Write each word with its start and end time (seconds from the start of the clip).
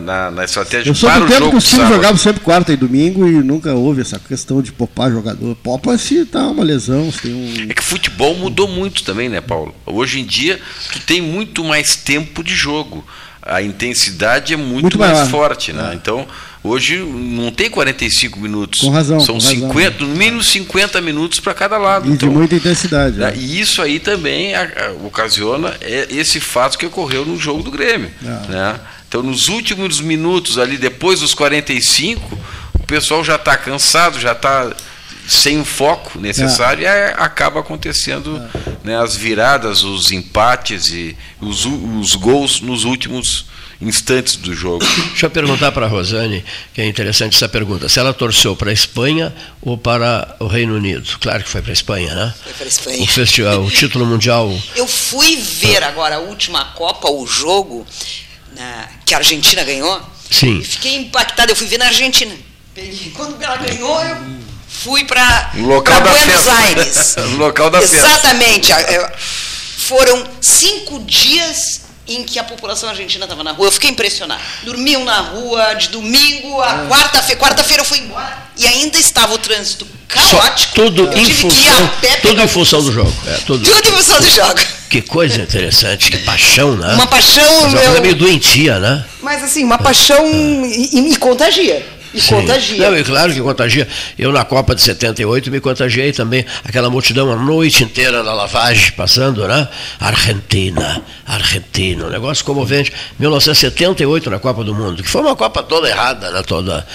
na, 0.00 0.30
na 0.30 0.44
estratégia 0.44 0.90
Eu 0.90 0.94
sou 0.94 1.08
para 1.08 1.20
do 1.20 1.24
o 1.24 1.28
tempo 1.28 1.38
jogo 1.40 1.50
que 1.52 1.56
os 1.58 1.64
times 1.68 1.88
jogavam 1.88 2.16
sempre 2.16 2.40
quarta 2.40 2.72
e 2.72 2.76
domingo 2.76 3.26
e 3.26 3.32
nunca 3.42 3.72
houve 3.74 4.00
essa 4.00 4.18
questão 4.18 4.60
de 4.62 4.72
popar 4.72 5.10
jogador. 5.10 5.54
Popa 5.56 5.96
se 5.98 6.24
tá 6.24 6.46
uma 6.48 6.64
lesão, 6.64 7.10
se 7.12 7.22
tem 7.22 7.34
um. 7.34 7.70
É 7.70 7.74
que 7.74 7.82
futebol 7.82 8.34
mudou 8.34 8.66
muito 8.68 9.02
também, 9.04 9.28
né, 9.28 9.40
Paulo? 9.40 9.74
Hoje 9.86 10.20
em 10.20 10.24
dia, 10.24 10.60
tu 10.92 11.00
tem 11.00 11.20
muito 11.20 11.62
mais 11.64 11.96
tempo 11.96 12.42
de 12.42 12.54
jogo. 12.54 13.04
A 13.46 13.60
intensidade 13.60 14.54
é 14.54 14.56
muito, 14.56 14.82
Muito 14.82 14.98
mais 14.98 15.12
maior. 15.12 15.28
forte, 15.28 15.70
né? 15.70 15.90
É. 15.92 15.94
Então, 15.94 16.26
hoje 16.62 16.96
não 16.96 17.52
tem 17.52 17.68
45 17.68 18.40
minutos. 18.40 18.80
Com 18.80 18.88
razão, 18.88 19.20
São 19.20 19.36
com 19.38 19.44
razão. 19.44 19.68
50, 19.68 20.02
no 20.02 20.16
mínimo 20.16 20.42
50 20.42 20.98
minutos 21.02 21.40
para 21.40 21.52
cada 21.52 21.76
lado. 21.76 22.06
E 22.06 22.08
de 22.08 22.14
Então, 22.14 22.30
muita 22.30 22.54
intensidade. 22.54 23.18
né, 23.18 23.26
né? 23.32 23.36
E 23.36 23.60
isso 23.60 23.82
aí 23.82 24.00
também 24.00 24.54
a- 24.54 24.62
a- 24.62 25.06
ocasiona 25.06 25.74
é, 25.82 26.06
esse 26.10 26.40
fato 26.40 26.78
que 26.78 26.86
ocorreu 26.86 27.26
no 27.26 27.38
jogo 27.38 27.62
do 27.62 27.70
Grêmio. 27.70 28.10
Ah. 28.24 28.42
né? 28.48 28.80
Então, 29.14 29.22
nos 29.22 29.46
últimos 29.46 30.00
minutos 30.00 30.58
ali, 30.58 30.76
depois 30.76 31.20
dos 31.20 31.34
45, 31.34 32.36
o 32.72 32.78
pessoal 32.84 33.22
já 33.22 33.36
está 33.36 33.56
cansado, 33.56 34.18
já 34.18 34.32
está 34.32 34.74
sem 35.28 35.60
o 35.60 35.64
foco 35.64 36.18
necessário 36.18 36.82
e 36.82 36.86
aí 36.88 37.12
acaba 37.16 37.60
acontecendo 37.60 38.42
né, 38.82 38.98
as 38.98 39.14
viradas, 39.14 39.84
os 39.84 40.10
empates 40.10 40.88
e 40.88 41.16
os, 41.40 41.64
os 41.64 42.16
gols 42.16 42.60
nos 42.60 42.82
últimos 42.82 43.46
instantes 43.80 44.34
do 44.34 44.52
jogo. 44.52 44.84
Deixa 45.10 45.26
eu 45.26 45.30
perguntar 45.30 45.70
para 45.70 45.86
a 45.86 45.88
Rosane, 45.88 46.44
que 46.74 46.80
é 46.80 46.86
interessante 46.88 47.36
essa 47.36 47.48
pergunta, 47.48 47.88
se 47.88 48.00
ela 48.00 48.12
torceu 48.12 48.56
para 48.56 48.70
a 48.70 48.72
Espanha 48.72 49.32
ou 49.62 49.78
para 49.78 50.34
o 50.40 50.48
Reino 50.48 50.74
Unido. 50.74 51.18
Claro 51.20 51.44
que 51.44 51.48
foi 51.48 51.62
para 51.62 51.70
a 51.70 51.72
Espanha, 51.72 52.12
né? 52.12 52.34
Foi 52.42 52.52
para 52.52 52.64
a 52.64 52.66
O, 52.66 52.68
Espanha. 52.68 53.06
festival, 53.06 53.62
o 53.62 53.70
título 53.70 54.04
mundial. 54.04 54.52
Eu 54.74 54.88
fui 54.88 55.36
ver 55.36 55.84
agora 55.84 56.16
a 56.16 56.18
última 56.18 56.64
Copa, 56.72 57.08
o 57.08 57.24
jogo 57.24 57.86
na- 58.56 58.88
que 59.04 59.14
a 59.14 59.18
Argentina 59.18 59.62
ganhou. 59.64 60.00
Sim. 60.30 60.62
Fiquei 60.62 60.96
impactada. 60.96 61.52
Eu 61.52 61.56
fui 61.56 61.66
ver 61.66 61.78
na 61.78 61.86
Argentina. 61.86 62.34
Quando 63.14 63.40
ela 63.42 63.56
ganhou, 63.56 64.00
eu 64.02 64.16
fui 64.68 65.04
para 65.04 65.50
Buenos 65.54 66.20
festa. 66.24 66.52
Aires. 66.52 67.16
No 67.16 67.36
local 67.46 67.70
da 67.70 67.80
festa. 67.80 67.96
Exatamente. 67.96 68.72
A- 68.72 68.80
eu- 68.82 69.10
Foram 69.78 70.26
cinco 70.40 70.98
dias 71.00 71.82
em 72.08 72.24
que 72.24 72.38
a 72.38 72.44
população 72.44 72.88
argentina 72.88 73.24
estava 73.26 73.44
na 73.44 73.52
rua. 73.52 73.66
Eu 73.68 73.72
fiquei 73.72 73.90
impressionado. 73.90 74.40
Dormiam 74.62 75.04
na 75.04 75.20
rua 75.20 75.74
de 75.74 75.88
domingo 75.88 76.60
a 76.62 76.86
quarta-feira. 76.88 77.40
Quarta-feira 77.40 77.82
eu 77.82 77.84
fui 77.86 77.98
embora 77.98 78.43
e 78.56 78.66
ainda 78.66 78.98
estava 78.98 79.34
o 79.34 79.38
trânsito 79.38 79.86
Só- 80.30 80.38
caótico. 80.38 80.74
tudo 80.74 81.02
eu 81.04 81.18
em 81.18 81.30
função, 81.32 81.90
tudo 82.22 82.42
em 82.42 82.48
função 82.48 82.82
do 82.82 82.92
jogo. 82.92 83.12
É, 83.26 83.32
tudo. 83.46 83.64
Tudo 83.64 83.88
em 83.88 83.92
função 83.92 84.20
do 84.20 84.28
jogo. 84.30 84.60
Que 84.88 85.02
coisa 85.02 85.40
interessante, 85.42 86.10
que 86.10 86.18
paixão, 86.18 86.76
né? 86.76 86.94
Uma 86.94 87.06
paixão, 87.06 87.42
Mas 87.62 87.74
é 87.74 87.76
uma 87.76 87.80
coisa 87.82 87.96
eu- 87.96 88.02
meio 88.02 88.14
doentia, 88.14 88.78
né? 88.78 89.04
Mas 89.22 89.42
assim, 89.42 89.64
uma 89.64 89.78
paixão 89.78 90.24
e, 90.64 90.90
e 90.96 91.00
me 91.02 91.16
contagia. 91.16 91.84
E 92.12 92.20
Sim. 92.20 92.36
contagia. 92.36 92.88
Não, 92.90 92.96
e 92.96 93.02
claro 93.02 93.32
que 93.34 93.40
contagia. 93.40 93.88
Eu 94.16 94.30
na 94.30 94.44
Copa 94.44 94.72
de 94.72 94.82
78 94.82 95.50
me 95.50 95.58
contagiei 95.58 96.12
também. 96.12 96.46
Aquela 96.64 96.88
multidão 96.88 97.28
a 97.32 97.34
noite 97.34 97.82
inteira 97.82 98.22
na 98.22 98.32
lavagem 98.32 98.92
passando, 98.92 99.48
né? 99.48 99.66
Argentina, 99.98 101.02
Argentina, 101.26 102.06
um 102.06 102.10
negócio 102.10 102.44
comovente. 102.44 102.92
1978 103.18 104.30
na 104.30 104.38
Copa 104.38 104.62
do 104.62 104.72
Mundo, 104.72 105.02
que 105.02 105.08
foi 105.08 105.22
uma 105.22 105.34
Copa 105.34 105.60
toda 105.64 105.88
errada, 105.88 106.30
né? 106.30 106.40
Toda, 106.46 106.86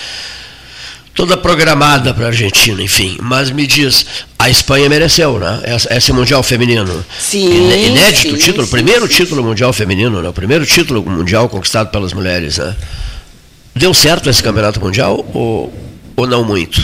toda 1.20 1.36
programada 1.36 2.14
para 2.14 2.24
a 2.24 2.28
Argentina, 2.28 2.82
enfim. 2.82 3.18
Mas 3.22 3.52
me 3.52 3.68
diz, 3.68 4.06
a 4.40 4.50
Espanha 4.50 4.88
mereceu, 4.88 5.38
né? 5.38 5.62
Esse 5.92 6.14
Mundial 6.14 6.42
Feminino. 6.42 7.06
Sim, 7.20 7.50
Iné- 7.66 7.88
Inédito 7.88 8.38
sim, 8.38 8.46
título, 8.46 8.64
sim, 8.66 8.72
primeiro 8.72 9.06
sim, 9.06 9.16
título 9.16 9.44
mundial 9.44 9.74
feminino, 9.74 10.22
né? 10.22 10.30
O 10.30 10.34
primeiro 10.34 10.66
título 10.66 11.04
mundial 11.04 11.50
conquistado 11.50 11.92
pelas 11.92 12.14
mulheres, 12.14 12.58
né? 12.58 12.74
Deu 13.76 13.94
certo 13.94 14.30
esse 14.30 14.42
campeonato 14.42 14.80
mundial 14.80 15.26
ou, 15.34 15.74
ou 16.16 16.26
não 16.26 16.46
muito? 16.46 16.82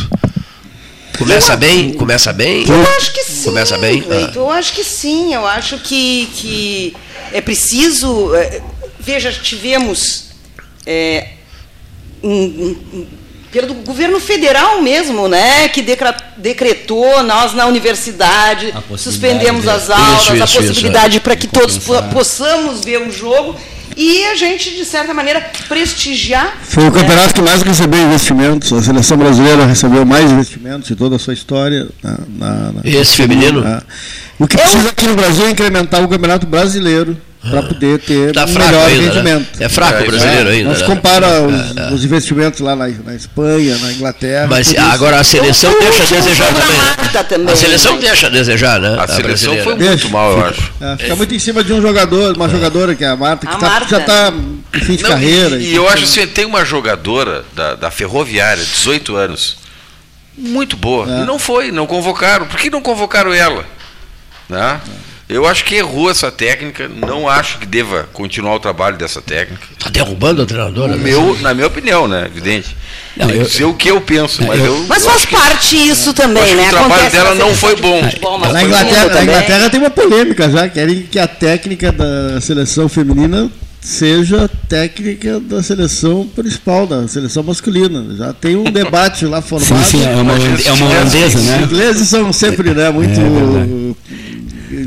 Começa 1.17 1.55
bem, 1.55 1.94
começa 1.94 2.33
bem. 2.33 2.66
Eu 2.67 2.81
acho 2.97 3.14
que 3.14 3.23
sim. 3.23 3.44
Começa 3.45 3.77
bem. 3.77 4.03
Ah. 4.11 4.31
Eu 4.36 4.52
acho 4.52 4.73
que 4.73 4.83
sim. 4.83 5.33
Eu 5.33 5.48
acho 5.48 5.77
que, 5.77 6.27
que 6.36 6.93
é 7.31 7.39
preciso. 7.39 8.36
eh, 8.36 8.61
Veja, 8.99 9.31
tivemos. 9.31 10.26
um- 12.23 12.30
um- 12.33 12.77
um- 12.93 13.08
pelo 13.61 13.73
governo 13.76 14.20
federal 14.20 14.82
mesmo, 14.82 15.30
né, 15.30 15.70
que 15.70 15.82
decretou 16.38 17.23
nós 17.23 17.54
na 17.54 17.66
universidade 17.67 18.73
A 18.76 18.98
suspendemos 18.98 19.64
de- 19.64 19.70
as 19.70 19.89
aulas, 19.89 20.23
Isso, 20.23 20.32
a 20.33 20.36
isso, 20.36 20.43
isso, 20.45 20.58
possibilidade 20.67 21.20
para 21.21 21.36
que 21.38 21.48
todos 21.48 21.77
compensar. 21.77 22.10
possamos 22.10 22.83
ver 22.83 23.02
o 23.08 23.10
jogo 23.11 23.55
e 23.95 24.26
a 24.26 24.36
gente 24.36 24.71
de 24.71 24.83
certa 24.83 25.14
maneira 25.14 25.39
prestigiar. 25.70 26.58
Foi 26.64 26.83
o 26.83 26.92
né, 26.92 26.99
campeonato 26.99 27.33
que 27.33 27.42
mais 27.42 27.61
recebeu 27.61 28.02
investimentos. 28.02 28.73
A 28.73 28.82
seleção 28.83 29.16
brasileira 29.17 29.66
recebeu 29.66 30.05
mais 30.05 30.30
investimentos 30.32 30.89
de 30.89 30.95
toda 30.98 31.16
a 31.16 31.20
sua 31.20 31.33
história. 31.33 31.87
na- 32.04 32.17
na- 32.27 32.72
na- 32.73 32.82
Esse 32.83 33.16
feminino? 33.16 33.66
É. 33.66 33.82
O 34.37 34.45
que 34.48 34.58
Eu- 34.58 34.60
precisa 34.60 34.89
aqui 34.89 35.08
no 35.08 35.16
Brasil 35.16 35.45
é 35.48 35.49
incrementar 35.52 36.04
o 36.04 36.10
campeonato 36.10 36.45
brasileiro 36.45 37.16
para 37.50 37.64
poder 37.64 38.00
ter 38.00 38.33
Tá 38.33 38.44
um 38.45 38.48
fraco 38.48 38.70
melhor 38.72 38.88
ainda, 38.88 39.02
né? 39.02 39.08
rendimento. 39.08 39.61
É 39.61 39.70
fraco 39.70 40.00
o 40.00 40.04
É, 40.04 40.08
brasileiro 40.08 40.50
É, 40.50 40.52
ainda. 40.54 40.70
Nós 40.70 40.82
né? 40.82 40.86
compara 40.88 41.26
É, 41.28 41.39
os, 41.42 41.78
é. 41.78 41.94
os 41.94 42.04
investimentos 42.06 42.60
lá 42.60 42.76
na, 42.76 42.88
na 42.88 43.16
Espanha, 43.16 43.78
na 43.78 43.92
Inglaterra. 43.94 44.48
Mas 44.50 44.73
agora 44.76 45.20
a 45.20 45.23
seleção 45.23 45.72
Eu- 45.72 45.82
eu 45.82 45.92
deixa 45.92 46.04
a 46.04 46.17
desejar 46.20 46.48
também. 46.54 46.78
né? 46.78 47.23
também, 47.30 47.54
A 47.54 47.55
seleção 47.55 47.92
mas- 47.94 48.02
deixa 48.04 48.28
a 48.28 48.30
desejar, 48.30 48.80
né? 48.80 48.89
A 49.00 49.08
seleção 49.08 49.23
brasileira. 49.23 49.64
foi 49.64 49.76
Deixa, 49.76 49.92
muito 49.92 50.10
mal, 50.10 50.32
eu 50.38 50.45
acho. 50.45 50.72
É, 50.82 50.98
fica 50.98 51.16
muito 51.16 51.34
em 51.34 51.39
cima 51.39 51.64
de 51.64 51.72
um 51.73 51.82
jogador, 51.82 52.36
uma 52.36 52.50
jogadora 52.50 52.94
que 52.95 53.04
é 53.04 53.08
a 53.08 53.16
Marta, 53.16 53.48
que 53.48 53.54
A 53.54 53.58
tá- 53.58 53.70
Marta. 53.70 53.88
já 53.88 53.98
está 54.00 54.34
em 54.73 54.80
fim 54.82 54.95
de 54.98 55.04
Não, 55.04 55.10
carreira. 55.11 55.55
E, 55.58 55.72
e 55.72 55.76
eu 55.76 55.88
acho 55.88 56.04
assim, 56.04 56.28
tem 56.28 56.45
uma 56.45 56.66
jogadora 56.66 57.45
da, 57.55 57.76
da 57.76 57.89
Ferroviária, 57.92 58.64
18 58.64 59.16
anos, 59.16 59.58
muito 60.38 60.76
boa. 60.76 61.20
É. 61.20 61.22
E 61.22 61.26
não 61.26 61.39
foi, 61.39 61.72
não 61.72 61.88
convocaram. 61.88 62.45
Por 62.48 62.60
que 62.60 62.70
não 62.70 62.82
convocaram 62.82 63.34
ela? 63.34 63.64
Né? 64.50 64.80
Eu 65.27 65.47
acho 65.47 65.63
que 65.65 65.73
errou 65.73 66.09
essa 66.11 66.31
técnica, 66.31 66.87
não 66.87 67.27
acho 67.27 67.58
que 67.58 67.65
deva 67.65 68.08
continuar 68.13 68.55
o 68.55 68.59
trabalho 68.59 68.95
dessa 68.95 69.21
técnica. 69.23 69.65
Tá 69.80 69.89
derrubando 69.89 70.43
a 70.43 70.45
treinadora. 70.45 70.91
No 70.91 70.97
né? 70.97 71.03
meu, 71.03 71.36
na 71.41 71.52
minha 71.52 71.65
opinião, 71.65 72.08
né? 72.08 72.25
Evidente. 72.27 72.77
Não, 73.17 73.27
eu- 73.31 73.43
dizer 73.43 73.63
o 73.65 73.73
que 73.73 73.89
eu 73.89 73.99
penso, 74.02 74.43
mas 74.43 74.59
eu- 74.59 74.65
eu. 74.67 74.86
Mas 74.87 75.03
eu 75.03 75.09
faz 75.09 75.21
acho 75.23 75.27
que- 75.27 75.36
parte 75.36 75.75
isso 75.77 76.13
também, 76.13 76.55
né? 76.55 76.67
o 76.67 76.69
trabalho 76.69 77.09
dela 77.11 77.33
não 77.33 77.55
foi 77.55 77.75
bom. 77.75 78.03
futebol 78.03 78.39
Não 78.39 78.53
Na 78.53 78.63
Inglaterra, 78.63 79.08
na. 79.08 79.23
Inglaterra 79.23 79.69
tem 79.71 79.80
uma 79.80 79.89
polêmica 79.89 80.47
já, 80.49 80.69
querem 80.69 81.02
que 81.03 81.17
a 81.17 81.27
técnica 81.27 81.92
da 81.92 82.39
seleção 82.39 82.87
feminina 82.87 83.49
seja 83.81 84.45
a 84.45 84.47
técnica 84.47 85.39
da 85.39 85.63
seleção 85.63 86.27
principal, 86.36 86.86
da 86.86 87.07
seleção 87.07 87.42
masculina. 87.42 88.15
Já 88.15 88.31
tem 88.33 88.55
um 88.55 88.65
debate 88.65 89.25
lá 89.25 89.42
formado. 89.42 89.83
Sim, 89.86 89.99
sim, 89.99 90.05
é 90.05 90.15
uma, 90.15 90.33
é 90.33 90.71
uma 90.71 90.86
holandesa, 90.86 91.37
Os 91.39 91.43
né? 91.45 91.61
ingleses 91.63 92.09
são 92.09 92.31
sempre 92.33 92.73
né, 92.75 92.92
muito 92.92 93.19
É 93.19 94.35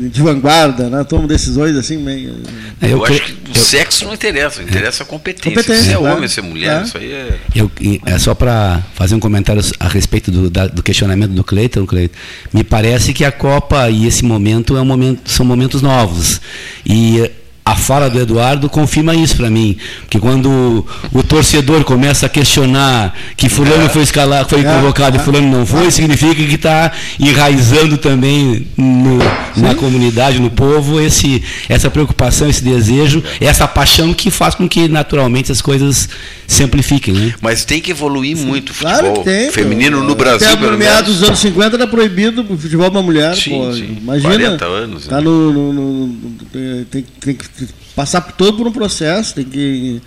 de 0.09 0.21
vanguarda, 0.21 0.89
né? 0.89 1.03
tomam 1.03 1.25
decisões 1.27 1.75
assim 1.75 1.97
meio. 1.97 2.35
Eu, 2.81 3.01
cre- 3.01 3.15
acho 3.15 3.23
que 3.25 3.31
o 3.31 3.55
eu- 3.55 3.61
sexo 3.61 4.05
não 4.05 4.13
interessa, 4.13 4.61
interessa 4.61 5.03
a 5.03 5.05
competência. 5.05 5.49
Competência, 5.51 5.83
se 5.83 5.89
é 5.93 5.97
claro. 5.97 6.17
homem, 6.17 6.27
se 6.29 6.39
é 6.39 6.43
mulher, 6.43 6.81
É. 6.81 6.83
isso 6.83 6.97
aí 6.97 7.11
é. 7.11 7.37
Eu, 7.55 7.71
e 7.81 7.99
é 8.05 8.17
só 8.17 8.33
para 8.35 8.83
fazer 8.95 9.15
um 9.15 9.19
comentário 9.19 9.61
a 9.79 9.87
respeito 9.87 10.31
do, 10.31 10.49
da- 10.49 10.67
do 10.67 10.83
questionamento 10.83 11.31
do 11.31 11.43
Cleiton, 11.43 11.85
Cleiton. 11.85 12.15
Me 12.53 12.63
parece 12.63 13.13
que 13.13 13.23
a 13.25 13.31
Copa 13.31 13.89
e 13.89 14.05
esse 14.05 14.23
momento, 14.23 14.77
é 14.77 14.81
um 14.81 14.85
momento 14.85 15.29
são 15.29 15.45
momentos 15.45 15.81
novos. 15.81 16.39
E 16.85 17.29
a 17.65 17.75
fala 17.75 18.09
do 18.09 18.19
Eduardo 18.19 18.67
confirma 18.67 19.13
isso 19.13 19.35
para 19.37 19.49
mim. 19.49 19.77
Que 20.09 20.19
quando 20.19 20.85
o 21.13 21.21
torcedor 21.23 21.83
começa 21.83 22.25
a 22.25 22.29
questionar 22.29 23.13
que 23.37 23.47
fulano 23.47 23.87
foi 23.89 24.01
escalado, 24.01 24.49
foi 24.49 24.61
É, 24.61 24.63
convocado 24.63 25.17
é. 25.17 25.21
e 25.21 25.23
fulano 25.23 25.47
não 25.59 25.65
foi, 25.65 25.91
significa 25.91 26.33
que 26.33 26.55
está 26.55 26.91
enraizando 27.19 27.97
também 27.97 28.65
no- 28.75 29.19
na 29.57 29.75
comunidade, 29.75 30.39
no 30.39 30.49
povo, 30.49 30.99
esse, 30.99 31.43
essa 31.67 31.89
preocupação, 31.91 32.49
esse 32.49 32.63
desejo, 32.63 33.23
essa 33.39 33.67
paixão 33.67 34.13
que 34.13 34.31
faz 34.31 34.55
com 34.55 34.67
que 34.67 34.87
naturalmente 34.87 35.51
as 35.51 35.61
coisas 35.61 36.09
simplifiquem. 36.47 37.13
Né? 37.13 37.33
Mas 37.41 37.63
tem 37.65 37.79
que 37.79 37.91
evoluir 37.91 38.35
muito 38.35 38.71
o 38.71 38.73
futebol 38.73 38.99
Claro 38.99 39.13
que 39.19 39.23
tem. 39.25 39.51
feminino 39.51 39.99
pô. 39.99 40.03
no 40.03 40.15
Brasil, 40.15 40.47
Até 40.47 40.57
pelo 40.57 40.71
no 40.71 40.77
meados 40.77 41.03
menos. 41.03 41.19
dos 41.19 41.27
anos 41.27 41.39
50 41.39 41.75
era 41.75 41.85
proibido 41.87 42.45
o 42.49 42.57
futebol 42.57 42.89
para 42.89 43.01
mulher. 43.01 43.35
Sim, 43.35 43.51
pô. 43.51 43.73
sim. 43.73 43.97
Imagina. 44.01 44.29
40 44.29 44.65
anos, 44.65 45.05
Tá 45.07 45.17
né? 45.17 45.21
no, 45.21 45.53
no- 45.53 45.73
no- 45.73 46.07
no- 46.07 46.85
tem, 46.91 47.03
tem 47.19 47.35
que 47.35 47.58
passar 47.95 48.21
por 48.21 48.33
todo 48.33 48.57
por 48.57 48.67
um 48.67 48.71
processo, 48.71 49.35
tem 49.35 49.45
que 49.45 50.01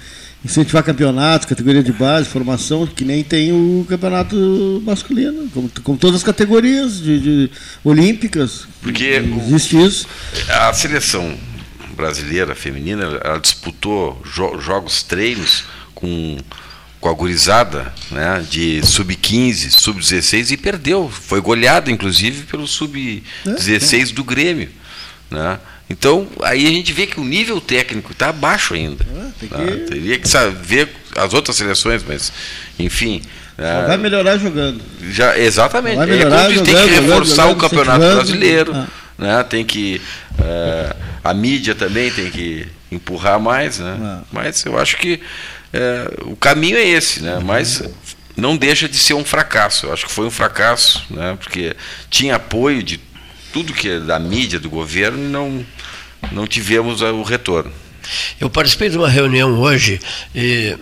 incentivar 0.45 0.83
campeonatos, 0.83 1.47
categoria 1.47 1.83
de 1.85 1.93
base, 1.93 2.29
formação, 2.29 2.85
que 2.87 3.05
nem 3.05 3.23
tem 3.23 3.53
o 3.53 3.87
campeonato 3.89 4.83
masculino, 4.85 5.49
como, 5.55 5.71
como 5.85 5.97
todas 5.99 6.17
as 6.17 6.23
categorias 6.25 6.99
de, 7.01 7.21
de 7.21 7.51
olímpicas. 7.85 8.67
Porque 8.83 9.19
o- 9.21 9.39
existe 9.47 9.77
isso. 9.81 10.07
A 10.49 10.73
seleção 10.73 11.37
brasileira 11.97 12.55
feminina, 12.57 13.05
ela 13.23 13.39
disputou 13.39 14.21
jo- 14.35 14.59
jogos 14.61 15.03
treinos 15.05 15.63
com, 15.95 16.39
com 17.01 17.09
a 17.09 17.13
gurizada 17.13 17.95
né, 18.11 18.45
de 18.51 18.81
sub-15, 18.85 19.71
sub-16 19.71 20.51
e 20.51 20.57
perdeu. 20.57 21.09
Foi 21.09 21.41
goleada, 21.41 21.89
inclusive, 21.89 22.45
pelo 22.47 22.67
sub-16 22.67 24.13
do 24.13 24.25
Grêmio. 24.25 24.71
Né? 25.31 25.59
Então, 25.93 26.27
aí 26.43 26.67
a 26.67 26.71
gente 26.71 26.91
vê 26.91 27.07
que 27.07 27.21
o 27.21 27.25
nível 27.25 27.61
técnico 27.61 28.13
está 28.13 28.31
abaixo 28.31 28.73
ainda. 28.73 29.05
É, 29.15 29.27
tem 29.39 29.49
tá? 29.49 29.59
que- 29.59 29.77
Teria 29.91 30.19
que 30.19 30.27
saber 30.27 30.89
as 31.15 31.35
outras 31.35 31.55
seleções, 31.55 32.03
mas 32.03 32.33
enfim. 32.79 33.21
É, 33.59 33.87
vai 33.87 33.99
melhorar 33.99 34.39
jogando. 34.39 34.81
Já, 35.11 35.39
exatamente. 35.39 35.97
Vai 35.97 36.07
melhorar 36.07 36.51
é, 36.51 36.55
jogando, 36.55 36.65
tem 36.65 36.75
que 36.75 36.95
reforçar 36.95 37.43
jogando, 37.43 37.53
o 37.53 37.61
campeonato 37.61 37.99
brasileiro. 37.99 38.73
Ah. 38.75 38.87
Né? 39.19 39.43
Tem 39.45 39.65
que. 39.67 40.01
Uh, 40.39 40.97
a 41.23 41.35
mídia 41.35 41.75
também 41.75 42.11
tem 42.11 42.31
que 42.31 42.67
empurrar 42.91 43.39
mais, 43.39 43.79
né? 43.79 43.99
Ah. 44.03 44.23
Mas 44.33 44.65
eu 44.65 44.79
acho 44.79 44.97
que 44.97 45.21
uh, 45.75 46.31
o 46.31 46.37
caminho 46.37 46.79
é 46.79 46.89
esse, 46.89 47.23
né? 47.23 47.39
Mas 47.45 47.83
não 48.35 48.57
deixa 48.57 48.89
de 48.89 48.97
ser 48.97 49.13
um 49.13 49.25
fracasso. 49.25 49.87
Eu 49.87 49.93
acho 49.93 50.07
que 50.07 50.13
foi 50.13 50.25
um 50.25 50.31
fracasso, 50.31 51.05
né? 51.11 51.37
Porque 51.39 51.77
tinha 52.09 52.37
apoio 52.37 52.83
de 52.83 52.99
tudo 53.53 53.75
que 53.75 53.91
é 53.91 54.01
da 54.01 54.19
mídia, 54.19 54.59
do 54.59 54.71
governo, 54.71 55.19
e 55.23 55.29
não, 55.29 55.65
não 56.31 56.47
tivemos 56.47 57.01
o 57.01 57.23
retorno. 57.23 57.73
Eu 58.41 58.51
participei 58.51 58.89
de 58.89 58.97
uma 58.97 59.09
reunião 59.09 59.59
hoje, 59.59 60.01
e, 60.35 60.77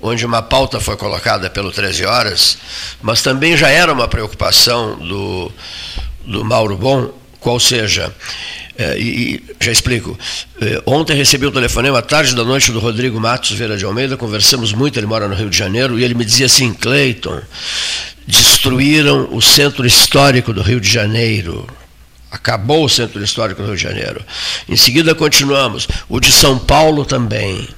onde 0.00 0.24
uma 0.24 0.42
pauta 0.42 0.80
foi 0.80 0.96
colocada 0.96 1.50
pelo 1.50 1.70
13 1.70 2.04
Horas, 2.04 2.58
mas 3.00 3.22
também 3.22 3.56
já 3.56 3.68
era 3.68 3.92
uma 3.92 4.08
preocupação 4.08 4.96
do, 4.98 5.52
do 6.24 6.44
Mauro 6.44 6.76
Bom, 6.76 7.12
qual 7.40 7.58
seja, 7.58 8.14
é, 8.78 8.98
e, 8.98 9.42
já 9.60 9.72
explico. 9.72 10.18
É, 10.60 10.82
ontem 10.86 11.16
recebi 11.16 11.46
um 11.46 11.50
telefonema 11.50 11.98
à 11.98 12.02
tarde 12.02 12.34
da 12.34 12.44
noite 12.44 12.72
do 12.72 12.78
Rodrigo 12.78 13.20
Matos 13.20 13.52
Vera 13.52 13.76
de 13.76 13.84
Almeida, 13.84 14.16
conversamos 14.16 14.72
muito, 14.72 14.98
ele 14.98 15.06
mora 15.06 15.28
no 15.28 15.34
Rio 15.34 15.50
de 15.50 15.56
Janeiro, 15.56 15.98
e 15.98 16.04
ele 16.04 16.14
me 16.14 16.24
dizia 16.24 16.46
assim, 16.46 16.72
Cleiton, 16.72 17.40
destruíram 18.26 19.28
o 19.32 19.42
centro 19.42 19.86
histórico 19.86 20.52
do 20.52 20.62
Rio 20.62 20.80
de 20.80 20.90
Janeiro. 20.90 21.66
Acabou 22.32 22.84
o 22.84 22.88
centro 22.88 23.22
histórico 23.22 23.60
do 23.60 23.68
Rio 23.68 23.76
de 23.76 23.82
Janeiro. 23.82 24.24
Em 24.68 24.76
seguida 24.76 25.14
continuamos. 25.14 25.86
O 26.08 26.18
de 26.18 26.32
São 26.32 26.58
Paulo 26.58 27.04
também. 27.04 27.68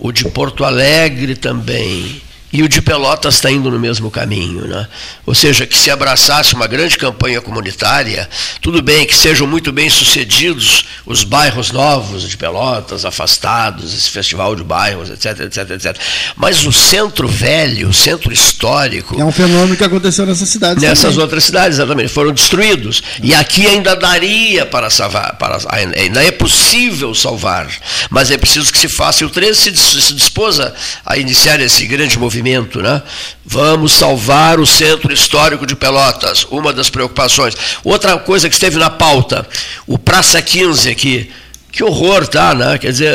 O 0.00 0.10
de 0.10 0.24
Porto 0.30 0.64
Alegre 0.64 1.36
também 1.36 2.22
e 2.52 2.62
o 2.62 2.68
de 2.68 2.80
Pelotas 2.80 3.34
está 3.34 3.50
indo 3.50 3.70
no 3.70 3.78
mesmo 3.78 4.10
caminho. 4.10 4.66
Né? 4.66 4.86
Ou 5.26 5.34
seja, 5.34 5.66
que 5.66 5.76
se 5.76 5.90
abraçasse 5.90 6.54
uma 6.54 6.66
grande 6.66 6.96
campanha 6.96 7.40
comunitária, 7.40 8.28
tudo 8.60 8.80
bem 8.80 9.04
que 9.04 9.16
sejam 9.16 9.46
muito 9.46 9.72
bem 9.72 9.90
sucedidos 9.90 10.86
os 11.04 11.24
bairros 11.24 11.72
novos 11.72 12.28
de 12.28 12.36
Pelotas, 12.36 13.04
afastados, 13.04 13.92
esse 13.92 14.10
festival 14.10 14.54
de 14.54 14.62
bairros, 14.62 15.10
etc, 15.10 15.40
etc, 15.40 15.70
etc. 15.70 15.96
Mas 16.36 16.64
o 16.64 16.72
centro 16.72 17.26
velho, 17.26 17.88
o 17.88 17.94
centro 17.94 18.32
histórico. 18.32 19.20
É 19.20 19.24
um 19.24 19.32
fenômeno 19.32 19.76
que 19.76 19.84
aconteceu 19.84 20.24
nessas 20.24 20.48
cidades. 20.48 20.82
Nessas 20.82 21.10
também. 21.10 21.20
outras 21.20 21.44
cidades, 21.44 21.78
exatamente, 21.78 22.08
foram 22.08 22.32
destruídos. 22.32 23.02
E 23.22 23.34
aqui 23.34 23.66
ainda 23.66 23.96
daria 23.96 24.64
para 24.64 24.88
salvar, 24.88 25.36
para, 25.36 25.58
ainda 25.68 26.22
é 26.22 26.30
possível 26.30 27.14
salvar, 27.14 27.68
mas 28.08 28.30
é 28.30 28.38
preciso 28.38 28.72
que 28.72 28.78
se 28.78 28.88
faça. 28.88 29.24
E 29.24 29.26
o 29.26 29.30
13 29.30 29.76
se, 29.76 30.00
se 30.00 30.14
dispôs 30.14 30.60
a 31.04 31.16
iniciar 31.16 31.60
esse 31.60 31.86
grande 31.86 32.18
movimento 32.18 32.35
movimento, 32.36 32.82
né? 32.82 33.02
Vamos 33.44 33.92
salvar 33.92 34.60
o 34.60 34.66
centro 34.66 35.12
histórico 35.12 35.66
de 35.66 35.74
Pelotas, 35.74 36.46
uma 36.50 36.72
das 36.72 36.90
preocupações. 36.90 37.56
Outra 37.82 38.18
coisa 38.18 38.48
que 38.48 38.54
esteve 38.54 38.78
na 38.78 38.90
pauta, 38.90 39.46
o 39.86 39.98
Praça 39.98 40.42
15 40.42 40.90
aqui, 40.90 41.30
que 41.76 41.84
horror, 41.84 42.26
tá, 42.26 42.54
né? 42.54 42.78
Quer 42.78 42.90
dizer, 42.90 43.14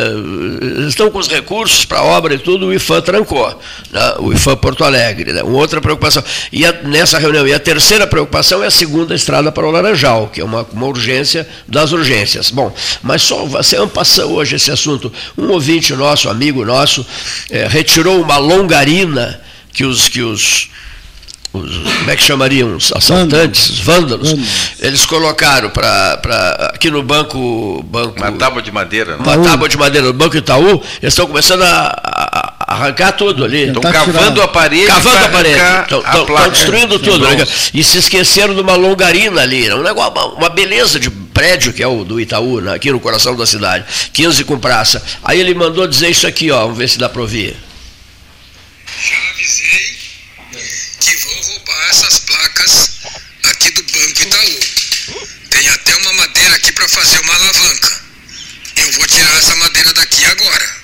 estão 0.88 1.10
com 1.10 1.18
os 1.18 1.28
recursos 1.28 1.84
para 1.84 1.98
a 1.98 2.04
obra 2.04 2.36
e 2.36 2.38
tudo, 2.38 2.68
o 2.68 2.74
IFAM 2.74 3.02
trancou, 3.02 3.60
né? 3.90 4.13
o 4.19 4.31
IFAM 4.31 4.56
Porto 4.56 4.84
Alegre. 4.84 5.34
Né? 5.34 5.42
Uma 5.42 5.58
outra 5.58 5.81
preocupação. 5.81 6.24
E 6.52 6.63
a, 6.63 6.72
nessa 6.72 7.18
reunião, 7.18 7.48
e 7.48 7.54
a 7.56 7.60
terceira 7.60 8.06
preocupação 8.06 8.63
é 8.63 8.68
a 8.68 8.72
segunda 8.72 9.16
estrada 9.16 9.52
para 9.52 9.66
o 9.66 9.72
Laranjal, 9.72 10.28
que 10.28 10.42
é 10.42 10.44
uma, 10.44 10.62
uma 10.72 10.86
urgência 10.86 11.50
das 11.68 11.92
urgências. 11.92 12.52
Bom, 12.52 12.72
mas 13.02 13.24
só 13.24 13.48
você 13.48 13.84
passa 13.88 14.28
hoje 14.28 14.58
esse 14.58 14.69
assunto. 14.69 15.12
Um 15.36 15.50
ouvinte 15.50 15.96
nosso, 15.96 16.30
amigo 16.30 16.63
nosso, 16.63 17.04
é, 17.50 17.66
retirou 17.66 18.22
uma 18.22 18.38
longarina 18.38 19.42
que 19.74 19.84
os, 19.84 20.08
que 20.08 20.22
os 20.22 20.69
os, 21.53 21.77
como 21.77 22.09
é 22.09 22.15
que 22.15 22.24
chamariam? 22.24 22.77
Os 22.77 22.94
assaltantes, 22.94 23.69
os 23.69 23.80
vândalos, 23.80 24.30
vândalos. 24.30 24.80
eles 24.80 25.06
colocaram 25.06 25.69
para 25.69 26.71
aqui 26.74 26.89
no 26.89 27.03
banco, 27.03 27.83
banco. 27.83 28.18
Uma 28.18 28.31
tábua 28.31 28.62
de 28.62 28.71
madeira. 28.71 29.18
Uma 29.18 29.33
Itaú. 29.33 29.44
tábua 29.44 29.69
de 29.69 29.77
madeira 29.77 30.07
no 30.07 30.13
Banco 30.13 30.38
Itaú, 30.38 30.81
eles 31.01 31.13
estão 31.13 31.27
começando 31.27 31.63
a, 31.63 31.94
a, 32.06 32.74
arrancar 32.74 33.12
tudo 33.13 33.44
ali. 33.44 33.68
Estão 33.68 33.81
cavando 33.81 34.42
a 34.42 34.48
parede. 34.48 34.88
Cavando 34.88 35.25
a 35.25 35.30
parede. 35.30 35.59
Estão 35.81 36.50
destruindo 36.50 37.00
tudo. 37.00 37.27
Né? 37.27 37.45
E 37.74 37.83
se 37.83 37.98
esqueceram 37.98 38.56
de 38.56 38.62
uma 38.62 38.75
longarina 38.75 39.42
ali. 39.42 39.71
Um 39.74 39.83
negócio, 39.83 40.36
uma 40.38 40.50
beleza 40.50 41.01
de 41.01 41.09
prédio 41.09 41.74
que 41.74 41.83
é 41.83 41.88
o 41.88 42.06
do 42.06 42.19
Itaú, 42.19 42.62
né? 42.62 42.74
aqui 42.74 42.92
no 42.92 43.00
coração 43.00 43.36
da 43.36 43.45
cidade. 43.45 43.83
15 44.13 44.45
com 44.45 44.57
praça. 44.57 45.03
Aí 45.21 45.39
ele 45.39 45.53
mandou 45.53 45.86
dizer 45.86 46.09
isso 46.09 46.25
aqui, 46.25 46.50
ó. 46.50 46.62
Vamos 46.62 46.77
ver 46.77 46.88
se 46.88 46.98
dá 46.98 47.09
para 47.09 47.21
ouvir. 47.21 47.57
Já 49.03 49.15
avisei 49.33 49.90
aqui 53.44 53.71
do 53.71 53.83
Banco 53.83 54.21
Itaú. 54.21 54.59
Tem 55.50 55.68
até 55.69 55.95
uma 55.98 56.13
madeira 56.13 56.56
aqui 56.56 56.71
para 56.71 56.88
fazer 56.89 57.19
uma 57.21 57.36
alavanca. 57.36 58.01
Eu 58.77 58.92
vou 58.94 59.07
tirar 59.07 59.38
essa 59.38 59.56
madeira 59.56 59.94
daqui 59.94 60.25
agora. 60.25 60.81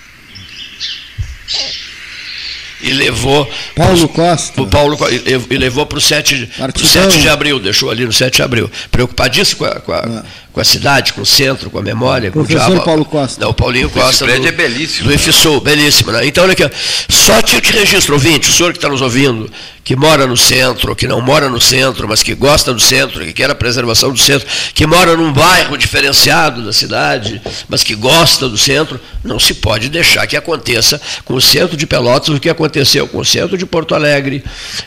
E 2.81 2.91
levou. 2.93 3.51
Paulo 3.75 4.09
Costa. 4.09 4.61
O 4.61 4.67
Paulo, 4.67 4.97
e 5.09 5.57
levou 5.57 5.85
para 5.85 5.97
o 5.97 6.01
7, 6.01 6.49
7 6.85 7.19
de 7.19 7.29
abril, 7.29 7.59
deixou 7.59 7.89
ali 7.89 8.05
no 8.05 8.13
7 8.13 8.35
de 8.35 8.41
abril. 8.43 8.71
Preocupadíssimo 8.91 9.59
com 9.59 9.65
a, 9.65 9.79
com 9.79 9.93
a, 9.93 9.97
é. 9.97 10.46
Com 10.57 10.61
a 10.61 10.65
cidade, 10.65 11.13
com 11.13 11.21
o 11.21 11.25
centro, 11.25 11.69
com 11.69 11.77
a 11.77 11.83
memória. 11.83 12.31
Professor 12.31 12.61
com 12.61 12.65
o 12.65 12.69
diabo. 12.69 12.85
Paulo 12.85 13.05
Costa. 13.05 13.39
Não, 13.39 13.51
o 13.51 13.53
Paulinho 13.53 13.91
Costa. 13.91 14.09
Esse 14.09 14.23
prédio 14.23 14.41
do, 14.41 14.47
é 14.47 14.51
belíssimo. 14.51 15.07
Do 15.07 15.13
IFSU, 15.13 15.61
belíssimo. 15.61 16.11
Né? 16.11 16.25
Então, 16.25 16.43
olha 16.43 16.53
aqui, 16.53 16.67
só 17.07 17.39
te, 17.43 17.61
te 17.61 17.73
registro, 17.73 18.15
ouvinte, 18.15 18.49
o 18.49 18.51
senhor 18.51 18.71
que 18.71 18.79
está 18.79 18.89
nos 18.89 19.01
ouvindo, 19.01 19.51
que 19.87 19.95
mora 19.95 20.27
no 20.27 20.35
centro, 20.35 20.93
que 20.93 21.07
não 21.07 21.21
mora 21.21 21.47
no 21.47 21.61
centro, 21.61 22.09
mas 22.09 22.21
que 22.21 22.35
gosta 22.35 22.73
do 22.73 22.79
centro, 22.79 23.23
que 23.23 23.31
quer 23.31 23.49
a 23.49 23.55
preservação 23.55 24.11
do 24.11 24.19
centro, 24.19 24.45
que 24.73 24.85
mora 24.85 25.15
num 25.15 25.31
bairro 25.31 25.77
diferenciado 25.77 26.61
da 26.61 26.73
cidade, 26.73 27.41
mas 27.69 27.83
que 27.83 27.95
gosta 27.95 28.49
do 28.49 28.57
centro, 28.57 28.99
não 29.23 29.39
se 29.39 29.53
pode 29.53 29.87
deixar 29.87 30.27
que 30.27 30.35
aconteça 30.35 30.99
com 31.23 31.35
o 31.35 31.41
centro 31.41 31.77
de 31.77 31.87
Pelotas 31.87 32.35
o 32.35 32.39
que 32.39 32.49
aconteceu 32.49 33.07
com 33.07 33.19
o 33.19 33.25
centro 33.25 33.57
de 33.57 33.65
Porto 33.65 33.95
Alegre, 33.95 34.43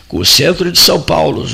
com 0.06 0.19
o 0.19 0.26
centro 0.26 0.70
de 0.70 0.78
São 0.78 1.00
Paulo, 1.00 1.46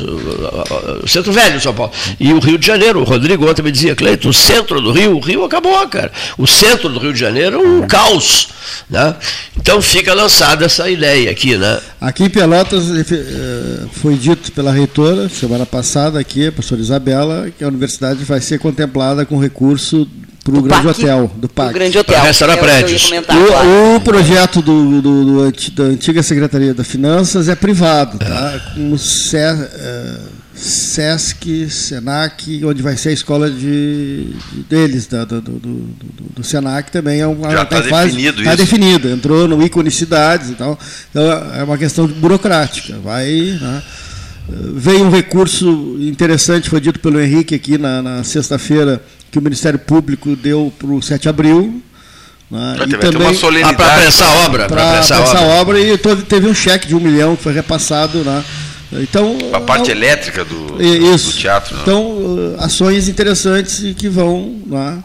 o 1.05 1.07
centro 1.07 1.33
velho 1.33 1.59
de 1.59 1.63
São 1.63 1.73
Paulo, 1.73 1.93
e 2.19 2.33
o 2.33 2.41
Rio 2.41 2.59
de 2.59 2.67
Janeiro. 2.67 3.01
O 3.01 3.05
Rodrigo 3.05 3.49
ontem 3.49 3.63
me 3.63 3.71
dizia, 3.71 3.95
Cleiton, 4.07 4.29
o 4.29 4.33
centro 4.33 4.81
do 4.81 4.93
Rio, 4.93 5.17
o 5.17 5.21
Rio 5.21 5.45
acabou, 5.45 5.87
cara. 5.89 6.13
O 6.39 6.47
centro 6.47 6.89
do 6.89 7.01
Rio 7.01 7.13
de 7.13 7.19
Janeiro 7.19 7.57
é 7.57 7.59
um 7.59 7.87
caos. 7.87 8.49
Né? 8.89 9.15
Então 9.57 9.83
fica 9.83 10.15
lançada 10.15 10.65
essa 10.65 10.89
ideia 10.89 11.31
aqui. 11.31 11.57
Né? 11.57 11.81
Aqui 12.01 12.25
em 12.25 12.31
Pelotas 12.31 12.85
eh, 12.91 13.87
foi 13.93 14.15
dito 14.15 14.53
pela 14.53 14.71
reitora, 14.71 15.29
semana 15.29 15.67
passada 15.67 16.21
aqui, 16.21 16.47
a 16.47 16.53
professora 16.53 16.81
Isabela, 16.81 17.51
que 17.57 17.65
a 17.65 17.69
universidade 17.69 18.23
vai 18.25 18.41
ser 18.41 18.59
contemplada 18.59 19.27
com 19.27 19.39
recurso 19.39 20.09
para 20.45 20.57
o 20.57 20.63
Grande 20.63 20.87
Hotel, 20.87 21.31
do 21.35 21.49
PAC. 21.49 21.71
O 21.71 21.75
Grande 21.75 21.99
Hotel. 21.99 22.15
Para 22.15 22.25
restaurar 22.29 22.57
é 22.57 22.61
prédios. 22.61 23.11
O, 23.11 23.97
o, 23.97 24.01
projeto 24.01 24.63
do, 24.63 25.03
do, 25.03 25.25
do, 25.25 25.53
da 25.73 25.85
antiga 25.85 26.23
Secretaria 26.23 26.73
das 26.73 26.87
Finanças 26.87 27.49
é 27.49 27.57
privado, 27.57 28.19
tá? 28.19 28.55
É. 28.55 28.75
Com 28.75 28.93
o 28.93 28.99
C, 28.99 29.37
uh, 29.37 30.36
SESC, 30.57 31.69
SENAC, 31.69 32.65
onde 32.65 32.83
vai 32.83 32.97
ser 32.97 33.11
a 33.11 33.13
escola 33.13 33.51
de, 33.51 34.25
de 34.53 34.63
deles, 34.69 35.07
da, 35.07 35.25
do, 35.25 35.41
do, 35.43 35.59
do, 35.59 35.95
do, 36.37 36.45
SENAC 36.45 36.91
também. 36.91 37.21
É 37.21 37.27
uma, 37.27 37.51
Já 37.51 37.63
está 37.63 37.81
definido 37.81 38.41
Está 38.41 38.55
definido, 38.55 39.09
entrou 39.11 39.47
no 39.47 39.63
ícone 39.63 39.91
cidades 39.91 40.51
e 40.51 40.55
tal. 40.55 40.79
Então 41.11 41.23
é 41.55 41.63
uma 41.63 41.77
questão 41.77 42.07
burocrática. 42.07 42.99
Vai. 42.99 43.59
Né? 43.61 43.83
Veio 44.49 45.05
um 45.05 45.11
recurso 45.11 45.97
interessante, 46.01 46.71
foi 46.71 46.81
dito 46.81 47.01
pelo 47.01 47.21
Henrique 47.21 47.55
aqui 47.55 47.77
na, 47.77 48.01
na 48.01 48.25
sexta-feira, 48.25 49.03
que 49.31 49.39
o 49.39 49.43
Ministério 49.43 49.79
Público 49.79 50.35
deu 50.35 50.73
para 50.79 50.89
o 50.89 51.03
7 51.03 51.23
de 51.23 51.29
abril. 51.29 51.83
Né? 52.51 52.77
E 52.87 52.97
também, 52.97 53.27
uma 53.27 53.35
solenidade. 53.35 53.75
Ah, 53.75 53.77
para 53.77 54.03
essa 54.03 54.27
obra. 54.47 54.67
Para 54.69 54.97
essa 54.99 55.21
obra. 55.21 55.41
obra. 55.43 55.81
E 55.81 55.99
teve 55.99 56.49
um 56.49 56.55
cheque 56.55 56.87
de 56.87 56.95
um 56.95 57.01
milhão 57.01 57.37
que 57.37 57.43
foi 57.43 57.53
repassado. 57.53 58.19
Né? 58.25 58.43
Então, 58.93 59.37
a 59.53 59.61
parte 59.61 59.91
é, 59.91 59.95
elétrica 59.95 60.45
do, 60.45 60.83
isso. 60.83 61.33
do 61.33 61.37
teatro. 61.37 61.75
Né? 61.75 61.83
Então, 61.83 62.55
ações 62.59 63.09
interessantes 63.09 63.95
que 63.97 64.09
vão. 64.09 64.61
Né? 64.67 65.03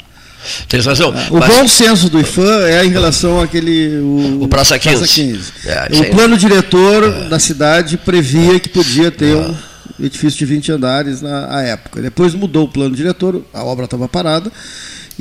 Tem 0.68 0.80
razão. 0.82 1.14
O 1.30 1.40
mas... 1.40 1.56
bom 1.56 1.68
senso 1.68 2.10
do 2.10 2.20
IFAM 2.20 2.66
é 2.66 2.86
em 2.86 2.90
relação 2.90 3.42
àquele. 3.42 4.00
O, 4.00 4.44
o 4.44 4.48
Praça 4.48 4.78
15. 4.78 4.98
Praça 4.98 5.14
15. 5.14 5.52
É, 5.66 5.88
o 6.00 6.16
plano 6.16 6.38
diretor 6.38 7.04
é. 7.04 7.30
da 7.30 7.40
cidade 7.40 7.98
previa 7.98 8.60
que 8.60 8.70
podia 8.70 9.12
ter 9.12 9.36
um 9.36 9.56
edifício 10.00 10.40
de 10.40 10.46
20 10.46 10.72
andares 10.72 11.22
na 11.22 11.62
época. 11.62 12.02
Depois 12.02 12.34
mudou 12.34 12.66
o 12.66 12.68
plano 12.68 12.96
diretor, 12.96 13.44
a 13.54 13.64
obra 13.64 13.86
estava 13.86 14.08
parada. 14.08 14.52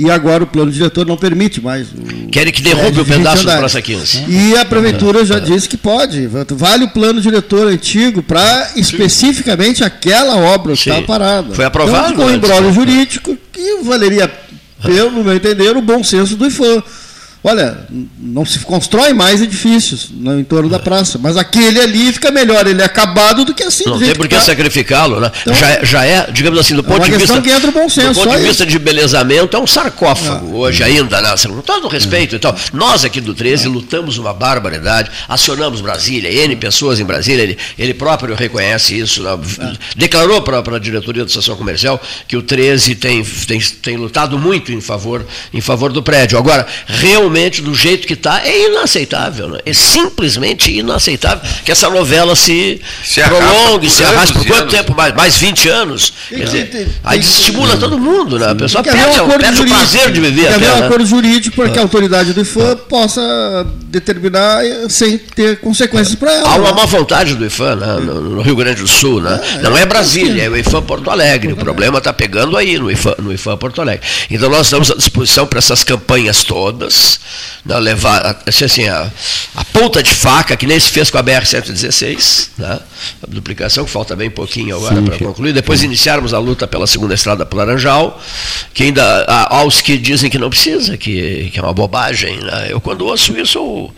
E 0.01 0.11
agora 0.11 0.45
o 0.45 0.47
plano 0.47 0.73
diretor 0.73 1.07
não 1.07 1.15
permite 1.15 1.61
mais. 1.61 1.89
Querem 2.33 2.51
que 2.51 2.63
derrube 2.63 3.01
o 3.01 3.05
pedaço 3.05 3.45
do 3.45 3.53
Praça 3.53 3.83
15. 3.83 4.25
E 4.29 4.57
a 4.57 4.65
prefeitura 4.65 5.27
já 5.27 5.39
disse 5.39 5.69
que 5.69 5.77
pode. 5.77 6.27
Vale 6.57 6.85
o 6.85 6.89
plano 6.89 7.21
diretor 7.21 7.67
antigo 7.67 8.23
para 8.23 8.71
especificamente 8.77 9.85
aquela 9.85 10.37
obra 10.37 10.73
que 10.73 10.79
estava 10.79 11.03
parada. 11.03 11.55
Foi 11.55 11.67
aprovado. 11.67 12.15
Então, 12.15 12.25
com 12.25 12.31
um 12.31 12.35
embrólio 12.35 12.73
jurídico 12.73 13.37
que 13.53 13.83
valeria, 13.83 14.33
pelo 14.83 15.23
meu 15.23 15.35
entender, 15.35 15.77
o 15.77 15.83
bom 15.83 16.03
senso 16.03 16.35
do 16.35 16.47
IFAM. 16.47 16.83
Olha, 17.43 17.87
não 18.19 18.45
se 18.45 18.59
constrói 18.59 19.15
mais 19.15 19.41
edifícios 19.41 20.11
no 20.11 20.39
entorno 20.39 20.69
da 20.69 20.79
praça, 20.79 21.19
mas 21.19 21.39
aquele 21.39 21.81
ali 21.81 22.13
fica 22.13 22.31
melhor, 22.31 22.67
ele 22.67 22.83
é 22.83 22.85
acabado 22.85 23.47
do 23.47 23.55
que 23.55 23.63
assim. 23.63 23.85
Não 23.87 23.99
tem 23.99 24.15
por 24.15 24.29
que 24.29 24.35
tá. 24.35 24.43
sacrificá-lo, 24.43 25.19
né? 25.21 25.33
Então, 25.41 25.55
já, 25.55 25.71
é- 25.71 25.85
já 25.85 26.05
é, 26.05 26.31
digamos 26.31 26.59
assim, 26.59 26.75
do 26.75 26.85
ponto 26.85 26.99
uma 26.99 27.07
de 27.07 27.17
vista. 27.17 27.41
que 27.41 27.51
entra 27.51 27.71
o 27.71 27.73
bom 27.73 27.89
senso, 27.89 28.21
do 28.21 28.27
ponto 28.27 28.37
de 28.39 28.45
vista 28.47 28.67
de 28.67 28.79
belezamento, 28.79 29.57
é 29.57 29.61
um 29.61 29.67
sarcófago 29.67 30.55
hoje 30.55 30.83
ainda, 30.83 31.23
né? 31.23 31.35
Com 31.43 31.63
todo 31.63 31.89
respeito 31.89 32.37
e 32.37 32.39
tal. 32.39 32.55
Nós 32.75 33.07
aqui 33.07 33.23
do 33.23 33.33
13 33.33 33.69
lutamos 33.69 34.19
uma 34.19 34.35
barbaridade, 34.35 35.11
acionamos 35.27 35.81
Brasília, 35.81 36.31
N 36.31 36.55
pessoas 36.57 37.01
em 37.01 37.05
Brasília, 37.05 37.43
ele, 37.43 37.59
ele 37.79 37.95
próprio 37.95 38.35
reconhece 38.35 38.99
isso, 38.99 39.23
né? 39.23 39.31
declarou 39.97 40.43
para 40.43 40.59
a 40.59 40.79
diretoria 40.79 41.23
da 41.23 41.27
Associação 41.31 41.57
Comercial 41.57 42.01
que 42.29 42.37
o 42.37 42.43
13 42.43 42.97
tem, 42.97 43.25
tem, 43.25 43.59
tem 43.61 43.97
lutado 43.97 44.39
muito 44.39 44.73
em 44.73 44.81
favor, 44.81 45.25
em 45.55 45.61
favor 45.63 45.91
do 45.91 46.03
prédio. 46.03 46.37
Agora, 46.37 46.67
realmente, 46.87 47.30
do 47.63 47.75
jeito 47.75 48.07
que 48.07 48.15
está, 48.15 48.43
é 48.45 48.67
inaceitável. 48.67 49.49
Né? 49.49 49.59
É 49.65 49.73
simplesmente 49.73 50.71
inaceitável 50.73 51.41
que 51.65 51.71
essa 51.73 51.89
novela 51.89 52.35
se, 52.37 52.81
Se 53.05 53.21
prolongue, 53.23 53.89
se 53.89 54.05
arraste 54.05 54.35
por 54.35 54.47
quanto 54.47 54.61
anos. 54.63 54.75
tempo? 54.75 54.95
Mais, 54.95 55.15
mais 55.15 55.37
20 55.37 55.69
anos? 55.69 56.13
Tem 56.29 56.39
Quer 56.41 56.69
tem- 56.71 56.89
aí 57.05 57.21
estimula 57.21 57.77
todo 57.77 57.99
mundo, 57.99 58.39
né? 58.39 58.51
A 58.51 58.55
pessoa 58.55 58.83
perde, 58.83 58.99
um 59.21 59.25
acordo 59.25 59.41
perde 59.41 59.53
o 59.55 59.57
jurídico. 59.57 59.79
prazer 59.79 60.13
de 60.13 60.21
viver 60.21 60.41
Tem 60.43 60.49
que 60.51 60.55
haver 60.55 60.67
até, 60.69 60.77
um 60.77 60.81
né? 60.81 60.87
acordo 60.87 61.07
jurídico 61.07 61.57
para 61.57 61.71
que 61.71 61.79
a 61.79 61.83
autoridade 61.83 62.33
do 62.33 62.41
IFAM 62.41 62.77
possa 62.89 63.67
determinar 63.87 64.65
eh, 64.65 64.89
sem 64.89 65.19
ter 65.19 65.59
consequências 65.61 66.15
para 66.15 66.33
ela. 66.33 66.49
Há 66.49 66.57
uma 66.57 66.69
né? 66.71 66.73
má 66.75 66.87
vontade 66.87 67.35
do 67.35 67.45
IFAM 67.47 67.77
né, 67.77 67.87
no, 68.01 68.21
no 68.21 68.43
Rio 68.43 68.57
Grande 68.57 68.81
do 68.83 68.89
Sul. 68.89 69.21
Né? 69.21 69.41
Não 69.63 69.77
é 69.77 69.85
Brasília, 69.87 70.45
é 70.45 70.49
o 70.49 70.57
IFAM 70.57 70.83
Porto 70.83 71.11
Alegre. 71.11 71.53
O 71.53 71.57
problema 71.57 71.99
está 71.99 72.13
pegando 72.13 72.57
aí 72.57 72.79
no 72.79 72.91
IFAM, 72.91 73.15
no 73.19 73.33
IFAM 73.33 73.57
Porto 73.57 73.81
Alegre. 73.81 74.07
Então 74.31 74.49
nós 74.49 74.67
estamos 74.67 74.91
à 74.91 74.95
disposição 74.95 75.47
para 75.47 75.59
essas 75.59 75.85
campanhas 75.85 76.43
todas, 76.45 77.20
né, 77.65 77.79
levar 77.79 78.43
assim, 78.47 78.65
assim, 78.65 78.89
a, 78.89 79.11
a 79.55 79.65
ponta 79.67 80.03
de 80.03 80.11
faca, 80.11 80.57
que 80.57 80.67
nem 80.67 80.79
se 80.79 80.89
fez 80.91 81.11
com 81.11 81.19
a 81.19 81.23
BR-116, 81.23 82.49
né, 82.59 82.81
a 83.23 83.27
duplicação, 83.27 83.85
que 83.85 83.91
falta 83.91 84.17
bem 84.17 84.31
pouquinho 84.31 84.77
agora 84.77 85.03
para 85.03 85.19
concluir. 85.19 85.53
Depois 85.53 85.83
iniciarmos 85.83 86.33
a 86.33 86.39
luta 86.39 86.67
pela 86.67 86.87
segunda 86.87 87.15
estrada 87.15 87.45
para 87.45 87.59
Laranjal, 87.59 88.21
que 88.73 88.85
ainda 88.85 89.25
há 89.29 89.51
há 89.51 89.65
os 89.65 89.81
que 89.81 89.99
dizem 89.99 90.31
que 90.31 90.39
não 90.39 90.49
precisa, 90.49 90.97
que, 90.97 91.51
que 91.53 91.59
é 91.59 91.63
uma 91.63 91.73
bobagem. 91.73 92.39
Né? 92.39 92.69
Eu, 92.71 92.81
quando 92.81 93.07
ouço 93.07 93.37
isso, 93.39 93.59
eu 93.59 93.95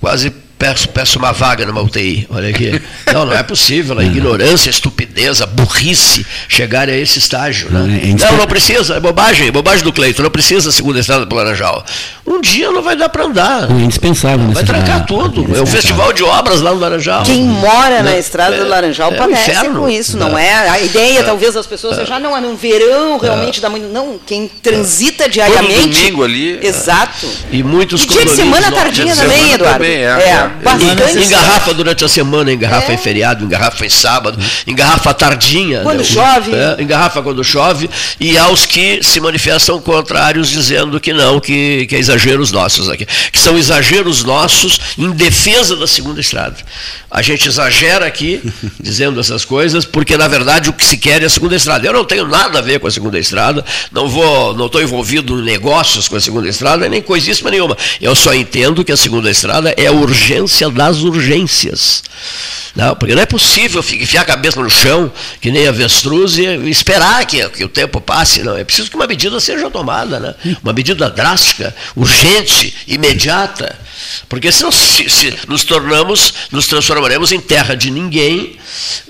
quase 0.00 0.32
peço, 0.60 0.88
peço 0.90 1.18
uma 1.18 1.32
vaga 1.32 1.64
numa 1.64 1.80
UTI. 1.80 2.26
Olha 2.30 2.50
aqui. 2.50 2.80
Não, 3.12 3.24
não 3.24 3.32
é 3.32 3.42
possível. 3.42 3.98
A 3.98 4.04
ignorância, 4.04 4.68
a 4.68 4.72
estupidez, 4.72 5.40
a 5.40 5.46
burrice 5.46 6.24
chegarem 6.48 6.94
a 6.94 6.98
esse 6.98 7.18
estágio. 7.18 7.70
Né? 7.70 7.80
Não, 8.18 8.26
é 8.28 8.32
Não, 8.38 8.46
precisa. 8.46 8.94
É 8.96 9.00
bobagem. 9.00 9.48
É 9.48 9.50
bobagem 9.50 9.82
do 9.82 9.92
Cleito. 9.92 10.22
Não 10.22 10.30
precisa 10.30 10.68
a 10.68 10.72
segunda 10.72 11.00
estrada 11.00 11.26
para 11.26 11.38
Laranjal. 11.38 11.84
Um 12.26 12.40
dia 12.40 12.70
não 12.70 12.82
vai 12.82 12.94
dar 12.94 13.08
para 13.08 13.24
andar. 13.24 13.70
É 13.70 13.72
indispensável. 13.72 14.46
Vai 14.52 14.62
trancar 14.62 15.06
tudo. 15.06 15.22
É 15.24 15.38
um 15.38 15.42
indispensável. 15.44 15.66
festival 15.66 16.12
de 16.12 16.22
obras 16.22 16.60
lá 16.60 16.72
no 16.72 16.78
Laranjal. 16.78 17.22
Quem 17.24 17.42
mora 17.42 18.02
na 18.02 18.10
Né? 18.10 18.18
estrada 18.18 18.56
do 18.58 18.64
É- 18.64 18.68
Laranjal 18.68 19.10
é 19.10 19.14
um 19.14 19.16
padece 19.16 19.50
inferno. 19.50 19.80
com 19.80 19.88
isso, 19.88 20.16
não 20.18 20.36
É. 20.38 20.46
é? 20.46 20.68
A 20.68 20.80
ideia, 20.80 21.24
talvez, 21.24 21.54
das 21.54 21.66
pessoas 21.66 21.96
seja, 21.96 22.14
ah, 22.16 22.20
não, 22.20 22.36
é 22.36 22.40
no 22.40 22.54
verão 22.54 23.18
realmente 23.18 23.60
dá 23.60 23.70
muito. 23.70 23.86
Não, 23.92 24.20
quem 24.26 24.46
transita 24.62 25.28
diariamente. 25.28 25.88
domingo 25.88 26.22
ali, 26.22 26.58
é. 26.62 26.66
Exato. 26.66 27.26
E 27.50 27.62
muitos 27.62 28.02
E 28.04 28.06
dia 28.06 28.24
de 28.24 28.30
semana 28.30 28.70
tardinha 28.70 29.16
também, 29.16 29.52
Eduardo. 29.54 29.78
também, 29.78 29.96
é, 30.04 30.49
bastante. 30.62 31.18
Engarrafa 31.18 31.74
durante 31.74 32.04
a 32.04 32.08
semana, 32.08 32.52
engarrafa 32.52 32.92
É. 32.92 32.94
em 32.94 32.98
feriado, 32.98 33.44
engarrafa 33.44 33.84
em 33.86 33.88
sábado, 33.88 34.38
engarrafa 34.66 35.12
tardinha. 35.14 35.80
Quando 35.80 35.98
né? 35.98 36.04
chove. 36.04 36.52
É, 36.54 36.82
engarrafa 36.82 37.22
quando 37.22 37.42
chove. 37.44 37.88
E 38.18 38.36
aos 38.36 38.66
que 38.66 39.00
se 39.02 39.20
manifestam 39.20 39.80
contrários, 39.80 40.48
dizendo 40.48 41.00
que 41.00 41.12
não, 41.12 41.40
que, 41.40 41.86
que 41.86 41.96
é 41.96 41.98
exageros 41.98 42.52
nossos 42.52 42.88
aqui. 42.88 43.06
Que 43.30 43.38
são 43.38 43.56
exageros 43.56 44.24
nossos 44.24 44.80
em 44.98 45.10
defesa 45.10 45.76
da 45.76 45.86
segunda 45.86 46.20
estrada. 46.20 46.56
A 47.10 47.22
gente 47.22 47.48
exagera 47.48 48.06
aqui, 48.06 48.40
dizendo 48.80 49.18
essas 49.20 49.44
coisas, 49.44 49.84
porque 49.84 50.16
na 50.16 50.28
verdade 50.28 50.70
o 50.70 50.72
que 50.72 50.84
se 50.84 50.96
quer 50.96 51.22
é 51.22 51.26
a 51.26 51.30
segunda 51.30 51.56
estrada. 51.56 51.86
Eu 51.86 51.92
não 51.92 52.04
tenho 52.04 52.26
nada 52.26 52.58
a 52.58 52.62
ver 52.62 52.78
com 52.78 52.86
a 52.86 52.90
segunda 52.90 53.18
estrada, 53.18 53.64
não 53.90 54.08
vou, 54.08 54.54
não 54.54 54.66
estou 54.66 54.80
envolvido 54.82 55.40
em 55.40 55.42
negócios 55.44 56.08
com 56.08 56.16
a 56.16 56.20
segunda 56.20 56.48
estrada, 56.48 56.88
nem 56.88 57.02
coisíssima 57.02 57.50
nenhuma. 57.50 57.76
Eu 58.00 58.14
só 58.14 58.32
entendo 58.34 58.84
que 58.84 58.92
a 58.92 58.96
segunda 58.96 59.30
estrada 59.30 59.74
é 59.76 59.86
a 59.86 59.92
urgência 60.42 60.70
das 60.70 60.98
urgências. 60.98 62.02
Não, 62.74 62.94
porque 62.94 63.14
não 63.14 63.22
é 63.22 63.26
possível 63.26 63.82
fi- 63.82 64.00
enfiar 64.02 64.22
a 64.22 64.24
cabeça 64.24 64.60
no 64.60 64.70
chão, 64.70 65.12
que 65.40 65.50
nem 65.50 65.66
avestruz, 65.66 66.38
e 66.38 66.44
esperar 66.70 67.26
que, 67.26 67.46
que 67.50 67.64
o 67.64 67.68
tempo 67.68 68.00
passe. 68.00 68.42
Não, 68.42 68.56
é 68.56 68.62
preciso 68.64 68.88
que 68.90 68.96
uma 68.96 69.06
medida 69.06 69.40
seja 69.40 69.68
tomada, 69.70 70.20
né? 70.20 70.34
uma 70.62 70.72
medida 70.72 71.10
drástica, 71.10 71.74
urgente, 71.96 72.74
imediata. 72.86 73.76
Porque 74.28 74.50
senão 74.52 74.70
se, 74.70 75.08
se 75.08 75.34
nos 75.48 75.64
tornamos, 75.64 76.34
nos 76.50 76.66
transformaremos 76.66 77.32
em 77.32 77.40
terra 77.40 77.74
de 77.74 77.90
ninguém, 77.90 78.56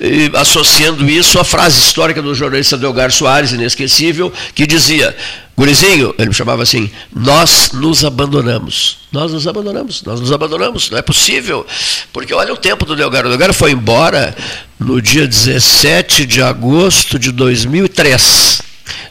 eh, 0.00 0.30
associando 0.34 1.08
isso 1.08 1.38
à 1.38 1.44
frase 1.44 1.78
histórica 1.78 2.22
do 2.22 2.34
jornalista 2.34 2.76
Delgar 2.76 3.10
Soares, 3.12 3.52
inesquecível, 3.52 4.32
que 4.54 4.66
dizia, 4.66 5.16
Gurizinho, 5.60 6.14
ele 6.16 6.28
me 6.28 6.34
chamava 6.34 6.62
assim, 6.62 6.90
nós 7.14 7.72
nos 7.72 8.02
abandonamos. 8.02 8.96
Nós 9.12 9.30
nos 9.30 9.46
abandonamos, 9.46 10.02
nós 10.04 10.18
nos 10.18 10.32
abandonamos, 10.32 10.88
não 10.88 10.96
é 10.96 11.02
possível. 11.02 11.66
Porque 12.12 12.32
olha 12.32 12.54
o 12.54 12.56
tempo 12.56 12.86
do 12.86 12.96
Delgaro. 12.96 13.26
O 13.26 13.30
Delgaro 13.30 13.52
foi 13.52 13.72
embora 13.72 14.34
no 14.78 15.02
dia 15.02 15.26
17 15.26 16.24
de 16.24 16.40
agosto 16.40 17.18
de 17.18 17.30
2003. 17.30 18.62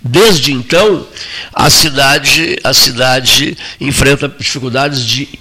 Desde 0.01 0.51
então, 0.51 1.05
a 1.53 1.69
cidade, 1.69 2.57
a 2.63 2.74
cidade 2.74 3.55
enfrenta 3.79 4.27
dificuldades 4.27 5.05
de, 5.05 5.27
de 5.27 5.39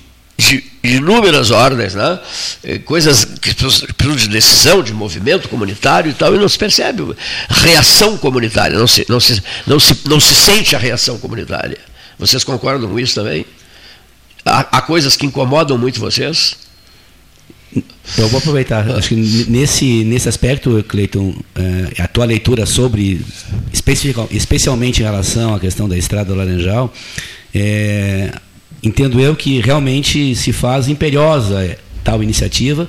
inúmeras 0.96 1.50
ordens, 1.50 1.94
né? 1.94 2.18
Eh, 2.64 2.78
coisas 2.78 3.24
que 3.24 3.54
precisam 3.54 4.16
de 4.16 4.28
decisão, 4.28 4.82
de 4.82 4.92
movimento 4.92 5.48
comunitário 5.48 6.10
e 6.10 6.14
tal, 6.14 6.34
e 6.34 6.38
não 6.38 6.48
se 6.48 6.58
percebe 6.58 7.14
reação 7.48 8.16
comunitária, 8.16 8.78
não 8.78 8.86
se, 8.86 9.04
não 9.08 9.20
se, 9.20 9.42
não 9.66 9.78
se, 9.78 9.98
não 10.06 10.20
se 10.20 10.34
sente 10.34 10.74
a 10.74 10.78
reação 10.78 11.18
comunitária. 11.18 11.78
Vocês 12.18 12.42
concordam 12.42 12.88
com 12.90 12.98
isso 12.98 13.14
também? 13.14 13.46
Há, 14.44 14.60
há 14.78 14.80
coisas 14.82 15.16
que 15.16 15.26
incomodam 15.26 15.78
muito 15.78 16.00
vocês? 16.00 16.56
Eu 18.16 18.28
vou 18.28 18.38
aproveitar. 18.38 18.90
Acho 18.92 19.10
que 19.10 19.14
nesse, 19.48 20.04
nesse 20.04 20.28
aspecto, 20.28 20.82
Cleiton, 20.88 21.34
eh, 21.54 22.02
a 22.02 22.08
tua 22.08 22.24
leitura 22.24 22.64
sobre, 22.64 23.20
especialmente 24.32 25.00
em 25.00 25.04
relação 25.04 25.54
à 25.54 25.60
questão 25.60 25.88
da 25.88 25.96
Estrada 25.96 26.32
do 26.32 26.34
Laranjal, 26.34 26.92
eh, 27.54 28.32
entendo 28.82 29.20
eu 29.20 29.34
que 29.34 29.60
realmente 29.60 30.34
se 30.34 30.52
faz 30.52 30.88
imperiosa 30.88 31.64
eh, 31.64 31.78
tal 32.04 32.22
iniciativa, 32.22 32.88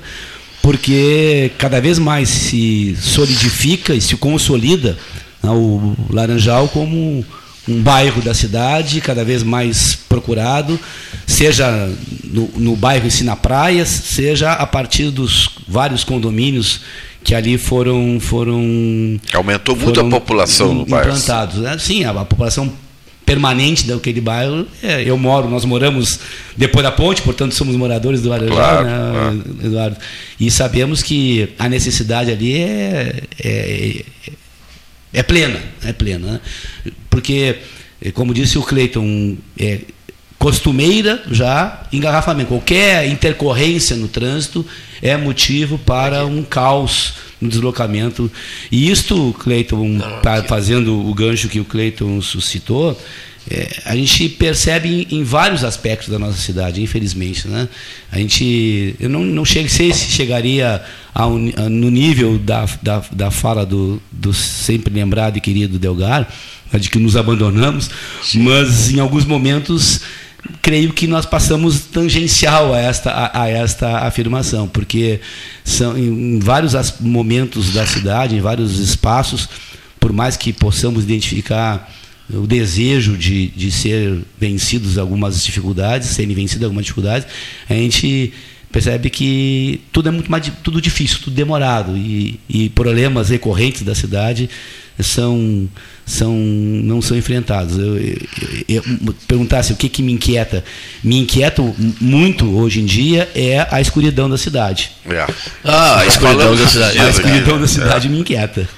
porque 0.62 1.50
cada 1.58 1.80
vez 1.80 1.98
mais 1.98 2.28
se 2.28 2.96
solidifica 3.00 3.94
e 3.94 4.00
se 4.00 4.16
consolida 4.16 4.96
né, 5.42 5.50
o 5.50 5.94
Laranjal 6.10 6.68
como 6.68 7.24
um 7.68 7.82
bairro 7.82 8.20
da 8.22 8.34
cidade 8.34 9.00
cada 9.00 9.24
vez 9.24 9.42
mais 9.42 9.94
procurado, 9.94 10.78
seja 11.26 11.88
no, 12.24 12.50
no 12.56 12.76
bairro 12.76 13.06
em 13.06 13.10
si 13.10 13.24
na 13.24 13.36
praia, 13.36 13.84
seja 13.84 14.52
a 14.52 14.66
partir 14.66 15.10
dos 15.10 15.50
vários 15.68 16.02
condomínios 16.02 16.80
que 17.22 17.34
ali 17.34 17.58
foram 17.58 18.18
foram 18.18 19.20
Aumentou 19.32 19.76
muito 19.76 19.94
foram 19.94 20.08
a 20.08 20.10
população 20.10 20.74
no 20.74 20.86
bairro. 20.86 21.10
implantados. 21.10 21.58
né? 21.58 21.76
Sim, 21.78 22.04
a, 22.04 22.10
a 22.10 22.24
população 22.24 22.72
permanente 23.24 23.86
daquele 23.86 24.20
bairro. 24.20 24.66
é, 24.82 25.02
eu 25.02 25.16
moro, 25.16 25.48
nós 25.48 25.64
moramos 25.64 26.18
depois 26.56 26.82
da 26.82 26.90
ponte, 26.90 27.22
portanto 27.22 27.54
somos 27.54 27.76
moradores 27.76 28.22
do 28.22 28.28
Laranjal, 28.28 28.56
Claro, 28.56 28.84
né, 28.86 29.10
claro. 29.12 29.44
Eduardo? 29.64 29.96
E 30.38 30.50
sabemos 30.50 31.02
que 31.02 31.48
a 31.58 31.68
necessidade 31.68 32.30
ali 32.30 32.56
é, 32.56 33.22
é, 33.42 34.04
é 35.12 35.22
plena, 35.22 35.60
é 35.84 35.92
plena. 35.92 36.26
né? 36.32 36.40
Porque, 37.08 37.56
como 38.14 38.34
disse 38.34 38.58
o 38.58 38.62
Cleiton, 38.62 39.36
é 39.58 39.80
costumeira 40.38 41.22
já 41.30 41.82
engarrafamento. 41.92 42.48
Qualquer 42.48 43.06
intercorrência 43.08 43.94
no 43.94 44.08
trânsito 44.08 44.66
é 45.02 45.16
motivo 45.16 45.78
para 45.78 46.24
um 46.24 46.42
caos 46.42 47.14
no 47.40 47.48
deslocamento. 47.48 48.30
E 48.70 48.90
isto, 48.90 49.34
Cleiton, 49.38 49.98
tá 50.22 50.42
fazendo 50.44 51.08
o 51.08 51.14
gancho 51.14 51.48
que 51.48 51.60
o 51.60 51.64
Cleiton 51.64 52.20
suscitou, 52.20 52.96
é, 53.50 53.68
a 53.86 53.96
gente 53.96 54.28
percebe 54.28 55.06
em, 55.10 55.18
em 55.18 55.24
vários 55.24 55.64
aspectos 55.64 56.08
da 56.08 56.18
nossa 56.18 56.38
cidade, 56.38 56.82
infelizmente. 56.82 57.48
Né? 57.48 57.68
A 58.12 58.18
gente, 58.18 58.94
eu 59.00 59.08
não, 59.08 59.24
não 59.24 59.44
chego, 59.44 59.68
sei 59.68 59.92
se 59.92 60.10
chegaria 60.10 60.82
ao, 61.14 61.38
no 61.38 61.90
nível 61.90 62.38
da, 62.38 62.68
da, 62.82 63.02
da 63.10 63.30
fala 63.30 63.64
do, 63.64 64.00
do 64.12 64.32
sempre 64.32 64.92
lembrado 64.92 65.36
e 65.36 65.40
querido 65.40 65.78
Delgar, 65.78 66.32
de 66.78 66.88
que 66.88 66.98
nos 66.98 67.16
abandonamos, 67.16 67.90
mas 68.34 68.92
em 68.92 69.00
alguns 69.00 69.24
momentos 69.24 70.02
creio 70.62 70.92
que 70.92 71.06
nós 71.06 71.26
passamos 71.26 71.80
tangencial 71.80 72.74
a 72.74 72.78
esta, 72.78 73.10
a, 73.10 73.42
a 73.42 73.48
esta 73.48 73.98
afirmação, 74.06 74.68
porque 74.68 75.20
são 75.64 75.96
em, 75.96 76.36
em 76.36 76.38
vários 76.38 76.74
momentos 77.00 77.72
da 77.72 77.86
cidade, 77.86 78.36
em 78.36 78.40
vários 78.40 78.78
espaços, 78.78 79.48
por 79.98 80.12
mais 80.12 80.36
que 80.36 80.52
possamos 80.52 81.04
identificar 81.04 81.92
o 82.32 82.46
desejo 82.46 83.16
de, 83.16 83.48
de 83.48 83.70
ser 83.70 84.20
vencidos 84.38 84.96
algumas 84.96 85.42
dificuldades, 85.42 86.08
serem 86.08 86.34
vencidas 86.34 86.64
algumas 86.64 86.84
dificuldades, 86.84 87.26
a 87.68 87.74
gente 87.74 88.32
percebe 88.70 89.10
que 89.10 89.80
tudo 89.92 90.08
é 90.08 90.12
muito 90.12 90.30
mais 90.30 90.50
tudo 90.62 90.80
difícil, 90.80 91.18
tudo 91.24 91.34
demorado 91.34 91.96
e, 91.96 92.38
e 92.48 92.68
problemas 92.68 93.28
recorrentes 93.28 93.82
da 93.82 93.94
cidade 93.94 94.48
são 95.02 95.68
são 96.06 96.34
não 96.34 97.00
são 97.00 97.16
enfrentados. 97.16 97.78
Eu, 97.78 97.98
eu, 97.98 98.20
eu, 98.68 99.14
perguntasse 99.28 99.72
o 99.72 99.76
que, 99.76 99.88
que 99.88 100.02
me 100.02 100.12
inquieta, 100.12 100.64
me 101.02 101.18
inquieta 101.18 101.62
muito 102.00 102.56
hoje 102.56 102.80
em 102.80 102.84
dia 102.84 103.28
é 103.34 103.66
a 103.70 103.80
escuridão 103.80 104.28
da 104.28 104.36
cidade. 104.36 104.90
É. 105.08 105.26
Ah, 105.64 106.00
a 106.00 106.06
escuridão 106.06 106.56
da 106.56 106.66
cidade. 106.66 106.98
A 107.00 107.08
escuridão 107.08 107.60
da 107.60 107.68
cidade 107.68 108.08
me 108.08 108.18
inquieta. 108.20 108.68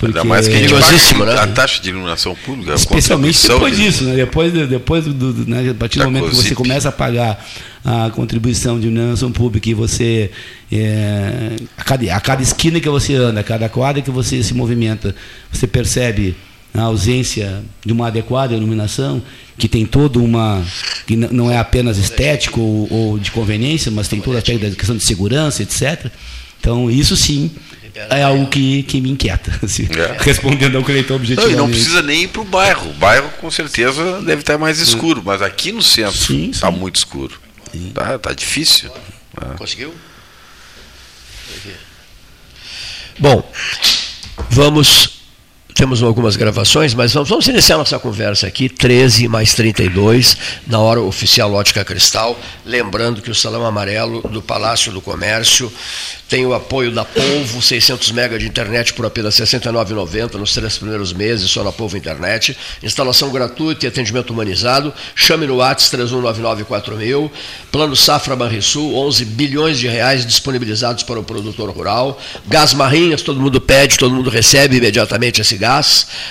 Ainda 0.00 0.12
Porque 0.20 0.28
mais 0.28 0.46
que 0.46 0.54
a 0.54 0.58
gente 0.60 1.14
paga 1.14 1.34
né? 1.34 1.40
a 1.40 1.46
taxa 1.48 1.82
de 1.82 1.88
iluminação 1.88 2.34
pública. 2.34 2.72
a 2.72 2.74
Especialmente 2.76 3.46
depois 3.48 3.76
de- 3.76 3.82
disso, 3.82 4.04
né? 4.04 4.14
depois, 4.14 4.52
do- 4.52 4.66
depois 4.66 5.04
do, 5.04 5.12
do- 5.32 5.50
né? 5.50 5.70
a 5.70 5.74
partir 5.74 5.98
do 5.98 6.04
Da 6.04 6.06
momento 6.06 6.24
que 6.30 6.36
você 6.36 6.42
COSIP. 6.50 6.54
começa 6.54 6.88
a 6.88 6.92
pagar 6.92 7.44
a 7.84 8.08
contribuição 8.10 8.78
de 8.78 8.86
iluminação 8.86 9.32
pública 9.32 9.68
e 9.68 9.74
você, 9.74 10.30
é, 10.70 11.56
a, 11.76 11.82
cada, 11.82 12.14
a 12.14 12.20
cada 12.20 12.42
esquina 12.42 12.78
que 12.80 12.88
você 12.88 13.14
anda, 13.14 13.40
a 13.40 13.44
cada 13.44 13.68
quadra 13.68 14.00
que 14.00 14.10
você 14.10 14.42
se 14.42 14.54
movimenta, 14.54 15.14
você 15.52 15.66
percebe 15.66 16.36
a 16.74 16.82
ausência 16.82 17.62
de 17.84 17.92
uma 17.92 18.06
adequada 18.08 18.54
iluminação, 18.54 19.20
que 19.56 19.66
tem 19.66 19.84
toda 19.84 20.18
uma. 20.20 20.62
que 21.06 21.16
não 21.16 21.50
é 21.50 21.56
apenas 21.58 21.98
estético 21.98 22.60
ou, 22.60 22.92
ou 22.92 23.18
de 23.18 23.30
conveniência, 23.32 23.90
mas 23.90 24.06
tem 24.06 24.20
todo 24.20 24.34
o 24.34 24.38
aspecto 24.38 24.60
da 24.68 24.76
questão 24.76 24.96
de 24.96 25.04
segurança, 25.04 25.62
etc. 25.62 26.06
Então, 26.60 26.90
isso 26.90 27.16
sim 27.16 27.50
é 28.10 28.22
algo 28.22 28.46
que, 28.48 28.82
que 28.84 29.00
me 29.00 29.10
inquieta, 29.10 29.52
assim, 29.62 29.88
É. 29.90 30.16
respondendo 30.22 30.76
ao 30.76 30.84
Cleiton 30.84 31.14
Não, 31.14 31.16
objetivamente. 31.20 31.54
e 31.54 31.56
não 31.56 31.68
precisa 31.68 32.02
nem 32.02 32.22
ir 32.24 32.28
para 32.28 32.42
o 32.42 32.44
bairro. 32.44 32.90
O 32.90 32.94
bairro, 32.94 33.28
com 33.40 33.50
certeza, 33.50 34.20
deve 34.22 34.40
estar 34.42 34.56
mais 34.58 34.78
escuro. 34.78 35.22
Mas 35.24 35.42
aqui 35.42 35.72
no 35.72 35.82
centro 35.82 36.34
está 36.50 36.70
muito 36.70 36.96
escuro. 36.96 37.40
Tá, 37.94 38.18
tá 38.18 38.32
difícil. 38.32 38.90
Conseguiu? 39.56 39.94
Bom, 43.18 43.50
vamos. 44.50 45.17
Temos 45.78 46.02
algumas 46.02 46.34
gravações, 46.34 46.92
mas 46.92 47.14
vamos, 47.14 47.28
vamos 47.28 47.46
iniciar 47.46 47.78
nossa 47.78 48.00
conversa 48.00 48.48
aqui, 48.48 48.68
13 48.68 49.28
mais 49.28 49.54
32, 49.54 50.36
na 50.66 50.80
hora 50.80 51.00
oficial 51.00 51.52
Ótica 51.52 51.84
Cristal. 51.84 52.36
Lembrando 52.66 53.22
que 53.22 53.30
o 53.30 53.34
Salão 53.34 53.64
Amarelo 53.64 54.20
do 54.22 54.42
Palácio 54.42 54.90
do 54.90 55.00
Comércio 55.00 55.72
tem 56.28 56.44
o 56.44 56.52
apoio 56.52 56.92
da 56.92 57.06
Polvo, 57.06 57.62
600 57.62 58.10
mega 58.10 58.38
de 58.38 58.46
internet 58.46 58.92
por 58.92 59.06
apenas 59.06 59.38
R$ 59.38 59.46
69,90 59.46 60.34
nos 60.34 60.52
três 60.52 60.76
primeiros 60.76 61.12
meses, 61.12 61.50
só 61.50 61.64
na 61.64 61.72
Polvo 61.72 61.96
Internet. 61.96 62.54
Instalação 62.82 63.30
gratuita 63.30 63.86
e 63.86 63.88
atendimento 63.88 64.30
humanizado. 64.30 64.92
Chame 65.14 65.46
no 65.46 65.56
WhatsApp 65.56 66.02
31994000. 66.04 67.30
Plano 67.72 67.96
Safra 67.96 68.36
Banrisul, 68.36 68.94
11 68.94 69.24
bilhões 69.24 69.78
de 69.78 69.88
reais 69.88 70.26
disponibilizados 70.26 71.02
para 71.02 71.18
o 71.18 71.24
produtor 71.24 71.70
rural. 71.70 72.20
Gás 72.46 72.74
Marrinhas, 72.74 73.22
todo 73.22 73.40
mundo 73.40 73.58
pede, 73.58 73.96
todo 73.96 74.14
mundo 74.14 74.28
recebe 74.28 74.76
imediatamente 74.76 75.40
esse 75.40 75.56
gás. 75.56 75.67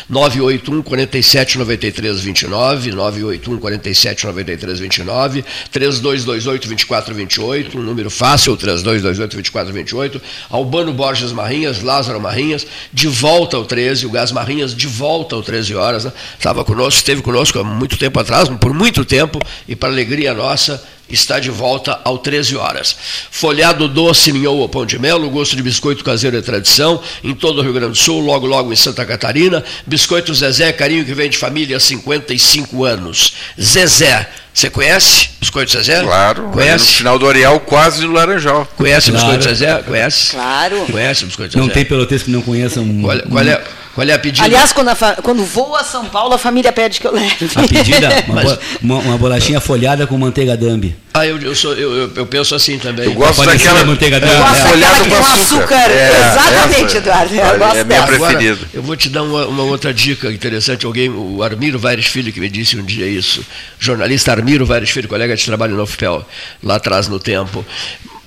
981 0.10 0.82
47 0.82 1.58
93 1.60 2.20
29, 2.22 2.91
981 2.91 3.60
47 3.60 4.25
93 4.25 4.79
29, 4.79 5.46
3228 5.72 6.67
2428, 6.67 7.77
um 7.77 7.82
número 7.82 8.10
fácil, 8.10 8.56
3228 8.58 9.36
2428. 9.36 10.22
Albano 10.50 10.94
Borges 10.94 11.32
Marrinhas, 11.32 11.82
Lázaro 11.82 12.20
Marrinhas, 12.20 12.65
de 12.91 13.08
volta 13.08 13.58
ao 13.58 13.65
13, 13.65 14.06
o 14.06 14.10
Gás 14.10 14.32
Marrinhas 14.32 14.75
de 14.75 14.88
volta 14.88 15.36
ao 15.36 15.44
13 15.44 15.75
horas. 15.75 16.06
Né? 16.06 16.13
Estava 16.38 16.63
conosco, 16.65 17.00
esteve 17.00 17.22
conosco 17.22 17.60
há 17.60 17.63
muito 17.63 17.98
tempo 17.98 18.20
atrás, 18.20 18.50
por 18.50 18.74
muito 18.74 19.06
tempo, 19.06 19.39
e 19.67 19.75
para 19.75 19.89
alegria 19.89 20.34
nossa, 20.34 20.84
está 21.10 21.40
de 21.40 21.50
volta 21.50 22.00
ao 22.04 22.18
13 22.18 22.56
horas. 22.58 22.96
Folhado 23.32 23.88
doce, 23.88 24.32
mignon 24.32 24.56
ou 24.56 24.70
pão 24.70 24.86
de 24.86 24.98
mel, 25.00 25.18
gosto 25.30 25.56
de 25.56 25.64
biscoito 25.64 26.04
caseiro 26.04 26.38
é 26.38 26.42
tradição, 26.42 27.02
em 27.24 27.34
todo 27.34 27.60
o 27.60 27.62
Rio 27.62 27.74
Grande 27.74 27.91
do 27.91 27.98
Sul, 27.98 28.20
logo 28.22 28.46
logo 28.46 28.72
em 28.74 28.76
Santa 28.76 29.06
Catarina. 29.06 29.63
Biscoito 29.86 30.34
Zezé, 30.34 30.72
carinho 30.74 31.06
que 31.06 31.13
vem 31.13 31.30
de 31.30 31.38
família 31.38 31.78
há 31.78 31.80
55 31.80 32.84
anos. 32.84 33.34
Zezé, 33.62 34.30
você 34.54 34.70
conhece 34.70 35.30
Biscoito 35.39 35.72
Zezé? 35.72 36.02
Claro. 36.02 36.39
ali 36.41 36.48
No 36.48 36.54
Conhece? 36.54 36.86
final 36.93 37.20
do 37.20 37.28
Areal, 37.30 37.60
quase 37.60 38.06
no 38.06 38.12
Laranjal. 38.13 38.67
Conhece 38.76 39.10
o 39.10 39.13
Claro. 39.13 39.28
Biscoito 39.38 39.56
Zezé? 39.56 39.84
Conhece? 39.84 40.32
Claro. 40.32 40.86
Conhece 40.91 41.24
o 41.24 41.28
Biscoito 41.28 41.54
Zezé? 41.54 41.63
Não 41.65 41.72
tem 41.72 41.86
pelotense 41.86 42.24
que 42.26 42.32
não 42.32 42.41
conheça 42.41 42.82
um, 42.82 43.02
Qual, 43.02 43.20
qual 43.30 43.43
é, 43.46 43.63
qual 43.98 44.08
é 44.08 44.14
a 44.14 44.20
pedida? 44.20 44.46
Aliás, 44.46 44.72
quando, 44.72 44.96
fa- 44.96 45.16
quando 45.24 45.44
vou 45.44 45.76
a 45.76 45.84
São 45.84 46.06
Paulo, 46.06 46.36
a 46.36 46.38
família 46.38 46.72
pede 46.72 47.00
que 47.00 47.08
eu 47.08 47.12
leve. 47.12 47.50
a 47.56 47.68
pedida, 47.68 48.10
uma, 48.30 48.44
Mas- 48.44 48.60
uma- 48.80 49.00
uma 49.00 49.18
bolachinha 49.18 49.60
folhada 49.60 50.06
com 50.06 50.16
manteiga 50.20 50.56
dambi. 50.56 50.96
Ah, 51.16 51.26
eu, 51.26 51.42
eu, 51.42 51.56
sou, 51.56 51.74
eu, 51.74 51.96
eu, 51.98 52.12
eu 52.16 52.26
penso 52.28 52.54
assim 52.54 52.78
também. 52.78 53.06
Eu 53.06 53.14
gosto 53.16 53.44
daquela 53.44 53.84
manteiga 53.84 54.18
é, 54.18 54.20
dela. 54.20 54.34
Eu 54.36 54.40
gosto 54.44 54.54
daquela 54.54 54.70
folhada 54.70 55.04
que 55.04 55.10
com 55.10 55.16
açúcar. 55.18 55.64
açúcar. 55.76 55.92
É, 55.92 56.10
Exatamente, 56.12 56.84
essa- 56.86 56.98
Eduardo. 56.98 57.34
Eu 57.34 57.42
olha, 57.48 57.58
gosto 57.58 57.76
é 57.78 57.84
minha 57.84 58.04
preferida. 58.04 58.60
eu 58.72 58.84
vou 58.84 58.96
te 58.96 59.10
dar 59.10 59.24
uma, 59.24 59.46
uma 59.48 59.64
outra 59.64 59.92
dica 59.92 60.32
interessante. 60.32 60.86
Alguém, 60.86 61.10
o 61.10 61.42
Armiro 61.42 61.80
Vaires 61.80 62.06
Filho, 62.06 62.32
que 62.32 62.40
me 62.40 62.50
disse 62.50 62.78
um 62.78 62.84
dia 62.86 63.08
isso. 63.08 63.44
Jornalista 63.80 64.32
Armiro 64.32 64.64
Vaires 64.64 64.92
Filho, 64.92 65.08
colega 65.10 65.36
de 65.36 65.44
trabalho 65.44 65.76
no 65.76 65.82
UFPEL, 65.82 66.24
lá 66.62 66.76
atrás 66.76 67.08
no 67.08 67.20
tempo. 67.20 67.66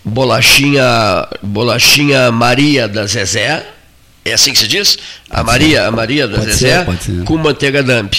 Bolachinha, 0.04 1.28
bolachinha 1.42 2.32
Maria 2.32 2.88
da 2.88 3.06
Zezé. 3.06 3.64
É 4.24 4.32
assim 4.34 4.52
que 4.52 4.58
se 4.58 4.68
diz? 4.68 4.98
A 5.30 5.42
Maria, 5.42 5.86
a 5.86 5.90
Maria 5.90 6.28
da 6.28 6.38
Pode 6.38 6.52
Zezé 6.52 6.78
ser, 6.78 6.84
pode 6.84 7.02
ser. 7.02 7.24
com 7.24 7.36
manteiga 7.36 7.82
damp. 7.82 8.12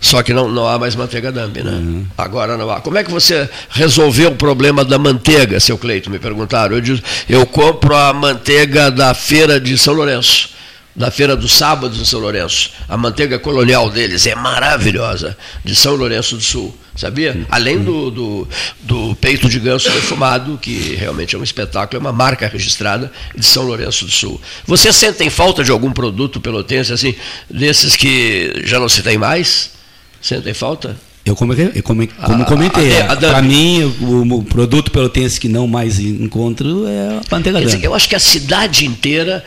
Só 0.00 0.20
que 0.22 0.32
não, 0.32 0.48
não 0.48 0.66
há 0.66 0.78
mais 0.78 0.96
manteiga 0.96 1.30
damp, 1.30 1.56
né? 1.58 1.70
Uhum. 1.70 2.04
Agora 2.18 2.56
não 2.56 2.68
há. 2.70 2.80
Como 2.80 2.98
é 2.98 3.04
que 3.04 3.10
você 3.10 3.48
resolveu 3.70 4.30
o 4.30 4.34
problema 4.34 4.84
da 4.84 4.98
manteiga, 4.98 5.60
seu 5.60 5.78
Cleito? 5.78 6.10
Me 6.10 6.18
perguntaram. 6.18 6.74
Eu, 6.74 6.80
disse, 6.80 7.02
eu 7.28 7.46
compro 7.46 7.94
a 7.94 8.12
manteiga 8.12 8.90
da 8.90 9.14
feira 9.14 9.60
de 9.60 9.78
São 9.78 9.94
Lourenço, 9.94 10.48
da 10.94 11.10
feira 11.10 11.34
dos 11.34 11.52
sábados 11.52 12.00
em 12.00 12.04
São 12.04 12.20
Lourenço. 12.20 12.70
A 12.88 12.96
manteiga 12.96 13.38
colonial 13.38 13.90
deles 13.90 14.26
é 14.26 14.34
maravilhosa, 14.34 15.36
de 15.64 15.74
São 15.74 15.94
Lourenço 15.94 16.36
do 16.36 16.42
Sul, 16.42 16.76
sabia? 16.94 17.46
Além 17.50 17.78
do, 17.78 18.10
do, 18.10 18.48
do 18.80 19.16
peito 19.16 19.48
de 19.48 19.58
ganso 19.58 19.90
defumado, 19.90 20.58
que 20.60 20.94
realmente 20.94 21.34
é 21.34 21.38
um 21.38 21.42
espetáculo, 21.42 21.98
é 21.98 22.00
uma 22.00 22.12
marca 22.12 22.46
registrada 22.46 23.10
de 23.34 23.44
São 23.44 23.64
Lourenço 23.64 24.04
do 24.04 24.10
Sul. 24.10 24.40
Vocês 24.66 24.94
sentem 24.94 25.30
falta 25.30 25.64
de 25.64 25.70
algum 25.70 25.92
produto 25.92 26.40
pelotense, 26.40 26.92
assim, 26.92 27.14
desses 27.48 27.96
que 27.96 28.62
já 28.64 28.78
não 28.78 28.88
se 28.88 29.02
tem 29.02 29.16
mais? 29.16 29.70
Sentem 30.20 30.54
falta? 30.54 30.96
Eu 31.24 31.36
como, 31.36 31.52
eu 31.54 31.82
como, 31.84 32.06
como 32.08 32.42
A- 32.42 32.46
comentei, 32.46 33.00
a- 33.00 33.12
a 33.12 33.14
Dambi. 33.14 33.26
para 33.32 33.42
mim 33.42 33.94
o, 34.00 34.38
o 34.38 34.42
produto 34.44 34.90
pelotense 34.90 35.38
que 35.38 35.48
não 35.48 35.68
mais 35.68 36.00
encontro 36.00 36.84
é 36.88 37.18
a 37.18 37.20
manteiga 37.30 37.60
Quer 37.60 37.66
dizer, 37.66 37.84
eu 37.84 37.94
acho 37.94 38.08
que 38.08 38.16
a 38.16 38.18
cidade 38.18 38.84
inteira, 38.86 39.44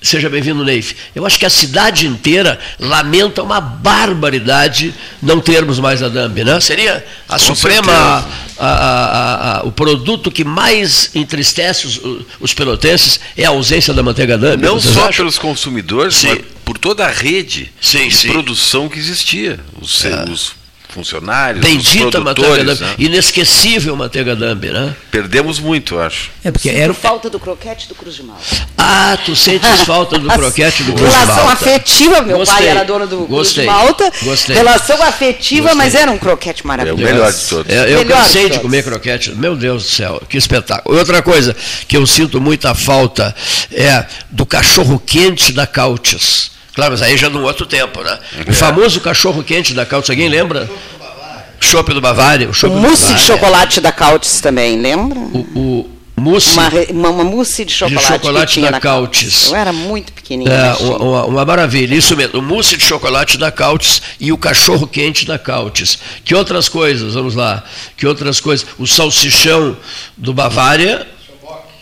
seja 0.00 0.30
bem-vindo, 0.30 0.64
Neif, 0.64 0.94
eu 1.14 1.26
acho 1.26 1.38
que 1.38 1.44
a 1.44 1.50
cidade 1.50 2.06
inteira 2.06 2.58
lamenta 2.78 3.42
uma 3.42 3.60
barbaridade 3.60 4.94
não 5.22 5.40
termos 5.40 5.78
mais 5.78 6.02
a 6.02 6.08
Dambi, 6.08 6.42
né? 6.42 6.58
Seria 6.58 7.04
a 7.28 7.38
suprema, 7.38 7.92
a- 7.92 8.24
a- 8.58 8.66
a- 8.66 9.58
a- 9.58 9.62
o 9.66 9.72
produto 9.72 10.30
que 10.30 10.42
mais 10.42 11.10
entristece 11.14 11.86
os, 11.86 12.00
os 12.40 12.54
pelotenses 12.54 13.20
é 13.36 13.44
a 13.44 13.50
ausência 13.50 13.92
da 13.92 14.02
manteiga 14.02 14.38
Dambi. 14.38 14.62
Não 14.64 14.80
só 14.80 15.00
acham? 15.08 15.16
pelos 15.18 15.38
consumidores, 15.38 16.14
Sim. 16.14 16.28
mas 16.28 16.40
por 16.64 16.78
toda 16.78 17.04
a 17.04 17.10
rede 17.10 17.70
Sim, 17.78 18.08
de 18.08 18.16
sim. 18.16 18.28
produção 18.28 18.88
que 18.88 18.98
existia. 18.98 19.60
Os, 19.80 19.98
se- 19.98 20.08
os 20.08 20.52
funcionários, 20.92 21.64
Bendita 21.64 22.18
os 22.18 22.24
manteiga 22.24 22.54
produtores. 22.54 22.78
Dambi, 22.78 22.90
né? 22.90 22.94
inesquecível 22.98 23.96
manteiga 23.96 24.36
Dambi, 24.36 24.68
né? 24.70 24.94
Perdemos 25.10 25.58
muito, 25.58 25.94
eu 25.94 26.02
acho. 26.02 26.30
É 26.44 26.50
porque 26.50 26.68
era 26.68 26.92
falta 26.94 27.28
do 27.30 27.38
croquete 27.38 27.88
do 27.88 27.94
Cruz 27.94 28.16
de 28.16 28.22
Malta. 28.22 28.42
Ah, 28.76 29.16
tu 29.24 29.34
sentes 29.36 29.68
falta 29.86 30.18
do 30.18 30.28
croquete 30.28 30.82
do 30.84 30.92
Cruz 30.92 31.10
de 31.10 31.16
Relação 31.18 31.44
Malta. 31.46 31.52
afetiva, 31.52 32.22
meu 32.22 32.38
Gostei, 32.38 32.56
pai 32.58 32.68
era 32.68 32.84
dono 32.84 33.06
do 33.06 33.16
Cruz 33.18 33.28
gostei, 33.30 33.64
de 33.64 33.70
Malta. 33.70 34.12
gostei. 34.22 34.56
Relação 34.56 35.02
afetiva, 35.02 35.68
Gostei. 35.68 35.78
mas 35.78 35.94
era 35.94 36.10
um 36.10 36.18
croquete 36.18 36.60
É 36.60 36.64
o 36.64 36.66
maravilhoso. 36.66 37.02
melhor 37.02 37.32
de 37.32 37.44
todos. 37.46 37.72
É, 37.72 37.92
eu 37.94 37.98
Melhor 37.98 38.18
cansei 38.22 38.44
de 38.48 38.50
de 38.56 38.60
comer 38.60 38.82
croquete. 38.84 39.30
Meu 39.34 39.56
Deus 39.56 39.84
do 39.84 39.88
céu, 39.90 40.22
que 40.28 40.36
espetáculo. 40.36 40.96
Outra 40.98 41.22
coisa 41.22 41.54
que 41.86 41.96
eu 41.96 42.06
sinto 42.06 42.40
muita 42.40 42.74
falta 42.74 43.34
é 43.72 44.04
do 44.30 44.44
cachorro 44.46 44.98
quente 45.04 45.52
da 45.52 45.66
Cautes. 45.66 46.50
Claro, 46.80 46.92
mas 46.92 47.02
aí 47.02 47.14
já 47.14 47.28
num 47.28 47.42
outro 47.42 47.66
tempo, 47.66 48.02
né? 48.02 48.18
É. 48.46 48.50
O 48.50 48.54
famoso 48.54 49.00
cachorro 49.02 49.44
quente 49.44 49.74
da 49.74 49.84
Cautes, 49.84 50.08
alguém 50.08 50.30
lembra? 50.30 50.66
Chopp 51.60 51.92
do 51.92 52.00
Bavária. 52.00 52.48
O 52.48 52.66
O 52.66 52.80
mousse 52.80 53.12
de 53.12 53.20
chocolate 53.20 53.82
da 53.82 53.92
Cautes 53.92 54.40
também, 54.40 54.80
lembra? 54.80 55.18
O, 55.18 55.38
o 55.54 55.90
mousse. 56.16 56.54
Uma, 56.54 56.70
uma, 56.88 57.08
uma 57.10 57.24
mousse 57.24 57.66
de 57.66 57.72
chocolate, 57.74 58.06
chocolate 58.06 58.46
que 58.46 58.52
tinha 58.60 58.72
da 58.72 58.80
Cautes. 58.80 59.48
Eu 59.50 59.56
era 59.56 59.74
muito 59.74 60.10
pequenininha. 60.10 60.56
É, 60.56 60.74
uma, 60.82 61.24
uma- 61.26 61.44
maravilha, 61.44 61.94
isso 61.94 62.16
mesmo. 62.16 62.38
O 62.38 62.42
mousse 62.42 62.78
de 62.78 62.82
chocolate 62.82 63.36
da 63.36 63.52
Cautes 63.52 64.00
e 64.18 64.32
o 64.32 64.38
cachorro 64.38 64.86
quente 64.86 65.26
da 65.26 65.38
Cautes. 65.38 65.98
Que 66.24 66.34
outras 66.34 66.66
coisas? 66.66 67.12
Vamos 67.12 67.34
lá. 67.34 67.62
Que 67.94 68.06
outras 68.06 68.40
coisas? 68.40 68.66
O 68.78 68.86
salsichão 68.86 69.76
do 70.16 70.32
Bavária. 70.32 71.06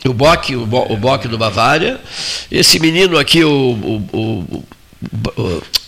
O 0.05 0.13
Bock, 0.13 0.57
o, 0.57 0.65
Bo, 0.67 0.87
o 0.93 0.97
Bock 0.97 1.29
do 1.29 1.37
Bavária. 1.37 2.01
Esse 2.51 2.81
menino 2.81 3.17
aqui, 3.19 3.45
o, 3.45 3.51
o, 3.51 4.17
o 4.17 4.65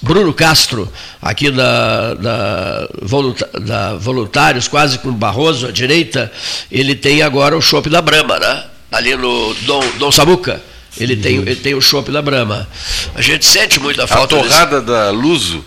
Bruno 0.00 0.32
Castro, 0.32 0.90
aqui 1.20 1.50
da, 1.50 2.14
da, 2.14 2.88
da, 3.60 3.94
Voluntários, 3.96 4.68
quase 4.68 4.98
com 4.98 5.12
Barroso 5.12 5.66
à 5.66 5.72
direita, 5.72 6.32
ele 6.70 6.94
tem 6.94 7.22
agora 7.22 7.56
o 7.56 7.60
chopp 7.60 7.90
da 7.90 8.00
Brama, 8.00 8.38
né? 8.38 8.64
Ali 8.92 9.16
no 9.16 9.54
Dom, 9.62 9.82
Dom 9.98 10.12
Samuca. 10.12 10.60
Ele 10.98 11.16
tem, 11.16 11.36
ele 11.36 11.56
tem 11.56 11.74
o 11.74 11.80
chopp 11.80 12.10
da 12.10 12.20
Brama. 12.20 12.68
A 13.14 13.22
gente 13.22 13.46
sente 13.46 13.78
muito 13.78 14.02
a 14.02 14.06
falta. 14.06 14.36
A 14.36 14.42
torrada 14.42 14.80
desse... 14.80 14.92
da 14.92 15.10
Luso. 15.10 15.64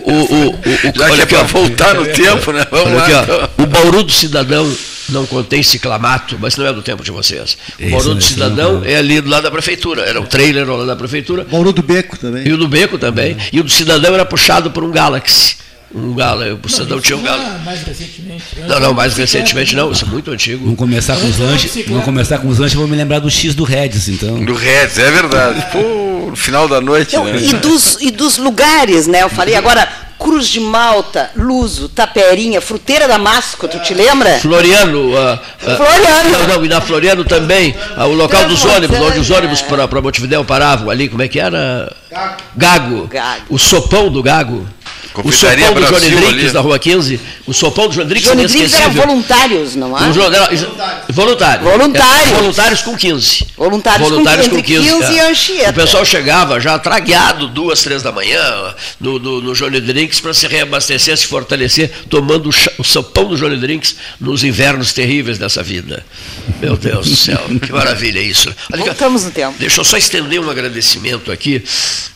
O, 0.00 0.12
o, 0.12 0.46
o, 0.46 0.50
o, 0.50 0.58
Já 0.94 1.04
olha 1.10 1.26
que 1.26 1.34
é 1.34 1.38
para 1.38 1.46
voltar 1.46 1.94
no 1.94 2.06
tempo, 2.14 2.52
né? 2.52 2.66
Vamos 2.70 2.94
lá, 2.94 3.02
aqui, 3.04 3.32
então. 3.32 3.50
O 3.58 3.66
Bauru 3.66 4.04
do 4.04 4.12
Cidadão 4.12 4.64
não 5.08 5.26
contém 5.26 5.62
ciclamato, 5.62 6.38
mas 6.40 6.56
não 6.56 6.66
é 6.66 6.72
do 6.72 6.82
tempo 6.82 7.02
de 7.02 7.10
vocês. 7.10 7.56
O 7.78 7.90
Bauru 7.90 8.14
do 8.14 8.22
Cidadão 8.22 8.82
é 8.84 8.96
ali 8.96 9.20
do 9.20 9.28
lado 9.28 9.42
da 9.42 9.50
prefeitura. 9.50 10.02
Era 10.02 10.20
um 10.20 10.26
trailer 10.26 10.68
lá 10.68 10.84
da 10.84 10.96
prefeitura. 10.96 11.44
Bauru 11.44 11.72
do 11.72 11.82
Beco 11.82 12.18
também. 12.18 12.46
E 12.46 12.52
o 12.52 12.56
do 12.56 12.68
Beco 12.68 12.98
também. 12.98 13.32
É. 13.32 13.48
E 13.52 13.60
o 13.60 13.64
do 13.64 13.70
Cidadão 13.70 14.14
era 14.14 14.24
puxado 14.24 14.70
por 14.70 14.82
um 14.82 14.90
Galaxy 14.90 15.56
um 15.94 16.14
galo, 16.14 16.60
o 16.62 16.68
Cidadão 16.68 17.00
tinha 17.00 17.16
um 17.16 17.22
galo. 17.22 17.42
Mais 17.64 17.82
recentemente. 17.82 18.44
Não, 18.66 18.80
não, 18.80 18.94
mais 18.94 19.16
recentemente 19.16 19.76
não, 19.76 19.92
isso 19.92 20.04
é 20.04 20.08
muito 20.08 20.30
antigo. 20.30 20.64
Vamos 20.64 20.78
começar 20.78 21.16
com 21.16 21.26
os 21.26 21.38
lanches, 21.38 21.84
vamos 21.86 22.04
começar 22.04 22.38
com 22.38 22.48
os 22.48 22.58
lanches, 22.58 22.74
vou 22.74 22.88
me 22.88 22.96
lembrar 22.96 23.20
do 23.20 23.30
X 23.30 23.54
do 23.54 23.62
Reds, 23.62 24.08
então. 24.08 24.44
Do 24.44 24.54
Reds, 24.54 24.98
é 24.98 25.10
verdade. 25.10 25.66
Pô, 25.70 26.30
no 26.30 26.36
final 26.36 26.66
da 26.66 26.80
noite, 26.80 27.16
né? 27.16 27.36
E 27.36 27.54
dos, 27.54 27.98
e 28.00 28.10
dos 28.10 28.38
lugares, 28.38 29.06
né? 29.06 29.22
Eu 29.22 29.28
falei 29.28 29.54
agora, 29.54 29.88
Cruz 30.18 30.48
de 30.48 30.58
Malta, 30.58 31.30
Luso, 31.36 31.88
Taperinha, 31.88 32.60
Fruteira 32.60 33.06
Damasco, 33.06 33.68
tu 33.68 33.78
te 33.80 33.94
lembra? 33.94 34.38
Floriano. 34.38 35.10
Uh, 35.10 35.34
uh, 35.34 35.76
Floriano. 35.76 36.30
Não, 36.30 36.46
não, 36.48 36.64
e 36.64 36.68
na 36.68 36.80
Floriano 36.80 37.24
também, 37.24 37.74
uh, 37.96 38.04
o 38.04 38.14
local 38.14 38.46
dos 38.46 38.64
ônibus, 38.64 38.98
onde 38.98 39.18
os 39.18 39.30
ônibus 39.30 39.60
para 39.60 40.00
Montevidéu 40.00 40.44
paravam 40.44 40.90
ali, 40.90 41.08
como 41.08 41.22
é 41.22 41.28
que 41.28 41.38
era? 41.38 41.94
Gago. 42.56 43.06
Gago. 43.06 43.44
O 43.48 43.58
sopão 43.58 44.10
do 44.10 44.22
Gago. 44.22 44.66
O 45.22 45.30
sopão 45.30 45.74
do 45.74 45.86
Johnny 45.86 46.10
Drinks 46.10 46.52
da 46.52 46.60
Rua 46.60 46.78
15. 46.78 47.20
O 47.46 47.52
sopão 47.52 47.88
do 47.88 47.94
Johnny 47.94 48.08
Drinks 48.08 48.28
Johnny 48.28 48.46
Drinks 48.46 48.74
eram 48.74 48.92
voluntários, 48.92 49.76
não 49.76 49.96
é? 49.96 50.10
Voluntários. 50.10 50.66
Voluntários. 51.08 51.64
Voluntários. 51.64 52.32
É, 52.32 52.34
voluntários 52.34 52.82
com 52.82 52.96
15. 52.96 53.46
Voluntários, 53.56 54.08
voluntários 54.08 54.48
com, 54.48 54.62
15, 54.62 54.90
15 54.90 55.04
é. 55.04 55.12
e 55.12 55.20
Anchieta. 55.20 55.70
O 55.70 55.74
pessoal 55.74 56.04
chegava 56.04 56.58
já 56.58 56.78
tragueado 56.78 57.46
duas, 57.46 57.82
três 57.82 58.02
da 58.02 58.10
manhã 58.10 58.74
no, 59.00 59.18
no, 59.18 59.40
no 59.40 59.54
Johnny 59.54 59.80
Drinks 59.80 60.20
para 60.20 60.34
se 60.34 60.48
reabastecer, 60.48 61.16
se 61.16 61.26
fortalecer, 61.26 61.90
tomando 62.10 62.50
o, 62.50 62.80
o 62.80 62.84
sopão 62.84 63.26
do 63.26 63.36
Johnny 63.36 63.56
Drinks 63.56 63.96
nos 64.20 64.42
invernos 64.42 64.92
terríveis 64.92 65.38
dessa 65.38 65.62
vida. 65.62 66.04
Meu 66.60 66.76
Deus 66.76 67.08
do 67.08 67.16
céu, 67.16 67.40
que 67.64 67.72
maravilha 67.72 68.20
isso. 68.20 68.52
Voltamos 68.76 69.24
no 69.24 69.30
tempo. 69.30 69.54
Deixa 69.58 69.80
eu 69.80 69.84
só 69.84 69.96
estender 69.96 70.40
um 70.40 70.50
agradecimento 70.50 71.30
aqui 71.30 71.62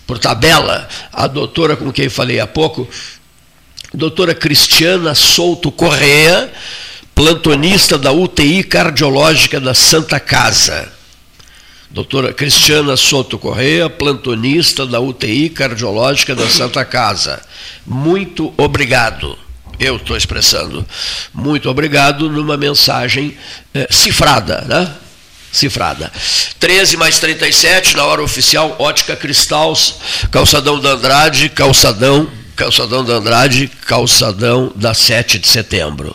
por 0.09 0.19
tabela, 0.19 0.89
a 1.13 1.27
doutora 1.27 1.77
com 1.77 1.93
quem 1.93 2.09
falei 2.09 2.41
há 2.41 2.47
pouco, 2.47 2.88
doutora 3.93 4.35
Cristiana 4.35 5.15
Souto 5.15 5.71
Correa, 5.71 6.53
plantonista 7.15 7.99
da 7.99 8.13
UTI 8.13 8.63
cardiológica 8.63 9.61
da 9.61 9.75
Santa 9.75 10.21
Casa. 10.21 10.93
Doutora 11.91 12.35
Cristiana 12.35 12.97
Souto 12.99 13.39
Correia, 13.39 13.89
plantonista 13.89 14.85
da 14.85 15.01
UTI 15.01 15.49
cardiológica 15.49 16.35
da 16.35 16.49
Santa 16.49 16.85
Casa. 16.85 17.41
Muito 17.87 18.53
obrigado. 18.59 19.39
Eu 19.81 19.97
estou 19.97 20.17
expressando. 20.17 20.87
Muito 21.33 21.71
obrigado 21.71 22.29
numa 22.29 22.59
mensagem 22.59 23.37
eh, 23.73 23.87
cifrada, 23.91 24.67
né? 24.69 24.95
cifrada. 25.51 26.13
13 26.61 26.97
mais 26.97 27.19
37, 27.19 27.97
na 27.97 28.05
hora 28.05 28.23
oficial, 28.23 28.77
ótica 28.79 29.17
Cristais, 29.17 29.95
calçadão 30.31 30.79
da 30.79 30.91
Andrade, 30.91 31.49
calçadão, 31.49 32.29
calçadão 32.59 33.05
da 33.05 33.15
Andrade, 33.15 33.71
calçadão 33.87 34.73
da 34.75 34.93
7 34.93 35.39
de 35.39 35.47
setembro. 35.47 36.15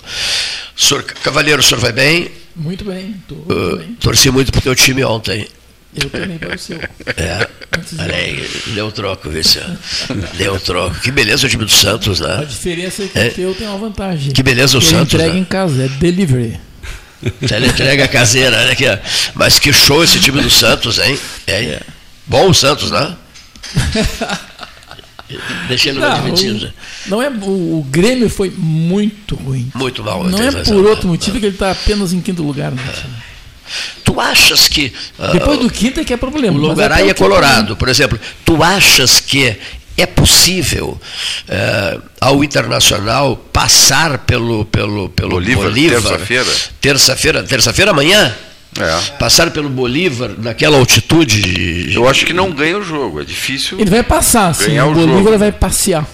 Senhor, 0.75 1.01
Cavalheiro, 1.03 1.61
o 1.61 1.63
senhor 1.63 1.79
vai 1.79 1.93
bem? 1.93 2.29
Muito 2.53 2.83
bem, 2.83 3.15
tô, 3.27 3.35
uh, 3.35 3.77
bem. 3.77 3.95
Torci 3.95 4.29
muito 4.29 4.51
para 4.51 4.59
o 4.59 4.61
teu 4.61 4.75
time 4.75 5.03
ontem. 5.05 5.47
Eu 5.95 6.09
também 6.09 6.37
para 6.37 6.55
o 6.55 6.59
seu. 6.59 6.77
É. 7.15 7.47
Olha 7.99 8.15
aí, 8.15 8.49
deu 8.73 8.91
troco, 8.91 9.29
senhor? 9.43 9.77
Deu 10.37 10.59
troco. 10.59 10.99
Que 10.99 11.11
beleza 11.11 11.47
o 11.47 11.49
time 11.49 11.63
do 11.63 11.71
Santos, 11.71 12.19
né? 12.19 12.39
A 12.39 12.43
diferença 12.43 13.03
é 13.03 13.07
que 13.07 13.19
é. 13.19 13.27
o 13.27 13.33
teu 13.33 13.55
tem 13.55 13.67
uma 13.67 13.77
vantagem. 13.77 14.33
Que 14.33 14.43
beleza 14.43 14.77
o 14.77 14.81
Santos. 14.81 15.13
entrega 15.13 15.33
né? 15.33 15.39
em 15.39 15.45
casa, 15.45 15.85
é 15.85 15.87
delivery. 15.87 16.59
Teleentrega 17.47 18.07
caseira, 18.07 18.65
né? 18.65 18.75
Mas 19.33 19.59
que 19.59 19.71
show 19.71 20.03
esse 20.03 20.19
time 20.19 20.41
do 20.41 20.49
Santos, 20.49 20.99
hein? 20.99 21.17
É. 21.47 21.79
Bom 22.27 22.49
o 22.49 22.53
Santos, 22.53 22.91
né? 22.91 23.15
Deixei 25.67 25.91
ele 25.91 25.99
não, 25.99 26.11
admitido. 26.11 26.73
Não 27.07 27.21
é, 27.21 27.29
o, 27.29 27.79
o, 27.79 27.87
Grêmio 27.89 28.29
foi 28.29 28.51
muito 28.55 29.35
ruim. 29.35 29.71
Muito 29.75 30.03
mal. 30.03 30.23
Não 30.23 30.41
é 30.41 30.51
por 30.51 30.85
outro 30.85 31.07
motivo 31.07 31.39
que 31.39 31.45
ele 31.45 31.55
está 31.55 31.71
apenas 31.71 32.13
em 32.13 32.21
quinto 32.21 32.43
lugar. 32.43 32.71
Né? 32.71 32.81
Tu 34.03 34.19
achas 34.19 34.67
que. 34.67 34.93
Uh, 35.17 35.31
Depois 35.33 35.59
do 35.59 35.69
quinto 35.69 35.99
é 35.99 36.03
que 36.03 36.13
é 36.13 36.17
problema. 36.17 36.57
O 36.57 36.61
Logaraí 36.61 37.09
é 37.09 37.13
Colorado, 37.13 37.75
por 37.75 37.89
exemplo. 37.89 38.19
Tu 38.45 38.63
achas 38.63 39.19
que 39.19 39.57
é 39.97 40.05
possível 40.05 40.99
uh, 41.49 42.03
ao 42.19 42.43
Internacional 42.43 43.35
passar 43.35 44.19
pelo, 44.19 44.65
pelo, 44.65 45.09
pelo 45.09 45.31
Bolívar, 45.31 45.65
Bolívar 45.65 46.01
terça-feira? 46.01 46.51
Terça-feira, 46.81 47.43
terça-feira 47.43 47.91
amanhã? 47.91 48.35
É. 48.79 49.17
Passar 49.17 49.51
pelo 49.51 49.69
Bolívar 49.69 50.31
naquela 50.37 50.77
altitude. 50.77 51.93
Eu 51.93 52.07
acho 52.07 52.25
que 52.25 52.33
não 52.33 52.51
ganha 52.51 52.77
o 52.77 52.83
jogo, 52.83 53.21
é 53.21 53.23
difícil. 53.23 53.79
Ele 53.79 53.89
vai 53.89 54.03
passar, 54.03 54.53
sim. 54.53 54.79
O, 54.79 54.91
o 54.91 54.93
Bolívar 54.93 55.23
jogo. 55.23 55.37
vai 55.37 55.51
passear. 55.51 56.07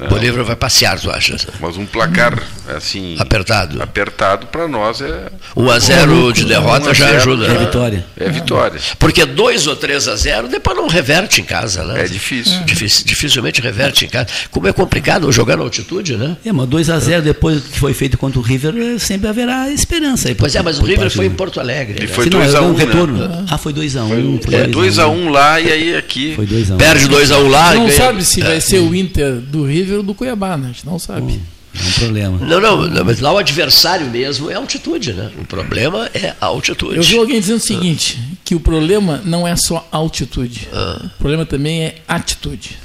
É. 0.00 0.08
Bolívar 0.08 0.44
vai 0.44 0.56
passear, 0.56 0.98
tu 0.98 1.10
achas? 1.10 1.46
Mas 1.60 1.76
um 1.76 1.84
placar 1.84 2.42
assim 2.74 3.16
apertado. 3.18 3.82
Apertado 3.82 4.46
para 4.46 4.66
nós 4.66 5.00
é 5.00 5.28
1 5.56 5.70
a 5.70 5.78
0 5.78 6.32
de 6.32 6.44
derrota 6.44 6.94
já 6.94 7.10
ajuda. 7.10 7.46
É 7.46 7.58
vitória. 7.58 8.06
É 8.18 8.28
vitória. 8.28 8.80
Porque 8.98 9.24
2 9.24 9.66
ou 9.66 9.76
3 9.76 10.08
a 10.08 10.16
0 10.16 10.48
depois 10.48 10.76
não 10.76 10.88
reverte 10.88 11.40
em 11.40 11.44
casa, 11.44 11.84
né? 11.84 12.04
É 12.04 12.04
difícil. 12.04 12.62
Dific, 12.64 13.04
dificilmente 13.04 13.60
reverte 13.60 14.04
em 14.04 14.08
casa. 14.08 14.28
Como 14.50 14.66
é 14.68 14.72
complicado 14.72 15.30
jogar 15.30 15.56
na 15.56 15.64
altitude, 15.64 16.16
né? 16.16 16.36
É, 16.44 16.52
mas 16.52 16.68
2 16.68 16.90
a 16.90 16.98
0 16.98 17.22
depois 17.22 17.62
que 17.62 17.78
foi 17.78 17.92
feito 17.92 18.16
contra 18.16 18.38
o 18.38 18.42
River, 18.42 18.74
eh, 18.76 18.98
sempre 18.98 19.28
haverá 19.28 19.70
esperança 19.70 20.28
aí. 20.28 20.34
Pois 20.34 20.54
é, 20.54 20.62
mas 20.62 20.78
o 20.78 20.84
River 20.84 21.10
foi 21.10 21.26
em 21.26 21.30
Porto 21.30 21.60
Alegre. 21.60 21.98
E 21.98 22.06
né? 22.06 22.06
foi 22.06 22.28
2 22.28 22.54
a 22.54 22.62
1, 22.62 22.64
um, 22.64 22.72
né? 22.72 22.84
retorno. 22.84 23.44
Ah, 23.50 23.58
foi 23.58 23.72
2 23.72 23.96
a 23.96 24.04
1. 24.04 24.12
Um, 24.12 24.40
é 24.52 24.66
2 24.66 24.98
a 24.98 25.08
1 25.08 25.12
um 25.12 25.28
lá 25.28 25.60
e 25.60 25.70
aí 25.70 25.96
aqui. 25.96 26.34
Foi 26.34 26.46
2 26.46 26.70
a 26.70 26.74
1. 26.74 26.76
Um. 26.76 26.78
Perde 26.78 27.08
2 27.08 27.30
a 27.30 27.38
1 27.38 27.44
um 27.44 27.48
lá 27.48 27.74
Não 27.74 27.90
sabe 27.90 28.24
se 28.24 28.40
vai 28.40 28.60
ser 28.60 28.78
o 28.78 28.94
Inter 28.94 29.34
do 29.34 29.64
River 29.64 29.89
ou 29.98 30.02
do 30.02 30.14
Cuiabá, 30.14 30.56
né? 30.56 30.68
a 30.68 30.72
gente 30.72 30.86
não 30.86 30.98
sabe. 30.98 31.32
Hum, 31.32 31.40
é 31.74 31.88
um 31.88 31.92
problema. 31.92 32.38
Não, 32.38 32.60
não, 32.60 32.88
não, 32.88 33.04
mas 33.04 33.20
lá 33.20 33.32
o 33.32 33.38
adversário 33.38 34.06
mesmo 34.08 34.50
é 34.50 34.54
a 34.54 34.58
altitude, 34.58 35.12
né? 35.12 35.30
O 35.38 35.44
problema 35.44 36.10
é 36.12 36.34
a 36.40 36.46
altitude. 36.46 36.96
Eu 36.96 37.02
vi 37.02 37.18
alguém 37.18 37.40
dizendo 37.40 37.58
o 37.58 37.60
seguinte, 37.60 38.18
que 38.44 38.54
o 38.54 38.60
problema 38.60 39.22
não 39.24 39.46
é 39.46 39.54
só 39.56 39.86
altitude. 39.92 40.68
Ah. 40.72 41.02
O 41.04 41.18
problema 41.18 41.46
também 41.46 41.82
é 41.84 41.96
atitude. 42.08 42.78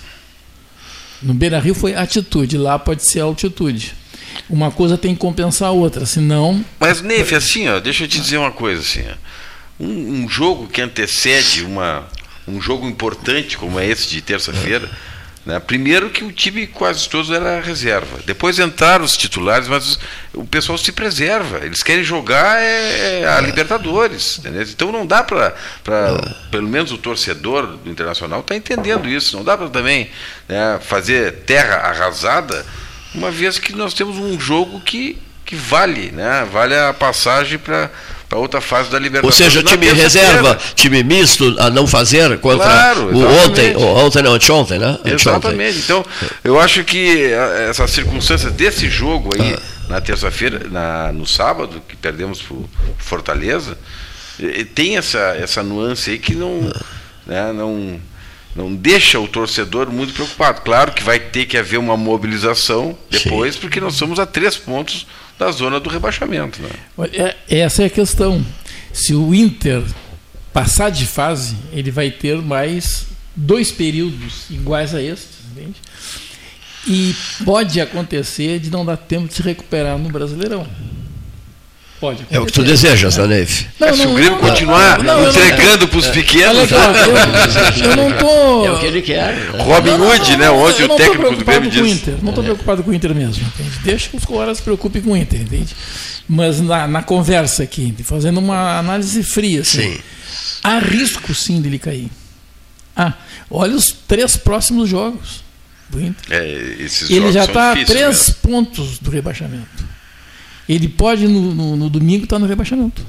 No 1.21 1.33
Beira 1.33 1.59
Rio 1.59 1.73
foi 1.73 1.95
atitude, 1.95 2.57
lá 2.57 2.77
pode 2.77 3.09
ser 3.09 3.21
altitude. 3.21 3.93
Uma 4.49 4.69
coisa 4.69 4.97
tem 4.97 5.13
que 5.13 5.19
compensar 5.19 5.69
a 5.69 5.71
outra, 5.71 6.05
senão. 6.05 6.63
Mas, 6.79 7.01
Neif, 7.01 7.33
assim, 7.33 7.67
ó, 7.67 7.79
deixa 7.79 8.03
eu 8.03 8.07
te 8.07 8.19
dizer 8.19 8.37
uma 8.37 8.51
coisa 8.51 8.81
assim. 8.81 9.03
Ó. 9.09 9.83
Um, 9.83 10.23
um 10.23 10.29
jogo 10.29 10.67
que 10.67 10.81
antecede 10.81 11.63
uma, 11.63 12.07
um 12.47 12.61
jogo 12.61 12.87
importante 12.87 13.57
como 13.57 13.79
é 13.79 13.87
esse 13.87 14.07
de 14.07 14.21
terça-feira. 14.21 14.89
Né? 15.45 15.59
Primeiro 15.59 16.09
que 16.09 16.23
o 16.23 16.31
time 16.31 16.65
quase 16.65 17.07
todo 17.07 17.33
era 17.33 17.61
reserva. 17.61 18.19
Depois 18.25 18.57
entraram 18.57 19.05
os 19.05 19.15
titulares, 19.15 19.67
mas 19.67 19.99
o 20.33 20.43
pessoal 20.43 20.77
se 20.77 20.91
preserva. 20.91 21.63
Eles 21.63 21.83
querem 21.83 22.03
jogar 22.03 22.59
é, 22.59 23.21
é 23.21 23.27
a 23.27 23.39
Libertadores. 23.41 24.39
Entendeu? 24.39 24.63
Então 24.63 24.91
não 24.91 25.05
dá 25.05 25.23
para, 25.23 25.53
pelo 26.49 26.67
menos 26.67 26.91
o 26.91 26.97
torcedor 26.97 27.77
do 27.77 27.89
Internacional 27.89 28.39
está 28.39 28.55
entendendo 28.55 29.07
isso. 29.07 29.37
Não 29.37 29.43
dá 29.43 29.55
para 29.55 29.69
também 29.69 30.09
né, 30.49 30.79
fazer 30.81 31.43
terra 31.45 31.75
arrasada, 31.75 32.65
uma 33.13 33.29
vez 33.29 33.59
que 33.59 33.73
nós 33.73 33.93
temos 33.93 34.17
um 34.17 34.39
jogo 34.39 34.81
que, 34.81 35.17
que 35.45 35.55
vale, 35.55 36.11
né? 36.11 36.45
vale 36.51 36.75
a 36.75 36.91
passagem 36.91 37.59
para 37.59 37.89
para 38.27 38.39
outra 38.39 38.59
fase 38.59 38.89
da 38.89 38.97
Libertadores. 38.97 39.39
Ou 39.39 39.45
seja, 39.45 39.63
time 39.63 39.91
reserva, 39.91 40.57
time 40.75 41.03
misto 41.03 41.55
a 41.59 41.69
não 41.69 41.85
fazer 41.85 42.37
contra 42.39 42.65
claro, 42.65 43.15
o 43.15 43.45
ontem, 43.45 43.75
ontem 43.75 44.23
não, 44.23 44.33
anteontem, 44.33 44.79
né? 44.79 44.99
Exatamente. 45.05 45.79
Então, 45.79 46.03
eu 46.43 46.59
acho 46.59 46.83
que 46.83 47.31
essa 47.69 47.87
circunstância 47.87 48.49
desse 48.49 48.89
jogo 48.89 49.29
aí, 49.35 49.53
ah. 49.53 49.61
na 49.89 50.01
terça-feira, 50.01 50.61
no 51.13 51.25
sábado, 51.25 51.81
que 51.87 51.95
perdemos 51.95 52.41
para 52.41 52.57
Fortaleza, 52.97 53.77
tem 54.73 54.97
essa, 54.97 55.19
essa 55.39 55.61
nuance 55.63 56.11
aí 56.11 56.19
que 56.19 56.33
não, 56.33 56.71
ah. 56.73 56.81
né, 57.25 57.53
não, 57.53 57.99
não 58.55 58.73
deixa 58.73 59.19
o 59.19 59.27
torcedor 59.27 59.91
muito 59.91 60.13
preocupado. 60.13 60.61
Claro 60.61 60.93
que 60.93 61.03
vai 61.03 61.19
ter 61.19 61.45
que 61.45 61.57
haver 61.57 61.77
uma 61.77 61.95
mobilização 61.95 62.97
depois, 63.09 63.53
Sim. 63.53 63.61
porque 63.61 63.79
nós 63.79 63.93
somos 63.95 64.19
a 64.19 64.25
três 64.25 64.57
pontos 64.57 65.05
da 65.37 65.51
zona 65.51 65.79
do 65.79 65.89
rebaixamento. 65.89 66.61
Né? 66.61 66.69
É, 67.13 67.59
essa 67.59 67.83
é 67.83 67.85
a 67.87 67.89
questão. 67.89 68.43
Se 68.93 69.13
o 69.13 69.33
Inter 69.33 69.83
passar 70.53 70.89
de 70.89 71.05
fase, 71.05 71.55
ele 71.71 71.91
vai 71.91 72.09
ter 72.09 72.41
mais 72.41 73.07
dois 73.35 73.71
períodos 73.71 74.49
iguais 74.49 74.95
a 74.95 75.01
estes, 75.01 75.39
entende? 75.51 75.75
E 76.87 77.15
pode 77.43 77.81
acontecer 77.81 78.59
de 78.59 78.69
não 78.69 78.85
dar 78.85 78.95
tempo 78.95 79.27
de 79.27 79.33
se 79.33 79.41
recuperar 79.41 79.97
no 79.97 80.09
Brasileirão. 80.09 80.67
Pode 82.05 82.21
acontecer. 82.21 82.35
É 82.37 82.39
o 82.39 82.45
que 82.45 82.51
tu 82.51 82.63
desejas, 82.63 83.17
né? 83.17 83.47
Não, 83.79 83.93
Se 83.95 84.05
o 84.05 84.13
Grêmio 84.13 84.31
não, 84.31 84.39
continuar 84.39 85.01
não, 85.03 85.13
eu 85.19 85.23
não- 85.23 85.29
entregando 85.29 85.87
para 85.87 85.97
os 85.99 86.05
Olha 86.05 86.13
pequenos, 86.13 86.71
ó, 86.71 86.91
eu, 87.83 87.89
eu 87.89 87.95
não 87.95 88.11
tô. 88.17 88.65
É 88.65 88.71
o 88.71 88.79
que 88.79 88.85
ele 88.85 89.01
quer. 89.01 89.49
Robin 89.59 89.91
Hood, 89.91 90.37
né? 90.37 90.49
Ontem 90.49 90.83
eu 90.83 90.93
o 90.93 90.97
técnico 90.97 91.21
do 91.35 91.43
preocupado 91.43 91.43
Grêmio 91.61 91.71
com 91.71 91.79
o 91.79 91.83
disse. 91.83 91.95
Inter. 91.95 92.15
Não 92.21 92.29
estou 92.29 92.43
preocupado 92.43 92.83
com 92.83 92.91
o 92.91 92.93
Inter 92.93 93.13
mesmo, 93.15 93.43
entende? 93.45 93.79
Deixa 93.83 94.09
que 94.09 94.17
os 94.17 94.25
caras 94.25 94.57
se 94.57 94.63
preocupem 94.63 95.01
com 95.01 95.11
o 95.11 95.17
Inter, 95.17 95.41
entende? 95.41 95.75
Mas 96.27 96.59
na, 96.61 96.87
na 96.87 97.03
conversa 97.03 97.63
aqui, 97.63 97.93
fazendo 98.03 98.39
uma 98.39 98.77
análise 98.79 99.21
fria, 99.23 99.61
assim, 99.61 99.93
Sim. 99.93 99.99
há 100.63 100.79
risco 100.79 101.33
sim 101.35 101.61
dele 101.61 101.77
cair. 101.79 102.09
Ah, 102.95 103.13
olha 103.49 103.75
os 103.75 103.85
três 104.07 104.35
próximos 104.37 104.89
jogos 104.89 105.43
do 105.89 105.99
Inter. 106.01 106.15
É, 106.31 106.75
esses 106.79 107.09
Ele 107.09 107.19
jogos 107.19 107.33
já 107.33 107.43
está 107.45 107.71
a 107.73 107.85
três 107.85 108.17
mesmo. 108.17 108.35
pontos 108.41 108.97
do 108.99 109.11
rebaixamento. 109.11 109.74
Ele 110.67 110.87
pode 110.87 111.27
no, 111.27 111.53
no- 111.53 111.75
no 111.75 111.89
domingo 111.89 112.23
estar 112.23 112.39
no 112.39 112.45
rebaixamento. 112.47 113.05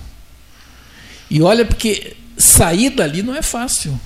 E 1.31 1.41
olha, 1.43 1.65
porque 1.65 2.15
sair 2.37 2.91
dali 2.91 3.23
não 3.23 3.35
é 3.35 3.43
fácil. 3.43 3.99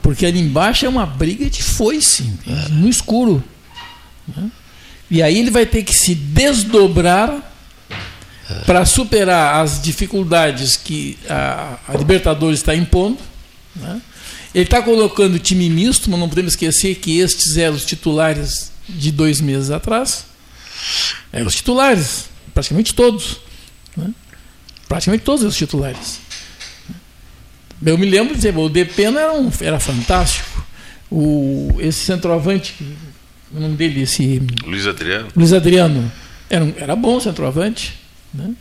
Porque 0.00 0.26
ali 0.26 0.40
embaixo 0.40 0.84
é 0.84 0.88
uma 0.88 1.06
briga 1.06 1.48
de 1.48 1.62
foice, 1.62 2.22
entende? 2.24 2.72
no 2.72 2.88
escuro. 2.88 3.42
né? 4.36 4.50
E 5.10 5.22
aí 5.22 5.38
ele 5.38 5.50
vai 5.50 5.66
ter 5.66 5.82
que 5.84 5.92
se 5.94 6.14
desdobrar 6.14 7.50
para 8.66 8.84
superar 8.84 9.62
as 9.62 9.80
dificuldades 9.80 10.76
que 10.76 11.18
a, 11.28 11.78
a 11.88 11.96
Libertadores 11.96 12.58
está 12.60 12.74
impondo. 12.74 13.18
né? 13.76 14.00
Ele 14.54 14.64
está 14.64 14.82
colocando 14.82 15.38
time 15.38 15.70
misto, 15.70 16.10
mas 16.10 16.18
não 16.18 16.28
podemos 16.28 16.52
esquecer 16.54 16.96
que 16.96 17.18
estes 17.18 17.56
eram 17.56 17.74
os 17.76 17.84
titulares 17.84 18.72
de 18.88 19.10
dois 19.12 19.40
meses 19.40 19.70
atrás. 19.70 20.24
Eram 21.32 21.46
os 21.46 21.54
titulares, 21.54 22.24
praticamente 22.54 22.94
todos. 22.94 23.40
né? 23.96 24.10
Praticamente 24.88 25.24
todos 25.24 25.44
os 25.44 25.56
titulares. 25.56 26.20
Eu 27.84 27.98
me 27.98 28.06
lembro 28.08 28.28
de 28.34 28.36
dizer, 28.36 28.56
o 28.56 28.68
Depena 28.68 29.20
era, 29.20 29.32
um, 29.32 29.50
era 29.60 29.80
fantástico. 29.80 30.64
O, 31.10 31.76
esse 31.80 32.04
centroavante, 32.04 32.74
o 33.52 33.58
nome 33.60 33.76
dele, 33.76 34.02
esse 34.02 34.40
Luiz 34.64 34.86
Adriano. 34.86 35.28
Luiz 35.34 35.52
Adriano, 35.52 36.10
era, 36.48 36.64
um- 36.64 36.74
era 36.76 36.94
bom 36.96 37.18
centroavante. 37.20 37.94
Né? 38.32 38.52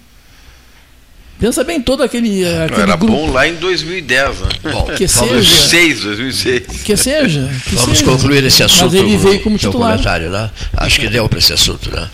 Pensa 1.41 1.63
bem, 1.63 1.81
todo 1.81 2.03
aquele, 2.03 2.45
Não, 2.45 2.63
aquele 2.65 2.81
era 2.81 2.95
grupo. 2.95 3.13
bom 3.13 3.31
lá 3.31 3.47
em 3.47 3.55
2010, 3.55 4.39
né? 4.41 4.47
Bom, 4.71 4.83
Que 4.95 5.07
seja. 5.09 5.25
2006, 5.33 6.01
2006. 6.01 6.61
Que 6.83 6.95
seja. 6.95 7.49
que 7.67 7.75
Vamos 7.75 7.97
seja. 7.97 8.11
concluir 8.11 8.43
esse 8.45 8.61
assunto. 8.61 8.83
Mas 8.91 8.93
ele 8.93 9.17
veio 9.17 9.39
como 9.41 9.57
titular. 9.57 9.91
comentário, 9.93 10.29
né? 10.29 10.51
Acho 10.77 10.99
que 10.99 11.07
deu 11.09 11.27
para 11.27 11.39
esse 11.39 11.51
assunto, 11.51 11.89
né? 11.93 12.07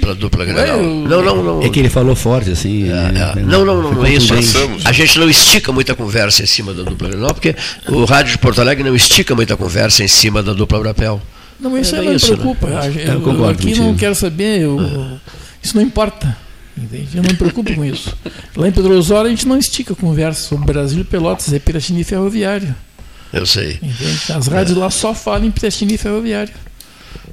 Para 0.00 0.12
a 0.12 0.14
dupla 0.14 0.44
Grenal. 0.46 0.78
eu- 0.78 0.82
Não, 0.82 1.22
não, 1.22 1.42
não. 1.42 1.62
É 1.62 1.68
que 1.68 1.78
ele 1.78 1.90
falou 1.90 2.16
forte, 2.16 2.50
assim. 2.50 2.88
É, 2.88 3.12
né? 3.12 3.32
é. 3.36 3.40
Não, 3.40 3.64
não, 3.66 3.82
não, 3.82 3.92
não 3.92 4.04
é 4.06 4.14
isso. 4.14 4.34
Passamos. 4.34 4.86
A 4.86 4.92
gente 4.92 5.18
não 5.18 5.28
estica 5.28 5.70
muita 5.70 5.94
conversa 5.94 6.42
em 6.42 6.46
cima 6.46 6.72
da 6.72 6.82
dupla 6.84 7.08
Grenal, 7.10 7.34
porque 7.34 7.54
o 7.88 8.04
rádio 8.06 8.32
de 8.32 8.38
Porto 8.38 8.62
Alegre 8.62 8.82
não 8.82 8.96
estica 8.96 9.34
muita 9.34 9.56
conversa 9.58 10.02
em 10.02 10.08
cima 10.08 10.42
da 10.42 10.54
dupla 10.54 10.80
Brapel. 10.80 11.20
Não, 11.60 11.76
isso 11.78 11.94
É 11.94 11.98
aí 11.98 12.04
não 12.06 12.10
me 12.12 12.16
isso, 12.16 12.30
né? 12.30 12.36
preocupa. 12.38 12.66
A- 12.66 12.86
Eu, 12.86 13.14
Eu 13.14 13.20
concordo 13.20 13.50
aqui 13.52 13.66
contigo. 13.68 13.84
não 13.84 13.94
quero 13.94 14.14
saber. 14.14 14.62
eu- 14.62 14.80
Isso 15.62 15.76
não 15.76 15.82
importa. 15.82 16.36
Entende? 16.76 17.08
Eu 17.16 17.22
não 17.22 17.30
me 17.30 17.36
preocupo 17.36 17.72
com 17.74 17.84
isso. 17.84 18.16
Lá 18.56 18.66
em 18.68 18.72
Pedro 18.72 18.96
Osório 18.98 19.28
a 19.28 19.30
gente 19.30 19.46
não 19.46 19.56
estica 19.58 19.94
conversa 19.94 20.48
sobre 20.48 20.66
Brasil, 20.66 21.04
Pelotas, 21.04 21.52
é 21.52 21.58
Piratini 21.58 22.00
e 22.00 22.04
Ferroviário. 22.04 22.74
Eu 23.32 23.46
sei. 23.46 23.78
Entende? 23.82 24.32
As 24.32 24.46
rádios 24.48 24.76
lá 24.76 24.90
só 24.90 25.14
falam 25.14 25.46
em 25.46 25.50
Piratini 25.50 25.94
e 25.94 25.98
Ferroviário. 25.98 26.52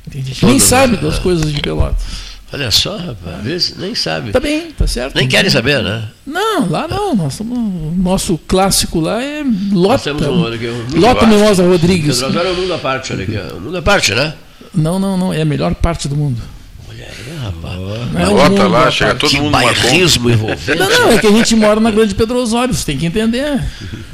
Entende? 0.07 0.37
Nem 0.43 0.59
sabe 0.59 0.95
mundo, 0.95 1.07
das 1.09 1.17
é. 1.17 1.21
coisas 1.21 1.51
de 1.51 1.59
Pelotas. 1.59 2.31
Olha 2.53 2.69
só, 2.69 2.97
rapaz, 2.97 3.37
às 3.37 3.43
vezes 3.43 3.77
nem 3.77 3.95
sabe. 3.95 4.31
Tá 4.31 4.39
bem, 4.39 4.71
tá 4.71 4.85
certo? 4.85 5.15
Nem 5.15 5.25
querem 5.27 5.49
saber, 5.49 5.81
né? 5.81 6.03
Não, 6.27 6.69
lá 6.69 6.85
não. 6.85 7.15
Nós 7.15 7.35
somos- 7.35 7.97
nosso 7.97 8.37
clássico 8.45 8.99
lá 8.99 9.23
é 9.23 9.41
Nós 9.41 9.71
Lota. 9.71 10.03
temos 10.03 10.27
um, 10.27 10.45
aqui, 10.47 10.67
um 10.67 10.99
Lota. 10.99 11.25
Mimosa 11.25 11.63
Rodrigues. 11.65 12.17
Pedro 12.19 12.29
Osório 12.29 12.49
é 12.49 12.51
o 12.51 12.55
mundo 12.57 12.73
à 12.73 12.77
parte, 12.77 13.13
olha 13.13 13.23
aqui. 13.23 13.37
O 13.55 13.61
mundo 13.61 13.77
à 13.77 13.81
parte, 13.81 14.13
né? 14.13 14.33
Não, 14.75 14.99
não, 14.99 15.15
não. 15.17 15.33
É 15.33 15.41
a 15.41 15.45
melhor 15.45 15.73
parte 15.75 16.09
do 16.09 16.15
mundo. 16.15 16.41
Olha 16.89 17.05
aí, 17.05 17.30
rapaz. 17.43 17.75
Não 18.13 18.19
é 18.21 18.27
o 18.27 18.31
Bota 18.35 18.49
mundo 18.49 18.67
lá, 18.69 18.87
à 18.87 18.91
chega 18.91 19.15
todo 19.15 19.29
Que 19.29 19.39
mundo 19.39 19.51
bairrismo 19.51 20.29
envolvente. 20.29 20.75
Não, 20.79 20.89
não, 20.89 21.11
é 21.11 21.17
que 21.17 21.27
a 21.27 21.31
gente 21.31 21.55
mora 21.55 21.79
na 21.79 21.91
Grande 21.91 22.13
Pedro 22.15 22.37
Osório, 22.39 22.73
você 22.73 22.85
tem 22.85 22.97
que 22.97 23.05
entender. 23.05 23.61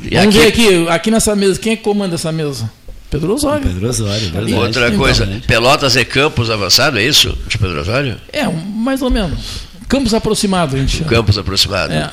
E 0.03 0.15
Vamos 0.15 0.35
ver 0.35 0.47
aqui- 0.47 0.67
aqui, 0.67 0.89
aqui 0.89 1.11
nessa 1.11 1.35
mesa, 1.35 1.59
quem 1.59 1.73
é 1.73 1.75
que 1.75 1.83
comanda 1.83 2.15
essa 2.15 2.31
mesa? 2.31 2.69
Pedro 3.09 3.33
Osório. 3.33 3.63
Pedro 3.67 3.87
Osório, 3.89 4.29
verdade. 4.31 4.53
Outra 4.53 4.87
Então, 4.87 4.99
coisa, 4.99 5.25
né? 5.25 5.41
Pelotas 5.47 5.95
é 5.95 6.03
campus 6.03 6.49
avançado, 6.49 6.97
é 6.99 7.03
isso? 7.03 7.37
De 7.47 7.57
Pedro 7.57 7.79
Osório? 7.81 8.17
É, 8.33 8.47
um- 8.47 8.53
mais 8.53 9.01
ou 9.01 9.09
menos. 9.09 9.67
Campos 9.87 10.13
aproximado, 10.13 10.75
a 10.75 10.79
gente 10.79 10.97
chama. 10.97 11.09
Campus 11.09 11.37
aproximado. 11.37 11.93
É. 11.93 12.09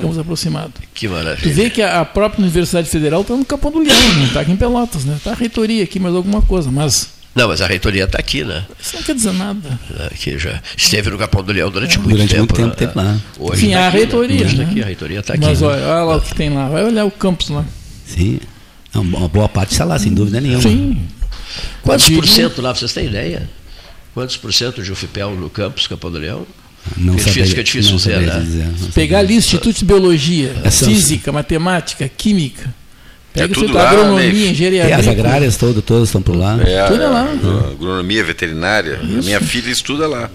Campos 0.00 0.18
aproximado. 0.18 0.72
Que 0.94 1.08
Tu 1.08 1.12
maravilha. 1.12 1.52
vê 1.54 1.68
que 1.70 1.82
a 1.82 2.00
a 2.00 2.04
própria 2.04 2.40
Universidade 2.42 2.88
Federal 2.88 3.22
está 3.22 3.34
no 3.34 3.44
Capão 3.44 3.72
do 3.72 3.80
Leão, 3.80 4.14
não 4.18 4.26
está 4.26 4.40
aqui 4.40 4.52
em 4.52 4.56
Pelotas, 4.56 5.04
né? 5.04 5.14
Está 5.16 5.32
a 5.32 5.34
reitoria 5.34 5.82
aqui, 5.82 5.98
mais 5.98 6.14
alguma 6.14 6.40
coisa, 6.40 6.70
mas 6.70 7.08
Não, 7.36 7.46
mas 7.48 7.60
a 7.60 7.66
reitoria 7.66 8.04
está 8.04 8.18
aqui, 8.18 8.42
né? 8.42 8.64
isso 8.80 8.96
não 8.96 9.02
quer 9.02 9.14
dizer 9.14 9.32
nada. 9.32 9.78
Que 10.18 10.38
já 10.38 10.60
esteve 10.76 11.10
no 11.10 11.18
Capão 11.18 11.42
do 11.44 11.52
Leão 11.52 11.70
durante 11.70 11.98
muito 11.98 12.12
Durante 12.16 12.30
tempo. 12.34 12.38
muito 12.40 12.54
tempo 12.54 12.68
né? 12.68 12.74
teve 12.74 12.92
lá. 12.96 13.20
Hoje 13.38 13.62
Enfim, 13.66 13.72
tá 13.74 13.80
a 13.80 13.88
aqui, 13.88 13.96
reitoria, 13.98 14.36
Né? 14.40 14.44
Hoje 14.46 14.56
tá 14.56 14.62
né? 14.62 14.70
aqui, 14.70 14.82
a 14.82 14.86
reitoria 14.86 15.20
está 15.20 15.34
aqui. 15.34 15.44
mas 15.44 15.60
né? 15.60 15.66
olha, 15.66 15.82
olha 15.82 16.02
lá 16.04 16.16
o 16.16 16.20
que 16.22 16.34
tem 16.34 16.48
lá. 16.50 16.68
Vai 16.68 16.84
olhar 16.84 17.04
o 17.04 17.10
campus 17.10 17.50
lá. 17.50 17.64
Sim. 18.06 18.40
Uma 18.94 19.28
boa 19.28 19.48
parte 19.48 19.72
está 19.72 19.84
lá, 19.84 19.98
sem 19.98 20.14
dúvida 20.14 20.40
nenhuma. 20.40 20.62
Sim. 20.62 20.98
Quantos 21.82 22.08
por 22.08 22.26
cento 22.26 22.62
lá, 22.62 22.74
vocês 22.74 22.92
têm 22.94 23.06
ideia? 23.06 23.48
Quantos 24.14 24.36
por 24.38 24.52
cento 24.54 24.82
de 24.82 24.90
UFPEL 24.90 25.32
no 25.36 25.50
campus 25.50 25.86
Capão 25.86 26.10
do 26.10 26.16
Leão? 26.18 26.46
Não 26.96 27.14
Que 27.16 27.20
é 27.20 27.24
difícil, 27.32 27.58
é 27.58 27.62
difícil 27.62 27.90
não 27.90 27.96
dizer, 27.98 28.20
né? 28.20 28.40
dizer, 28.40 28.64
não 28.80 28.90
Pegar 28.92 29.18
ali 29.18 29.34
Instituto 29.34 29.76
de 29.78 29.84
Biologia, 29.84 30.54
Essas- 30.64 30.88
Física, 30.88 31.30
Matemática, 31.32 32.08
Química. 32.08 32.72
Pega 33.36 33.44
É 33.44 33.54
tudo 33.54 33.66
tudo 33.66 33.74
lá, 33.76 33.90
agronomia, 33.90 34.32
né? 34.32 34.50
engenharia 34.50 34.84
Tem 34.84 34.92
as 34.94 35.06
agrárias 35.08 35.56
todas, 35.56 35.84
todas 35.84 36.08
estão 36.08 36.22
por 36.22 36.36
lá. 36.36 36.58
É, 36.66 36.84
Tudo 36.86 37.02
lá. 37.04 37.22
a- 37.22 37.70
agronomia 37.72 38.24
veterinária. 38.24 38.98
A 39.02 39.04
minha 39.04 39.40
filha 39.40 39.70
estuda 39.70 40.06
lá. 40.08 40.30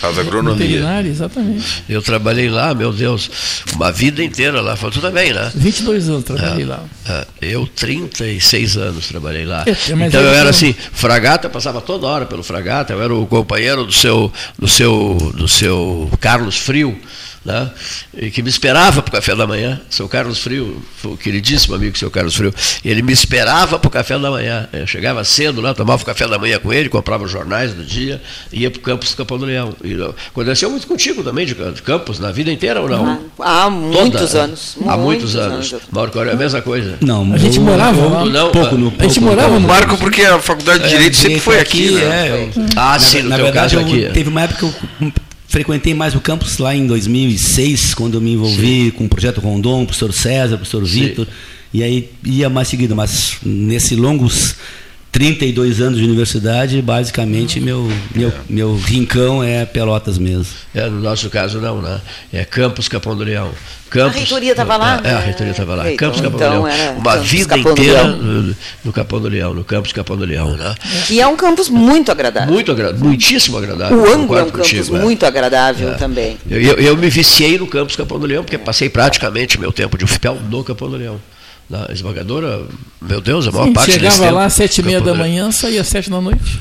Faz 0.00 0.18
agronomia. 0.18 0.58
Veterinária, 0.66 1.08
exatamente. 1.08 1.82
Eu 1.88 2.02
trabalhei 2.02 2.50
lá, 2.50 2.74
meu 2.74 2.92
Deus, 2.92 3.30
uma 3.74 3.90
vida 3.90 4.22
inteira 4.22 4.60
lá. 4.60 4.76
Tu 4.76 5.00
também, 5.00 5.32
né? 5.32 5.50
22 5.54 6.08
anos 6.10 6.22
trabalhei 6.24 6.66
lá. 6.66 6.84
Ah, 7.08 7.26
Eu, 7.40 7.66
36 7.66 8.76
anos, 8.76 9.06
trabalhei 9.08 9.46
lá. 9.46 9.64
É, 9.66 9.72
então 10.06 10.20
eu 10.20 10.26
eu 10.26 10.34
era 10.34 10.44
não- 10.44 10.50
assim, 10.50 10.74
fragata, 10.92 11.48
passava 11.48 11.80
toda 11.80 12.06
hora 12.06 12.26
pelo 12.26 12.42
fragata, 12.42 12.92
eu 12.92 13.02
era 13.02 13.14
o 13.14 13.26
companheiro 13.26 13.86
do 13.86 13.92
seu, 13.92 14.30
do 14.58 14.68
seu, 14.68 15.16
do 15.34 15.48
seu 15.48 16.10
Carlos 16.20 16.58
Frio, 16.58 16.98
né? 17.46 17.70
E 18.16 18.30
que 18.30 18.42
me 18.42 18.50
esperava 18.50 19.00
para 19.02 19.10
o 19.10 19.12
café 19.12 19.34
da 19.34 19.46
manhã. 19.46 19.80
Seu 19.88 20.08
Carlos 20.08 20.38
Frio, 20.40 20.82
foi 20.96 21.12
o 21.12 21.16
queridíssimo 21.16 21.74
amigo 21.74 21.96
seu 21.96 22.10
Carlos 22.10 22.34
Frio, 22.34 22.52
ele 22.84 23.00
me 23.02 23.12
esperava 23.12 23.78
para 23.78 23.88
o 23.88 23.90
café 23.90 24.18
da 24.18 24.30
manhã. 24.30 24.68
Eu 24.72 24.86
chegava 24.86 25.22
cedo 25.24 25.60
lá, 25.60 25.72
tomava 25.72 26.02
o 26.02 26.06
café 26.06 26.26
da 26.26 26.38
manhã 26.38 26.58
com 26.58 26.72
ele, 26.72 26.88
comprava 26.88 27.24
os 27.24 27.30
jornais 27.30 27.72
do 27.72 27.84
dia, 27.84 28.20
ia 28.52 28.70
para 28.70 28.78
o 28.78 28.82
campus 28.82 29.10
do 29.10 29.16
Capão 29.16 29.38
do 29.38 29.44
Leão. 29.46 29.74
E, 29.82 29.94
aconteceu 30.28 30.68
muito 30.70 30.86
contigo 30.86 31.22
também, 31.22 31.46
de, 31.46 31.54
campus, 31.82 32.18
na 32.18 32.32
vida 32.32 32.50
inteira 32.50 32.80
ou 32.80 32.88
não? 32.88 33.20
Há 33.38 33.70
muitos 33.70 34.32
Toda? 34.32 34.42
anos. 34.44 34.76
Há 34.86 34.96
muitos 34.96 35.36
anos. 35.36 35.74
Mauro 35.90 36.10
é 36.28 36.32
a 36.32 36.36
mesma 36.36 36.60
coisa. 36.60 36.98
Não, 37.00 37.32
A 37.32 37.38
gente 37.38 37.60
morava. 37.60 38.24
Não, 38.24 38.50
pouco 38.50 38.76
no 38.76 38.92
A 38.98 39.02
gente 39.04 39.20
morava 39.20 39.58
no- 39.58 39.66
Marco, 39.66 39.96
porque 39.98 40.22
a 40.22 40.38
faculdade 40.38 40.82
de 40.84 40.88
Direito 40.88 41.16
sempre 41.16 41.40
foi 41.40 41.58
aqui, 41.60 41.90
né? 41.92 42.28
é, 42.28 42.50
eu- 42.56 42.64
Ah, 42.76 42.98
sim, 42.98 43.22
no 43.22 43.28
na 43.28 43.36
teu 43.36 43.44
verdade, 43.46 43.76
caso 43.76 43.88
eu- 43.88 44.04
aqui. 44.06 44.12
teve 44.12 44.28
uma 44.28 44.42
época 44.42 44.58
que 44.58 45.04
eu 45.04 45.12
frequentei 45.56 45.94
mais 45.94 46.14
o 46.14 46.20
campus 46.20 46.58
lá 46.58 46.76
em 46.76 46.86
2006, 46.86 47.94
quando 47.94 48.18
eu 48.18 48.20
me 48.20 48.34
envolvi 48.34 48.90
com 48.90 49.06
o 49.06 49.08
projeto 49.08 49.40
Rondon, 49.40 49.84
o 49.84 49.86
professor 49.86 50.12
César, 50.12 50.56
o 50.56 50.58
professor 50.58 50.84
Vitor, 50.84 51.26
e 51.72 51.82
aí 51.82 52.10
ia 52.22 52.50
mais 52.50 52.68
seguido, 52.68 52.94
mas 52.94 53.38
nesse 53.42 53.96
longos 53.96 54.56
32 55.16 55.80
anos 55.80 55.98
de 55.98 56.04
universidade, 56.04 56.82
basicamente 56.82 57.58
meu, 57.58 57.90
meu, 58.14 58.30
meu 58.50 58.76
rincão 58.76 59.42
é 59.42 59.64
Pelotas 59.64 60.18
mesmo. 60.18 60.52
É, 60.74 60.90
no 60.90 61.00
nosso 61.00 61.30
caso 61.30 61.58
não, 61.58 61.80
né? 61.80 62.02
É 62.30 62.44
Campos 62.44 62.86
Capão 62.86 63.16
do 63.16 63.24
Leão. 63.24 63.48
A 63.48 63.90
Campos, 63.90 64.16
reitoria 64.16 64.50
estava 64.50 64.76
lá? 64.76 65.00
É, 65.02 65.12
a 65.12 65.18
reitoria 65.18 65.52
estava 65.52 65.74
lá. 65.74 65.90
Então, 65.90 65.96
Campos 65.96 66.20
Capão 66.20 66.38
então 66.38 66.60
do 66.60 66.66
Leão. 66.66 66.96
Uma 66.98 67.12
Campos 67.12 67.30
vida 67.30 67.56
Capão 67.56 67.72
inteira 67.72 68.04
no, 68.04 68.56
no 68.84 68.92
Capão 68.92 69.20
do 69.20 69.28
Leão, 69.28 69.54
no 69.54 69.64
Campos 69.64 69.92
Capão 69.94 70.16
do 70.18 70.24
Leão, 70.26 70.54
né? 70.54 70.74
Que 71.06 71.18
é 71.18 71.26
um 71.26 71.36
campus 71.36 71.70
muito 71.70 72.12
agradável. 72.12 72.52
Muito 72.52 72.70
agradável, 72.70 73.06
muitíssimo 73.06 73.56
agradável. 73.56 73.96
o 73.96 74.00
ângulo 74.00 74.12
é 74.12 74.16
um 74.16 74.20
concordo 74.26 74.52
campus 74.52 74.70
contigo, 74.70 74.96
é. 74.98 75.00
muito 75.00 75.24
agradável 75.24 75.92
É. 75.92 75.94
também. 75.94 76.36
Eu, 76.50 76.60
eu, 76.60 76.74
eu 76.74 76.96
me 76.96 77.08
viciei 77.08 77.58
no 77.58 77.66
Campos 77.66 77.96
Capão 77.96 78.18
do 78.18 78.26
Leão, 78.26 78.44
porque 78.44 78.58
passei 78.58 78.90
praticamente 78.90 79.58
meu 79.58 79.72
tempo 79.72 79.96
de 79.96 80.04
UFPEL 80.04 80.36
no 80.50 80.62
Capão 80.62 80.90
do 80.90 80.96
Leão. 80.98 81.18
Na 81.68 81.88
esmagadora, 81.90 82.64
meu 83.00 83.20
Deus, 83.20 83.48
a 83.48 83.52
maior 83.52 83.66
Sim, 83.66 83.72
parte 83.72 83.92
chegava 83.92 84.18
tempo, 84.18 84.34
lá 84.34 84.44
às 84.44 84.52
sete 84.52 84.80
e 84.80 84.84
meia 84.84 85.00
da 85.00 85.14
manhã, 85.14 85.50
saía 85.50 85.80
às 85.80 85.88
sete 85.88 86.08
da 86.08 86.20
noite. 86.20 86.60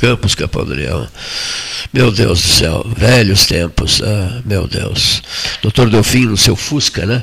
Campos 0.00 0.34
Capandrião. 0.34 1.08
Meu 1.92 2.10
Deus 2.10 2.42
do 2.42 2.48
céu, 2.48 2.84
velhos 2.96 3.46
tempos, 3.46 4.02
ah, 4.02 4.42
meu 4.44 4.66
Deus. 4.66 5.22
Doutor 5.62 5.88
Delfim, 5.88 6.26
no 6.26 6.36
seu 6.36 6.56
Fusca, 6.56 7.06
né? 7.06 7.22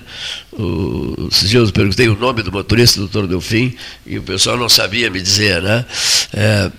O, 0.53 1.27
esses 1.31 1.49
dias 1.49 1.67
eu 1.67 1.73
perguntei 1.73 2.07
o 2.07 2.17
nome 2.17 2.41
do 2.41 2.51
motorista, 2.51 2.99
doutor 2.99 3.27
Delfim, 3.27 3.75
e 4.05 4.17
o 4.17 4.23
pessoal 4.23 4.57
não 4.57 4.69
sabia 4.69 5.09
me 5.09 5.21
dizer, 5.21 5.61
né? 5.61 5.85
É, 6.33 6.71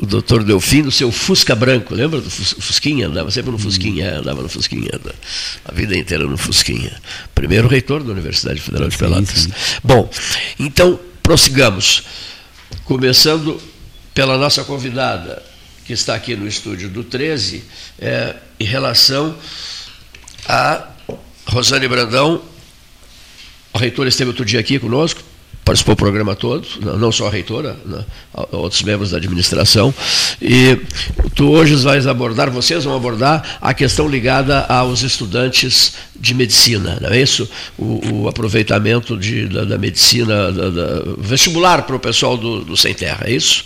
o 0.00 0.06
doutor 0.06 0.42
Delfim 0.42 0.82
no 0.82 0.90
seu 0.90 1.10
Fusca 1.12 1.54
branco, 1.54 1.94
lembra 1.94 2.20
do 2.20 2.30
Fusquinha? 2.30 3.06
Andava 3.06 3.30
sempre 3.30 3.50
no 3.50 3.58
Fusquinha, 3.58 4.18
andava 4.18 4.42
no 4.42 4.48
Fusquinha, 4.48 4.90
a 5.64 5.72
vida 5.72 5.96
inteira 5.96 6.24
no 6.24 6.36
Fusquinha. 6.36 7.00
Primeiro 7.34 7.68
reitor 7.68 8.02
da 8.02 8.12
Universidade 8.12 8.60
Federal 8.60 8.88
de 8.88 8.96
Pelotas. 8.96 9.28
Sim, 9.28 9.50
sim. 9.50 9.78
Bom, 9.82 10.10
então 10.58 10.98
prossigamos. 11.22 12.02
Começando 12.84 13.60
pela 14.12 14.36
nossa 14.36 14.62
convidada, 14.64 15.42
que 15.84 15.92
está 15.92 16.14
aqui 16.14 16.36
no 16.36 16.46
estúdio 16.46 16.88
do 16.88 17.02
13, 17.02 17.64
é, 17.98 18.36
em 18.58 18.64
relação 18.64 19.36
a 20.46 20.88
Rosane 21.46 21.88
Brandão. 21.88 22.42
A 23.72 23.78
reitora 23.78 24.08
esteve 24.08 24.30
outro 24.30 24.44
dia 24.44 24.60
aqui 24.60 24.78
conosco, 24.78 25.20
participou 25.64 25.94
do 25.94 25.98
programa 25.98 26.36
todo, 26.36 26.66
não 26.98 27.10
só 27.10 27.26
a 27.26 27.30
reitora, 27.30 27.76
né, 27.86 28.04
outros 28.52 28.82
membros 28.82 29.10
da 29.10 29.16
administração. 29.16 29.94
E 30.40 30.78
tu 31.34 31.50
hoje 31.50 31.74
vais 31.76 32.06
abordar, 32.06 32.50
vocês 32.50 32.84
vão 32.84 32.94
abordar 32.94 33.58
a 33.60 33.72
questão 33.72 34.06
ligada 34.06 34.60
aos 34.66 35.02
estudantes 35.02 35.94
de 36.14 36.34
medicina, 36.34 36.98
não 37.00 37.10
é 37.10 37.20
isso? 37.20 37.48
O, 37.78 38.22
o 38.22 38.28
aproveitamento 38.28 39.16
de, 39.16 39.46
da, 39.46 39.64
da 39.64 39.78
medicina 39.78 40.52
da, 40.52 40.70
da, 40.70 41.02
vestibular 41.18 41.82
para 41.82 41.96
o 41.96 42.00
pessoal 42.00 42.36
do, 42.36 42.62
do 42.62 42.76
Sem 42.76 42.92
Terra, 42.92 43.24
é 43.26 43.32
isso? 43.32 43.64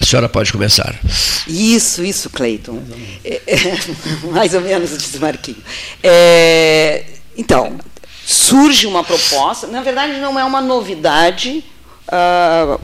A 0.00 0.04
senhora 0.04 0.28
pode 0.28 0.52
começar. 0.52 0.98
Isso, 1.46 2.04
isso, 2.04 2.28
Cleiton. 2.28 2.82
Mais 2.82 2.92
ou 2.92 2.98
menos, 2.98 3.18
é, 3.24 3.40
é, 3.46 4.28
mais 4.30 4.54
ou 4.54 4.60
menos 4.60 4.98
disse 4.98 5.18
Marquinho. 5.18 5.56
É, 6.02 7.04
então, 7.36 7.78
surge 8.26 8.86
uma 8.86 9.04
proposta, 9.04 9.68
na 9.68 9.80
verdade 9.80 10.18
não 10.18 10.38
é 10.38 10.44
uma 10.44 10.60
novidade, 10.60 11.64
uh, 12.08 12.80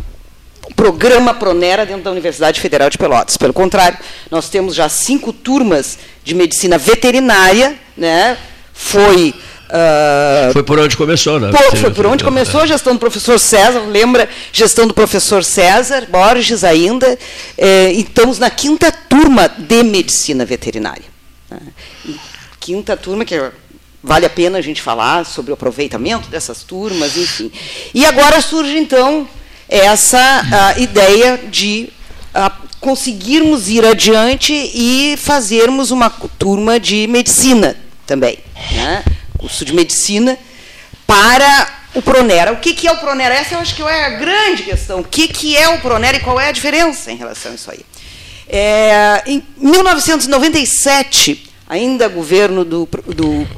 o 0.70 0.74
programa 0.74 1.34
Pronera 1.34 1.84
dentro 1.84 2.04
da 2.04 2.12
Universidade 2.12 2.60
Federal 2.60 2.88
de 2.88 2.96
Pelotas. 2.96 3.36
Pelo 3.36 3.52
contrário, 3.52 3.98
nós 4.30 4.48
temos 4.48 4.74
já 4.74 4.88
cinco 4.88 5.32
turmas 5.32 5.98
de 6.22 6.34
medicina 6.34 6.78
veterinária, 6.78 7.76
né? 7.96 8.38
foi 8.72 9.34
Uh, 9.72 10.52
foi 10.52 10.62
por 10.62 10.78
onde 10.78 10.98
começou, 10.98 11.40
né? 11.40 11.50
Pô, 11.50 11.76
foi 11.76 11.90
por 11.90 12.04
onde 12.04 12.22
começou 12.22 12.60
a 12.60 12.66
gestão 12.66 12.92
do 12.92 12.98
professor 12.98 13.38
César, 13.38 13.80
lembra? 13.80 14.28
Gestão 14.52 14.86
do 14.86 14.92
professor 14.92 15.42
César 15.42 16.06
Borges 16.10 16.62
ainda. 16.62 17.18
É, 17.56 17.90
e 17.90 18.02
estamos 18.02 18.38
na 18.38 18.50
quinta 18.50 18.92
turma 18.92 19.48
de 19.48 19.82
medicina 19.82 20.44
veterinária. 20.44 21.06
Né? 21.50 21.58
Quinta 22.60 22.98
turma, 22.98 23.24
que 23.24 23.34
vale 24.02 24.26
a 24.26 24.30
pena 24.30 24.58
a 24.58 24.62
gente 24.62 24.82
falar 24.82 25.24
sobre 25.24 25.50
o 25.50 25.54
aproveitamento 25.54 26.28
dessas 26.28 26.62
turmas, 26.62 27.16
enfim. 27.16 27.50
E 27.94 28.04
agora 28.04 28.40
surge, 28.40 28.76
então, 28.76 29.28
essa 29.68 30.74
ideia 30.78 31.38
de 31.50 31.90
conseguirmos 32.80 33.68
ir 33.68 33.84
adiante 33.86 34.52
e 34.52 35.16
fazermos 35.16 35.90
uma 35.90 36.10
turma 36.10 36.80
de 36.80 37.06
medicina 37.06 37.76
também. 38.06 38.38
Né? 38.72 39.04
curso 39.42 39.64
de 39.64 39.74
medicina, 39.74 40.38
para 41.04 41.68
o 41.94 42.00
Pronera. 42.00 42.52
O 42.52 42.56
que, 42.58 42.74
que 42.74 42.86
é 42.86 42.92
o 42.92 42.96
Pronera? 42.98 43.34
Essa 43.34 43.56
eu 43.56 43.58
acho 43.58 43.74
que 43.74 43.82
é 43.82 44.04
a 44.04 44.10
grande 44.10 44.62
questão. 44.62 45.00
O 45.00 45.04
que, 45.04 45.26
que 45.26 45.56
é 45.56 45.68
o 45.68 45.80
Pronera 45.80 46.16
e 46.16 46.20
qual 46.20 46.38
é 46.38 46.48
a 46.48 46.52
diferença 46.52 47.10
em 47.10 47.16
relação 47.16 47.50
a 47.50 47.54
isso 47.56 47.70
aí? 47.70 47.80
É, 48.48 49.22
em 49.26 49.42
1997, 49.58 51.50
ainda 51.68 52.06
governo 52.06 52.64
do, 52.64 52.88
do 53.08 53.48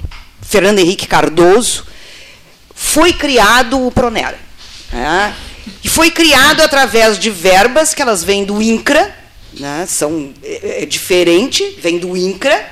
Fernando 0.49 0.79
Henrique 0.79 1.07
Cardoso, 1.07 1.87
foi 2.75 3.13
criado 3.13 3.87
o 3.87 3.91
Pronera. 3.91 4.39
Né? 4.93 5.35
E 5.83 5.89
foi 5.89 6.11
criado 6.11 6.61
através 6.61 7.19
de 7.19 7.31
verbas 7.31 7.95
que 7.95 8.03
elas 8.03 8.23
vêm 8.23 8.45
do 8.45 8.61
INCRA, 8.61 9.15
né? 9.55 9.87
são 9.89 10.33
é, 10.43 10.83
é 10.83 10.87
diferente, 10.87 11.79
vem 11.81 11.99
do 11.99 12.17
INCRA, 12.17 12.69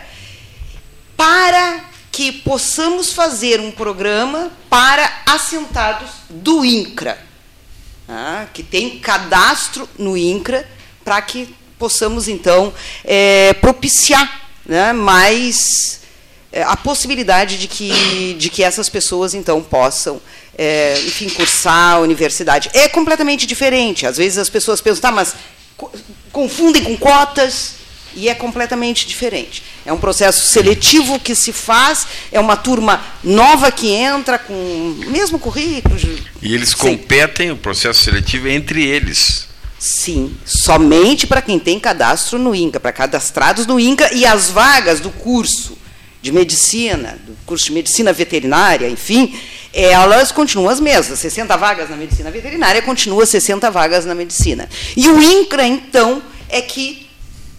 para 1.16 1.84
que 2.10 2.30
possamos 2.30 3.12
fazer 3.12 3.58
um 3.60 3.70
programa 3.70 4.50
para 4.68 5.22
assentados 5.24 6.10
do 6.28 6.64
INCRA, 6.64 7.18
tá? 8.06 8.48
que 8.52 8.62
tem 8.62 8.98
cadastro 8.98 9.88
no 9.98 10.16
INCRA, 10.16 10.68
para 11.02 11.22
que 11.22 11.54
possamos, 11.78 12.28
então, 12.28 12.72
é, 13.02 13.54
propiciar 13.54 14.42
né, 14.64 14.92
mais 14.92 16.01
é, 16.01 16.01
a 16.60 16.76
possibilidade 16.76 17.56
de 17.56 17.66
que, 17.66 18.34
de 18.38 18.50
que 18.50 18.62
essas 18.62 18.88
pessoas, 18.88 19.32
então, 19.32 19.62
possam, 19.62 20.20
é, 20.58 21.00
enfim, 21.06 21.28
cursar 21.30 21.94
a 21.94 21.98
universidade. 22.00 22.68
É 22.74 22.88
completamente 22.88 23.46
diferente. 23.46 24.06
Às 24.06 24.18
vezes 24.18 24.36
as 24.36 24.50
pessoas 24.50 24.80
pensam, 24.80 25.00
tá, 25.00 25.10
mas 25.10 25.34
confundem 26.30 26.84
com 26.84 26.96
cotas, 26.96 27.82
e 28.14 28.28
é 28.28 28.34
completamente 28.34 29.06
diferente. 29.06 29.62
É 29.84 29.92
um 29.92 29.98
processo 29.98 30.46
seletivo 30.46 31.18
que 31.18 31.34
se 31.34 31.52
faz, 31.52 32.06
é 32.30 32.38
uma 32.38 32.56
turma 32.56 33.02
nova 33.22 33.70
que 33.70 33.90
entra 33.90 34.38
com 34.38 34.52
o 34.52 35.10
mesmo 35.10 35.38
currículo. 35.38 35.96
E 36.40 36.54
eles 36.54 36.74
competem, 36.74 37.50
o 37.50 37.56
processo 37.56 38.02
seletivo 38.02 38.48
é 38.48 38.54
entre 38.54 38.84
eles. 38.84 39.48
Sim, 39.78 40.36
somente 40.44 41.26
para 41.26 41.42
quem 41.42 41.58
tem 41.58 41.80
cadastro 41.80 42.38
no 42.38 42.54
INCA, 42.54 42.78
para 42.78 42.92
cadastrados 42.92 43.66
no 43.66 43.80
INCA 43.80 44.14
e 44.14 44.24
as 44.24 44.48
vagas 44.48 45.00
do 45.00 45.10
curso 45.10 45.76
de 46.22 46.30
medicina, 46.30 47.18
do 47.26 47.36
curso 47.44 47.66
de 47.66 47.72
medicina 47.72 48.12
veterinária, 48.12 48.88
enfim, 48.88 49.36
elas 49.72 50.30
continuam 50.30 50.70
as 50.70 50.78
mesmas. 50.78 51.18
60 51.18 51.56
vagas 51.56 51.90
na 51.90 51.96
medicina 51.96 52.30
veterinária 52.30 52.80
continua 52.80 53.26
60 53.26 53.68
vagas 53.70 54.06
na 54.06 54.14
medicina. 54.14 54.68
E 54.96 55.08
o 55.08 55.20
INCRA, 55.20 55.66
então, 55.66 56.22
é 56.48 56.62
que 56.62 57.08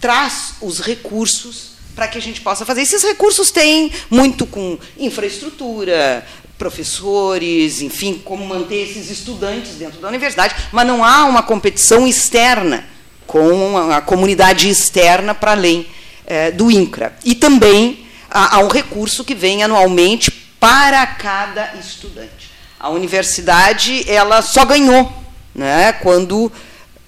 traz 0.00 0.54
os 0.62 0.80
recursos 0.80 1.74
para 1.94 2.08
que 2.08 2.16
a 2.16 2.22
gente 2.22 2.40
possa 2.40 2.64
fazer. 2.64 2.80
Esses 2.80 3.02
recursos 3.02 3.50
têm 3.50 3.92
muito 4.10 4.46
com 4.46 4.78
infraestrutura, 4.98 6.26
professores, 6.56 7.82
enfim, 7.82 8.20
como 8.24 8.46
manter 8.46 8.88
esses 8.88 9.10
estudantes 9.10 9.72
dentro 9.72 10.00
da 10.00 10.08
universidade, 10.08 10.54
mas 10.72 10.86
não 10.86 11.04
há 11.04 11.26
uma 11.26 11.42
competição 11.42 12.06
externa 12.06 12.86
com 13.26 13.76
a 13.92 14.00
comunidade 14.00 14.68
externa 14.68 15.34
para 15.34 15.52
além 15.52 15.86
é, 16.26 16.50
do 16.50 16.70
INCRA. 16.70 17.14
E 17.24 17.34
também 17.34 18.03
há, 18.34 18.56
há 18.56 18.58
um 18.58 18.68
recurso 18.68 19.24
que 19.24 19.34
vem 19.34 19.62
anualmente 19.62 20.30
para 20.58 21.06
cada 21.06 21.74
estudante. 21.78 22.50
A 22.78 22.90
universidade 22.90 24.04
ela 24.10 24.42
só 24.42 24.64
ganhou 24.64 25.10
né, 25.54 25.92
quando 25.92 26.50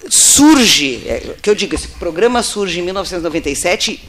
surge, 0.09 1.03
é, 1.05 1.35
que 1.41 1.49
eu 1.49 1.55
digo, 1.55 1.75
esse 1.75 1.89
programa 1.89 2.41
surge 2.41 2.79
em 2.79 2.83
1997, 2.83 4.07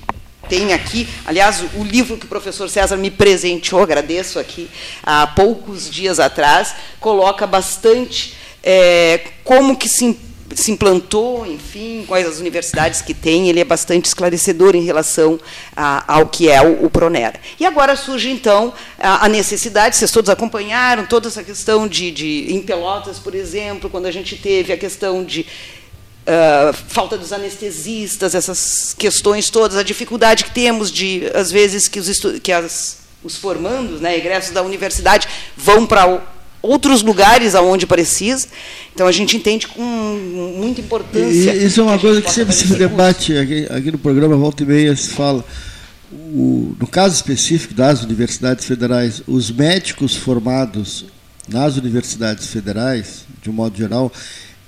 tem 0.49 0.73
aqui, 0.73 1.07
aliás, 1.27 1.63
o 1.75 1.85
livro 1.85 2.17
que 2.17 2.25
o 2.25 2.29
professor 2.29 2.71
César 2.71 2.97
me 2.97 3.11
presenteou, 3.11 3.83
agradeço 3.83 4.39
aqui, 4.39 4.71
há 5.03 5.27
poucos 5.27 5.91
dias 5.91 6.21
atrás, 6.21 6.75
coloca 7.01 7.47
bastante 7.47 8.35
é, 8.63 9.21
como 9.45 9.77
que 9.77 9.89
se, 9.89 10.19
se, 10.55 10.71
implantou, 10.71 11.47
enfim, 11.47 12.05
quais 12.07 12.27
as 12.27 12.39
universidades 12.39 13.03
que 13.03 13.15
tem, 13.15 13.49
ele 13.49 13.61
é 13.61 13.65
bastante 13.65 14.07
esclarecedor 14.07 14.75
em 14.75 14.85
relação 14.85 15.39
a, 15.77 16.15
ao 16.15 16.27
que 16.27 16.49
é 16.51 16.61
o, 16.63 16.85
o, 16.85 16.91
Pronera. 16.91 17.41
E 17.59 17.67
agora 17.67 17.97
surge, 17.97 18.31
então, 18.31 18.73
a, 18.99 19.27
a, 19.27 19.29
necessidade, 19.29 19.97
vocês 19.97 20.11
todos 20.11 20.31
acompanharam 20.31 21.07
toda 21.07 21.29
essa 21.29 21.43
questão 21.43 21.87
de, 21.87 22.11
de, 22.11 22.47
em 22.53 22.61
Pelotas, 22.63 23.19
por 23.19 23.35
exemplo, 23.35 23.89
quando 23.91 24.07
a 24.07 24.13
gente 24.13 24.37
teve 24.37 24.73
a 24.73 24.77
questão 24.77 25.25
de 25.25 25.47
Uh, 26.29 26.75
falta 26.89 27.17
dos 27.17 27.33
anestesistas, 27.33 28.35
essas 28.35 28.93
questões 28.93 29.49
todas, 29.49 29.79
a 29.79 29.83
dificuldade 29.83 30.45
que 30.45 30.51
temos 30.51 30.93
de, 30.93 31.23
às 31.35 31.51
vezes, 31.51 31.89
que 31.89 31.99
os, 31.99 32.21
que 32.43 32.53
as, 32.53 32.99
os 33.25 33.35
formandos, 33.39 33.99
né, 34.03 34.15
egressos 34.15 34.51
da 34.51 34.63
universidade, 34.63 35.27
vão 35.57 35.87
para 35.87 36.21
outros 36.63 37.03
lugares 37.03 37.55
aonde 37.55 37.87
precisa. 37.87 38.49
Então 38.95 39.07
a 39.07 39.13
gente 39.13 39.37
entende 39.37 39.67
com 39.67 39.83
muita 40.57 40.81
importância. 40.81 41.55
E, 41.55 41.67
isso 41.67 41.81
é 41.81 41.85
uma 41.85 41.99
coisa 41.99 42.21
que 42.21 42.31
sempre 42.31 42.55
se 42.55 42.67
debate 42.75 43.37
aqui, 43.37 43.67
aqui, 43.71 43.91
no 43.91 43.99
programa 43.99 44.37
Volta 44.37 44.63
e 44.63 44.67
Meia 44.67 44.97
se 44.97 45.11
fala. 45.11 45.45
O, 46.11 46.75
no 46.79 46.87
caso 46.87 47.15
específico 47.15 47.75
das 47.75 48.03
universidades 48.03 48.65
federais, 48.65 49.23
os 49.27 49.51
médicos 49.51 50.17
formados 50.17 51.05
nas 51.49 51.77
universidades 51.77 52.47
federais, 52.47 53.25
de 53.43 53.51
um 53.51 53.53
modo 53.53 53.77
geral, 53.77 54.13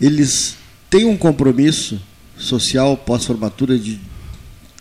eles 0.00 0.56
tem 0.88 1.04
um 1.04 1.16
compromisso 1.16 2.00
social 2.36 2.96
pós-formatura 2.96 3.78
de 3.78 4.00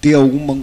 ter 0.02 0.16
alguma 0.16 0.58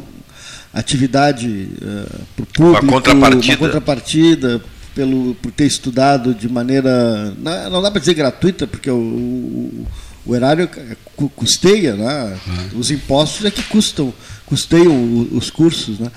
atividade 0.73 1.69
uh, 1.81 2.21
para 2.35 2.43
o 2.43 2.47
público, 2.47 2.85
uma 2.85 2.93
contrapartida, 2.93 3.53
uma 3.53 3.59
contrapartida 3.59 4.63
pelo, 4.97 5.35
por 5.37 5.53
ter 5.53 5.67
estudado 5.67 6.35
de 6.35 6.49
maneira, 6.49 7.33
não, 7.71 7.83
dá 7.83 7.91
para 7.91 8.01
dizer 8.01 8.15
gratuita, 8.15 8.67
porque 8.67 8.91
o, 8.91 8.97
o, 8.97 9.87
o 10.25 10.35
erário 10.35 10.69
cu- 11.15 11.29
custeia, 11.29 11.95
né? 11.95 12.37
Os 12.75 12.91
impostos 12.91 13.45
é 13.45 13.51
que 13.51 13.63
custam, 13.65 14.13
custeiam 14.47 15.29
os 15.33 15.51
cursos, 15.51 15.99
né? 16.01 16.11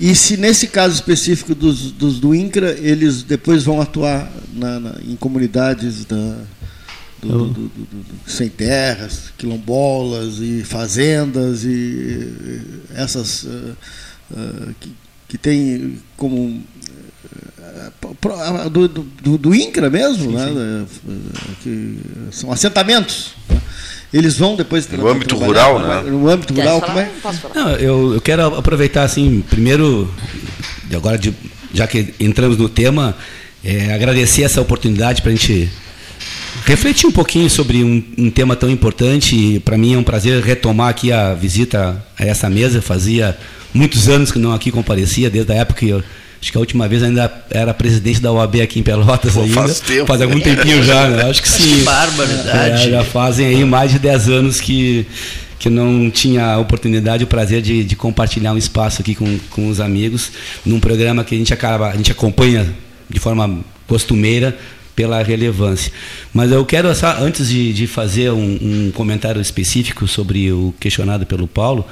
E 0.00 0.14
se 0.14 0.36
nesse 0.36 0.68
caso 0.68 0.94
específico 0.94 1.54
dos, 1.54 1.90
dos 1.92 2.18
do 2.20 2.34
INCRA, 2.34 2.70
eles 2.80 3.22
depois 3.24 3.64
vão 3.64 3.80
atuar 3.80 4.30
na- 4.52 4.78
na- 4.80 4.96
em 5.04 5.16
comunidades 5.16 6.04
da, 6.04 6.36
do- 7.20 7.46
do- 7.48 7.68
do- 7.68 8.06
sem 8.30 8.48
terras, 8.48 9.32
quilombolas 9.36 10.38
e 10.40 10.62
fazendas 10.64 11.64
e 11.64 12.60
essas 12.94 13.44
eh, 13.44 13.72
eh, 14.36 14.68
que, 14.80 14.92
que 15.28 15.38
tem 15.38 15.98
como 16.16 16.62
do, 18.70 18.88
do, 18.88 19.38
do- 19.38 19.54
INCRA 19.54 19.90
mesmo, 19.90 20.32
né? 20.32 20.84
eh, 21.08 21.12
que 21.62 21.98
são 22.30 22.50
assentamentos. 22.52 23.34
né? 23.48 23.60
Eles 24.12 24.38
vão 24.38 24.54
depois 24.54 24.88
No 24.88 25.08
âmbito 25.08 25.36
rural, 25.36 25.80
né? 25.80 26.02
No 26.08 26.28
âmbito 26.28 26.54
rural, 26.54 26.80
falar? 26.80 26.92
como 26.92 27.00
é? 27.00 27.54
Não, 27.54 27.70
eu, 27.72 28.14
eu 28.14 28.20
quero 28.20 28.42
aproveitar 28.56 29.02
assim, 29.02 29.42
primeiro, 29.50 30.08
agora 30.94 31.18
de, 31.18 31.34
já 31.72 31.86
que 31.86 32.14
entramos 32.20 32.56
no 32.56 32.68
tema, 32.68 33.16
é, 33.64 33.92
agradecer 33.92 34.42
essa 34.44 34.60
oportunidade 34.60 35.20
para 35.20 35.32
a 35.32 35.34
gente 35.34 35.68
refletir 36.64 37.06
um 37.08 37.10
pouquinho 37.12 37.50
sobre 37.50 37.82
um, 37.82 38.02
um 38.16 38.30
tema 38.30 38.54
tão 38.54 38.70
importante. 38.70 39.60
Para 39.64 39.76
mim 39.76 39.94
é 39.94 39.98
um 39.98 40.04
prazer 40.04 40.40
retomar 40.44 40.90
aqui 40.90 41.10
a 41.10 41.34
visita 41.34 42.00
a 42.16 42.24
essa 42.24 42.48
mesa. 42.48 42.80
Fazia 42.80 43.36
muitos 43.72 44.08
anos 44.08 44.30
que 44.30 44.38
não 44.38 44.52
aqui 44.54 44.70
comparecia, 44.70 45.28
desde 45.28 45.50
a 45.52 45.56
época 45.56 45.80
que 45.80 45.88
eu, 45.88 46.02
acho 46.44 46.52
que 46.52 46.58
a 46.58 46.60
última 46.60 46.86
vez 46.86 47.02
ainda 47.02 47.32
era 47.50 47.72
presidente 47.72 48.20
da 48.20 48.30
OAB 48.30 48.60
aqui 48.60 48.78
em 48.78 48.82
Pelotas 48.82 49.32
Pô, 49.32 49.40
ainda. 49.40 49.54
faz 49.54 49.80
tempo. 49.80 50.06
Faz 50.06 50.20
algum 50.20 50.38
tempinho 50.38 50.82
já, 50.82 51.08
né? 51.08 51.22
Acho 51.24 51.40
que 51.40 51.48
sim. 51.48 51.78
Que 51.78 51.82
barbaridade. 51.82 52.88
É, 52.88 52.90
já 52.90 53.02
fazem 53.02 53.46
aí 53.46 53.64
mais 53.64 53.90
de 53.90 53.98
10 53.98 54.28
anos 54.28 54.60
que, 54.60 55.06
que 55.58 55.70
não 55.70 56.10
tinha 56.10 56.44
a 56.44 56.58
oportunidade, 56.58 57.24
o 57.24 57.26
prazer 57.26 57.62
de, 57.62 57.82
de 57.82 57.96
compartilhar 57.96 58.52
um 58.52 58.58
espaço 58.58 59.00
aqui 59.00 59.14
com, 59.14 59.38
com 59.48 59.68
os 59.68 59.80
amigos, 59.80 60.32
num 60.66 60.78
programa 60.78 61.24
que 61.24 61.34
a 61.34 61.38
gente, 61.38 61.54
acaba, 61.54 61.88
a 61.88 61.96
gente 61.96 62.12
acompanha 62.12 62.70
de 63.08 63.18
forma 63.18 63.60
costumeira 63.86 64.54
pela 64.94 65.22
relevância. 65.22 65.90
Mas 66.32 66.52
eu 66.52 66.62
quero, 66.66 66.94
só, 66.94 67.16
antes 67.20 67.48
de, 67.48 67.72
de 67.72 67.86
fazer 67.86 68.30
um, 68.30 68.58
um 68.60 68.92
comentário 68.94 69.40
específico 69.40 70.06
sobre 70.06 70.52
o 70.52 70.74
questionado 70.78 71.24
pelo 71.24 71.48
Paulo, 71.48 71.86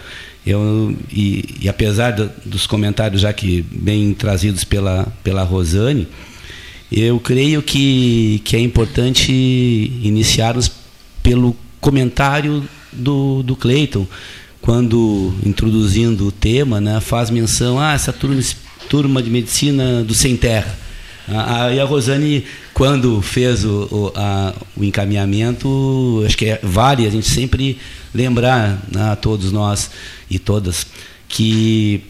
eu, 0.47 0.97
e, 1.11 1.57
e 1.62 1.68
apesar 1.68 2.12
do- 2.12 2.30
dos 2.45 2.66
comentários 2.66 3.22
já 3.22 3.32
que 3.32 3.62
bem 3.62 4.12
trazidos 4.14 4.64
pela, 4.64 5.07
pela 5.22 5.43
Rosane, 5.43 6.09
eu 6.90 7.18
creio 7.20 7.62
que, 7.62 8.40
que 8.45 8.57
é 8.57 8.61
importante 8.61 9.32
iniciarmos 9.32 10.70
pelo 11.22 11.57
comentário 11.80 12.62
do, 12.93 13.43
do 13.43 13.57
Cleiton, 13.57 14.07
quando 14.61 15.34
introduzindo 15.45 16.26
o 16.26 16.32
tema, 16.32 16.80
né, 16.80 17.01
faz 17.01 17.30
menção 17.30 17.78
a 17.80 17.90
ah, 17.90 17.95
essa 17.95 18.12
turma, 18.12 18.40
turma 18.88 19.22
de 19.22 19.30
medicina 19.30 20.05
do 20.05 20.14
Sem 20.14 20.36
Terra. 20.36 20.78
Ah, 21.29 21.64
ah, 21.66 21.73
e 21.73 21.79
a 21.79 21.85
Rosane, 21.85 22.45
quando 22.75 23.23
fez 23.23 23.64
o, 23.64 23.89
o, 23.91 24.12
a, 24.14 24.53
o 24.77 24.85
encaminhamento, 24.85 26.23
acho 26.27 26.37
que 26.37 26.47
é, 26.47 26.61
vale 26.62 27.07
a 27.07 27.11
gente 27.11 27.29
sempre 27.29 27.79
lembrar 28.12 28.83
né, 28.91 29.11
a 29.12 29.16
todos 29.16 29.53
nós 29.53 29.91
e 30.29 30.39
todas 30.39 30.87
que 31.29 32.03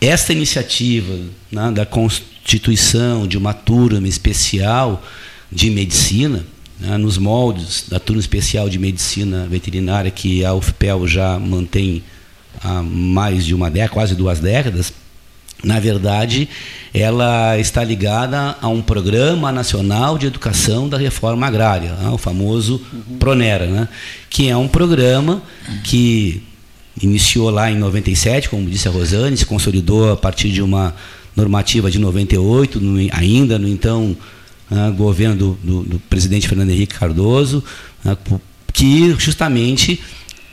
esta 0.00 0.32
iniciativa 0.32 1.14
né, 1.52 1.70
da 1.70 1.84
constituição 1.84 3.26
de 3.26 3.36
uma 3.36 3.52
turma 3.52 4.08
especial 4.08 5.02
de 5.52 5.70
medicina, 5.70 6.44
né, 6.80 6.96
nos 6.96 7.18
moldes 7.18 7.84
da 7.88 8.00
turma 8.00 8.20
especial 8.20 8.68
de 8.68 8.78
medicina 8.78 9.46
veterinária 9.46 10.10
que 10.10 10.44
a 10.44 10.54
UFPEL 10.54 11.06
já 11.06 11.38
mantém 11.38 12.02
há 12.62 12.82
mais 12.82 13.44
de 13.44 13.54
uma 13.54 13.70
década, 13.70 13.92
quase 13.92 14.14
duas 14.14 14.40
décadas, 14.40 14.92
na 15.64 15.80
verdade, 15.80 16.48
ela 16.92 17.58
está 17.58 17.82
ligada 17.82 18.56
a 18.60 18.68
um 18.68 18.82
programa 18.82 19.50
nacional 19.50 20.18
de 20.18 20.26
educação 20.26 20.88
da 20.88 20.98
reforma 20.98 21.46
agrária, 21.46 21.92
né, 21.94 22.10
o 22.10 22.18
famoso 22.18 22.80
Pronera, 23.18 23.66
né, 23.66 23.88
que 24.28 24.48
é 24.48 24.56
um 24.56 24.68
programa 24.68 25.42
que 25.82 26.42
iniciou 27.02 27.50
lá 27.50 27.70
em 27.70 27.76
97, 27.76 28.48
como 28.48 28.68
disse 28.70 28.88
a 28.88 28.90
Rosane, 28.90 29.36
se 29.36 29.46
consolidou 29.46 30.12
a 30.12 30.16
partir 30.16 30.50
de 30.50 30.62
uma 30.62 30.94
normativa 31.34 31.90
de 31.90 31.98
98, 31.98 32.80
no, 32.80 32.98
ainda 33.12 33.58
no 33.58 33.68
então 33.68 34.16
ah, 34.70 34.90
governo 34.90 35.36
do, 35.36 35.58
do, 35.62 35.82
do, 35.82 35.98
presidente 36.00 36.48
Fernando 36.48 36.70
Henrique 36.70 36.94
Cardoso, 36.94 37.62
ah, 38.04 38.16
que 38.72 39.14
justamente 39.18 40.00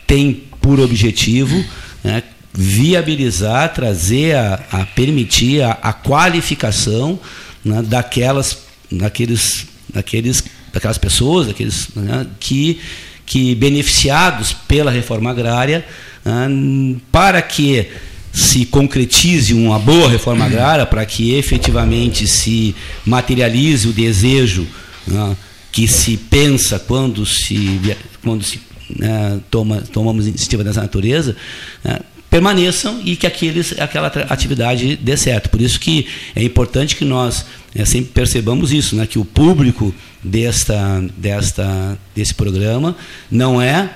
tem 0.06 0.44
por 0.62 0.80
objetivo 0.80 1.64
né, 2.04 2.24
viabilizar, 2.54 3.74
trazer 3.74 4.36
a, 4.36 4.64
a 4.72 4.86
permitir 4.86 5.64
a, 5.64 5.72
a 5.82 5.92
qualificação 5.92 7.20
né, 7.66 7.82
daquelas, 7.82 8.60
daqueles, 8.92 9.66
daqueles, 9.92 10.44
daquelas 10.72 10.98
pessoas, 10.98 11.48
daqueles 11.48 11.90
né, 11.96 12.28
que, 12.40 12.80
que 13.26 13.56
beneficiados 13.56 14.54
pela 14.54 14.92
reforma 14.92 15.32
agrária, 15.32 15.86
né, 16.24 16.96
para 17.12 17.42
que 17.42 17.88
se 18.32 18.66
concretize 18.66 19.54
uma 19.54 19.78
boa 19.80 20.10
reforma 20.10 20.46
agrária, 20.46 20.86
para 20.86 21.06
que 21.06 21.34
efetivamente 21.36 22.28
se 22.28 22.76
materialize 23.06 23.88
o 23.88 23.94
desejo 23.94 24.68
né, 25.08 25.36
que 25.72 25.88
se 25.88 26.18
pensa 26.18 26.80
quando 26.80 27.26
se, 27.26 27.80
quando 28.24 28.44
se 28.44 28.60
né, 28.96 29.40
toma, 29.50 29.82
tomamos 29.82 30.28
iniciativa 30.28 30.64
dessa 30.64 30.82
natureza, 30.82 31.36
né, 31.84 32.00
permaneçam 32.34 33.00
e 33.06 33.16
que 33.16 33.28
aqueles, 33.28 33.80
aquela 33.80 34.08
atividade 34.08 34.96
dê 34.96 35.16
certo. 35.16 35.52
Por 35.52 35.62
isso 35.62 35.80
que 35.80 36.08
é 36.36 36.42
importante 36.42 36.96
que 36.96 37.06
nós 37.06 37.46
é, 37.76 37.86
sempre 37.86 38.10
percebamos 38.12 38.74
isso, 38.74 38.96
né, 38.96 39.06
que 39.06 39.20
o 39.20 39.26
público 39.26 39.94
desta, 40.24 41.00
desta, 41.16 41.96
desse 42.16 42.34
programa 42.34 42.96
não 43.30 43.62
é 43.62 43.88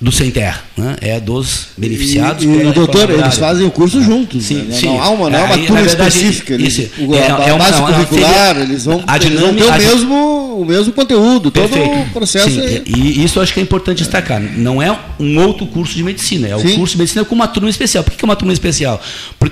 do 0.00 0.10
sem 0.10 0.30
terra, 0.30 0.62
né? 0.76 0.96
é 1.00 1.20
dos 1.20 1.68
beneficiados. 1.76 2.44
E, 2.44 2.46
e 2.46 2.72
doutor, 2.72 3.08
eles 3.10 3.38
fazem 3.38 3.66
o 3.66 3.70
curso 3.70 4.02
juntos. 4.02 4.44
Sim, 4.44 4.62
né? 4.62 4.74
sim. 4.74 4.86
Não 4.86 5.02
há 5.02 5.08
uma, 5.10 5.30
não 5.30 5.38
é 5.38 5.44
uma 5.44 5.58
turma 5.58 5.80
específica. 5.80 6.54
Eles, 6.54 6.78
isso, 6.78 6.90
o, 6.98 7.14
é, 7.14 7.30
a, 7.30 7.48
é 7.48 7.58
base 7.58 7.78
uma, 7.78 7.92
curricular, 7.92 8.56
eles 8.58 8.84
vão, 8.84 9.02
a 9.06 9.16
eles 9.16 9.40
vão 9.40 9.54
ter 9.54 9.64
o 9.64 9.72
mesmo, 9.72 10.60
o 10.60 10.64
mesmo 10.64 10.92
conteúdo, 10.92 11.50
perfeito. 11.50 11.88
todo 11.88 12.00
o 12.00 12.10
processo. 12.10 12.50
Sim, 12.50 12.60
é... 12.60 12.82
E 12.84 13.24
isso 13.24 13.40
acho 13.40 13.54
que 13.54 13.60
é 13.60 13.62
importante 13.62 13.98
destacar. 13.98 14.40
Não 14.40 14.82
é 14.82 14.94
um 15.18 15.38
outro 15.38 15.66
curso 15.66 15.94
de 15.94 16.02
medicina, 16.02 16.48
é 16.48 16.56
o 16.56 16.60
sim. 16.60 16.76
curso 16.76 16.92
de 16.92 16.98
medicina 16.98 17.24
com 17.24 17.34
uma 17.34 17.48
turma 17.48 17.70
especial. 17.70 18.02
Por 18.02 18.12
que 18.12 18.24
é 18.24 18.26
uma 18.26 18.36
turma 18.36 18.52
especial? 18.52 19.00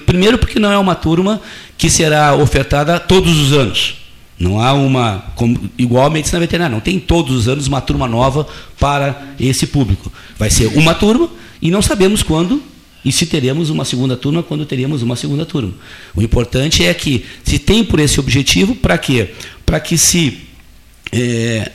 Primeiro, 0.05 0.39
porque 0.39 0.59
não 0.59 0.73
é 0.73 0.79
uma 0.79 0.95
turma 0.95 1.41
que 1.79 1.89
será 1.89 2.35
ofertada 2.35 2.99
todos 2.99 3.39
os 3.39 3.53
anos. 3.53 4.02
Não 4.39 4.61
há 4.61 4.73
uma. 4.73 5.25
Como, 5.37 5.71
igual 5.79 6.07
a 6.07 6.11
medicina 6.11 6.41
veterinária, 6.41 6.75
não 6.75 6.81
tem 6.81 6.99
todos 6.99 7.37
os 7.37 7.49
anos 7.49 7.67
uma 7.67 7.81
turma 7.81 8.09
nova 8.09 8.47
para 8.79 9.35
esse 9.39 9.67
público. 9.67 10.13
Vai 10.39 10.51
ser 10.51 10.67
uma 10.77 10.95
turma 10.95 11.31
e 11.61 11.71
não 11.71 11.81
sabemos 11.81 12.23
quando 12.23 12.63
e 13.05 13.11
se 13.11 13.27
teremos 13.27 13.69
uma 13.71 13.85
segunda 13.85 14.17
turma, 14.17 14.43
quando 14.43 14.65
teremos 14.65 15.03
uma 15.03 15.17
segunda 15.17 15.45
turma. 15.45 15.73
O 16.15 16.23
importante 16.23 16.85
é 16.85 16.95
que 16.95 17.25
se 17.45 17.59
tem 17.59 17.85
por 17.85 17.99
esse 17.99 18.21
objetivo, 18.21 18.75
para 18.75 18.97
quê? 18.97 19.31
Para 19.67 19.81
que 19.81 19.99
se 19.99 20.39
é, 21.13 21.73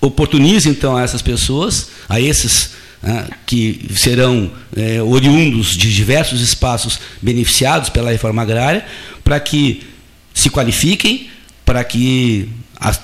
oportunize 0.00 0.68
então 0.68 0.96
a 0.96 1.02
essas 1.02 1.22
pessoas, 1.22 1.88
a 2.08 2.20
esses 2.20 2.70
ah, 3.02 3.28
que 3.46 3.80
serão 3.94 4.50
é, 4.76 5.02
oriundos 5.02 5.76
de 5.76 5.92
diversos 5.94 6.40
espaços 6.40 6.98
beneficiados 7.20 7.88
pela 7.88 8.10
reforma 8.10 8.42
agrária, 8.42 8.84
para 9.24 9.40
que 9.40 9.82
se 10.34 10.50
qualifiquem, 10.50 11.28
para 11.66 11.82
que 11.82 12.48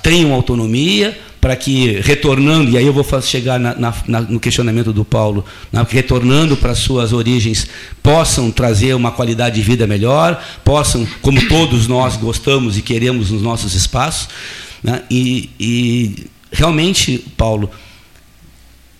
tenham 0.03 0.33
autonomia, 0.33 1.19
para 1.41 1.57
que 1.57 2.01
retornando, 2.01 2.71
e 2.71 2.79
aí 2.79 2.87
eu 2.87 2.93
vou 2.93 3.05
chegar 3.21 3.59
na, 3.59 3.75
na, 4.07 4.21
no 4.21 4.39
questionamento 4.39 4.93
do 4.93 5.05
Paulo, 5.05 5.45
na, 5.73 5.83
retornando 5.83 6.57
para 6.57 6.73
suas 6.73 7.13
origens, 7.13 7.67
possam 8.01 8.49
trazer 8.53 8.95
uma 8.95 9.11
qualidade 9.11 9.57
de 9.57 9.63
vida 9.63 9.85
melhor, 9.85 10.41
possam, 10.65 11.05
como 11.21 11.49
todos 11.49 11.89
nós 11.89 12.17
gostamos 12.17 12.79
e 12.79 12.83
queremos 12.83 13.33
nos 13.33 13.43
nossos 13.43 13.75
espaços. 13.75 14.29
Né, 14.81 15.03
e, 15.11 15.51
e 15.59 16.27
realmente, 16.53 17.25
Paulo, 17.37 17.69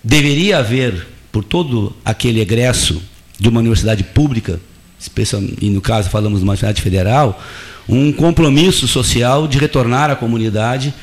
deveria 0.03 0.57
haver, 0.57 1.07
por 1.31 1.45
todo 1.45 1.95
aquele 2.03 2.41
egresso 2.41 3.01
de 3.39 3.47
uma 3.47 3.61
universidade 3.61 4.03
pública, 4.03 4.59
especialmente, 4.99 5.55
e 5.61 5.69
no 5.69 5.79
caso 5.79 6.09
falamos 6.09 6.39
de 6.39 6.43
uma 6.43 6.51
universidade 6.51 6.81
federal, 6.81 7.41
um 7.87 8.11
compromisso 8.11 8.87
social 8.87 9.47
de 9.47 9.57
retornar 9.57 10.09
à 10.09 10.15
comunidade, 10.15 10.93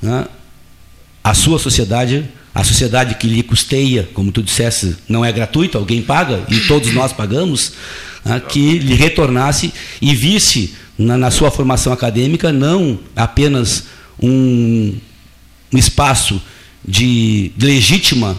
né, 0.00 0.26
à 1.22 1.34
sua 1.34 1.58
sociedade, 1.58 2.24
a 2.54 2.64
sociedade 2.64 3.16
que 3.16 3.26
lhe 3.26 3.42
custeia, 3.42 4.08
como 4.14 4.32
tu 4.32 4.42
dissesse, 4.42 4.96
não 5.08 5.24
é 5.24 5.32
gratuito, 5.32 5.78
alguém 5.78 6.02
paga 6.02 6.44
e 6.48 6.60
todos 6.60 6.92
nós 6.92 7.12
pagamos, 7.12 7.72
né, 8.24 8.40
que 8.40 8.78
lhe 8.78 8.94
retornasse 8.94 9.72
e 10.00 10.14
visse 10.14 10.74
na, 10.98 11.16
na, 11.16 11.30
sua 11.30 11.50
formação 11.50 11.92
acadêmica 11.92 12.52
não 12.52 12.98
apenas 13.14 13.84
um, 14.20 14.96
um 15.72 15.78
espaço 15.78 16.40
de 16.86 17.52
legítima 17.58 18.36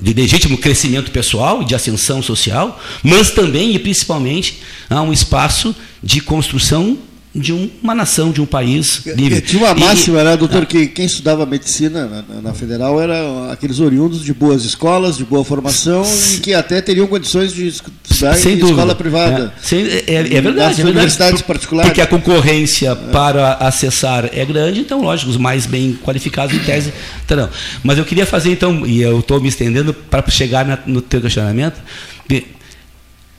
de 0.00 0.12
legítimo 0.12 0.58
crescimento 0.58 1.10
pessoal 1.10 1.62
e 1.62 1.64
de 1.64 1.74
ascensão 1.74 2.20
social, 2.22 2.80
mas 3.02 3.30
também 3.30 3.74
e 3.74 3.78
principalmente 3.78 4.60
há 4.90 5.00
um 5.02 5.12
espaço 5.12 5.74
de 6.04 6.20
construção 6.20 6.98
de 7.34 7.52
uma 7.52 7.96
nação, 7.96 8.30
de 8.30 8.40
um 8.40 8.46
país 8.46 9.04
livre. 9.06 9.40
Tinha 9.40 9.64
uma 9.64 9.74
máxima, 9.74 10.20
e, 10.20 10.24
né, 10.24 10.36
doutor, 10.36 10.64
que 10.66 10.86
quem 10.86 11.04
estudava 11.04 11.44
medicina 11.44 12.24
na, 12.28 12.42
na, 12.42 12.54
federal 12.54 13.00
eram 13.00 13.50
aqueles 13.50 13.80
oriundos 13.80 14.22
de 14.22 14.32
boas 14.32 14.64
escolas, 14.64 15.16
de 15.16 15.24
boa 15.24 15.44
formação 15.44 16.04
e 16.32 16.38
que 16.38 16.54
até 16.54 16.80
teriam 16.80 17.08
condições 17.08 17.52
de 17.52 17.66
estudar 17.66 18.36
sem 18.36 18.52
em 18.52 18.58
dúvida. 18.58 18.78
escola 18.78 18.94
privada. 18.94 19.52
É, 19.56 19.60
sem, 19.60 19.84
é, 19.84 20.04
é, 20.06 20.14
é 20.36 20.40
verdade. 20.40 20.80
é 20.80 20.84
universidades 20.84 21.42
particulares. 21.42 21.90
Porque 21.90 22.00
a 22.00 22.06
concorrência 22.06 22.90
é. 22.90 22.94
para 23.10 23.54
acessar 23.54 24.30
é 24.32 24.44
grande, 24.44 24.78
então, 24.78 25.02
lógico, 25.02 25.28
os 25.28 25.36
mais 25.36 25.66
bem 25.66 25.98
qualificados 26.04 26.54
em 26.54 26.60
tese 26.60 26.92
terão. 27.26 27.50
Mas 27.82 27.98
eu 27.98 28.04
queria 28.04 28.26
fazer, 28.26 28.52
então, 28.52 28.86
e 28.86 29.02
eu 29.02 29.18
estou 29.18 29.40
me 29.40 29.48
estendendo 29.48 29.92
para 29.92 30.24
chegar 30.30 30.64
na, 30.64 30.78
no 30.86 31.00
teu 31.00 31.20
questionamento, 31.20 31.82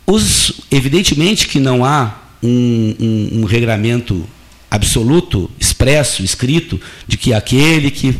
os, 0.05 0.51
evidentemente 0.69 1.47
que 1.47 1.59
não 1.59 1.83
há 1.83 2.24
um, 2.41 2.95
um, 2.99 3.39
um 3.41 3.45
regramento 3.45 4.27
absoluto, 4.69 5.49
expresso, 5.59 6.23
escrito, 6.23 6.79
de 7.07 7.17
que 7.17 7.33
aquele 7.33 7.89
que 7.89 8.17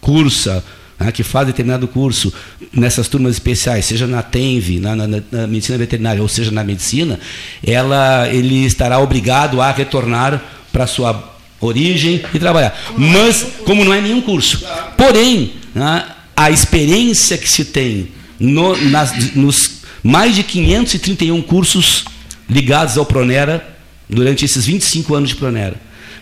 cursa, 0.00 0.64
né, 0.98 1.10
que 1.10 1.22
faz 1.22 1.46
determinado 1.46 1.88
curso 1.88 2.32
nessas 2.72 3.08
turmas 3.08 3.32
especiais, 3.32 3.84
seja 3.84 4.06
na 4.06 4.22
TENV, 4.22 4.78
na, 4.80 4.94
na, 4.94 5.06
na, 5.06 5.46
medicina 5.46 5.76
veterinária, 5.76 6.22
ou 6.22 6.28
seja 6.28 6.50
na 6.50 6.62
medicina, 6.62 7.18
ela, 7.64 8.28
ele 8.28 8.64
estará 8.64 8.98
obrigado 8.98 9.60
a 9.60 9.70
retornar 9.72 10.42
para 10.72 10.86
sua 10.86 11.36
origem 11.60 12.22
e 12.32 12.38
trabalhar. 12.38 12.78
Mas, 12.96 13.44
como 13.64 13.84
não 13.84 13.92
é 13.92 14.00
nenhum 14.00 14.20
curso. 14.20 14.64
Porém, 14.96 15.54
né, 15.74 16.04
a 16.36 16.50
experiência 16.50 17.36
que 17.38 17.48
se 17.48 17.64
tem 17.64 18.08
no, 18.38 18.76
nas, 18.90 19.34
nos 19.34 19.76
mais 20.02 20.36
de 20.36 20.42
531 20.44 21.42
cursos 21.42 22.04
ligados 22.48 22.96
ao 22.96 23.04
Pronera 23.04 23.76
durante 24.08 24.44
esses 24.44 24.66
25 24.66 25.14
anos 25.14 25.30
de 25.30 25.36
Pronera. 25.36 25.76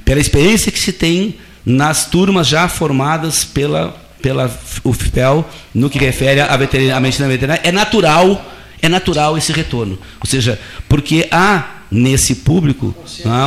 Pela 0.04 0.20
experiência 0.20 0.70
que 0.72 0.78
se 0.78 0.92
tem 0.92 1.36
nas 1.64 2.06
turmas 2.06 2.46
já 2.46 2.68
formadas 2.68 3.44
pela, 3.44 3.96
pela 4.20 4.50
UFPEL 4.84 5.48
no 5.74 5.88
que 5.88 5.98
refere 5.98 6.40
à, 6.40 6.54
à 6.54 7.00
medicina 7.00 7.28
veterinária, 7.28 7.62
é 7.64 7.72
natural, 7.72 8.44
é 8.82 8.88
natural 8.88 9.36
esse 9.38 9.52
retorno. 9.52 9.98
Ou 10.20 10.26
seja, 10.26 10.58
porque 10.88 11.26
há 11.30 11.74
nesse 11.90 12.36
público 12.36 12.94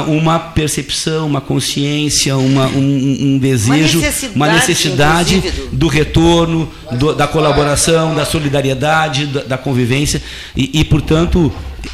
uma 0.08 0.40
percepção, 0.40 1.28
uma 1.28 1.42
consciência, 1.42 2.38
uma, 2.38 2.68
um, 2.68 3.18
um 3.34 3.38
desejo, 3.38 4.00
uma 4.00 4.08
necessidade, 4.08 4.36
uma 4.36 4.48
necessidade 4.48 5.54
do 5.74 5.88
retorno, 5.88 6.72
do, 6.94 7.14
da 7.14 7.28
colaboração, 7.28 8.16
da 8.16 8.26
solidariedade, 8.26 9.26
da, 9.26 9.44
da 9.44 9.58
convivência 9.58 10.22
e, 10.56 10.80
e, 10.80 10.86
portanto, 10.86 11.52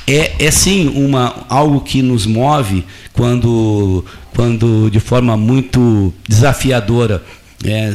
é, 0.07 0.45
é 0.45 0.51
sim 0.51 0.87
uma, 0.89 1.45
algo 1.49 1.81
que 1.81 2.01
nos 2.01 2.25
move 2.25 2.83
quando, 3.11 4.05
quando 4.35 4.89
de 4.89 4.99
forma 4.99 5.37
muito 5.37 6.13
desafiadora 6.27 7.23
é, 7.63 7.93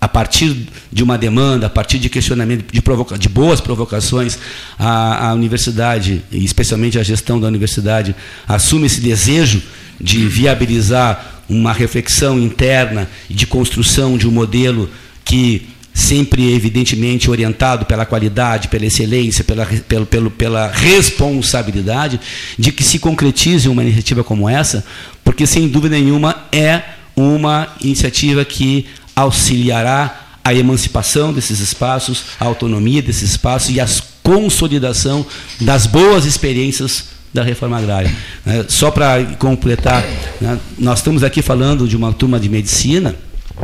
a 0.00 0.08
partir 0.08 0.66
de 0.90 1.02
uma 1.02 1.18
demanda, 1.18 1.66
a 1.66 1.70
partir 1.70 1.98
de 1.98 2.08
questionamento, 2.08 2.72
de, 2.72 2.80
provoca 2.80 3.18
de 3.18 3.28
boas 3.28 3.60
provocações, 3.60 4.38
a, 4.78 5.28
a, 5.28 5.34
universidade, 5.34 6.22
especialmente 6.32 6.98
a 6.98 7.02
gestão 7.02 7.38
da 7.38 7.46
universidade, 7.46 8.16
assume 8.48 8.86
esse 8.86 9.00
desejo 9.00 9.62
de 10.00 10.26
viabilizar 10.26 11.42
uma 11.48 11.72
reflexão 11.72 12.38
interna 12.38 13.08
e 13.28 13.34
de 13.34 13.46
construção 13.46 14.16
de 14.16 14.26
um 14.26 14.30
modelo 14.30 14.88
que 15.24 15.68
sempre 15.92 16.52
evidentemente 16.54 17.30
orientado 17.30 17.84
pela 17.84 18.06
qualidade, 18.06 18.68
pela 18.68 18.86
excelência, 18.86 19.44
pela, 19.44 19.66
pelo, 19.66 20.06
pelo, 20.06 20.30
pela 20.30 20.70
responsabilidade, 20.70 22.20
de 22.58 22.72
que 22.72 22.82
se 22.82 22.98
concretize 22.98 23.68
uma 23.68 23.82
iniciativa 23.82 24.24
como 24.24 24.48
essa, 24.48 24.84
porque 25.24 25.46
sem 25.46 25.68
dúvida 25.68 25.96
nenhuma 25.96 26.46
é 26.52 26.82
uma 27.16 27.68
iniciativa 27.82 28.44
que 28.44 28.86
auxiliará 29.14 30.28
a 30.42 30.54
emancipação 30.54 31.32
desses 31.32 31.60
espaços, 31.60 32.24
a 32.38 32.44
autonomia 32.44 33.02
desses 33.02 33.30
espaços 33.30 33.74
e 33.74 33.80
a 33.80 33.86
consolidação 34.22 35.24
das 35.60 35.86
boas 35.86 36.24
experiências 36.24 37.04
da 37.32 37.42
reforma 37.42 37.78
agrária. 37.78 38.12
É, 38.46 38.64
só 38.68 38.90
para 38.90 39.24
completar, 39.38 40.04
né, 40.40 40.58
nós 40.78 40.98
estamos 40.98 41.22
aqui 41.22 41.42
falando 41.42 41.86
de 41.86 41.96
uma 41.96 42.12
turma 42.12 42.40
de 42.40 42.48
medicina, 42.48 43.14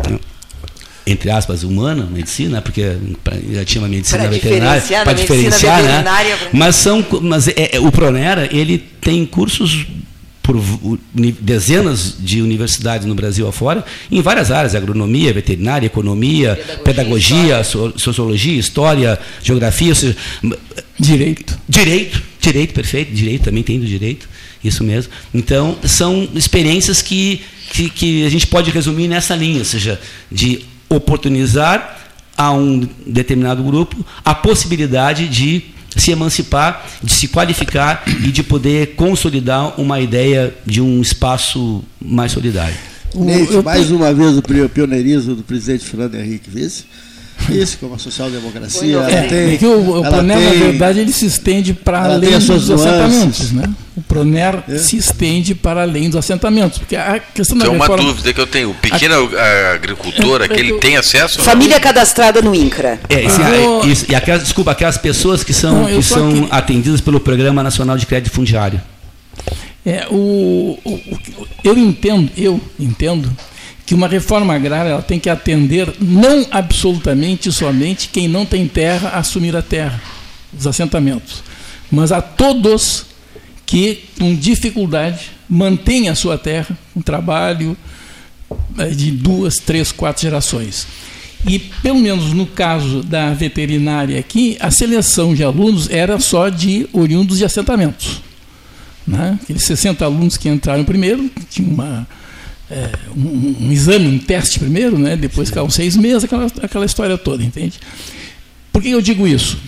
né, 0.09 0.19
entre 1.07 1.31
aspas, 1.31 1.63
humana, 1.63 2.09
medicina, 2.11 2.61
porque 2.61 2.97
já 3.53 3.65
tinha 3.65 3.81
uma 3.81 3.89
medicina 3.89 4.23
pra 4.23 4.29
veterinária, 4.29 4.83
para 5.05 5.13
diferenciar, 5.13 5.83
né? 5.83 6.05
Mas 6.53 6.75
são, 6.75 7.05
mas 7.23 7.47
é, 7.47 7.77
é, 7.77 7.81
o 7.81 7.93
Pronera 7.93 8.49
ele 8.53 8.79
tem 9.01 9.25
cursos 9.25 9.87
por 10.43 10.61
dezenas 11.41 12.15
de 12.21 12.41
universidades 12.41 13.07
no 13.07 13.15
Brasil 13.15 13.49
afora, 13.49 13.85
em 14.11 14.23
várias 14.23 14.53
áreas, 14.53 14.77
agronomia, 14.77 15.33
veterinária, 15.33 15.87
economia, 15.87 16.55
pedagogia, 16.85 16.85
pedagogia 16.85 17.61
história. 17.61 17.99
sociologia, 17.99 18.59
história, 18.59 19.19
geografia, 19.43 19.95
seja, 19.95 20.17
direito. 20.99 21.59
Direito, 21.69 22.23
direito, 22.41 22.75
perfeito, 22.75 23.13
direito, 23.13 23.45
também 23.45 23.65
tem 23.65 23.81
do 23.81 23.87
direito, 23.87 24.29
isso 24.63 24.85
mesmo. 24.85 25.13
Então, 25.35 25.77
são 25.85 26.29
experiências 26.35 27.03
que, 27.03 27.41
que, 27.71 27.91
que 27.91 28.25
a 28.25 28.31
gente 28.31 28.47
pode 28.47 28.71
resumir 28.71 29.09
nessa 29.09 29.35
linha, 29.35 29.59
ou 29.59 29.65
seja, 29.65 30.01
de 30.31 30.61
oportunizar 30.89 31.99
a 32.37 32.53
um 32.53 32.87
determinado 33.07 33.63
grupo 33.63 34.05
a 34.25 34.35
possibilidade 34.35 35.29
de 35.29 35.65
se 35.97 36.11
emancipar, 36.11 36.87
de 37.03 37.13
se 37.13 37.29
qualificar 37.29 38.05
e 38.07 38.31
de 38.31 38.43
poder 38.43 38.95
consolidar 38.97 39.81
uma 39.81 39.99
ideia 40.01 40.55
de 40.67 40.81
um 40.81 41.01
espaço 41.01 41.83
mais 42.01 42.33
solidário. 42.33 42.77
Mais 43.65 43.91
uma 43.91 44.13
vez 44.13 44.37
o 44.37 44.43
pioneirismo 44.69 45.35
do 45.35 45.43
presidente 45.43 45.85
Fernando 45.85 46.17
Henrique 46.17 46.51
Vice 46.51 46.85
isso, 47.51 47.79
como 47.79 47.95
a 47.95 47.99
social-democracia. 47.99 48.99
É, 48.99 49.23
tem, 49.23 49.55
é 49.55 49.57
que 49.57 49.67
o, 49.67 49.99
o 49.99 50.03
Proner, 50.03 50.37
tem, 50.39 50.47
na 50.47 50.65
verdade, 50.67 51.01
ele 51.01 51.13
se 51.13 51.27
estende 51.27 51.73
para 51.75 52.05
além 52.05 52.39
dos 52.39 52.71
assentamentos. 52.71 53.53
Né? 53.53 53.69
O 53.97 54.03
Proner 54.03 54.63
é. 54.69 54.79
se 54.79 54.97
estende 54.97 55.55
para 55.55 55.83
além 55.83 56.09
dos 56.09 56.17
assentamentos. 56.17 56.79
Porque 56.79 56.97
a 56.97 57.19
questão 57.19 57.57
Isso 57.57 57.67
da 57.67 57.73
é 57.73 57.77
uma 57.77 57.97
dúvida 57.97 58.33
que 58.33 58.41
eu 58.41 58.47
tenho. 58.47 58.71
O 58.71 58.75
pequeno 58.75 59.15
a, 59.15 59.75
agricultor, 59.75 60.43
é, 60.43 60.45
aquele 60.45 60.75
tem 60.75 60.97
acesso? 60.97 61.41
Família 61.41 61.81
cadastrada 61.81 62.43
no 62.43 62.55
INCRA. 62.55 63.01
É, 63.09 63.25
esse, 63.25 63.41
ah, 63.41 63.87
isso, 63.87 64.07
e 64.09 64.15
aquelas, 64.15 64.43
desculpa, 64.43 64.73
aquelas 64.73 64.99
pessoas 64.99 65.43
que 65.43 65.55
são, 65.55 65.83
não, 65.83 65.87
que 65.87 66.03
são 66.03 66.49
atendidas 66.51 67.01
pelo 67.01 67.21
Programa 67.21 67.63
Nacional 67.63 67.97
de 67.97 68.07
Crédito 68.07 68.33
Fundiário. 68.33 68.81
É, 69.85 70.07
o, 70.11 70.79
o, 70.85 71.01
eu 71.63 71.79
entendo, 71.79 72.31
eu 72.37 72.61
entendo 72.79 73.31
que 73.87 73.95
uma 73.95 74.09
reforma 74.09 74.53
agrária 74.53 74.91
ela 74.91 75.03
tem 75.03 75.21
que 75.21 75.31
atender 75.31 75.95
não 76.01 76.45
absolutamente 76.51 77.53
somente 77.53 78.09
quem 78.09 78.27
não 78.27 78.45
tem 78.45 78.67
terra 78.67 79.11
assumir 79.11 79.55
a 79.57 79.63
terra, 79.63 80.03
os 80.59 80.67
assentamentos, 80.67 81.43
mas 81.91 82.11
a 82.11 82.21
todos 82.21 83.07
que 83.65 84.05
com 84.19 84.35
dificuldade 84.35 85.31
mantêm 85.49 86.09
a 86.09 86.17
sua 86.17 86.37
terra, 86.37 86.77
um 86.95 87.01
trabalho 87.01 87.77
eh, 88.77 88.91
de 88.91 89.13
duas, 89.13 89.55
três, 89.55 89.93
quatro 89.93 90.23
gerações. 90.23 90.87
E, 91.47 91.59
pelo 91.59 91.99
menos 92.01 92.33
no 92.33 92.47
caso 92.47 93.03
da 93.03 93.33
veterinária 93.33 94.19
aqui, 94.19 94.57
a 94.61 94.71
seleção 94.71 95.33
de 95.35 95.45
alunos 95.45 95.89
era 95.89 96.19
só 96.19 96.49
de 96.49 96.89
oriundos 96.93 97.39
de 97.39 97.45
assentamentos. 97.45 98.21
Né? 99.07 99.39
Aqueles 99.41 99.65
60 99.65 100.05
alunos 100.05 100.37
que 100.37 100.49
entraram 100.49 100.85
primeiro, 100.85 101.31
tinha 101.49 101.69
uma 101.69 102.07
é, 102.71 102.91
um, 103.17 103.67
um, 103.67 103.73
exame, 103.73 104.09
um 104.09 104.19
teste 104.19 104.59
primeiro, 104.59 104.99
né? 104.99 105.17
depois 105.17 105.49
ficaram 105.49 105.71
seis 105.71 105.97
meses, 105.97 106.25
aquela, 106.25 106.47
aquela 106.63 106.85
história 106.85 107.17
toda, 107.17 107.43
entende? 107.43 107.79
Por 108.73 108.83
que 108.83 108.91
eu 108.91 109.01
digo 109.01 109.27
isso? 109.27 109.59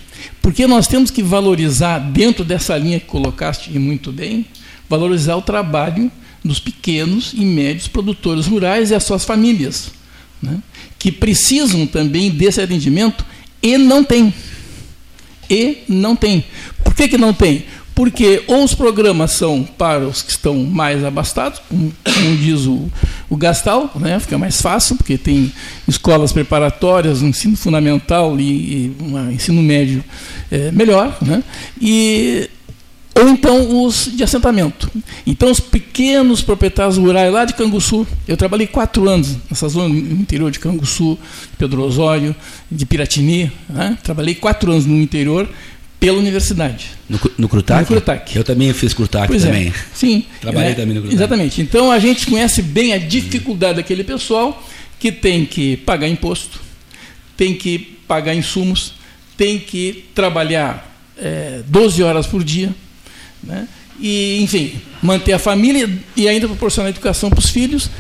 Porque 0.43 0.67
nós 0.67 0.87
temos 0.87 1.11
que 1.11 1.23
valorizar, 1.23 1.99
dentro 1.99 2.45
dessa 2.45 2.77
linha 2.77 2.99
que 2.99 3.07
colocaste 3.07 3.71
muito 3.79 4.11
bem, 4.11 4.47
valorizar 4.89 5.37
o 5.37 5.43
trabalho 5.43 6.11
dos 6.45 6.59
pequenos 6.59 7.33
e 7.35 7.45
médios 7.45 7.89
produtores 7.89 8.47
rurais 8.47 8.91
e 8.91 8.95
as 8.95 9.05
suas 9.05 9.25
famílias, 9.25 9.91
né? 10.43 10.59
que 10.99 11.13
precisam 11.13 11.87
também 11.87 12.31
desse 12.31 12.61
atendimento 12.61 13.25
e 13.63 13.79
não 13.79 14.03
tem. 14.03 14.33
E 15.49 15.79
não 15.89 16.15
tem. 16.17 16.45
Por 16.83 16.95
que, 16.95 17.09
que 17.09 17.19
não 17.19 17.33
tem? 17.33 17.65
Porque 17.99 18.45
ou 18.47 18.63
os 18.63 18.77
programas 18.77 19.33
são 19.33 19.65
para 19.65 20.07
os 20.07 20.23
que 20.23 20.31
estão 20.31 20.55
mais 20.63 21.03
abastados, 21.05 21.61
como, 21.69 21.93
diz 22.41 22.65
o, 22.65 22.89
o 23.29 23.37
Gastal, 23.37 23.91
né, 23.97 24.21
fica 24.21 24.39
mais 24.39 24.63
fácil, 24.63 24.95
porque 24.95 25.19
tem 25.19 25.53
escolas 25.89 26.33
preparatórias, 26.33 27.23
ensino 27.23 27.57
fundamental 27.57 28.39
e, 28.39 28.45
e 28.45 28.97
um 29.03 29.33
ensino 29.33 29.61
médio 29.61 30.05
é, 30.49 30.71
melhor, 30.71 31.19
né, 31.21 31.43
e, 31.81 32.49
ou 33.17 33.29
então 33.31 33.85
os 33.85 34.09
de 34.17 34.23
assentamento. 34.23 34.89
Então, 35.27 35.51
os 35.51 35.59
pequenos 35.59 36.41
proprietários 36.41 36.99
rurais 36.99 37.33
lá 37.33 37.45
de 37.45 37.55
Canguçu, 37.55 38.07
eu 38.29 38.37
trabalhei 38.37 38.69
quatro 38.69 39.09
anos 39.09 39.37
nessa 39.51 39.69
zona 39.69 39.89
no 39.89 40.21
interior 40.21 40.53
de 40.53 40.61
Canguçu, 40.61 41.19
Pedro 41.59 41.83
Osório, 41.83 42.33
de 42.71 42.87
Piratini, 42.87 43.51
né? 43.69 43.99
trabalhei 44.05 44.37
quatro 44.37 44.71
anos 44.71 44.87
no 44.87 45.03
interior 45.03 45.49
pela 46.01 46.19
universidade. 46.19 46.87
No, 47.09 47.19
no 47.37 47.49
Crutac? 47.49 47.81
No 47.81 47.87
Crutac. 47.87 48.37
Eu 48.37 48.45
também 48.45 48.73
fiz 48.73 48.95
Crutac 48.95 49.27
Pois 49.27 49.43
também. 49.43 49.69
é. 49.69 49.73
Sim. 49.95 50.25
Trabalhei 50.41 50.73
É, 50.73 50.75
também 50.75 50.95
no 50.95 51.01
Crutac. 51.01 51.15
Exatamente. 51.15 51.61
Então 51.61 51.91
a 51.91 51.99
gente 51.99 52.27
conhece 52.27 52.63
bem 52.63 52.93
a 52.93 52.99
dificuldade 52.99 53.77
daquele 53.77 54.05
pessoal 54.05 54.63
que 55.01 55.11
tem 55.11 55.45
que 55.45 55.77
pagar 55.79 56.09
imposto, 56.09 56.61
tem 57.37 57.55
que 57.55 57.79
pagar 58.07 58.35
insumos, 58.35 58.95
tem 59.37 59.59
que 59.59 60.05
trabalhar 60.15 60.89
é, 61.17 61.63
12 61.67 62.03
horas 62.03 62.27
por 62.27 62.43
dia, 62.45 62.75
né? 63.43 63.67
e, 64.01 64.41
enfim, 64.43 64.73
manter 65.03 65.33
a 65.33 65.39
família 65.39 65.89
e 66.17 66.29
ainda 66.29 66.47
proporcionar 66.47 66.91
educação 66.91 67.31
para 67.31 67.39
os 67.41 67.51
filhos, 67.51 67.91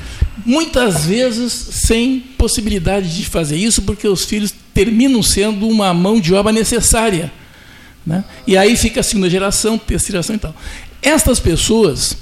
muitas 0.44 1.04
vezes 1.06 1.52
sem 1.52 2.20
possibilidade 2.36 3.16
de 3.16 3.24
fazer 3.24 3.56
isso, 3.56 3.82
porque 3.82 4.06
os 4.08 4.24
filhos 4.24 4.52
terminam 4.72 5.22
sendo 5.22 5.68
uma 5.68 5.92
mão 5.92 6.20
de 6.20 6.32
obra 6.34 6.52
necessária. 6.52 7.30
Né? 8.08 8.24
E 8.46 8.56
aí 8.56 8.74
fica 8.74 9.00
a 9.00 9.02
segunda 9.02 9.28
geração, 9.28 9.76
terceira 9.76 10.12
geração 10.22 10.34
e 10.34 10.38
tal. 10.38 10.56
Estas 11.02 11.38
pessoas 11.38 12.16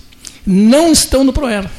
não 0.45 0.91
estão 0.91 1.23
no 1.23 1.33
Proera. 1.33 1.71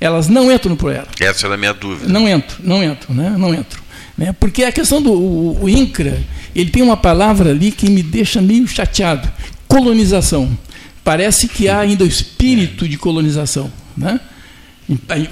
Elas 0.00 0.28
não 0.28 0.50
entram 0.50 0.70
no 0.70 0.76
Proera. 0.76 1.08
Essa 1.20 1.46
era 1.46 1.54
a 1.56 1.58
minha 1.58 1.74
dúvida. 1.74 2.08
Não 2.12 2.28
entro, 2.28 2.56
não 2.62 2.82
entro, 2.84 3.12
né? 3.12 3.34
Não 3.36 3.52
entro. 3.52 3.82
Né? 4.16 4.32
Porque 4.38 4.62
a 4.62 4.70
questão 4.70 5.02
do 5.02 5.12
o, 5.12 5.64
o 5.64 5.68
INCRA, 5.68 6.22
ele 6.54 6.70
tem 6.70 6.82
uma 6.82 6.96
palavra 6.96 7.50
ali 7.50 7.72
que 7.72 7.90
me 7.90 8.02
deixa 8.02 8.40
meio 8.40 8.66
chateado. 8.68 9.28
Colonização. 9.66 10.56
Parece 11.02 11.48
que 11.48 11.68
há 11.68 11.80
ainda 11.80 12.04
o 12.04 12.06
espírito 12.06 12.88
de 12.88 12.96
colonização. 12.96 13.72
Né? 13.96 14.20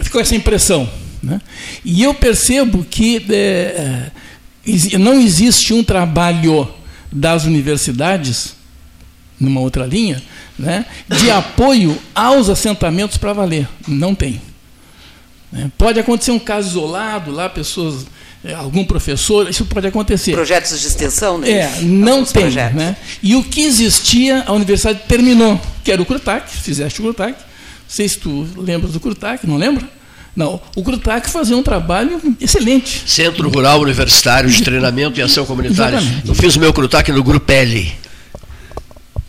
Ficou 0.03 0.21
essa 0.21 0.35
impressão. 0.35 0.91
Né? 1.23 1.41
E 1.85 2.03
eu 2.03 2.13
percebo 2.15 2.85
que 2.89 3.25
é, 3.31 4.11
exi- 4.67 4.99
não 4.99 5.21
existe 5.21 5.73
um 5.73 5.85
trabalho 5.85 6.69
das 7.13 7.45
universidades, 7.45 8.55
numa 9.39 9.61
outra 9.61 9.87
linha, 9.87 10.23
né, 10.59 10.85
de 11.09 11.31
apoio 11.31 11.97
aos 12.15 12.49
assentamentos 12.49 13.17
para 13.17 13.33
valer. 13.33 13.69
Não 13.89 14.15
tem. 14.15 14.41
né? 15.51 15.71
Pode 15.79 15.99
acontecer 15.99 16.31
um 16.31 16.39
caso 16.39 16.69
isolado, 16.71 17.31
lá 17.31 17.49
pessoas, 17.49 18.07
é, 18.45 18.55
algum 18.55 18.85
professor, 18.85 19.49
isso 19.49 19.65
pode 19.65 19.87
acontecer. 19.87 20.33
Projetos 20.33 20.81
de 20.81 20.87
extensão, 20.87 21.39
né? 21.39 21.51
É, 21.51 21.81
não 21.83 22.13
Alguns 22.13 22.33
tem. 22.33 22.43
projetos. 22.43 22.77
Né? 22.77 22.97
E 23.23 23.35
o 23.35 23.43
que 23.43 23.63
existia, 23.63 24.45
a 24.47 24.53
universidade 24.53 25.01
terminou, 25.09 25.61
que 25.83 25.91
era 25.91 26.01
o 26.01 26.07
Crutac, 26.07 26.49
fizeste 26.51 27.01
o 27.01 27.05
Crutac. 27.05 27.33
Não 27.33 27.47
sei 27.89 28.09
se 28.09 28.19
tu 28.19 28.47
lembras 28.57 28.93
do 28.93 29.01
Crutac, 29.01 29.47
não 29.47 29.57
lembra? 29.57 29.89
Não, 30.35 30.61
o 30.77 30.83
Crutac 30.83 31.29
fazia 31.29 31.57
um 31.57 31.63
trabalho 31.63 32.21
excelente. 32.41 33.03
Centro 33.07 33.49
Rural 33.51 33.81
Universitário 33.81 34.49
de 34.49 34.63
Treinamento 34.63 35.19
e 35.19 35.23
Ação 35.23 35.45
Comunitária. 35.45 35.97
Exatamente. 35.99 36.29
Eu 36.29 36.35
fiz 36.35 36.57
o 36.57 36.61
meu 36.61 36.73
Crutac 36.73 37.11
no 37.11 37.23
Grupelli. 37.23 37.93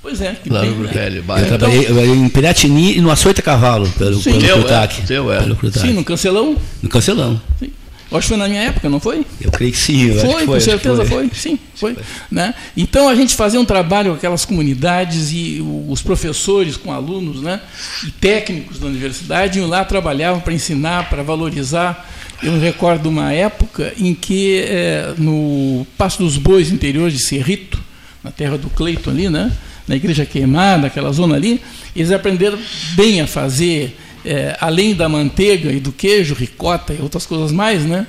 Pois 0.01 0.19
é, 0.21 0.35
que 0.43 0.49
Lá 0.49 0.61
bem, 0.61 0.71
no? 0.71 0.75
Grupelli. 0.77 1.17
Eu 1.17 1.23
trabalhei 1.47 1.79
eu 1.79 1.85
trabalhei 1.85 2.11
em 2.11 2.29
Piratini 2.29 2.97
e 2.97 3.01
no 3.01 3.11
Açoita 3.11 3.41
Cavalo, 3.41 3.87
pelo, 3.97 4.21
Sim. 4.21 4.31
pelo 4.31 4.41
Teu, 4.41 4.55
é, 4.55 4.59
Crutac. 4.59 5.01
teu, 5.03 5.31
é. 5.33 5.39
Pelo 5.39 5.55
Crutac. 5.55 5.87
Sim, 5.87 5.93
no 5.93 6.03
Cancelão. 6.03 6.55
No 6.81 6.89
Cancelão. 6.89 7.41
Sim. 7.59 7.71
Acho 8.11 8.27
que 8.27 8.27
foi 8.27 8.37
na 8.37 8.47
minha 8.47 8.61
época, 8.61 8.89
não 8.89 8.99
foi? 8.99 9.25
Eu 9.39 9.49
creio 9.51 9.71
que 9.71 9.77
sim. 9.77 10.13
Foi, 10.19 10.41
que 10.41 10.45
com 10.45 10.53
acho 10.53 10.65
que 10.65 10.71
certeza 10.71 11.05
foi. 11.05 11.29
Sim, 11.33 11.57
foi. 11.75 11.95
Né? 12.29 12.53
Então 12.75 13.07
a 13.07 13.15
gente 13.15 13.35
fazia 13.35 13.59
um 13.59 13.65
trabalho 13.65 14.11
com 14.11 14.17
aquelas 14.17 14.43
comunidades 14.43 15.31
e 15.31 15.63
os 15.87 16.01
professores 16.01 16.75
com 16.75 16.91
alunos 16.91 17.41
né? 17.41 17.61
e 18.05 18.11
técnicos 18.11 18.79
da 18.79 18.87
universidade 18.87 19.59
iam 19.59 19.67
lá, 19.67 19.85
trabalhavam 19.85 20.41
para 20.41 20.53
ensinar, 20.53 21.09
para 21.09 21.23
valorizar. 21.23 22.09
Eu 22.43 22.51
me 22.53 22.59
recordo 22.59 23.07
uma 23.07 23.31
época 23.31 23.93
em 23.97 24.13
que 24.13 24.65
eh, 24.67 25.13
no 25.17 25.85
Passo 25.97 26.17
dos 26.17 26.37
Bois, 26.37 26.71
interior 26.71 27.09
de 27.09 27.19
Cerrito, 27.23 27.79
na 28.23 28.31
terra 28.31 28.57
do 28.57 28.69
Cleiton 28.69 29.11
ali, 29.11 29.29
né? 29.29 29.51
na 29.87 29.95
Igreja 29.95 30.25
Queimada, 30.25 30.87
aquela 30.87 31.11
zona 31.11 31.35
ali, 31.35 31.61
eles 31.95 32.11
aprenderam 32.11 32.57
bem 32.93 33.21
a 33.21 33.27
fazer, 33.27 33.97
eh, 34.25 34.55
além 34.59 34.93
da 34.95 35.07
manteiga 35.09 35.71
e 35.71 35.79
do 35.79 35.91
queijo, 35.91 36.33
ricota 36.33 36.93
e 36.93 37.01
outras 37.01 37.25
coisas 37.25 37.51
mais, 37.51 37.83
né? 37.85 38.07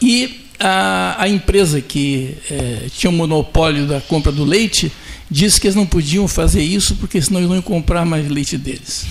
E 0.00 0.44
a, 0.58 1.16
a 1.22 1.28
empresa 1.28 1.80
que 1.80 2.34
eh, 2.50 2.86
tinha 2.96 3.10
o 3.10 3.12
monopólio 3.12 3.86
da 3.86 4.00
compra 4.00 4.32
do 4.32 4.44
leite 4.44 4.90
disse 5.30 5.60
que 5.60 5.66
eles 5.66 5.76
não 5.76 5.86
podiam 5.86 6.26
fazer 6.26 6.62
isso 6.62 6.96
porque 6.96 7.20
senão 7.20 7.40
eles 7.40 7.48
não 7.48 7.56
iam 7.56 7.62
comprar 7.62 8.04
mais 8.04 8.28
leite 8.28 8.56
deles. 8.56 9.06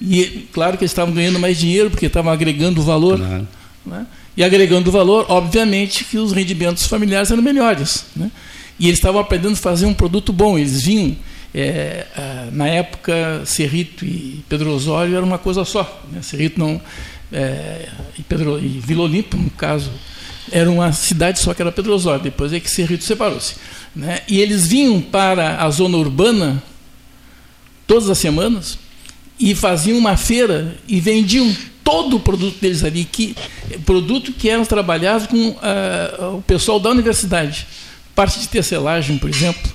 E 0.00 0.48
claro 0.52 0.76
que 0.76 0.84
eles 0.84 0.90
estavam 0.90 1.14
ganhando 1.14 1.38
mais 1.38 1.58
dinheiro 1.58 1.90
porque 1.90 2.06
estavam 2.06 2.32
agregando 2.32 2.82
valor. 2.82 3.18
Claro. 3.18 3.48
né? 3.86 4.06
E 4.36 4.42
agregando 4.42 4.90
valor, 4.90 5.26
obviamente 5.28 6.04
que 6.04 6.18
os 6.18 6.32
rendimentos 6.32 6.86
familiares 6.86 7.30
eram 7.30 7.42
melhores. 7.42 8.04
né? 8.16 8.30
E 8.78 8.86
eles 8.88 8.98
estavam 8.98 9.20
aprendendo 9.20 9.52
a 9.52 9.56
fazer 9.56 9.86
um 9.86 9.94
produto 9.94 10.32
bom. 10.32 10.58
Eles 10.58 10.82
vinham, 10.82 11.16
eh, 11.54 12.06
ah, 12.16 12.48
na 12.50 12.66
época, 12.66 13.42
Cerrito 13.46 14.04
e 14.04 14.44
Pedro 14.48 14.72
Osório 14.72 15.14
era 15.16 15.24
uma 15.24 15.38
coisa 15.38 15.64
só. 15.64 16.02
Né? 16.10 16.20
Cerrito 16.20 16.58
não. 16.58 16.80
eh, 17.32 17.88
e, 18.18 18.22
Pedro, 18.22 18.58
e 18.58 18.80
Vila 18.80 19.04
Olímpia, 19.04 19.38
no 19.38 19.50
caso, 19.50 19.92
era 20.50 20.68
uma 20.68 20.92
cidade 20.92 21.38
só 21.38 21.54
que 21.54 21.62
era 21.62 21.70
Pedro 21.70 21.94
Osório. 21.94 22.24
Depois 22.24 22.52
é 22.52 22.58
que 22.58 22.68
Cerrito 22.68 23.04
separou-se. 23.04 23.54
Né? 23.94 24.22
E 24.26 24.40
eles 24.40 24.66
vinham 24.66 25.00
para 25.00 25.62
a 25.62 25.70
zona 25.70 25.96
urbana 25.96 26.60
todas 27.86 28.10
as 28.10 28.18
semanas 28.18 28.76
e 29.38 29.54
faziam 29.54 29.96
uma 29.96 30.16
feira 30.16 30.76
e 30.88 30.98
vendiam 30.98 31.54
todo 31.84 32.16
o 32.16 32.20
produto 32.20 32.58
deles 32.60 32.82
ali, 32.82 33.04
que, 33.04 33.36
produto 33.84 34.32
que 34.32 34.48
eram 34.48 34.64
trabalhados 34.64 35.26
com 35.26 35.56
ah, 35.62 36.30
o 36.34 36.42
pessoal 36.42 36.80
da 36.80 36.90
universidade. 36.90 37.66
Parte 38.14 38.40
de 38.40 38.48
tecelagem, 38.48 39.18
por 39.18 39.28
exemplo, 39.28 39.70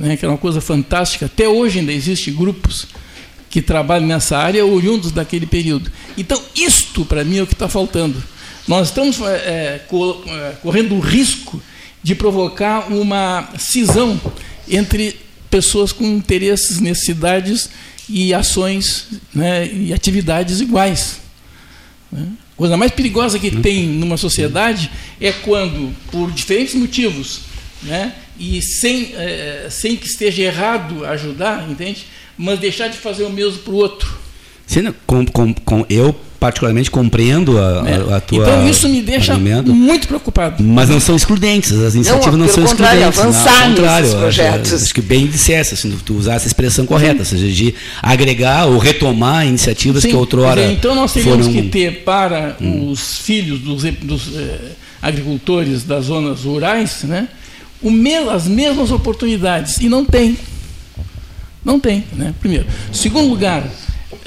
né, 0.00 0.16
que 0.16 0.24
era 0.24 0.32
uma 0.32 0.38
coisa 0.38 0.60
fantástica. 0.60 1.26
Até 1.26 1.48
hoje 1.48 1.78
ainda 1.78 1.92
existem 1.92 2.34
grupos 2.34 2.86
que 3.50 3.60
trabalham 3.62 4.06
nessa 4.06 4.38
área 4.38 4.64
oriundos 4.64 5.12
daquele 5.12 5.46
período. 5.46 5.90
Então, 6.16 6.40
isto, 6.56 7.04
para 7.04 7.22
mim, 7.24 7.38
é 7.38 7.42
o 7.42 7.46
que 7.46 7.52
está 7.52 7.68
faltando. 7.68 8.20
Nós 8.66 8.88
estamos 8.88 9.18
eh, 9.20 9.80
co- 9.88 10.22
eh, 10.26 10.54
correndo 10.62 10.94
o 10.94 11.00
risco 11.00 11.60
de 12.02 12.14
provocar 12.14 12.90
uma 12.92 13.48
cisão 13.58 14.20
entre 14.68 15.16
pessoas 15.50 15.92
com 15.92 16.04
interesses, 16.06 16.78
necessidades 16.80 17.68
e 18.08 18.32
ações 18.32 19.06
né, 19.34 19.66
e 19.72 19.92
atividades 19.92 20.60
iguais. 20.60 21.18
né? 22.10 22.26
A 22.54 22.56
coisa 22.56 22.76
mais 22.76 22.92
perigosa 22.92 23.38
que 23.38 23.50
tem 23.50 23.86
numa 23.88 24.16
sociedade 24.16 24.90
é 25.20 25.32
quando, 25.32 25.94
por 26.12 26.30
diferentes 26.30 26.74
motivos, 26.74 27.40
né, 27.82 28.14
e 28.40 28.60
sem, 28.62 29.12
eh, 29.14 29.66
sem 29.70 29.94
que 29.96 30.06
esteja 30.06 30.42
errado 30.42 31.04
ajudar, 31.04 31.66
entende? 31.70 32.06
Mas 32.38 32.58
deixar 32.58 32.88
de 32.88 32.96
fazer 32.96 33.24
o 33.24 33.30
mesmo 33.30 33.58
para 33.58 33.72
o 33.72 33.76
outro. 33.76 34.18
Sim, 34.66 34.80
né, 34.82 34.94
com, 35.06 35.26
com, 35.26 35.52
com- 35.52 35.84
eu 35.90 36.14
particularmente 36.38 36.90
compreendo 36.90 37.58
a, 37.58 37.82
né? 37.82 38.02
a, 38.10 38.16
a 38.16 38.20
tua 38.20 38.42
então 38.48 38.66
isso 38.66 38.88
me 38.88 39.02
deixa 39.02 39.32
argumento, 39.32 39.74
muito 39.74 40.08
preocupado. 40.08 40.62
mas 40.64 40.88
não 40.88 40.98
são 40.98 41.14
excludentes, 41.14 41.70
as 41.72 41.94
iniciativas 41.94 42.38
não, 42.38 42.46
pelo 42.46 42.54
são 42.54 42.64
contrário, 42.66 43.02
excludentes. 43.06 43.20
avançar 43.42 43.52
não, 43.52 43.62
ao 43.64 43.68
contrário, 43.74 44.00
nesses 44.06 44.12
eu 44.14 44.26
acho- 44.26 44.36
projetos. 44.40 44.72
Acho, 44.84 44.94
que 44.94 45.02
bem 45.02 45.26
dissesse, 45.26 45.74
assim, 45.74 45.94
tu 46.02 46.14
usar 46.14 46.36
essa 46.36 46.46
expressão 46.46 46.86
correta, 46.86 47.18
ou 47.18 47.24
seja, 47.26 47.46
de 47.46 47.74
agregar 48.00 48.64
ou 48.68 48.78
retomar 48.78 49.46
iniciativas 49.46 50.02
Sim, 50.02 50.10
que 50.10 50.16
outrora 50.16 50.62
dizer, 50.62 50.72
então 50.72 50.94
nós 50.94 51.12
teríamos 51.12 51.46
foram... 51.46 51.60
que 51.60 51.68
ter 51.68 52.02
para 52.04 52.56
os 52.62 53.18
filhos 53.18 53.60
dos, 53.60 53.82
dos, 53.82 54.34
eh, 54.34 54.58
agricultores 55.02 55.84
das 55.84 56.06
zonas 56.06 56.44
rurais 56.44 57.02
né, 57.04 57.28
as 58.30 58.46
mesmas 58.46 58.90
oportunidades. 58.90 59.78
E 59.78 59.88
não 59.88 60.04
tem. 60.04 60.36
Não 61.64 61.78
tem, 61.78 62.04
né? 62.12 62.34
Primeiro. 62.40 62.66
Segundo 62.92 63.28
lugar, 63.28 63.68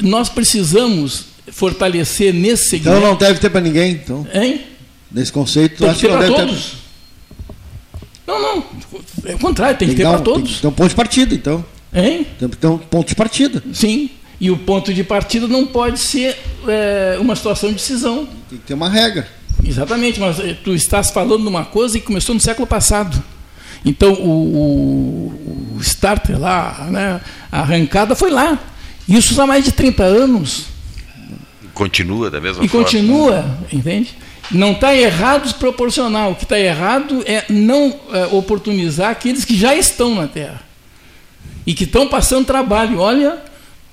nós 0.01 0.29
precisamos 0.29 1.25
fortalecer 1.51 2.33
nesse 2.33 2.69
segmento. 2.69 2.97
Então 2.97 3.09
não 3.11 3.17
deve 3.17 3.39
ter 3.39 3.49
para 3.49 3.61
ninguém, 3.61 3.93
então. 3.93 4.25
Hein? 4.33 4.61
Nesse 5.11 5.31
conceito, 5.31 5.77
Tem 5.77 5.87
que 5.87 5.91
acho 5.91 5.99
ter 6.01 6.07
que 6.07 6.13
não 6.13 6.19
deve 6.19 6.33
todos. 6.33 6.73
Não, 8.25 8.41
não. 8.41 8.65
É 9.25 9.35
o 9.35 9.39
contrário, 9.39 9.77
tem 9.77 9.89
que 9.89 9.95
ter 9.95 10.03
para 10.03 10.19
todos. 10.19 10.43
Tem 10.43 10.55
que 10.55 10.61
ter 10.61 10.67
um 10.67 10.71
ponto 10.71 10.89
de 10.89 10.95
partida, 10.95 11.35
então. 11.35 11.65
Hein? 11.93 12.25
Tem 12.39 12.49
que 12.49 12.57
ter 12.57 12.67
um 12.67 12.77
ponto 12.77 13.07
de 13.07 13.15
partida. 13.15 13.63
Sim. 13.73 14.09
E 14.39 14.49
o 14.49 14.57
ponto 14.57 14.93
de 14.93 15.03
partida 15.03 15.47
não 15.47 15.65
pode 15.65 15.99
ser 15.99 16.37
eh, 16.67 17.17
uma 17.19 17.35
situação 17.35 17.71
de 17.71 17.81
cisão. 17.81 18.27
Tem 18.49 18.57
que 18.57 18.65
ter 18.65 18.73
uma 18.73 18.89
regra. 18.89 19.27
Exatamente, 19.63 20.19
mas 20.19 20.39
eh, 20.39 20.57
tu 20.63 20.73
estás 20.73 21.11
falando 21.11 21.43
de 21.43 21.47
uma 21.47 21.65
coisa 21.65 21.99
que 21.99 22.05
começou 22.05 22.33
no 22.33 22.41
século 22.41 22.67
passado. 22.67 23.23
Então, 23.85 24.13
o, 24.13 24.29
o- 24.29 25.75
o 25.77 25.81
starter 25.81 26.39
lá, 26.39 26.87
né, 26.89 27.21
a 27.51 27.59
arrancada 27.61 28.15
foi 28.15 28.31
lá. 28.31 28.57
Isso 29.07 29.39
há 29.41 29.45
mais 29.47 29.65
de 29.65 29.71
30 29.71 30.03
anos. 30.03 30.65
Continua 31.73 32.29
da 32.29 32.39
mesma 32.39 32.63
E 32.63 32.67
forma. 32.67 32.85
continua, 32.85 33.57
entende? 33.71 34.15
Não 34.51 34.73
está 34.73 34.95
errado 34.95 35.43
desproporcional. 35.43 36.31
O 36.31 36.35
que 36.35 36.43
está 36.43 36.59
errado 36.59 37.23
é 37.25 37.45
não 37.49 37.95
eh, 38.13 38.27
oportunizar 38.31 39.09
aqueles 39.09 39.43
que 39.43 39.57
já 39.57 39.75
estão 39.75 40.15
na 40.15 40.27
Terra. 40.27 40.61
e 41.65 41.73
que 41.73 41.85
estão 41.85 42.07
passando 42.07 42.45
trabalho. 42.45 42.99
Olha, 42.99 43.37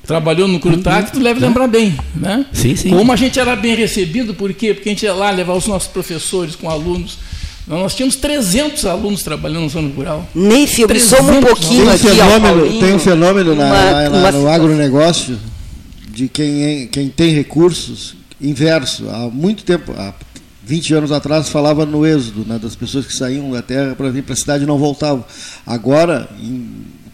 trabalhou 0.07 0.47
no 0.49 0.59
Crutac, 0.61 1.13
tu 1.13 1.21
deve 1.21 1.41
lembrar 1.41 1.69
bem, 1.69 1.97
né? 2.15 2.45
Sim, 2.53 2.75
sim. 2.77 2.91
Como 2.91 3.13
a 3.13 3.17
gente 3.17 3.39
era 3.39 3.55
bem 3.57 3.75
recebido, 3.77 4.35
por 4.35 4.53
quê? 4.53 4.75
Porque 4.75 4.89
a 4.89 4.93
gente 4.93 5.05
ia 5.05 5.15
lá 5.15 5.31
levar 5.31 5.55
os 5.55 5.67
nossos 5.67 5.89
professores 5.89 6.55
com 6.57 6.69
alunos. 6.69 7.19
Nós 7.79 7.95
tínhamos 7.95 8.17
300 8.17 8.85
alunos 8.85 9.23
trabalhando 9.23 9.63
na 9.63 9.69
zona 9.69 9.89
rural. 9.95 10.27
Neif, 10.35 10.79
eu 10.81 10.89
me 10.89 10.99
somo 11.01 11.31
um 11.31 11.41
300 11.41 11.49
pouquinho 11.51 11.81
Tem 11.83 11.89
um 11.89 11.95
aqui 11.95 12.09
fenômeno, 12.09 12.57
Paulinho. 12.61 12.81
tem 12.81 12.95
um 12.95 12.99
fenômeno 12.99 13.55
na- 13.55 13.65
Uma- 13.67 14.09
na- 14.11 14.19
uma 14.19 14.33
no 14.33 14.49
agronegócio 14.49 15.39
de 16.11 16.29
quem, 16.29 16.63
é- 16.65 16.87
quem 16.87 17.09
tem 17.09 17.33
recursos 17.33 18.17
inverso. 18.41 19.09
Há 19.09 19.29
muito 19.31 19.63
tempo, 19.65 19.93
há 19.97 20.13
20 20.65 20.93
anos 20.95 21.13
atrás, 21.13 21.49
falava 21.49 21.87
no 21.87 22.05
êxodo, 22.07 22.45
né, 22.47 22.59
das 22.61 22.75
pessoas 22.75 23.07
que 23.07 23.13
saíam 23.15 23.51
da 23.51 23.63
terra 23.63 23.95
para 23.95 24.11
vir 24.11 24.23
para 24.23 24.33
a 24.35 24.37
cidade 24.37 24.65
e 24.65 24.67
não 24.67 24.79
voltavam. 24.79 25.25
Agora, 25.67 26.29
em 26.43 26.69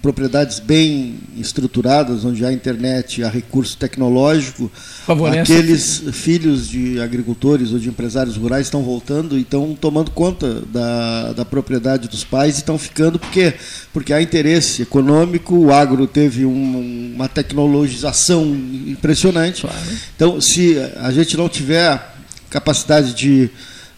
propriedades 0.07 0.61
bem 0.61 1.17
estruturadas, 1.37 2.25
onde 2.25 2.45
há 2.47 2.53
internet, 2.53 3.25
há 3.25 3.29
recurso 3.29 3.77
tecnológico, 3.77 4.71
Favorece. 5.05 5.41
aqueles 5.53 6.03
filhos 6.13 6.69
de 6.69 7.01
agricultores 7.01 7.73
ou 7.73 7.79
de 7.81 7.89
empresários 7.89 8.37
rurais 8.37 8.69
estão 8.69 8.85
voltando 8.85 9.37
e 9.37 9.41
estão 9.41 9.75
tomando 9.75 10.13
conta 10.13 10.63
da, 10.73 11.33
da 11.33 11.45
propriedade 11.45 12.07
dos 12.07 12.23
pais 12.23 12.55
e 12.55 12.59
estão 12.59 12.79
ficando 12.79 13.19
porque 13.19 13.55
porque 13.93 14.13
há 14.13 14.23
interesse 14.23 14.83
econômico 14.83 15.57
o 15.57 15.73
agro 15.73 16.07
teve 16.07 16.47
um- 16.47 17.13
uma 17.17 17.29
tecnologização 17.29 18.45
impressionante. 18.87 19.67
Então 20.15 20.41
se 20.41 20.77
a 20.99 21.11
gente 21.11 21.37
não 21.37 21.49
tiver 21.49 22.15
capacidade 22.49 23.13
de 23.13 23.51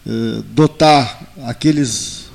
eh, 0.07 0.41
dotar 0.55 1.21
aqueles 1.45 2.28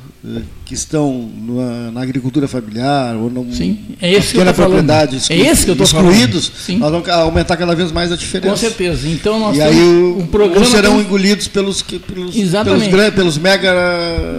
que 0.65 0.73
estão 0.73 1.31
na, 1.43 1.91
na 1.91 2.01
agricultura 2.01 2.49
familiar 2.49 3.15
ou 3.17 3.29
num, 3.29 3.53
Sim, 3.53 3.79
é 4.01 4.11
esse 4.11 4.33
que 4.33 4.41
eu 4.41 4.47
tô 4.47 4.55
falando. 4.55 4.91
É 4.91 5.37
esse 5.37 5.65
que 5.67 5.71
eu 5.71 5.77
falando. 5.87 6.13
excluídos 6.13 6.53
Sim. 6.57 6.79
nós 6.79 6.91
vamos 6.91 7.07
aumentar 7.11 7.59
cada 7.59 7.75
vez 7.75 7.93
mais 7.93 8.11
a 8.11 8.17
diferença 8.17 8.51
Com 8.51 8.57
certeza. 8.57 9.07
Então 9.07 9.39
nós 9.39 9.55
e 9.55 9.61
aí 9.61 9.77
um 9.77 10.27
programa. 10.27 10.65
serão 10.65 10.99
engolidos 10.99 11.47
pelos, 11.47 11.83
pelos, 11.83 12.35
Exatamente. 12.35 12.91
pelos, 12.91 13.15
pelos 13.15 13.39
mega 13.39 13.71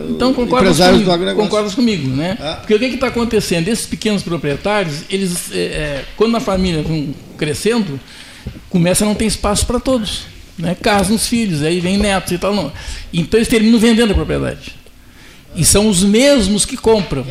Então 0.09 0.31
empresários 0.31 0.77
do 0.77 1.03
comigo, 1.03 1.11
agronegócio. 1.11 1.49
concordas 1.49 1.75
comigo, 1.75 2.07
né? 2.15 2.35
Ah. 2.41 2.55
Porque 2.55 2.73
o 2.73 2.79
que 2.79 2.85
está 2.85 3.07
acontecendo? 3.07 3.67
Esses 3.67 3.85
pequenos 3.85 4.23
proprietários, 4.23 5.03
eles, 5.07 5.51
é, 5.51 5.57
é, 5.57 6.05
quando 6.17 6.35
a 6.35 6.39
família 6.39 6.81
vão 6.81 7.09
crescendo, 7.37 7.99
começa 8.71 9.05
a 9.05 9.07
não 9.07 9.13
ter 9.13 9.25
espaço 9.25 9.67
para 9.67 9.79
todos. 9.79 10.23
Né? 10.57 10.75
Casam 10.81 11.15
os 11.15 11.27
filhos, 11.27 11.61
aí 11.61 11.79
vem 11.79 11.97
netos 11.97 12.31
e 12.31 12.39
tal. 12.39 12.55
Não. 12.55 12.71
Então 13.13 13.37
eles 13.37 13.47
terminam 13.47 13.77
vendendo 13.77 14.11
a 14.11 14.15
propriedade. 14.15 14.84
E 15.55 15.63
são 15.63 15.87
os 15.87 16.03
mesmos 16.03 16.65
que 16.65 16.77
compram. 16.77 17.25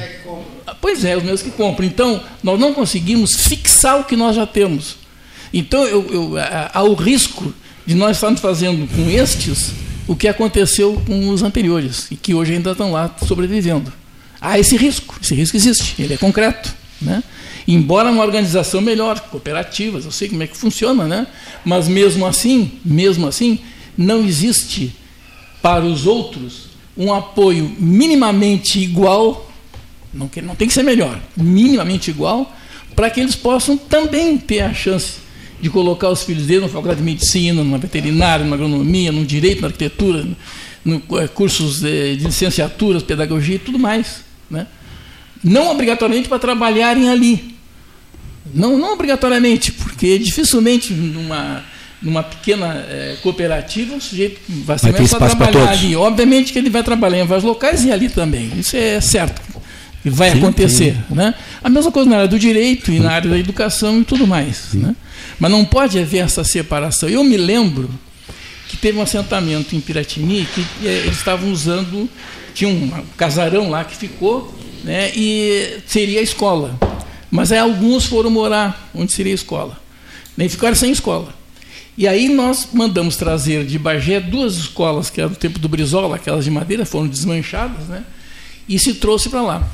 Pois 0.81 1.05
é, 1.05 1.17
os 1.17 1.23
mesmos 1.23 1.43
que 1.43 1.51
compram. 1.51 1.87
Então, 1.87 2.23
nós 2.43 2.59
não 2.59 2.75
conseguimos 2.75 3.35
fixar 3.35 4.01
o 4.01 4.05
que 4.05 4.17
nós 4.17 4.37
já 4.37 4.47
temos. 4.47 4.97
Então, 5.53 5.85
eu, 5.85 6.07
eu, 6.13 6.37
há 6.39 6.71
há 6.75 6.83
o 6.83 6.95
risco 6.95 7.55
de 7.87 7.95
nós 7.95 8.17
estarmos 8.17 8.41
fazendo 8.41 8.87
com 8.95 9.09
estes 9.09 9.73
o 10.07 10.15
que 10.15 10.29
aconteceu 10.29 11.01
com 11.07 11.29
os 11.31 11.43
anteriores, 11.43 12.07
e 12.11 12.17
que 12.17 12.35
hoje 12.35 12.53
ainda 12.53 12.73
estão 12.73 12.93
lá 12.93 13.15
sobrevivendo. 13.27 13.93
Há 14.41 14.59
esse 14.59 14.77
risco, 14.77 15.19
esse 15.23 15.35
risco 15.35 15.57
existe, 15.57 15.95
ele 16.03 16.15
é 16.15 16.17
concreto. 16.17 16.75
Né? 17.01 17.23
Embora 17.67 18.11
uma 18.11 18.23
organização 18.23 18.81
melhor, 18.81 19.19
cooperativas, 19.21 20.05
eu 20.05 20.11
sei 20.11 20.29
como 20.29 20.43
é 20.43 20.47
que 20.47 20.57
funciona, 20.57 21.07
né? 21.07 21.27
mas 21.65 21.89
mesmo 21.89 22.27
assim, 22.27 22.73
mesmo 22.85 23.27
assim, 23.27 23.59
não 23.97 24.23
existe 24.23 24.95
para 25.63 25.85
os 25.85 26.07
outros 26.07 26.74
um 26.97 27.13
apoio 27.13 27.71
minimamente 27.79 28.79
igual, 28.79 29.51
não, 30.13 30.29
que, 30.29 30.41
não 30.41 30.55
tem 30.55 30.69
que 30.69 30.75
ser 30.75 30.83
melhor, 30.83 31.21
minimamente 31.37 32.11
igual, 32.11 32.55
para 32.95 33.11
que 33.11 33.21
eles 33.21 33.35
possam 33.35 33.77
também 33.77 34.39
ter 34.39 34.61
a 34.61 34.73
chance 34.73 35.25
de 35.61 35.71
colocar 35.71 36.09
os 36.11 36.23
filhos 36.23 36.47
deles 36.47 36.63
na 36.63 36.69
faculdade 36.69 36.99
de 36.99 37.05
medicina, 37.05 37.63
numa 37.63 37.79
veterinária, 37.79 38.45
numa 38.45 38.55
agronomia, 38.55 39.11
no 39.11 39.25
direito, 39.25 39.63
na 39.63 39.69
arquitetura, 39.69 40.27
no, 40.85 41.03
eh, 41.19 41.29
cursos 41.29 41.83
eh, 41.83 42.15
de 42.17 42.25
licenciaturas, 42.25 43.03
pedagogia 43.03 43.57
e 43.57 43.59
tudo 43.59 43.79
mais. 43.79 44.23
Né? 44.51 44.67
Não 45.43 45.71
obrigatoriamente 45.71 46.29
para 46.29 46.39
trabalharem 46.39 47.09
ali. 47.09 47.55
Não, 48.53 48.79
não 48.79 48.93
obrigatoriamente, 48.93 49.73
porque 49.73 50.19
dificilmente 50.19 50.93
numa, 50.93 51.65
numa 52.05 52.23
pequena 52.23 52.85
eh, 52.89 53.17
cooperativa 53.23 53.97
o 53.97 54.01
sujeito 54.01 54.39
vai 54.49 54.79
ser 54.79 54.93
mesmo 54.93 55.19
para 55.19 55.35
trabalhar 55.35 55.71
ali. 55.71 55.97
Obviamente 55.97 56.53
que 56.53 56.59
ele 56.59 56.69
vai 56.69 56.83
trabalhar 56.83 57.19
em 57.19 57.27
vários 57.27 57.45
locais 57.45 57.83
e 57.85 57.91
ali 57.91 58.11
também. 58.11 58.53
Isso 58.59 58.77
é 58.77 59.01
certo. 59.01 59.41
Vai 60.05 60.33
Sim, 60.33 60.39
acontecer. 60.39 60.97
Né? 61.09 61.35
A 61.63 61.71
mesma 61.71 61.91
coisa 61.91 62.11
na 62.11 62.17
área 62.17 62.29
do 62.29 62.39
direito 62.39 62.93
e 62.93 63.01
na 63.01 63.11
área 63.11 63.31
da 63.31 63.39
educação 63.39 64.03
e 64.03 64.05
tudo 64.05 64.27
mais. 64.27 64.75
Né? 64.75 64.95
Mas 65.41 65.51
não 65.51 65.65
pode 65.65 65.99
haver 65.99 66.19
essa 66.19 66.45
separação. 66.45 67.09
Eu 67.09 67.25
me 67.25 67.39
lembro 67.39 67.89
que 68.69 68.77
teve 68.77 68.99
um 68.99 69.03
assentamento 69.03 69.75
em 69.75 69.81
Piratini 69.81 70.47
que 70.55 70.61
eh, 70.87 71.05
eles 71.05 71.17
estavam 71.17 71.51
usando, 71.51 72.07
tinha 72.53 72.69
um 72.69 72.91
casarão 73.17 73.71
lá 73.71 73.83
que 73.83 73.97
ficou, 73.97 74.55
né, 74.85 75.11
e 75.17 75.79
seria 75.87 76.21
a 76.21 76.23
escola. 76.23 76.79
Mas 77.31 77.51
aí 77.51 77.59
alguns 77.59 78.05
foram 78.05 78.31
morar 78.31 78.91
onde 78.95 79.11
seria 79.13 79.33
a 79.33 79.35
escola. 79.35 79.79
Nem 80.37 80.51
ficaram 80.51 80.75
sem 80.75 80.93
escola. 80.93 81.35
E 81.97 82.09
aí 82.09 82.29
nós 82.29 82.69
mandamos 82.73 83.17
trazer 83.17 83.65
de 83.65 83.79
Bagé 83.79 84.21
duas 84.21 84.57
escolas, 84.57 85.11
que 85.11 85.21
eram 85.21 85.31
do 85.31 85.37
tempo 85.37 85.59
do 85.59 85.69
Brizola, 85.69 86.17
aquelas 86.17 86.45
de 86.45 86.51
madeira, 86.51 86.85
foram 86.85 87.07
desmanchadas, 87.07 87.87
né? 87.87 88.05
E 88.69 88.79
se 88.79 88.95
trouxe 88.95 89.29
para 89.29 89.43
lá, 89.43 89.69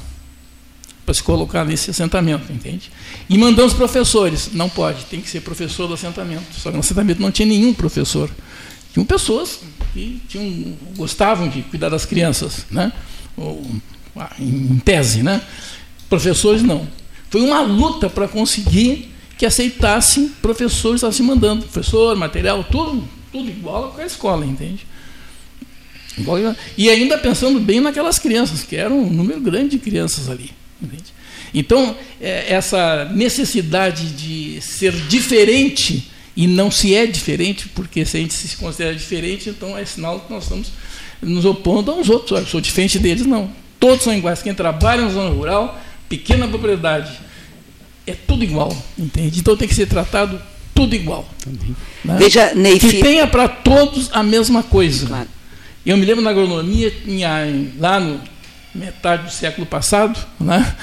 para 1.04 1.14
se 1.14 1.22
colocar 1.22 1.64
nesse 1.64 1.90
assentamento, 1.90 2.52
entende? 2.52 2.90
E 3.28 3.38
mandamos 3.38 3.72
professores. 3.72 4.50
Não 4.52 4.68
pode, 4.68 5.04
tem 5.06 5.20
que 5.20 5.30
ser 5.30 5.40
professor 5.40 5.86
do 5.86 5.94
assentamento. 5.94 6.54
Só 6.54 6.70
que 6.70 6.76
no 6.76 6.80
assentamento 6.80 7.22
não 7.22 7.30
tinha 7.30 7.46
nenhum 7.46 7.72
professor. 7.72 8.30
Tinham 8.92 9.06
pessoas 9.06 9.60
que 9.94 10.20
tinham, 10.28 10.76
gostavam 10.96 11.48
de 11.48 11.62
cuidar 11.62 11.88
das 11.88 12.04
crianças, 12.04 12.66
né? 12.70 12.92
Ou, 13.36 13.64
em 14.38 14.78
tese, 14.84 15.22
né? 15.22 15.40
Professores 16.08 16.62
não. 16.62 16.86
Foi 17.30 17.40
uma 17.40 17.60
luta 17.62 18.10
para 18.10 18.28
conseguir 18.28 19.09
que 19.40 19.46
aceitassem 19.46 20.28
professores 20.42 21.00
se 21.16 21.22
mandando, 21.22 21.64
professor, 21.64 22.14
material, 22.14 22.62
tudo, 22.62 23.08
tudo 23.32 23.48
igual 23.48 23.92
com 23.92 24.02
a 24.02 24.04
escola, 24.04 24.44
entende? 24.44 24.86
E 26.76 26.90
ainda 26.90 27.16
pensando 27.16 27.58
bem 27.58 27.80
naquelas 27.80 28.18
crianças, 28.18 28.62
que 28.62 28.76
eram 28.76 28.98
um 28.98 29.10
número 29.10 29.40
grande 29.40 29.70
de 29.70 29.78
crianças 29.78 30.28
ali. 30.28 30.50
entende? 30.82 31.14
Então, 31.54 31.96
é, 32.20 32.52
essa 32.52 33.06
necessidade 33.06 34.10
de 34.10 34.60
ser 34.60 34.92
diferente, 34.92 36.10
e 36.36 36.46
não 36.46 36.70
se 36.70 36.94
é 36.94 37.06
diferente, 37.06 37.66
porque 37.70 38.04
se 38.04 38.18
a 38.18 38.20
gente 38.20 38.34
se 38.34 38.54
considera 38.58 38.94
diferente, 38.94 39.48
então 39.48 39.74
é 39.74 39.86
sinal 39.86 40.20
que 40.20 40.30
nós 40.30 40.42
estamos 40.42 40.70
nos 41.22 41.46
opondo 41.46 41.90
aos 41.92 42.10
outros. 42.10 42.38
Eu 42.40 42.46
sou 42.46 42.60
diferente 42.60 42.98
deles, 42.98 43.24
não. 43.24 43.50
Todos 43.78 44.04
são 44.04 44.14
iguais. 44.14 44.42
Quem 44.42 44.52
trabalha 44.52 45.00
na 45.00 45.08
zona 45.08 45.30
rural, 45.30 45.80
pequena 46.10 46.46
propriedade, 46.46 47.29
é 48.10 48.16
tudo 48.26 48.44
igual, 48.44 48.76
entende? 48.98 49.40
Então 49.40 49.56
tem 49.56 49.66
que 49.68 49.74
ser 49.74 49.86
tratado 49.86 50.40
tudo 50.74 50.94
igual. 50.94 51.28
né? 52.04 52.16
Veja, 52.18 52.54
Neif. 52.54 52.80
Que 52.88 53.00
tenha 53.02 53.26
para 53.26 53.48
todos 53.48 54.08
a 54.12 54.22
mesma 54.22 54.62
coisa. 54.62 55.06
Claro. 55.06 55.28
Eu 55.84 55.96
me 55.96 56.04
lembro 56.04 56.22
na 56.22 56.30
agronomia, 56.30 56.90
tinha, 57.04 57.30
lá 57.78 57.98
no 58.00 58.20
metade 58.74 59.24
do 59.24 59.30
século 59.32 59.66
passado, 59.66 60.18
né, 60.38 60.74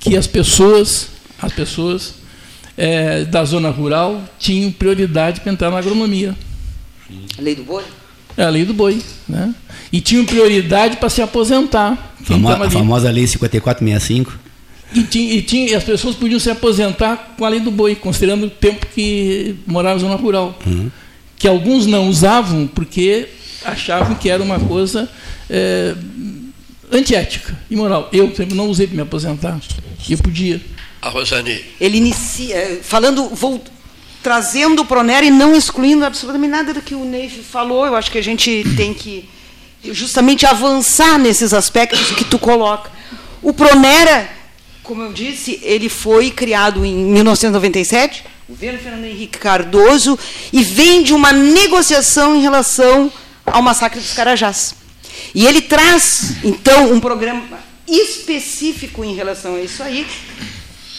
que 0.00 0.16
as 0.16 0.26
pessoas, 0.26 1.08
as 1.40 1.52
pessoas 1.52 2.14
eh, 2.78 3.24
da 3.24 3.44
zona 3.44 3.68
rural 3.70 4.22
tinham 4.38 4.70
prioridade 4.72 5.40
para 5.40 5.52
entrar 5.52 5.70
na 5.70 5.78
agronomia. 5.78 6.34
Lei 7.38 7.54
do 7.54 7.64
boi? 7.64 7.82
É 8.36 8.44
a 8.44 8.48
lei 8.48 8.64
do 8.64 8.72
boi. 8.74 9.00
Né? 9.28 9.54
E 9.92 10.00
tinham 10.00 10.24
prioridade 10.24 10.96
para 10.96 11.08
se 11.08 11.20
aposentar. 11.22 12.14
Famo- 12.22 12.48
a 12.48 12.70
famosa 12.70 13.10
lei 13.10 13.26
5465. 13.26 14.38
E, 14.94 15.02
tinha, 15.04 15.32
e, 15.34 15.42
tinha- 15.42 15.70
e 15.70 15.74
as 15.74 15.82
pessoas 15.84 16.14
podiam 16.14 16.38
se 16.38 16.50
aposentar 16.50 17.34
com 17.36 17.44
a 17.44 17.48
lei 17.48 17.60
do 17.60 17.70
boi, 17.70 17.94
considerando 17.94 18.46
o 18.46 18.50
tempo 18.50 18.86
que 18.94 19.56
morava 19.66 19.94
na 19.96 20.00
zona 20.00 20.14
rural. 20.16 20.58
Que 21.36 21.48
alguns 21.48 21.86
não 21.86 22.08
usavam 22.08 22.66
porque 22.66 23.28
achavam 23.64 24.14
que 24.14 24.28
era 24.30 24.42
uma 24.42 24.58
coisa 24.60 25.08
é, 25.50 25.94
antiética, 26.92 27.58
imoral. 27.70 28.08
Eu, 28.12 28.28
por 28.28 28.34
exemplo, 28.34 28.56
não 28.56 28.68
usei 28.68 28.86
para 28.86 28.96
me 28.96 29.02
aposentar. 29.02 29.58
E 30.08 30.12
eu 30.12 30.18
podia. 30.18 30.60
A 31.02 31.08
Rosane, 31.08 31.60
Ele 31.80 31.98
inicia, 31.98 32.56
eh, 32.56 32.78
falando, 32.82 33.28
vou, 33.30 33.62
trazendo 34.22 34.82
o 34.82 34.84
Pronera 34.86 35.24
e 35.26 35.30
não 35.30 35.54
excluindo 35.54 36.04
absolutamente 36.04 36.50
nada 36.50 36.72
do 36.72 36.80
que 36.80 36.94
o 36.94 37.04
Neif 37.04 37.42
falou. 37.42 37.84
Eu 37.86 37.94
acho 37.94 38.10
que 38.10 38.16
a 38.18 38.22
gente 38.22 38.64
tem 38.76 38.94
que 38.94 39.28
justamente 39.92 40.46
avançar 40.46 41.18
nesses 41.18 41.52
aspectos 41.52 42.10
que 42.12 42.24
tu 42.24 42.38
coloca. 42.38 42.90
O 43.42 43.52
Pronera, 43.52 44.26
como 44.84 45.02
eu 45.02 45.12
disse, 45.12 45.58
ele 45.62 45.88
foi 45.88 46.30
criado 46.30 46.84
em 46.84 46.94
1997, 46.94 48.22
governo 48.46 48.78
Fernando 48.78 49.06
Henrique 49.06 49.38
Cardoso, 49.38 50.18
e 50.52 50.62
vem 50.62 51.02
de 51.02 51.14
uma 51.14 51.32
negociação 51.32 52.36
em 52.36 52.42
relação 52.42 53.10
ao 53.46 53.62
massacre 53.62 53.98
dos 53.98 54.12
Carajás. 54.12 54.74
E 55.34 55.46
ele 55.46 55.62
traz, 55.62 56.34
então, 56.44 56.92
um 56.92 57.00
programa 57.00 57.42
específico 57.88 59.02
em 59.02 59.14
relação 59.14 59.56
a 59.56 59.60
isso 59.60 59.82
aí, 59.82 60.06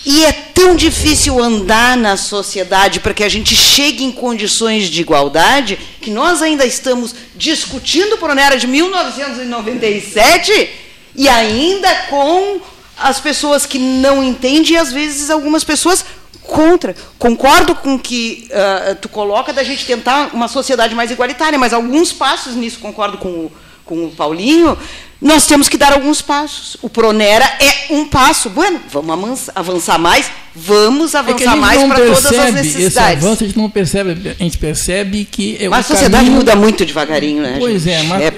E 0.08 0.24
é 0.24 0.32
tão 0.32 0.76
difícil 0.76 1.42
andar 1.42 1.98
na 1.98 2.16
sociedade 2.16 3.00
para 3.00 3.12
que 3.12 3.24
a 3.24 3.30
gente 3.30 3.56
chegue 3.56 4.04
em 4.04 4.12
condições 4.12 4.88
de 4.88 5.02
igualdade 5.02 5.80
que 6.00 6.12
nós 6.12 6.44
ainda 6.44 6.64
estamos 6.64 7.16
discutindo 7.36 8.14
o 8.14 8.18
Pronera 8.20 8.56
de 8.56 8.68
1997 8.68 10.70
e 11.16 11.28
ainda 11.28 11.92
com 12.10 12.62
as 12.98 13.20
pessoas 13.20 13.66
que 13.66 13.80
não 13.80 14.24
entendem 14.24 14.74
e 14.74 14.78
às 14.78 14.92
vezes 14.92 15.30
algumas 15.30 15.64
pessoas 15.64 16.06
contra. 16.42 16.96
Concordo 17.18 17.76
com 17.76 17.98
que 18.00 18.48
uh, 18.52 18.96
tu 18.96 19.10
coloca 19.10 19.52
da 19.52 19.64
gente 19.64 19.86
tentar 19.86 20.30
uma 20.34 20.48
sociedade 20.48 20.96
mais 20.96 21.12
igualitária, 21.12 21.58
mas 21.58 21.74
alguns 21.74 22.14
passos 22.14 22.56
nisso 22.56 22.80
concordo 22.80 23.18
com 23.18 23.30
o, 23.30 23.52
com 23.84 24.06
o 24.06 24.12
Paulinho, 24.12 24.78
nós 25.26 25.48
temos 25.48 25.68
que 25.68 25.76
dar 25.76 25.92
alguns 25.92 26.22
passos. 26.22 26.78
O 26.84 26.88
Pronera 26.88 27.44
é 27.60 27.96
um 27.96 28.06
passo. 28.06 28.48
Bueno, 28.48 28.80
vamos 28.92 29.50
avançar 29.56 29.98
mais, 29.98 30.30
vamos 30.54 31.16
avançar 31.16 31.58
é 31.58 31.60
mais 31.60 31.84
para 31.84 32.06
todas 32.06 32.26
as 32.28 32.54
necessidades. 32.54 32.86
Esse 32.86 33.00
avanço 33.00 33.44
a 33.44 33.48
gente 33.48 33.58
não 33.58 33.68
percebe, 33.68 34.36
a 34.40 34.44
gente 34.44 34.60
percebe 34.60 35.26
que. 35.26 35.58
É 35.60 35.68
mas 35.68 35.80
a 35.80 35.96
sociedade 35.96 36.26
caminho... 36.26 36.36
muda 36.36 36.56
muito 36.56 36.86
devagarinho, 36.86 37.42
né? 37.42 37.56
Pois 37.58 37.88
é, 37.88 38.04
mas. 38.04 38.22
É 38.22 38.34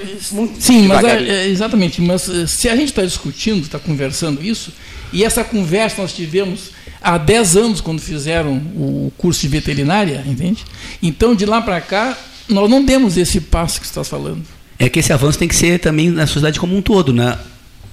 sim, 0.58 0.88
mas 0.88 1.04
é, 1.04 1.48
exatamente. 1.48 2.00
Mas 2.00 2.26
eh, 2.26 2.46
se 2.46 2.70
a 2.70 2.74
gente 2.74 2.88
está 2.88 3.02
discutindo, 3.02 3.64
está 3.64 3.78
conversando 3.78 4.42
isso, 4.42 4.72
e 5.12 5.22
essa 5.22 5.44
conversa 5.44 6.00
nós 6.00 6.14
tivemos 6.14 6.70
há 7.02 7.18
10 7.18 7.56
anos, 7.58 7.80
quando 7.82 8.00
fizeram 8.00 8.54
o 8.74 9.12
curso 9.18 9.42
de 9.42 9.48
veterinária, 9.48 10.24
entende? 10.26 10.64
Então, 11.02 11.34
de 11.34 11.44
lá 11.44 11.60
para 11.60 11.82
cá, 11.82 12.16
nós 12.48 12.70
não 12.70 12.82
demos 12.82 13.18
esse 13.18 13.42
passo 13.42 13.78
que 13.78 13.86
você 13.86 13.90
está 13.90 14.04
falando 14.04 14.57
é 14.78 14.88
que 14.88 14.98
esse 15.00 15.12
avanço 15.12 15.38
tem 15.38 15.48
que 15.48 15.56
ser 15.56 15.80
também 15.80 16.10
na 16.10 16.26
sociedade 16.26 16.60
como 16.60 16.76
um 16.76 16.80
todo. 16.80 17.12
Né? 17.12 17.36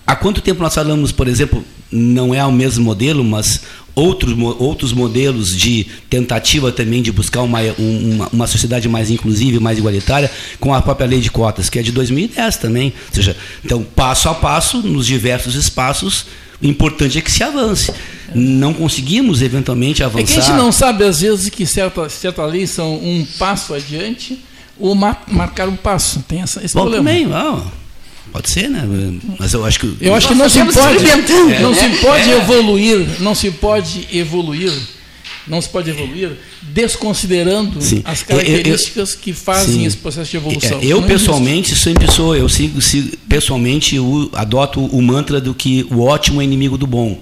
Há 0.06 0.16
quanto 0.16 0.42
tempo 0.42 0.62
nós 0.62 0.76
falamos, 0.76 1.12
por 1.12 1.28
exemplo, 1.28 1.66
não 1.92 2.34
é 2.34 2.46
o 2.46 2.52
mesmo 2.52 2.84
modelo, 2.84 3.24
mas 3.24 3.62
outros, 3.96 4.36
outros 4.60 4.94
modelos 4.94 5.56
de 5.56 5.88
tentativa 6.10 6.72
também 6.72 7.02
de 7.02 7.12
buscar 7.12 7.42
uma, 7.42 7.60
uma, 7.78 8.28
uma, 8.32 8.48
sociedade 8.48 8.88
mais 8.88 9.10
inclusiva 9.10 9.58
e 9.58 9.60
mais 9.60 9.78
igualitária, 9.78 10.30
com 10.60 10.74
a 10.74 10.82
própria 10.82 11.08
lei 11.08 11.22
de 11.22 11.32
cotas, 11.32 11.70
que 11.70 11.80
é 11.80 11.82
de 11.82 11.92
2010 11.92 12.58
também. 12.58 12.94
Ou 13.10 13.16
seja, 13.16 13.36
então, 13.64 13.82
passo 13.82 14.30
a 14.30 14.36
passo, 14.36 14.80
nos 14.80 15.08
diversos 15.08 15.56
espaços, 15.56 16.26
o 16.62 16.66
importante 16.68 17.18
é 17.18 17.22
que 17.22 17.32
se 17.32 17.44
avance. 17.44 17.92
Não 18.34 18.74
conseguimos, 18.74 19.42
eventualmente, 19.42 20.04
avançar. 20.04 20.22
É 20.22 20.26
que 20.26 20.40
a 20.40 20.42
gente 20.42 20.58
não 20.58 20.72
sabe, 20.72 21.04
às 21.04 21.22
vezes, 21.22 21.50
que 21.50 21.66
certas 21.66 22.14
certa 22.14 22.46
leis 22.46 22.72
são 22.72 22.96
um 22.96 23.26
passo 23.40 23.74
adiante 23.74 24.40
ou 24.80 24.96
mar, 24.96 25.24
marcar 25.28 25.68
um 25.68 25.76
passo. 25.76 26.24
Tem 26.28 26.42
essa, 26.42 26.64
esse 26.64 26.74
Bom, 26.74 26.82
problema. 26.82 27.10
Também, 27.10 27.26
não. 27.26 27.72
Pode 28.32 28.50
ser, 28.50 28.70
né? 28.70 28.84
Mas 29.40 29.54
eu 29.54 29.64
acho 29.64 29.80
que. 29.80 29.98
Eu 30.02 30.14
acho 30.14 30.28
que 30.28 30.36
não 30.36 30.50
se 30.50 30.60
pode. 30.66 31.06
É, 31.08 31.60
não 31.62 31.74
se 31.74 31.90
pode 32.02 32.30
é. 32.30 32.38
evoluir, 32.38 33.22
não 33.22 33.36
se 33.36 33.52
pode 33.52 34.08
evoluir, 34.12 34.74
não 35.48 35.62
se 35.62 35.70
pode 35.70 35.90
evoluir 35.90 36.32
desconsiderando 36.62 37.82
sim. 37.82 38.02
as 38.04 38.24
características 38.24 39.12
eu, 39.12 39.16
eu, 39.16 39.22
que 39.22 39.32
fazem 39.32 39.76
sim. 39.76 39.86
esse 39.86 39.98
processo 39.98 40.32
de 40.32 40.38
evolução. 40.38 40.80
É, 40.80 40.86
eu 40.86 41.00
não 41.00 41.08
pessoalmente 41.08 41.72
existe. 41.72 41.84
sempre 41.84 42.12
sou, 42.12 42.36
eu 42.36 42.50
sigo, 42.50 42.82
sigo 42.82 43.16
pessoalmente 43.30 43.96
eu 43.96 44.30
adoto 44.34 44.84
o 44.84 45.02
mantra 45.02 45.40
do 45.40 45.54
que 45.54 45.88
o 45.90 46.02
ótimo 46.02 46.42
é 46.42 46.44
inimigo 46.44 46.78
do 46.78 46.88
bom. 46.88 47.22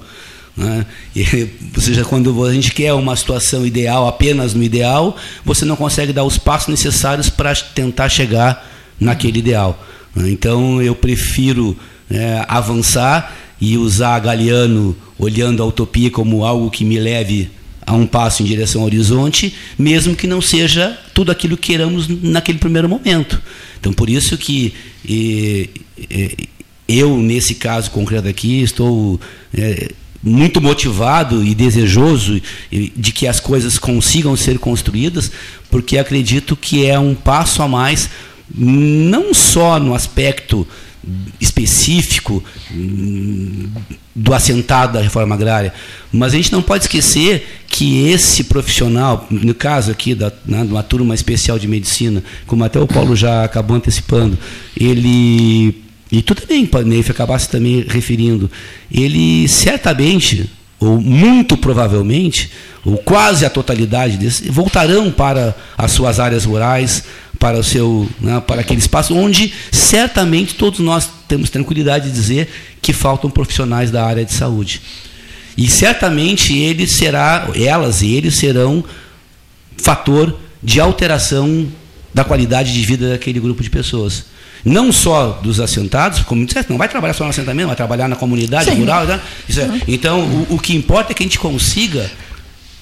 Né? 0.56 0.86
E, 1.16 1.50
ou 1.76 1.82
seja, 1.82 2.04
quando 2.04 2.44
a 2.46 2.54
gente 2.54 2.72
quer 2.72 2.94
uma 2.94 3.16
situação 3.16 3.66
ideal 3.66 4.08
apenas 4.08 4.54
no 4.54 4.64
ideal, 4.64 5.18
você 5.44 5.66
não 5.66 5.76
consegue 5.76 6.14
dar 6.14 6.24
os 6.24 6.38
passos 6.38 6.70
necessários 6.70 7.30
para 7.30 7.54
tentar 7.56 8.10
chegar 8.10 8.70
naquele 9.00 9.40
ideal. 9.40 9.84
Né? 10.16 10.30
Então 10.30 10.82
eu 10.82 10.96
prefiro 10.96 11.78
é, 12.10 12.46
avançar 12.48 13.36
e 13.60 13.78
usar 13.78 14.20
Galeano 14.20 14.96
olhando 15.18 15.64
a 15.64 15.66
utopia 15.66 16.12
como 16.12 16.44
algo 16.44 16.70
que 16.70 16.84
me 16.84 17.00
leve 17.00 17.50
a 17.86 17.94
um 17.94 18.06
passo 18.06 18.42
em 18.42 18.46
direção 18.46 18.82
ao 18.82 18.88
horizonte, 18.88 19.54
mesmo 19.78 20.16
que 20.16 20.28
não 20.28 20.42
seja 20.42 20.98
tudo 21.14 21.32
aquilo 21.32 21.58
que 21.58 21.68
queiramos 21.68 22.08
naquele 22.08 22.58
primeiro 22.58 22.88
momento. 22.88 23.42
Então, 23.80 23.92
por 23.92 24.10
isso 24.10 24.38
que 24.38 24.74
e, 25.06 25.70
e, 25.98 26.50
eu, 26.88 27.18
nesse 27.18 27.56
caso 27.56 27.92
concreto 27.92 28.28
aqui, 28.28 28.62
estou 28.62 29.20
é, 29.54 29.92
muito 30.24 30.62
motivado 30.62 31.44
e 31.44 31.54
desejoso 31.54 32.42
de 32.72 33.12
que 33.12 33.28
as 33.28 33.40
coisas 33.40 33.78
consigam 33.78 34.36
ser 34.38 34.58
construídas, 34.58 35.32
porque 35.70 35.98
acredito 35.98 36.56
que 36.56 36.86
é 36.86 36.98
um 36.98 37.14
passo 37.14 37.62
a 37.62 37.68
mais, 37.68 38.10
não 38.56 39.34
só 39.34 39.80
no 39.80 39.94
aspecto 39.94 40.66
específico 41.42 42.42
hum, 42.72 43.68
do 44.16 44.34
assentado 44.34 44.94
da 44.94 45.02
reforma 45.02 45.36
agrária, 45.36 45.74
mas 46.12 46.34
a 46.34 46.38
gente 46.38 46.52
não 46.52 46.62
pode 46.62 46.86
esquecer 46.86 47.62
que 47.68 48.08
esse 48.08 48.46
profissional, 48.46 49.28
no 49.30 49.54
caso 49.54 49.92
aqui 49.92 50.16
da, 50.16 50.32
né, 50.46 50.62
uma 50.62 50.84
turma 50.84 51.14
especial 51.14 51.60
de 51.60 51.68
medicina, 51.68 52.24
como 52.48 52.64
até 52.64 52.80
o 52.80 52.88
Paulo 52.88 53.16
já 53.16 53.44
acabou 53.44 53.76
antecipando, 53.76 54.38
ele 54.80 55.83
e 56.14 56.22
tu 56.22 56.36
também, 56.36 56.70
Neif, 56.86 57.10
acabasse 57.10 57.50
também 57.50 57.84
referindo, 57.90 58.50
ele 58.92 59.48
certamente, 59.48 60.48
ou 60.80 61.02
muito 61.02 61.58
provavelmente, 61.58 62.52
ou 62.86 62.98
quase 62.98 63.48
a 63.48 63.50
totalidade 63.50 64.18
desses, 64.18 64.48
voltarão 64.48 65.10
para 65.10 65.56
as 65.76 65.92
suas 65.92 66.20
áreas 66.20 66.46
rurais, 66.46 67.06
para 67.40 67.58
o 67.58 67.64
seu, 67.64 68.08
né, 68.22 68.40
para 68.46 68.62
aquele 68.62 68.80
espaço 68.80 69.16
onde 69.16 69.52
certamente 69.72 70.54
todos 70.54 70.82
nós 70.82 71.10
temos 71.28 71.50
tranquilidade 71.50 72.12
de 72.12 72.16
dizer 72.16 72.48
que 72.80 72.94
faltam 72.94 73.28
profissionais 73.28 73.90
da 73.90 74.06
área 74.06 74.24
de 74.24 74.34
saúde. 74.34 74.84
E 75.58 75.68
certamente 75.68 76.56
ele 76.56 76.86
será, 76.86 77.50
elas 77.56 78.04
e 78.04 78.14
eles 78.14 78.36
serão 78.36 78.84
fator 79.78 80.38
de 80.62 80.80
alteração 80.80 81.68
da 82.14 82.24
qualidade 82.24 82.72
de 82.72 82.86
vida 82.86 83.10
daquele 83.10 83.40
grupo 83.40 83.64
de 83.64 83.70
pessoas 83.72 84.32
não 84.64 84.92
só 84.92 85.40
dos 85.44 85.60
assentados, 85.60 86.22
como 86.22 86.46
disse, 86.46 86.66
não 86.70 86.78
vai 86.78 86.88
trabalhar 86.88 87.14
só 87.14 87.24
no 87.24 87.30
assentamento, 87.30 87.68
vai 87.68 87.76
trabalhar 87.76 88.08
na 88.08 88.16
comunidade 88.16 88.70
Sim. 88.72 88.80
rural. 88.80 89.06
Né? 89.06 89.20
É, 89.50 89.82
então, 89.88 90.22
o, 90.22 90.56
o 90.56 90.60
que 90.60 90.74
importa 90.74 91.12
é 91.12 91.16
que 91.16 91.24
a 91.24 91.26
gente 91.26 91.40
consiga, 91.40 92.10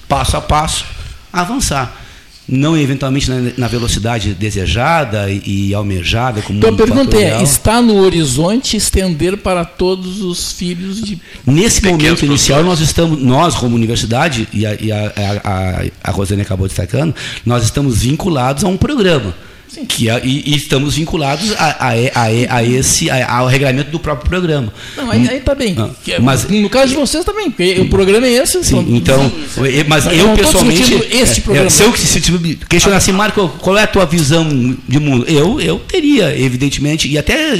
passo 0.08 0.36
a 0.36 0.40
passo, 0.40 0.84
avançar 1.32 2.02
não 2.48 2.76
eventualmente 2.76 3.30
na, 3.30 3.52
na, 3.56 3.68
velocidade 3.68 4.34
desejada 4.34 5.30
e, 5.30 5.68
e 5.68 5.74
almejada 5.74 6.42
como 6.42 6.58
então 6.58 6.74
a 6.74 6.76
pergunta 6.76 7.16
é 7.16 7.40
está 7.40 7.80
no 7.80 7.96
horizonte 7.98 8.76
estender 8.76 9.36
para 9.36 9.64
todos 9.64 10.20
os 10.22 10.52
filhos 10.52 11.00
de 11.00 11.20
nesse 11.46 11.84
momento 11.84 12.24
inicial 12.24 12.64
nós 12.64 12.80
estamos 12.80 13.22
nós 13.22 13.54
como 13.54 13.76
universidade 13.76 14.48
e 14.52 14.66
a, 14.66 14.74
e 14.74 14.90
a, 14.90 15.12
a, 15.44 15.84
a 16.02 16.10
Rosane 16.10 16.42
acabou 16.42 16.66
destacando 16.66 17.14
nós 17.46 17.62
estamos 17.62 18.02
vinculados 18.02 18.64
a 18.64 18.68
um 18.68 18.76
programa 18.76 19.34
que 19.88 20.08
é, 20.08 20.20
e, 20.24 20.52
e, 20.52 20.56
estamos 20.56 20.94
vinculados 20.94 21.52
a, 21.52 21.88
a, 21.88 21.90
a, 21.90 22.56
a 22.56 22.64
esse 22.64 23.10
ao 23.10 23.46
regulamento 23.46 23.90
do 23.90 23.98
próprio 23.98 24.28
programa. 24.28 24.72
Não, 24.96 25.10
aí, 25.10 25.28
aí 25.28 25.40
tá 25.40 25.54
bem. 25.54 25.74
Ah, 25.78 25.90
é, 26.08 26.18
mas 26.18 26.44
no 26.48 26.68
caso 26.68 26.88
de 26.88 26.94
vocês 26.96 27.24
também, 27.24 27.50
porque 27.50 27.80
o 27.80 27.88
programa 27.88 28.26
é 28.26 28.32
esse. 28.32 28.62
Sim, 28.64 28.84
então, 28.88 29.30
sim, 29.54 29.62
mas, 29.88 30.04
mas 30.04 30.18
eu 30.18 30.34
pessoalmente, 30.34 30.94
este 31.10 31.40
é, 31.40 31.42
programa. 31.42 31.70
se 31.70 31.82
eu 31.82 31.96
se, 31.96 32.06
se 32.06 32.58
questionar 32.68 32.98
assim, 32.98 33.12
Marco, 33.12 33.48
qual 33.60 33.76
é 33.78 33.82
a 33.82 33.86
tua 33.86 34.06
visão 34.06 34.48
de 34.86 35.00
mundo? 35.00 35.24
Eu 35.28 35.60
eu 35.60 35.78
teria, 35.78 36.38
evidentemente, 36.38 37.08
e 37.08 37.18
até 37.18 37.58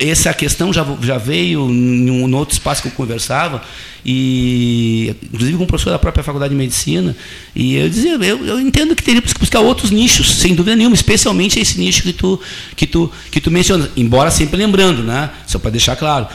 essa 0.00 0.34
questão 0.34 0.72
já, 0.72 0.84
já 1.02 1.16
veio 1.16 1.70
em 1.70 2.10
um 2.10 2.34
outro 2.34 2.54
espaço 2.54 2.82
que 2.82 2.88
eu 2.88 2.92
conversava 2.92 3.62
e 4.04 5.14
inclusive 5.32 5.56
com 5.56 5.64
um 5.64 5.66
professor 5.66 5.90
da 5.90 5.98
própria 5.98 6.22
faculdade 6.22 6.50
de 6.50 6.56
medicina, 6.58 7.16
e 7.54 7.76
eu 7.76 7.88
dizia, 7.88 8.12
eu, 8.12 8.44
eu 8.46 8.60
entendo 8.60 8.94
que 8.94 9.02
teríamos 9.02 9.32
que 9.32 9.40
buscar 9.40 9.60
outros 9.60 9.90
nichos, 9.90 10.40
sem 10.40 10.54
dúvida 10.54 10.76
nenhuma, 10.76 10.94
especialmente 10.94 11.58
esse 11.58 11.78
nicho 11.78 12.02
que 12.02 12.12
tu 12.12 12.38
que 12.76 12.86
tu 12.86 13.10
que 13.30 13.40
tu 13.40 13.50
menciona, 13.50 13.88
embora 13.96 14.30
sempre 14.30 14.56
lembrando, 14.56 15.02
né, 15.02 15.30
só 15.46 15.58
para 15.58 15.70
deixar 15.70 15.96
claro, 15.96 16.26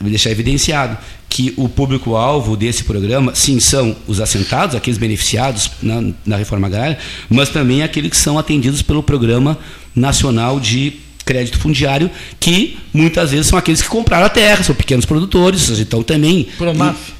deixar 0.00 0.30
evidenciado 0.30 0.96
que 1.28 1.52
o 1.56 1.68
público-alvo 1.68 2.56
desse 2.56 2.84
programa, 2.84 3.34
sim, 3.34 3.60
são 3.60 3.94
os 4.06 4.20
assentados, 4.20 4.74
aqueles 4.74 4.98
beneficiados 4.98 5.70
na, 5.82 6.02
na 6.24 6.36
reforma 6.36 6.66
agrária, 6.66 6.96
mas 7.28 7.50
também 7.50 7.82
aqueles 7.82 8.10
que 8.10 8.16
são 8.16 8.38
atendidos 8.38 8.80
pelo 8.80 9.02
Programa 9.02 9.58
Nacional 9.94 10.58
de 10.58 11.07
crédito 11.28 11.58
fundiário, 11.58 12.10
que 12.40 12.78
muitas 12.90 13.32
vezes 13.32 13.48
são 13.48 13.58
aqueles 13.58 13.82
que 13.82 13.88
compraram 13.88 14.24
a 14.24 14.30
terra, 14.30 14.62
são 14.62 14.74
pequenos 14.74 15.04
produtores, 15.04 15.68
então 15.78 16.02
também. 16.02 16.48
Pronaf. 16.56 17.17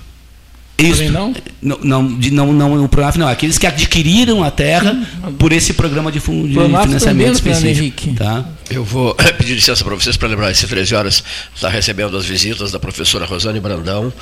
Isso. 0.78 1.10
Não? 1.10 1.34
Não, 1.60 1.78
não, 1.82 2.02
não, 2.02 2.52
não, 2.52 2.84
o 2.84 2.88
Pronaf 2.88 3.18
não. 3.18 3.26
Aqueles 3.26 3.58
que 3.58 3.66
adquiriram 3.66 4.44
a 4.44 4.50
terra 4.50 4.92
hum, 4.92 5.32
por 5.32 5.52
esse 5.52 5.72
programa 5.72 6.12
de, 6.12 6.20
fundo, 6.20 6.46
de 6.46 6.54
financiamento 6.54 7.34
específico. 7.34 8.14
Tá? 8.14 8.44
Eu 8.70 8.84
vou 8.84 9.12
pedir 9.36 9.54
licença 9.54 9.84
para 9.84 9.96
vocês 9.96 10.16
para 10.16 10.28
lembrar, 10.28 10.48
às 10.48 10.60
13 10.60 10.94
horas 10.94 11.24
está 11.52 11.68
recebendo 11.68 12.16
as 12.16 12.24
visitas 12.26 12.70
da 12.70 12.78
professora 12.78 13.26
Rosane 13.26 13.58
Brandão 13.58 14.12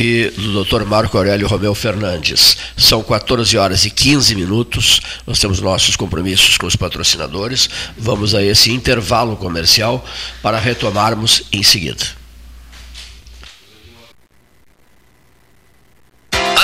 e 0.00 0.32
do 0.34 0.64
Dr. 0.64 0.84
Marco 0.86 1.18
Aurélio 1.18 1.46
Romeu 1.46 1.74
Fernandes. 1.74 2.56
São 2.74 3.02
14 3.02 3.58
horas 3.58 3.84
e 3.84 3.90
15 3.90 4.34
minutos. 4.34 5.02
Nós 5.26 5.38
temos 5.38 5.60
nossos 5.60 5.94
compromissos 5.94 6.56
com 6.56 6.66
os 6.66 6.74
patrocinadores. 6.74 7.68
Vamos 7.98 8.34
a 8.34 8.42
esse 8.42 8.72
intervalo 8.72 9.36
comercial 9.36 10.02
para 10.42 10.58
retomarmos 10.58 11.42
em 11.52 11.62
seguida. 11.62 12.17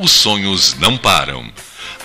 os 0.00 0.10
sonhos 0.10 0.74
não 0.78 0.96
param. 0.96 1.44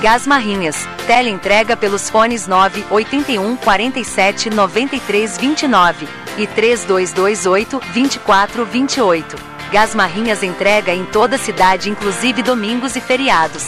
Gás 0.01 0.25
Marrinhas. 0.25 0.87
Teleentrega 1.05 1.77
pelos 1.77 2.09
fones 2.09 2.47
9 2.47 2.83
81 2.89 3.55
47 3.57 4.49
93 4.49 5.37
29 5.37 6.07
e 6.39 6.47
3228 6.47 7.79
24 7.93 8.65
28. 8.65 9.35
Gás 9.71 9.93
Marrinhas 9.93 10.41
entrega 10.41 10.91
em 10.91 11.05
toda 11.05 11.35
a 11.35 11.39
cidade, 11.39 11.89
inclusive 11.89 12.41
domingos 12.41 12.95
e 12.95 13.01
feriados. 13.01 13.67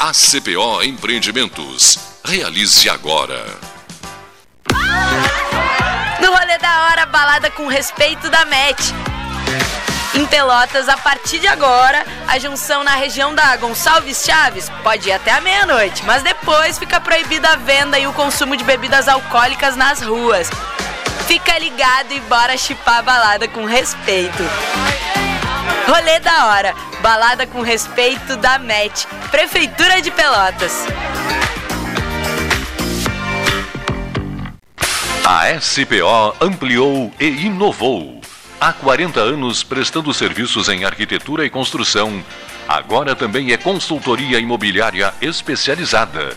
ACPO 0.00 0.84
Empreendimentos. 0.84 1.98
Realize 2.24 2.88
agora. 2.88 3.44
No 6.20 6.30
rolê 6.30 6.56
da 6.58 6.84
hora, 6.84 7.04
balada 7.06 7.50
com 7.50 7.66
respeito 7.66 8.30
da 8.30 8.44
MET. 8.44 8.94
Em 10.14 10.24
Pelotas, 10.24 10.88
a 10.88 10.96
partir 10.96 11.40
de 11.40 11.48
agora, 11.48 12.06
a 12.28 12.38
junção 12.38 12.84
na 12.84 12.94
região 12.94 13.34
da 13.34 13.56
Gonçalves 13.56 14.24
Chaves 14.24 14.70
pode 14.84 15.08
ir 15.08 15.12
até 15.12 15.32
a 15.32 15.40
meia-noite, 15.40 16.04
mas 16.04 16.22
depois 16.22 16.78
fica 16.78 17.00
proibida 17.00 17.48
a 17.48 17.56
venda 17.56 17.98
e 17.98 18.06
o 18.06 18.12
consumo 18.12 18.56
de 18.56 18.62
bebidas 18.62 19.08
alcoólicas 19.08 19.74
nas 19.74 20.00
ruas. 20.00 20.48
Fica 21.26 21.58
ligado 21.58 22.12
e 22.12 22.20
bora 22.20 22.56
chipar 22.56 22.98
a 22.98 23.02
balada 23.02 23.48
com 23.48 23.64
respeito. 23.64 24.44
Rolê 25.88 26.20
da 26.20 26.48
hora, 26.48 26.74
balada 27.00 27.46
com 27.46 27.62
respeito 27.62 28.36
da 28.36 28.58
MET, 28.58 29.06
Prefeitura 29.30 30.02
de 30.02 30.10
Pelotas. 30.10 30.84
A 35.24 35.58
SPO 35.58 36.36
ampliou 36.42 37.10
e 37.18 37.46
inovou. 37.46 38.20
Há 38.60 38.70
40 38.70 39.18
anos 39.18 39.64
prestando 39.64 40.12
serviços 40.12 40.68
em 40.68 40.84
arquitetura 40.84 41.46
e 41.46 41.50
construção. 41.50 42.22
Agora 42.68 43.16
também 43.16 43.52
é 43.52 43.56
consultoria 43.56 44.38
imobiliária 44.38 45.14
especializada. 45.22 46.36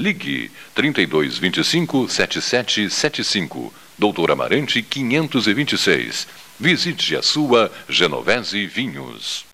Ligue 0.00 0.50
3225 0.74 2.08
7775, 2.08 3.70
Doutor 3.98 4.30
Amarante 4.30 4.80
526. 4.80 6.26
Visite 6.58 7.16
a 7.16 7.22
sua 7.22 7.70
Genovese 7.86 8.66
Vinhos. 8.66 9.44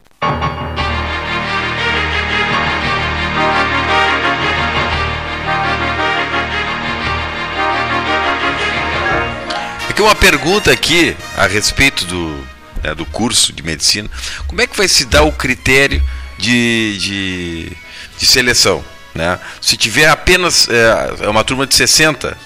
Aqui 9.90 10.00
uma 10.00 10.14
pergunta 10.14 10.70
aqui 10.70 11.16
a 11.36 11.48
respeito 11.48 12.04
do, 12.04 12.46
né, 12.84 12.94
do 12.94 13.04
curso 13.04 13.52
de 13.52 13.64
medicina. 13.64 14.08
Como 14.46 14.60
é 14.60 14.68
que 14.68 14.76
vai 14.76 14.86
se 14.86 15.06
dar 15.06 15.24
o 15.24 15.32
critério 15.32 16.00
de, 16.38 16.98
de, 16.98 17.72
de 18.16 18.26
seleção? 18.26 18.84
Né? 19.16 19.38
Se 19.60 19.76
tiver 19.76 20.08
apenas 20.08 20.68
é, 20.68 21.24
é 21.24 21.28
uma 21.28 21.42
turma 21.42 21.66
de 21.66 21.74
60, 21.74 22.36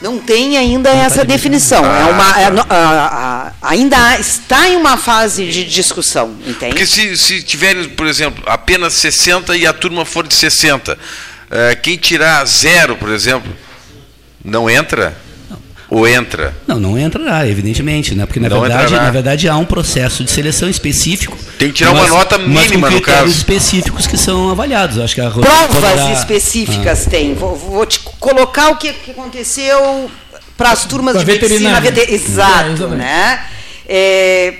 Não 0.00 0.18
tem 0.18 0.56
ainda 0.56 0.88
essa 0.88 1.22
definição. 1.24 1.84
Ah, 1.84 1.98
é 1.98 2.04
uma, 2.10 2.32
tá. 2.32 2.40
é 2.40 2.50
no- 2.50 2.66
a- 2.70 3.52
a- 3.60 3.68
ainda 3.68 4.18
está 4.18 4.66
em 4.68 4.76
uma 4.76 4.96
fase 4.96 5.46
de 5.46 5.62
discussão, 5.64 6.34
entende? 6.46 6.68
Porque 6.72 6.86
se, 6.86 7.14
se 7.18 7.42
tiverem, 7.42 7.86
por 7.90 8.06
exemplo, 8.06 8.42
apenas 8.46 8.94
60 8.94 9.54
e 9.54 9.66
a 9.66 9.72
turma 9.74 10.06
for 10.06 10.26
de 10.26 10.32
60, 10.34 10.98
eh, 11.50 11.74
quem 11.74 11.98
tirar 11.98 12.42
zero, 12.46 12.96
por 12.96 13.10
exemplo, 13.10 13.54
não 14.42 14.70
entra? 14.70 15.14
Ou 15.90 16.06
entra? 16.06 16.54
Não, 16.68 16.78
não 16.78 16.96
entrará, 16.96 17.48
evidentemente, 17.48 18.14
né? 18.14 18.24
Porque 18.24 18.38
na 18.38 18.48
Não 18.48 18.60
verdade, 18.60 18.84
entrará. 18.86 19.04
na 19.06 19.10
verdade 19.10 19.48
há 19.48 19.56
um 19.56 19.64
processo 19.64 20.22
de 20.22 20.30
seleção 20.30 20.68
específico. 20.70 21.36
Tem 21.58 21.68
que 21.68 21.74
tirar 21.74 21.90
uma 21.90 22.02
mas- 22.02 22.10
nota 22.10 22.38
mas 22.38 22.48
mínima, 22.70 22.88
com 22.88 22.94
no 22.94 23.00
caso. 23.00 23.26
específicos 23.28 24.06
que 24.06 24.16
são 24.16 24.50
avaliados. 24.50 24.98
Acho 24.98 25.14
que 25.16 25.20
a 25.20 25.28
Ro- 25.28 25.40
Provas 25.42 25.74
poderá- 25.74 26.12
específicas 26.12 27.06
Ah. 27.06 27.10
tem. 27.10 27.34
Vou, 27.34 27.56
vou 27.56 27.84
te 27.84 27.98
colocar 28.20 28.70
o 28.70 28.76
que, 28.76 28.92
que 28.92 29.10
aconteceu 29.10 30.08
para 30.56 30.70
as 30.70 30.84
turmas 30.84 31.14
Pra 31.16 31.24
de 31.24 31.26
medicina. 31.32 31.80
veterinária. 31.80 31.90
vete- 31.90 32.12
Exato, 32.12 32.84
É, 32.84 32.88
né? 32.96 33.40
É, 33.88 34.54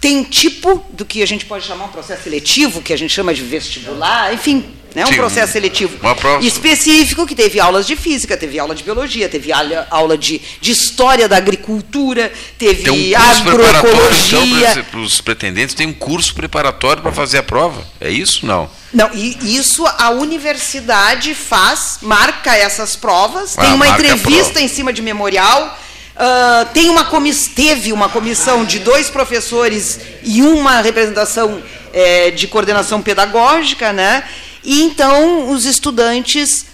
tem 0.00 0.24
tipo 0.24 0.84
do 0.92 1.04
que 1.04 1.22
a 1.22 1.26
gente 1.26 1.44
pode 1.44 1.64
chamar 1.64 1.84
um 1.84 1.88
processo 1.88 2.24
seletivo, 2.24 2.82
que 2.82 2.92
a 2.92 2.98
gente 2.98 3.12
chama 3.14 3.32
de 3.32 3.42
vestibular, 3.42 4.34
enfim, 4.34 4.64
né? 4.94 5.04
um 5.04 5.08
Sim, 5.08 5.16
processo 5.16 5.52
seletivo 5.52 5.98
específico 6.40 7.26
que 7.26 7.34
teve 7.34 7.58
aulas 7.60 7.86
de 7.86 7.96
física, 7.96 8.36
teve 8.36 8.58
aula 8.58 8.74
de 8.74 8.82
biologia, 8.82 9.28
teve 9.28 9.50
aula, 9.52 10.18
de, 10.18 10.40
de 10.60 10.72
história 10.72 11.28
da 11.28 11.36
agricultura, 11.36 12.32
teve 12.58 12.82
Tem 12.82 13.14
um 13.16 13.20
curso 13.20 13.42
preparatório, 13.44 13.96
agroecologia. 13.96 14.70
então, 14.70 14.84
para 14.84 15.00
os 15.00 15.20
pretendentes, 15.20 15.74
tem 15.74 15.86
um 15.86 15.92
curso 15.92 16.34
preparatório 16.34 17.02
para 17.02 17.12
fazer 17.12 17.38
a 17.38 17.42
prova. 17.42 17.82
É 18.00 18.10
isso? 18.10 18.44
Não. 18.46 18.68
Não, 18.92 19.10
e 19.14 19.56
isso 19.56 19.86
a 19.86 20.10
universidade 20.10 21.34
faz, 21.34 21.98
marca 22.02 22.54
essas 22.54 22.94
provas, 22.94 23.56
Ah, 23.56 23.62
tem 23.62 23.72
uma 23.72 23.88
entrevista 23.88 24.60
em 24.60 24.68
cima 24.68 24.92
de 24.92 25.00
memorial, 25.00 25.78
ah, 26.14 26.66
tem 26.74 26.90
uma 26.90 27.04
comiss 27.06 27.48
teve 27.48 27.92
uma 27.92 28.08
comissão 28.10 28.64
de 28.64 28.78
dois 28.80 29.08
professores 29.08 29.98
e 30.22 30.42
uma 30.42 30.82
representação 30.82 31.62
eh, 31.94 32.30
de 32.32 32.46
coordenação 32.46 33.00
pedagógica, 33.00 33.92
né? 33.92 34.24
E 34.64 34.82
então 34.82 35.50
os 35.50 35.64
estudantes 35.64 36.66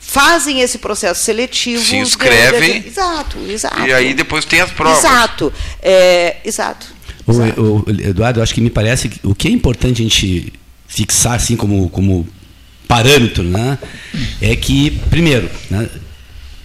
fazem 0.00 0.60
esse 0.60 0.78
processo 0.78 1.24
seletivo. 1.24 1.84
Se 1.84 1.96
inscrevem. 1.96 2.84
Exato, 2.86 3.38
exato. 3.48 3.80
E 3.86 3.92
aí 3.92 4.14
depois 4.14 4.44
tem 4.44 4.60
as 4.60 4.70
provas. 4.70 4.98
Exato, 4.98 5.52
é, 5.82 6.36
exato. 6.44 6.86
O, 7.26 7.32
o- 7.60 7.84
o 7.86 7.90
Eduardo, 7.90 8.38
eu 8.38 8.42
acho 8.42 8.54
que 8.54 8.60
me 8.60 8.70
parece 8.70 9.08
que 9.08 9.20
o 9.26 9.34
que 9.34 9.48
é 9.48 9.50
importante 9.50 10.00
a 10.00 10.04
gente 10.04 10.52
fixar 10.86 11.34
assim 11.34 11.56
como, 11.56 11.88
como 11.90 12.26
parâmetro, 12.86 13.42
né, 13.42 13.76
é 14.40 14.54
que 14.54 14.90
primeiro, 15.10 15.50
né, 15.68 15.88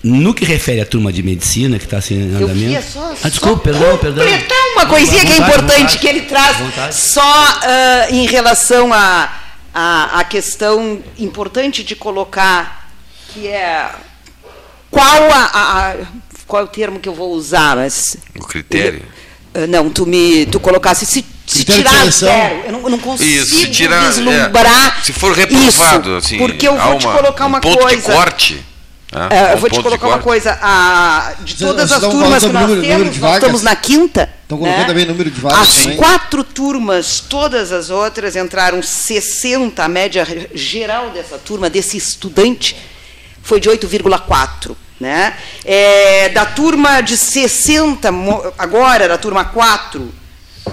no 0.03 0.33
que 0.35 0.45
refere 0.45 0.79
à 0.81 0.85
turma 0.85 1.11
de 1.11 1.23
medicina 1.23 1.79
que 1.79 1.85
está 1.85 1.97
assim 1.97 2.13
em 2.15 2.29
Eu 2.31 2.35
andamento. 2.37 2.59
queria 2.59 2.81
só, 2.83 3.13
ah, 3.23 3.29
desculpa, 3.29 3.57
só 3.73 3.79
perdão, 3.79 3.97
perdão. 3.97 4.23
completar 4.23 4.57
uma 4.75 4.85
coisinha 4.85 5.21
À 5.23 5.25
que 5.25 5.31
é 5.31 5.35
vontade, 5.35 5.51
importante 5.51 5.79
vontade. 5.81 5.97
que 5.99 6.07
ele 6.07 6.21
traz 6.21 6.57
vontade. 6.57 6.95
só 6.95 7.21
ah, 7.63 8.07
em 8.11 8.27
relação 8.27 8.93
à 8.93 9.40
a, 9.73 10.19
a, 10.19 10.23
questão 10.23 11.01
importante 11.17 11.83
de 11.83 11.95
colocar 11.95 12.89
que 13.33 13.47
é 13.47 13.89
qual 14.89 15.31
a, 15.31 15.43
a- 15.45 15.91
a- 15.91 15.95
qual 16.47 16.63
é 16.63 16.65
o 16.65 16.67
termo 16.67 16.99
que 16.99 17.07
eu 17.07 17.13
vou 17.15 17.31
usar 17.31 17.75
mas 17.77 18.17
O 18.37 18.45
critério. 18.45 19.01
ah, 19.53 19.67
não 19.67 19.89
tu 19.89 20.05
me 20.05 20.45
tu 20.47 20.59
colocasse 20.59 21.05
se, 21.05 21.23
se 21.47 21.63
tirar 21.63 22.05
zero 22.11 22.63
eu 22.65 22.71
não, 22.73 22.81
eu 22.81 22.89
não 22.89 22.99
consigo 22.99 23.29
Isso, 23.29 23.55
se 23.59 23.67
tirar, 23.69 24.05
vislumbrar 24.07 24.97
é, 24.99 25.03
se 25.03 25.13
for 25.13 25.33
reprovado, 25.33 26.09
isso, 26.09 26.15
assim, 26.27 26.37
porque 26.37 26.67
eu 26.67 26.77
vou 26.77 26.97
te 26.97 27.05
uma- 27.05 27.15
colocar 27.17 27.45
um 27.45 27.47
uma 27.47 27.61
ponto 27.61 27.79
coisa 27.79 27.95
de 27.95 28.01
corte. 28.03 28.65
Né? 29.11 29.27
é, 29.31 29.51
eu 29.53 29.57
um 29.57 29.59
vou 29.59 29.69
te 29.69 29.81
colocar 29.81 30.07
uma 30.07 30.19
coisa, 30.19 30.57
a, 30.61 31.33
de 31.41 31.55
todas 31.57 31.89
vocês 31.89 32.03
as 32.03 32.09
turmas 32.11 32.43
que 32.43 32.49
nós 32.49 32.61
número- 32.67 32.81
número 32.81 32.81
temos, 32.99 33.13
de 33.13 33.19
nós 33.19 33.29
vagas? 33.31 33.37
estamos 33.37 33.61
na 33.63 33.75
quinta. 33.75 34.29
Estão 34.43 34.57
colocando 34.57 34.79
né? 34.81 34.85
também 34.87 35.05
número 35.05 35.29
de 35.31 35.39
vagas 35.41 35.59
As 35.59 35.75
também? 35.83 35.97
quatro 35.97 36.43
turmas, 36.43 37.19
todas 37.27 37.71
as 37.71 37.89
outras, 37.89 38.35
entraram 38.35 38.81
60, 38.81 39.83
a 39.83 39.87
média 39.87 40.25
geral 40.53 41.09
dessa 41.11 41.37
turma, 41.37 41.69
desse 41.69 41.97
estudante, 41.97 42.75
foi 43.41 43.59
de 43.59 43.69
8,4. 43.69 44.75
Né? 44.99 45.33
É, 45.65 46.29
da 46.29 46.45
turma 46.45 47.01
de 47.01 47.17
60, 47.17 48.11
mo- 48.11 48.53
agora, 48.57 49.07
da 49.07 49.17
turma 49.17 49.43
4, 49.43 50.13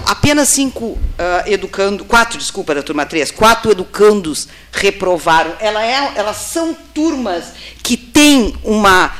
apenas 0.05 0.49
cinco 0.49 0.97
ah, 1.17 1.43
educando, 1.47 2.05
quatro, 2.05 2.37
desculpa, 2.37 2.75
da 2.75 2.83
turma 2.83 3.05
3, 3.05 3.31
quatro 3.31 3.71
educandos 3.71 4.47
reprovaram. 4.71 5.53
Ela 5.59 5.83
é, 5.85 6.13
elas 6.15 6.37
são 6.37 6.73
turmas 6.93 7.45
que 7.83 7.97
têm 7.97 8.55
uma 8.63 9.11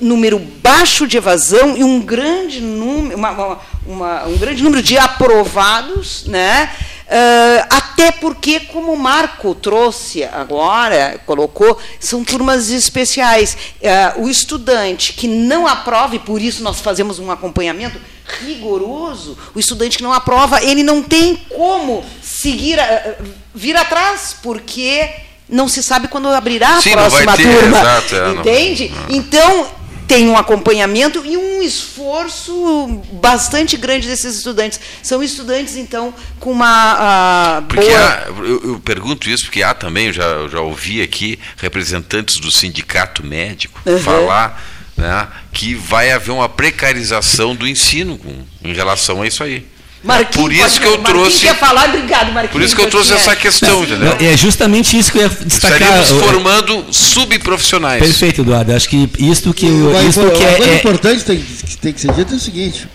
número 0.00 0.38
baixo 0.38 1.06
de 1.06 1.18
evasão 1.18 1.76
e 1.76 1.84
um 1.84 2.00
grande 2.00 2.60
número, 2.60 3.16
uma- 3.18 3.30
uma- 3.32 3.60
uma- 3.86 4.24
um 4.28 4.36
grande 4.38 4.62
número 4.62 4.82
de 4.82 4.96
aprovados, 4.96 6.24
né? 6.26 6.70
Ah, 7.12 7.66
até 7.70 8.12
porque, 8.12 8.60
como 8.60 8.92
o 8.92 8.98
Marco 8.98 9.54
trouxe 9.54 10.22
agora, 10.24 11.20
colocou, 11.26 11.76
são 11.98 12.22
turmas 12.24 12.70
especiais. 12.70 13.56
Ah, 13.84 14.14
o 14.16 14.28
estudante 14.28 15.12
que 15.12 15.26
não 15.26 15.66
aprova, 15.66 16.14
e 16.14 16.18
por 16.20 16.40
isso 16.40 16.62
nós 16.62 16.80
fazemos 16.80 17.18
um 17.18 17.30
acompanhamento 17.30 18.00
rigoroso, 18.44 19.36
o 19.54 19.58
estudante 19.58 19.96
que 19.96 20.02
não 20.04 20.12
aprova, 20.12 20.62
ele 20.62 20.82
não 20.84 21.02
tem 21.02 21.34
como 21.56 22.04
seguir, 22.22 22.78
ah, 22.78 23.16
vir 23.54 23.76
atrás, 23.76 24.36
porque 24.42 25.10
não 25.48 25.68
se 25.68 25.82
sabe 25.82 26.06
quando 26.06 26.28
abrirá 26.28 26.76
a 26.76 26.80
Sim, 26.80 26.90
não 26.90 26.98
próxima 26.98 27.36
ter, 27.36 27.42
turma. 27.58 27.78
exato, 27.80 28.14
é, 28.14 28.20
não- 28.20 28.40
entende? 28.40 28.92
Então, 29.08 29.66
tem 30.10 30.28
um 30.28 30.36
acompanhamento 30.36 31.24
e 31.24 31.36
um 31.36 31.62
esforço 31.62 33.00
bastante 33.12 33.76
grande 33.76 34.08
desses 34.08 34.38
estudantes. 34.38 34.80
São 35.04 35.22
estudantes, 35.22 35.76
então, 35.76 36.12
com 36.40 36.50
uma 36.50 36.66
ah, 36.98 37.62
Porque 37.68 37.86
boa. 37.86 38.00
há, 38.00 38.26
eu, 38.40 38.72
eu 38.72 38.80
pergunto 38.80 39.30
isso 39.30 39.44
porque 39.44 39.62
há 39.62 39.72
também, 39.72 40.08
eu 40.08 40.12
já, 40.12 40.24
eu 40.24 40.48
já 40.48 40.60
ouvi 40.60 41.00
aqui 41.00 41.38
representantes 41.58 42.38
do 42.38 42.50
sindicato 42.50 43.24
médico 43.24 43.80
Uhum. 43.86 44.00
falar 44.00 44.60
né, 44.96 45.28
que 45.52 45.74
vai 45.76 46.10
haver 46.10 46.32
uma 46.32 46.48
precarização 46.48 47.54
do 47.54 47.68
ensino 47.68 48.18
com, 48.18 48.44
em 48.64 48.72
relação 48.72 49.22
a 49.22 49.28
isso 49.28 49.44
aí. 49.44 49.64
Marquinhos, 50.02 50.36
Por 50.36 50.50
isso 50.52 50.62
pode- 50.62 50.80
que 50.80 50.86
eu 50.86 50.90
Marquinhos 50.98 51.20
trouxe. 51.28 51.40
quer 51.40 51.58
falar, 51.58 51.88
obrigado, 51.90 52.32
Marquinhos. 52.32 52.52
Por 52.52 52.62
isso 52.62 52.74
que 52.74 52.80
eu 52.82 52.88
trouxe 52.88 53.12
essa 53.12 53.36
questão, 53.36 53.84
entendeu? 53.84 54.16
É 54.18 54.34
justamente 54.36 54.98
isso 54.98 55.12
que 55.12 55.18
eu 55.18 55.22
ia 55.22 55.28
destacar. 55.28 55.78
Estaríamos 55.82 56.08
formando 56.24 56.86
subprofissionais. 56.90 58.02
Perfeito, 58.02 58.40
Eduardo. 58.40 58.72
Acho 58.72 58.88
que 58.88 59.08
isto 59.18 59.52
que, 59.52 59.66
Uma, 59.66 60.02
isto 60.04 60.20
info- 60.22 60.30
que 60.30 60.42
uma 60.42 60.52
coisa 60.56 60.70
é, 60.70 60.74
é, 60.74 60.76
importante 60.78 61.24
tem, 61.24 61.38
que 61.38 61.76
tem 61.76 61.92
que 61.92 62.00
ser 62.00 62.12
dito 62.14 62.32
é 62.32 62.36
o 62.36 62.40
seguinte: 62.40 62.88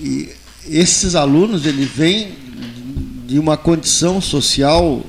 e 0.00 0.30
esses 0.70 1.14
alunos 1.14 1.66
eles 1.66 1.88
vêm 1.94 2.32
de 3.26 3.38
uma 3.38 3.56
condição 3.58 4.18
social 4.20 5.04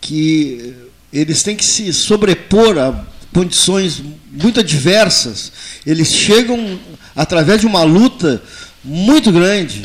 que 0.00 0.74
eles 1.12 1.42
têm 1.42 1.56
que 1.56 1.64
se 1.64 1.92
sobrepor 1.92 2.76
a 2.78 3.04
condições 3.32 4.02
muito 4.32 4.60
adversas. 4.60 5.52
Eles 5.86 6.12
chegam 6.12 6.78
através 7.16 7.60
de 7.60 7.66
uma 7.66 7.82
luta 7.82 8.42
muito 8.84 9.30
grande. 9.32 9.84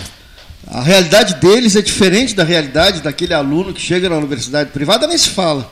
A 0.67 0.81
realidade 0.81 1.35
deles 1.35 1.75
é 1.75 1.81
diferente 1.81 2.33
da 2.33 2.43
realidade 2.43 3.01
daquele 3.01 3.33
aluno 3.33 3.73
que 3.73 3.81
chega 3.81 4.09
na 4.09 4.15
universidade 4.17 4.69
privada, 4.71 5.05
nem 5.07 5.17
se 5.17 5.29
fala. 5.29 5.69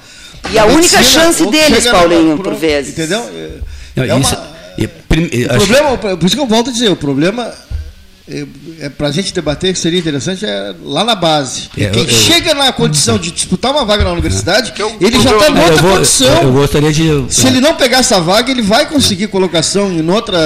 E 0.51 0.57
a 0.59 0.65
Na 0.65 0.73
única 0.73 1.01
chance 1.03 1.45
deles, 1.49 1.87
Paulinho, 1.87 2.35
por 2.35 2.43
por 2.45 2.55
vezes. 2.55 2.91
Entendeu? 2.93 3.19
É- 3.19 3.59
Não, 3.95 4.03
é 4.15 4.19
isso- 4.19 4.35
uma- 4.35 4.87
prim- 5.07 5.29
o 5.45 5.47
problema, 5.55 5.97
por 5.97 6.25
isso 6.25 6.35
que 6.35 6.41
eu 6.41 6.47
volto 6.47 6.69
a 6.69 6.73
dizer, 6.73 6.89
o 6.89 6.95
problema 6.95 7.53
é, 8.29 8.45
é 8.81 8.89
para 8.89 9.07
a 9.07 9.11
gente 9.11 9.33
debater 9.33 9.73
que 9.73 9.79
seria 9.79 9.99
interessante 9.99 10.45
é 10.45 10.73
lá 10.83 11.03
na 11.03 11.15
base. 11.15 11.69
É, 11.77 11.89
Quem 11.89 12.03
eu- 12.03 12.07
eu- 12.07 12.13
chega 12.13 12.53
na 12.53 12.71
condição 12.71 13.17
de 13.17 13.31
disputar 13.31 13.71
uma 13.71 13.83
vaga 13.85 14.03
na 14.03 14.11
universidade, 14.11 14.73
é 14.81 14.85
ele 15.05 15.19
já 15.21 15.31
está 15.31 15.49
em 15.49 15.57
outra 15.59 15.73
eu, 15.73 15.77
vou- 15.77 15.91
condição. 15.93 16.41
eu 16.43 16.51
gostaria 16.53 16.91
de. 16.93 17.25
Se 17.33 17.47
ele 17.47 17.59
não 17.61 17.75
pegar 17.75 17.97
essa 17.99 18.19
vaga, 18.21 18.51
ele 18.51 18.61
vai 18.61 18.85
conseguir 18.87 19.27
colocação 19.27 19.91
em 19.91 20.07
outra, 20.09 20.39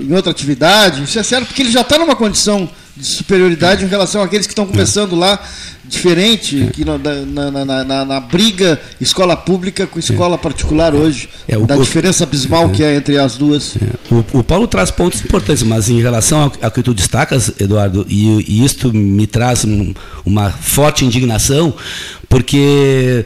em 0.00 0.14
outra 0.14 0.30
atividade. 0.30 1.02
Isso 1.02 1.18
é 1.18 1.22
certo, 1.22 1.46
porque 1.46 1.62
ele 1.62 1.70
já 1.72 1.80
está 1.82 1.98
numa 1.98 2.16
condição 2.16 2.68
de 2.98 3.04
superioridade 3.06 3.84
em 3.84 3.88
relação 3.88 4.22
àqueles 4.22 4.46
que 4.46 4.52
estão 4.52 4.66
começando 4.66 5.14
lá 5.16 5.38
diferente 5.86 6.68
que 6.74 6.84
na, 6.84 6.98
na, 6.98 7.50
na, 7.64 7.84
na, 7.84 8.04
na 8.04 8.20
briga 8.20 8.78
escola 9.00 9.34
pública 9.34 9.86
com 9.86 9.98
escola 9.98 10.36
particular 10.36 10.94
hoje. 10.94 11.30
É, 11.48 11.56
o- 11.56 11.64
da 11.66 11.76
diferença 11.76 12.24
abismal 12.24 12.68
que 12.68 12.82
é 12.84 12.94
entre 12.96 13.16
as 13.18 13.36
duas. 13.36 13.74
O, 14.10 14.38
o 14.40 14.44
Paulo 14.44 14.66
traz 14.66 14.90
pontos 14.90 15.24
importantes, 15.24 15.62
mas 15.62 15.88
em 15.88 16.00
relação 16.02 16.40
ao, 16.42 16.52
ao 16.60 16.70
que 16.70 16.82
tu 16.82 16.92
destacas, 16.92 17.52
Eduardo, 17.58 18.04
e, 18.08 18.44
e 18.46 18.64
isto 18.64 18.92
me 18.92 19.26
traz 19.26 19.64
um- 19.64 19.94
uma 20.26 20.50
forte 20.50 21.06
indignação, 21.06 21.72
porque 22.28 23.24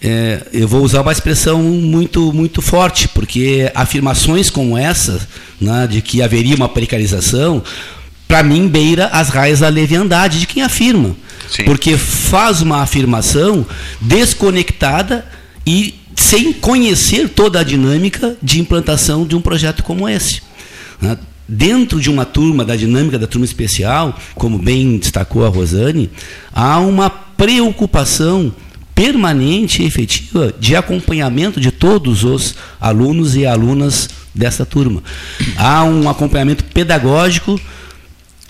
é, 0.00 0.42
eu 0.52 0.68
vou 0.68 0.82
usar 0.84 1.00
uma 1.00 1.10
expressão 1.12 1.60
muito, 1.62 2.32
muito 2.32 2.62
forte, 2.62 3.08
porque 3.08 3.70
afirmações 3.74 4.50
como 4.50 4.78
essa, 4.78 5.18
né, 5.60 5.88
de 5.90 6.00
que 6.00 6.22
haveria 6.22 6.54
uma 6.54 6.68
precarização, 6.68 7.62
para 8.26 8.42
mim 8.42 8.68
beira 8.68 9.06
as 9.08 9.28
raias 9.28 9.60
da 9.60 9.68
leviandade 9.68 10.40
de 10.40 10.46
quem 10.46 10.62
afirma. 10.62 11.14
Sim. 11.48 11.64
Porque 11.64 11.96
faz 11.96 12.62
uma 12.62 12.82
afirmação 12.82 13.66
desconectada 14.00 15.24
e 15.66 15.94
sem 16.16 16.52
conhecer 16.52 17.28
toda 17.28 17.60
a 17.60 17.64
dinâmica 17.64 18.36
de 18.42 18.60
implantação 18.60 19.26
de 19.26 19.36
um 19.36 19.40
projeto 19.40 19.82
como 19.82 20.08
esse. 20.08 20.42
né? 21.00 21.18
Dentro 21.46 22.00
de 22.00 22.08
uma 22.08 22.24
turma, 22.24 22.64
da 22.64 22.74
dinâmica 22.74 23.18
da 23.18 23.26
turma 23.26 23.44
especial, 23.44 24.18
como 24.34 24.58
bem 24.58 24.96
destacou 24.96 25.44
a 25.44 25.48
Rosane, 25.48 26.10
há 26.52 26.80
uma 26.80 27.10
preocupação 27.10 28.50
permanente 28.94 29.82
e 29.82 29.86
efetiva 29.86 30.54
de 30.58 30.74
acompanhamento 30.74 31.60
de 31.60 31.70
todos 31.70 32.24
os 32.24 32.54
alunos 32.80 33.36
e 33.36 33.44
alunas 33.44 34.08
dessa 34.34 34.64
turma. 34.64 35.02
Há 35.56 35.84
um 35.84 36.08
acompanhamento 36.08 36.64
pedagógico 36.64 37.60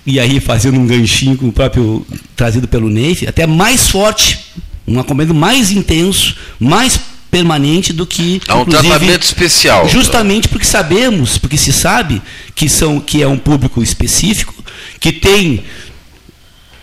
e 0.06 0.20
aí 0.20 0.40
fazendo 0.40 0.78
um 0.78 0.86
ganchinho 0.86 1.36
com 1.36 1.48
o 1.48 1.52
próprio 1.52 2.06
trazido 2.36 2.68
pelo 2.68 2.88
Neif, 2.90 3.26
até 3.26 3.46
mais 3.46 3.88
forte, 3.88 4.38
um 4.86 4.98
acompanhamento 5.00 5.38
mais 5.38 5.70
intenso, 5.70 6.36
mais 6.60 6.98
permanente 7.30 7.92
do 7.92 8.06
que 8.06 8.40
Há 8.46 8.56
um 8.56 8.62
inclusive, 8.62 8.88
tratamento 8.88 9.22
especial. 9.24 9.88
Justamente 9.88 10.46
porque 10.48 10.64
sabemos, 10.66 11.36
porque 11.38 11.56
se 11.56 11.72
sabe 11.72 12.22
que 12.54 12.68
são 12.68 13.00
que 13.00 13.22
é 13.22 13.26
um 13.26 13.38
público 13.38 13.82
específico, 13.82 14.54
que 15.00 15.10
tem 15.10 15.64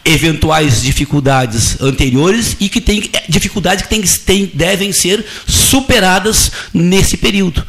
eventuais 0.03 0.81
dificuldades 0.81 1.79
anteriores 1.79 2.55
e 2.59 2.67
que 2.69 2.81
tem 2.81 3.07
eh, 3.13 3.23
dificuldades 3.29 3.83
que 3.83 3.89
tem, 3.89 4.01
tem- 4.01 4.51
devem 4.53 4.91
ser 4.91 5.23
superadas 5.47 6.51
nesse 6.73 7.17
período. 7.17 7.63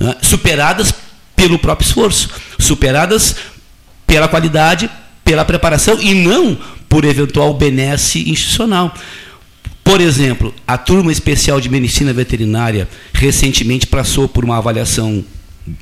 né? 0.00 0.16
Superadas 0.22 0.94
pelo 1.36 1.58
próprio 1.58 1.86
esforço, 1.86 2.30
superadas 2.58 3.36
pela 4.06 4.28
qualidade, 4.28 4.88
pela 5.24 5.44
preparação 5.44 5.98
e 6.00 6.14
não 6.14 6.56
por 6.88 7.04
eventual 7.04 7.54
benesse 7.54 8.28
institucional. 8.30 8.94
Por 9.82 10.00
exemplo, 10.00 10.54
a 10.66 10.78
turma 10.78 11.12
especial 11.12 11.60
de 11.60 11.68
medicina 11.68 12.12
veterinária 12.12 12.88
recentemente 13.12 13.86
passou 13.86 14.26
por 14.28 14.44
uma 14.44 14.56
avaliação 14.56 15.22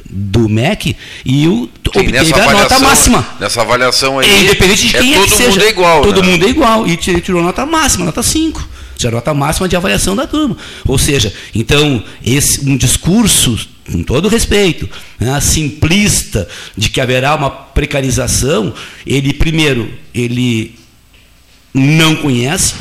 do 0.09 0.49
MEC 0.49 0.97
e 1.25 1.47
o, 1.49 1.69
Sim, 1.93 2.01
obteve 2.01 2.33
a 2.41 2.53
nota 2.53 2.79
máxima. 2.79 3.27
Nessa 3.41 3.63
avaliação 3.63 4.19
aí, 4.19 4.29
É 4.31 4.41
independente 4.43 4.89
de 4.89 4.97
é 4.97 5.01
quem 5.01 5.13
é 5.13 5.17
todo 5.17 5.25
que 5.29 5.37
seja. 5.37 5.51
mundo 5.51 5.63
é 5.65 5.69
igual. 5.69 6.03
Todo 6.03 6.23
né? 6.23 6.29
mundo 6.29 6.47
é 6.47 6.49
igual. 6.49 6.87
E 6.87 6.97
tir- 6.97 7.21
tirou 7.21 7.43
nota 7.43 7.65
máxima, 7.67 8.05
nota 8.05 8.23
5. 8.23 8.69
Tirou 8.97 9.15
nota 9.15 9.35
máxima 9.35 9.69
de 9.69 9.75
avaliação 9.77 10.15
da 10.15 10.27
turma. 10.27 10.57
Ou 10.87 10.99
seja, 10.99 11.33
então, 11.55 12.03
esse 12.25 12.69
um 12.69 12.77
discurso, 12.77 13.59
com 13.91 14.03
todo 14.03 14.29
respeito, 14.29 14.89
né, 15.19 15.41
simplista, 15.41 16.49
de 16.77 16.89
que 16.89 17.01
haverá 17.01 17.35
uma 17.35 17.51
precarização, 17.51 18.73
ele, 19.07 19.33
primeiro, 19.33 19.93
ele 20.15 20.75
não 21.75 22.17
conhece 22.17 22.75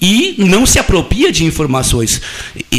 e 0.00 0.34
não 0.36 0.66
se 0.66 0.80
apropria 0.80 1.30
de 1.30 1.44
informações. 1.44 2.20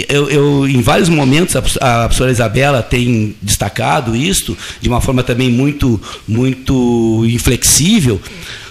Eu, 0.09 0.29
eu, 0.29 0.67
em 0.67 0.81
vários 0.81 1.07
momentos, 1.07 1.55
a, 1.55 1.59
a 1.59 2.05
professora 2.05 2.31
Isabela 2.31 2.83
tem 2.83 3.33
destacado 3.41 4.13
isto 4.13 4.57
de 4.81 4.89
uma 4.89 4.99
forma 4.99 5.23
também 5.23 5.49
muito, 5.49 6.01
muito 6.27 7.23
inflexível. 7.25 8.21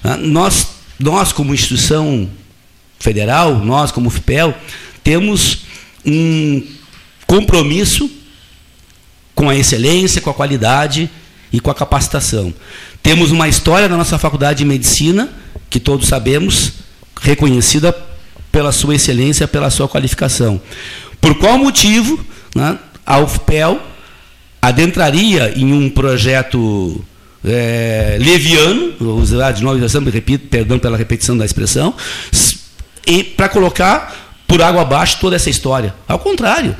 Ah, 0.05 0.19
Nós, 0.19 0.69
nós, 0.99 1.33
como 1.33 1.55
instituição 1.55 2.29
federal, 3.01 3.57
nós, 3.65 3.91
como 3.91 4.11
FIPEL, 4.11 4.55
temos 5.03 5.63
um 6.05 6.63
compromisso 7.27 8.11
com 9.43 9.51
a 9.51 9.57
excelência, 9.57 10.21
com 10.21 10.31
a 10.31 10.35
qualidade 10.35 11.11
e 11.53 11.59
com 11.59 11.69
a 11.69 11.75
capacitação. 11.75 12.55
Temos 13.03 13.33
uma 13.33 13.49
história 13.49 13.89
na 13.89 13.97
nossa 13.97 14.17
faculdade 14.17 14.59
de 14.59 14.65
medicina, 14.65 15.29
que 15.69 15.81
todos 15.81 16.07
sabemos, 16.07 16.75
reconhecida 17.21 17.93
pela 18.53 18.71
sua 18.71 18.95
excelência, 18.95 19.49
pela 19.49 19.69
sua 19.69 19.89
qualificação. 19.89 20.61
Por 21.21 21.35
qual 21.41 21.59
motivo 21.59 22.25
né, 22.55 22.79
a 23.05 23.19
UFPEL 23.19 23.81
adentraria 24.61 25.53
em 25.57 25.73
um 25.73 25.91
projeto 25.91 27.05
eh, 27.45 28.19
leviano, 28.21 28.93
vou 29.01 29.19
usar 29.19 29.51
de 29.51 29.65
novo, 29.65 29.85
repito, 30.09 30.47
perdão 30.47 30.79
pela 30.79 30.97
repetição 30.97 31.37
da 31.37 31.45
expressão, 31.45 31.93
para 33.37 33.49
colocar 33.49 34.23
por 34.47 34.63
água 34.63 34.83
abaixo 34.83 35.19
toda 35.21 35.35
essa 35.35 35.51
história. 35.51 35.93
Ao 36.07 36.21
contrário, 36.21 36.77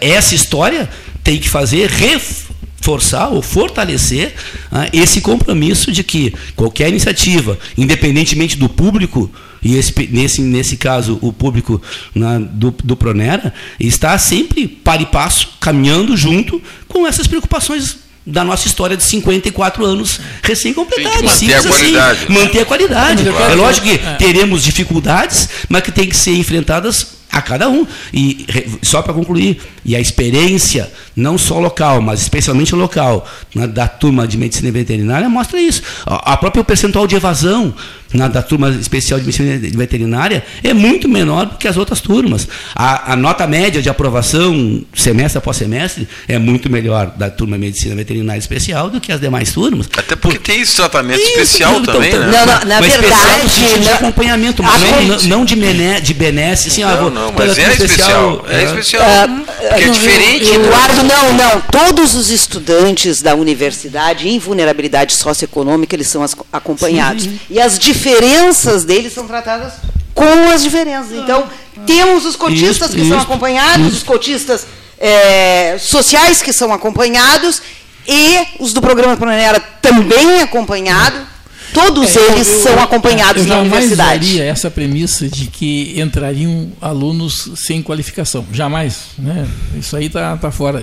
essa 0.00 0.34
história 0.34 0.88
tem 1.22 1.38
que 1.38 1.48
fazer 1.48 1.88
reforçar 1.88 3.28
ou 3.28 3.42
fortalecer 3.42 4.34
ah, 4.70 4.88
esse 4.92 5.20
compromisso 5.20 5.92
de 5.92 6.02
que 6.02 6.34
qualquer 6.56 6.88
iniciativa, 6.88 7.58
independentemente 7.76 8.56
do 8.56 8.68
público, 8.68 9.30
e 9.62 9.76
esse, 9.76 9.92
nesse, 10.10 10.40
nesse 10.40 10.76
caso 10.76 11.18
o 11.22 11.32
público 11.32 11.80
na- 12.14 12.38
do, 12.38 12.72
do 12.82 12.96
Pronera, 12.96 13.54
está 13.78 14.18
sempre 14.18 14.66
para 14.66 15.02
e 15.02 15.06
passo, 15.06 15.50
caminhando 15.60 16.16
junto 16.16 16.60
com 16.88 17.06
essas 17.06 17.26
preocupações 17.28 18.02
da 18.26 18.44
nossa 18.44 18.66
história 18.68 18.96
de 18.96 19.02
54 19.02 19.84
anos 19.84 20.20
recém-completados. 20.42 21.32
Sim, 21.32 21.46
de 21.46 21.52
manter 21.52 21.58
a 21.58 21.62
Simples 21.62 21.76
assim, 21.76 21.92
qualidade. 21.92 22.32
manter 22.32 22.60
a 22.60 22.64
qualidade. 22.64 23.28
É 23.28 23.54
lógico 23.54 23.86
que 23.86 23.94
é. 23.94 24.14
teremos 24.14 24.62
dificuldades, 24.62 25.48
mas 25.68 25.82
que 25.82 25.90
tem 25.90 26.08
que 26.08 26.16
ser 26.16 26.32
enfrentadas 26.34 27.22
a 27.30 27.40
cada 27.42 27.68
um. 27.68 27.86
E 28.12 28.46
só 28.82 29.02
para 29.02 29.12
concluir, 29.14 29.60
e 29.84 29.96
a 29.96 30.00
experiência, 30.00 30.92
não 31.14 31.36
só 31.36 31.58
local, 31.58 32.00
mas 32.00 32.20
especialmente 32.22 32.74
local, 32.74 33.26
né, 33.54 33.66
da 33.66 33.86
turma 33.88 34.26
de 34.26 34.36
medicina 34.38 34.70
veterinária, 34.70 35.28
mostra 35.28 35.60
isso. 35.60 35.82
A, 36.06 36.32
a 36.32 36.36
própria 36.36 36.64
percentual 36.64 37.06
de 37.06 37.14
evasão 37.16 37.74
né, 38.12 38.28
da 38.28 38.42
turma 38.42 38.68
especial 38.70 39.18
de 39.18 39.26
medicina 39.26 39.58
veterinária 39.76 40.44
é 40.62 40.72
muito 40.74 41.08
menor 41.08 41.46
do 41.46 41.56
que 41.56 41.66
as 41.68 41.76
outras 41.76 42.00
turmas. 42.00 42.46
A, 42.74 43.12
a 43.12 43.16
nota 43.16 43.46
média 43.46 43.80
de 43.82 43.88
aprovação, 43.88 44.82
semestre 44.94 45.38
após 45.38 45.56
semestre, 45.56 46.06
é 46.28 46.38
muito 46.38 46.70
melhor 46.70 47.12
da 47.16 47.30
turma 47.30 47.56
de 47.56 47.64
medicina 47.64 47.94
veterinária 47.94 48.38
especial 48.38 48.90
do 48.90 49.00
que 49.00 49.12
as 49.12 49.20
demais 49.20 49.52
turmas. 49.52 49.88
Até 49.96 50.14
porque 50.16 50.38
tem 50.38 50.60
esse 50.60 50.76
tratamento 50.76 51.20
Isso, 51.20 51.30
especial 51.30 51.78
então, 51.80 51.94
também, 51.94 52.10
então, 52.10 52.20
né? 52.20 52.26
Não, 52.32 52.46
não, 52.46 52.64
na 52.66 52.80
Mas 52.80 52.94
especial 52.94 53.20
verdade, 53.20 53.50
sentido 53.50 53.80
de 53.80 53.88
na- 53.88 53.94
acompanhamento, 53.96 54.62
mas 54.62 54.80
não, 54.82 55.00
gente- 55.18 55.28
não 55.28 55.44
de, 55.44 55.56
bené, 55.56 56.00
de 56.00 56.14
benesse, 56.14 56.68
assim, 56.68 56.82
ah, 56.82 56.88
Não, 56.92 57.00
vou- 57.00 57.10
não, 57.10 57.32
mas 57.36 57.56
é 57.58 57.72
especial. 57.72 58.44
É 58.48 58.60
é. 58.60 58.64
especial. 58.64 59.02
Ah, 59.04 59.28
Porque 59.68 59.84
é 59.84 59.86
não, 59.86 59.92
diferente. 59.94 60.50
né? 60.50 60.54
Eduardo, 60.56 61.01
não, 61.02 61.32
não. 61.34 61.60
Todos 61.60 62.14
os 62.14 62.30
estudantes 62.30 63.20
da 63.22 63.34
universidade 63.34 64.28
em 64.28 64.38
vulnerabilidade 64.38 65.12
socioeconômica, 65.14 65.94
eles 65.94 66.08
são 66.08 66.24
acompanhados. 66.52 67.28
E 67.50 67.60
as 67.60 67.78
diferenças 67.78 68.84
deles 68.84 69.12
são 69.12 69.26
tratadas 69.26 69.74
com 70.14 70.50
as 70.50 70.62
diferenças. 70.62 71.12
Então, 71.12 71.46
temos 71.86 72.24
os 72.24 72.36
cotistas 72.36 72.88
Isso, 72.88 72.96
que 72.96 73.08
são 73.08 73.16
isso, 73.16 73.26
acompanhados, 73.26 73.86
isso. 73.86 73.96
os 73.96 74.02
cotistas 74.02 74.66
eh, 74.98 75.76
sociais 75.80 76.42
que 76.42 76.52
são 76.52 76.72
acompanhados 76.72 77.62
e 78.06 78.46
os 78.58 78.72
do 78.72 78.80
programa 78.80 79.16
Pronera 79.16 79.60
também 79.80 80.40
acompanhado. 80.42 81.31
Todos 81.72 82.16
É, 82.16 82.18
eu- 82.20 82.32
eles 82.32 82.48
eu- 82.48 82.60
são 82.62 82.78
acompanhados 82.82 83.42
eu 83.42 83.48
na 83.48 83.54
jamais 83.56 83.72
universidade. 83.72 84.26
daria 84.26 84.44
essa 84.44 84.70
premissa 84.70 85.28
de 85.28 85.46
que 85.46 85.94
entrariam 85.98 86.70
alunos 86.80 87.50
sem 87.56 87.82
qualificação. 87.82 88.44
Jamais. 88.52 88.96
Né? 89.18 89.46
Isso 89.78 89.96
aí 89.96 90.06
está 90.06 90.36
tá 90.36 90.50
fora. 90.50 90.80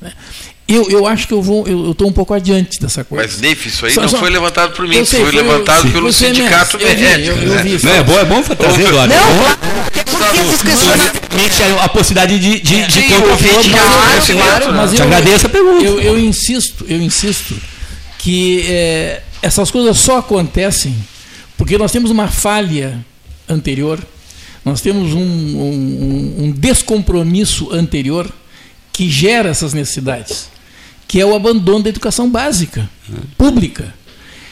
Né? 0.00 0.12
Eu, 0.66 0.88
eu 0.88 1.06
acho 1.06 1.26
que 1.26 1.34
eu 1.34 1.42
vou, 1.42 1.66
eu 1.66 1.90
estou 1.90 2.08
um 2.08 2.12
pouco 2.12 2.32
adiante 2.32 2.78
dessa 2.80 3.02
coisa. 3.02 3.24
Mas, 3.26 3.40
Neif, 3.40 3.66
isso 3.68 3.84
aí 3.84 3.92
Só- 3.92 4.02
não 4.02 4.08
só- 4.08 4.18
foi 4.18 4.30
levantado 4.30 4.72
por 4.72 4.86
mim, 4.86 4.94
Eu 4.96 5.02
isso 5.02 5.10
sei, 5.10 5.20
foi, 5.24 5.32
foi 5.32 5.42
o- 5.42 5.44
levantado 5.44 5.82
sim. 5.82 5.90
pelo 5.90 6.12
CMS, 6.12 6.36
sindicato 6.38 6.76
eu 6.76 6.88
vi, 6.88 7.02
médico. 7.02 7.38
eu- 7.38 7.42
eu 7.42 7.54
né? 7.56 7.62
vi. 7.64 7.86
Não, 7.86 7.92
é 7.92 8.02
bom, 8.04 8.18
é 8.20 8.24
bom 8.24 8.42
trazer, 8.42 8.82
Eduardo. 8.86 9.12
Não, 9.14 9.20
É 9.20 10.04
porque 10.04 10.38
esses 10.40 10.62
questionamentos 10.62 11.20
Realmente, 11.58 11.82
a 11.84 11.88
possibilidade 11.88 12.38
de, 12.38 12.60
de, 12.60 12.86
de 12.86 12.92
Sim, 12.92 13.02
contrapor, 13.08 13.30
ouvinte, 13.30 13.54
mas- 13.54 14.26
claro, 14.26 14.26
Claro, 14.60 14.74
mas 14.74 14.90
Te 14.92 14.98
eu, 15.00 15.04
agradeço 15.06 15.46
a 15.46 15.48
pergunta. 15.48 15.84
Eu, 15.84 16.00
eu 16.00 16.18
insisto, 16.18 16.84
eu 16.88 17.00
insisto 17.02 17.54
que 18.22 18.62
eh, 18.68 19.22
essas 19.40 19.70
coisas 19.70 19.98
só 19.98 20.18
acontecem 20.18 20.94
porque 21.56 21.78
nós 21.78 21.90
temos 21.90 22.10
uma 22.10 22.28
falha 22.28 23.04
anterior, 23.48 23.98
nós 24.64 24.80
temos 24.82 25.12
um, 25.14 25.20
um- 25.20 26.34
um 26.44 26.50
descompromisso 26.52 27.72
anterior 27.72 28.30
que 28.92 29.08
gera 29.10 29.48
essas 29.48 29.72
necessidades, 29.72 30.48
que 31.08 31.18
é 31.20 31.24
o 31.24 31.34
abandono 31.34 31.82
da 31.84 31.88
educação 31.88 32.28
básica, 32.30 32.88
pública. 33.38 33.94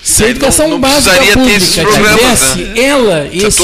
Se 0.02 0.24
a 0.24 0.28
educação 0.28 0.64
não- 0.66 0.72
não 0.76 0.80
básica 0.80 1.10
pública 1.34 1.84
tivesse 1.92 2.58
né? 2.58 2.80
ela 2.80 3.26
esse 3.32 3.62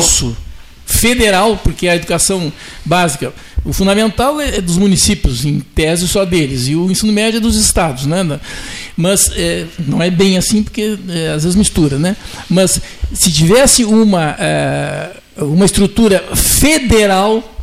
esforço 0.00 0.36
federal, 0.84 1.56
porque 1.62 1.88
a 1.88 1.96
educação 1.96 2.52
básica, 2.84 3.32
o 3.64 3.72
fundamental 3.72 4.40
é 4.40 4.60
dos 4.60 4.78
municípios, 4.78 5.44
em 5.44 5.60
tese 5.60 6.08
só 6.08 6.24
deles, 6.24 6.68
e 6.68 6.76
o 6.76 6.90
ensino 6.90 7.12
médio 7.12 7.38
é 7.38 7.40
dos 7.40 7.56
estados, 7.56 8.06
né? 8.06 8.40
Mas 8.96 9.30
é, 9.34 9.66
não 9.86 10.02
é 10.02 10.10
bem 10.10 10.38
assim, 10.38 10.62
porque 10.62 10.98
é, 11.08 11.28
às 11.28 11.42
vezes 11.42 11.56
mistura, 11.56 11.98
né? 11.98 12.16
Mas 12.48 12.80
se 13.12 13.30
tivesse 13.30 13.84
uma, 13.84 14.36
é, 14.38 15.10
uma 15.36 15.64
estrutura 15.64 16.20
federal 16.34 17.56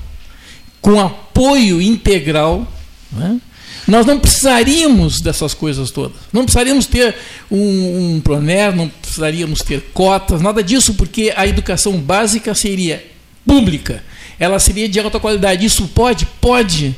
com 0.82 1.00
apoio 1.00 1.82
integral, 1.82 2.68
né? 3.12 3.40
nós 3.88 4.06
não 4.06 4.20
precisaríamos 4.20 5.22
dessas 5.22 5.54
coisas 5.54 5.92
todas. 5.92 6.18
Não 6.32 6.44
precisaríamos 6.44 6.86
ter 6.86 7.16
um, 7.50 8.16
um 8.16 8.22
Proner, 8.22 8.76
não 8.76 8.90
precisaríamos 8.90 9.60
ter 9.62 9.82
cotas, 9.94 10.42
nada 10.42 10.62
disso, 10.62 10.94
porque 10.94 11.34
a 11.36 11.48
educação 11.48 11.94
básica 11.94 12.54
seria 12.54 13.04
pública, 13.46 14.04
ela 14.40 14.60
seria 14.60 14.88
de 14.88 15.00
alta 15.00 15.20
qualidade. 15.20 15.66
Isso 15.66 15.88
pode? 15.88 16.26
Pode. 16.40 16.96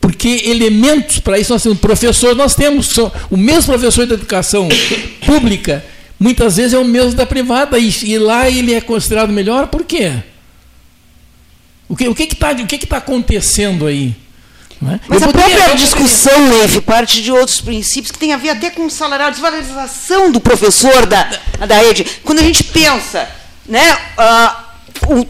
Porque 0.00 0.42
elementos 0.46 1.18
para 1.18 1.38
isso 1.38 1.52
nós 1.52 1.62
temos. 1.62 1.78
Professor, 1.78 2.34
nós 2.34 2.54
temos. 2.54 2.96
O 3.30 3.36
mesmo 3.36 3.72
professor 3.72 4.06
da 4.06 4.14
educação 4.14 4.68
pública, 5.26 5.84
muitas 6.18 6.56
vezes 6.56 6.72
é 6.72 6.78
o 6.78 6.84
mesmo 6.84 7.14
da 7.14 7.26
privada, 7.26 7.78
e, 7.78 7.90
e 8.04 8.18
lá 8.18 8.48
ele 8.48 8.74
é 8.74 8.80
considerado 8.80 9.32
melhor, 9.32 9.66
por 9.66 9.84
quê? 9.84 10.14
O 11.88 11.96
que 11.96 12.08
o 12.08 12.14
que 12.14 12.22
está 12.22 12.52
o 12.52 12.66
que 12.66 12.78
que 12.78 12.86
tá 12.86 12.98
acontecendo 12.98 13.86
aí? 13.86 14.14
É? 14.82 14.98
Mas 15.08 15.20
Eu 15.20 15.28
a 15.28 15.32
própria 15.32 15.74
discussão, 15.74 16.48
Leif, 16.48 16.80
parte 16.80 17.20
de 17.20 17.30
outros 17.30 17.60
princípios 17.60 18.10
que 18.10 18.18
tem 18.18 18.32
a 18.32 18.38
ver 18.38 18.50
até 18.50 18.70
com 18.70 18.86
o 18.86 18.90
salário, 18.90 19.26
a 19.26 19.30
desvalorização 19.30 20.32
do 20.32 20.40
professor 20.40 21.04
da, 21.04 21.28
da 21.66 21.76
rede. 21.76 22.06
Quando 22.24 22.38
a 22.38 22.42
gente 22.42 22.64
pensa, 22.64 23.28
né, 23.66 23.98
ah, 24.16 24.64
o, 25.06 25.26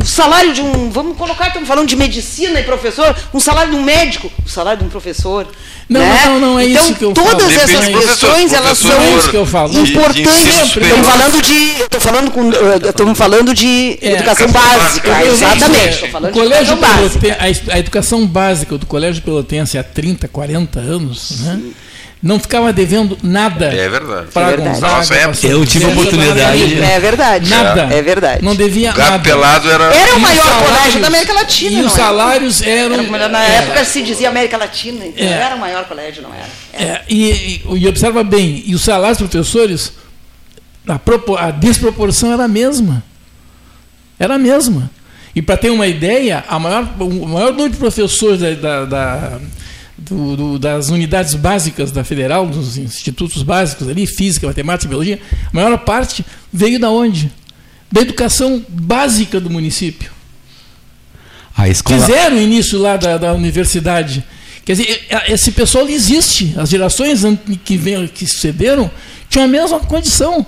o 0.00 0.04
salário 0.04 0.52
de 0.52 0.60
um, 0.62 0.90
vamos 0.90 1.16
colocar, 1.16 1.48
estamos 1.48 1.68
falando 1.68 1.88
de 1.88 1.96
medicina 1.96 2.60
e 2.60 2.62
professor, 2.62 3.14
um 3.32 3.40
salário 3.40 3.70
de 3.72 3.76
um 3.76 3.82
médico, 3.82 4.30
o 4.44 4.48
salário 4.48 4.80
de 4.80 4.86
um 4.86 4.88
professor. 4.88 5.46
Não, 5.88 6.00
né? 6.00 6.22
não, 6.26 6.40
não, 6.40 6.58
é 6.58 6.66
então, 6.68 6.84
isso 6.84 6.94
que 6.94 7.04
eu 7.04 7.12
todas 7.12 7.30
falo. 7.32 7.52
essas 7.52 7.70
Depende 7.70 7.92
professor. 7.92 8.28
questões, 8.28 8.52
elas 8.52 8.78
Professor, 8.80 8.92
são 8.92 9.02
é 9.14 9.18
isso 9.18 9.30
que 9.30 9.36
eu 9.36 9.46
falo. 9.46 9.68
de- 9.72 9.82
de 9.84 9.90
importantes. 9.92 10.76
Estamos 10.76 11.06
falando 11.06 11.42
de, 11.42 11.54
estou 11.82 12.00
falando 12.00 12.30
com, 12.32 12.50
estamos 12.88 13.18
falando 13.18 13.54
de 13.54 13.98
É, 14.02 14.12
educação 14.12 14.50
básica, 14.50 15.08
básica. 15.10 15.26
Exatamente. 15.26 16.08
falando 16.10 16.30
o 16.30 16.32
de 16.34 16.40
colégio 16.40 16.76
básica. 16.76 17.18
Peloten- 17.20 17.36
a 17.38 17.50
es- 17.50 17.62
a, 17.70 17.78
educação 17.78 18.26
básica 18.26 18.76
do 18.76 18.86
Colégio 18.86 19.22
Pelotense 19.22 19.78
há 19.78 19.84
30, 19.84 20.26
40 20.28 20.80
anos, 20.80 21.40
né, 21.40 21.60
não 22.22 22.40
ficava 22.40 22.72
devendo 22.72 23.16
nada 23.22 23.66
É 23.66 23.88
verdade. 23.88 24.26
para 24.32 24.46
É 24.46 24.50
verdade. 24.56 24.80
Gonzaga. 24.80 24.96
Nossa. 25.26 25.34
São 25.34 25.50
Eu 25.50 25.66
tive 25.66 25.84
oportunidade- 25.86 26.80
É 26.82 26.98
verdade. 26.98 27.50
Nada. 27.50 27.82
É 27.94 28.02
verdade. 28.02 28.44
Não 28.44 28.54
devia 28.56 28.90
O 28.90 28.94
gato 28.94 29.10
nada. 29.10 29.22
pelado 29.22 29.70
era. 29.70 29.84
Era 29.94 30.16
o 30.16 30.20
maior 30.20 30.44
os 30.44 30.50
colégio 30.50 30.70
salários- 30.74 31.00
da 31.02 31.06
América 31.06 31.32
Latina. 31.34 31.70
E 31.70 31.80
os 31.84 31.92
era? 31.94 32.04
salários 32.04 32.62
eram. 32.62 33.14
Era 33.14 33.28
na 33.28 33.42
era. 33.44 33.64
época 33.64 33.84
se 33.84 34.02
dizia 34.02 34.28
América 34.28 34.56
Latina, 34.56 35.06
então 35.06 35.24
É. 35.26 35.30
era 35.30 35.54
o 35.54 35.58
maior 35.58 35.84
colégio, 35.84 36.22
não 36.22 36.30
era? 36.34 36.48
É, 36.72 37.02
e, 37.08 37.30
e- 37.30 37.62
e 37.76 37.86
observa 37.88 38.24
bem, 38.24 38.62
e 38.66 38.74
os 38.74 38.82
salários 38.82 39.18
dos 39.18 39.28
professores, 39.30 39.92
a, 40.88 40.98
propo- 40.98 41.36
a 41.36 41.50
desproporção 41.50 42.32
era 42.32 42.44
a 42.44 42.48
mesma. 42.48 43.02
Era 44.18 44.34
a 44.34 44.38
mesma. 44.38 44.90
E 45.34 45.42
para 45.42 45.56
ter 45.58 45.68
uma 45.70 45.86
ideia, 45.86 46.42
a 46.48 46.58
maior, 46.58 46.88
o 46.98 47.28
maior 47.28 47.50
número 47.52 47.70
de 47.70 47.76
professores 47.76 48.40
da, 48.40 48.54
da- 48.54 48.84
da- 48.86 49.38
do- 49.98 50.36
do- 50.36 50.58
das 50.58 50.88
unidades 50.90 51.34
básicas 51.34 51.90
da 51.90 52.04
federal, 52.04 52.46
dos 52.46 52.76
institutos 52.76 53.42
básicos 53.42 53.88
ali, 53.88 54.06
física, 54.06 54.46
matemática, 54.46 54.88
biologia, 54.88 55.18
a 55.46 55.50
maior 55.54 55.76
parte 55.78 56.24
veio 56.52 56.78
da 56.78 56.90
onde? 56.90 57.30
Da 57.90 58.00
educação 58.00 58.64
básica 58.68 59.40
do 59.40 59.48
município. 59.50 60.10
A 61.56 61.68
escola, 61.68 61.98
Fizeram 61.98 62.36
o 62.36 62.40
início 62.40 62.78
lá 62.78 62.96
da, 62.96 63.16
da 63.16 63.32
universidade. 63.32 64.22
Quer 64.64 64.72
dizer, 64.72 65.06
e- 65.10 65.32
esse 65.32 65.52
pessoal 65.52 65.88
existe. 65.88 66.52
As 66.56 66.68
gerações 66.68 67.22
que, 67.64 67.76
vem, 67.76 68.06
que 68.08 68.26
sucederam 68.26 68.90
tinham 69.30 69.44
a 69.44 69.48
mesma 69.48 69.80
condição. 69.80 70.44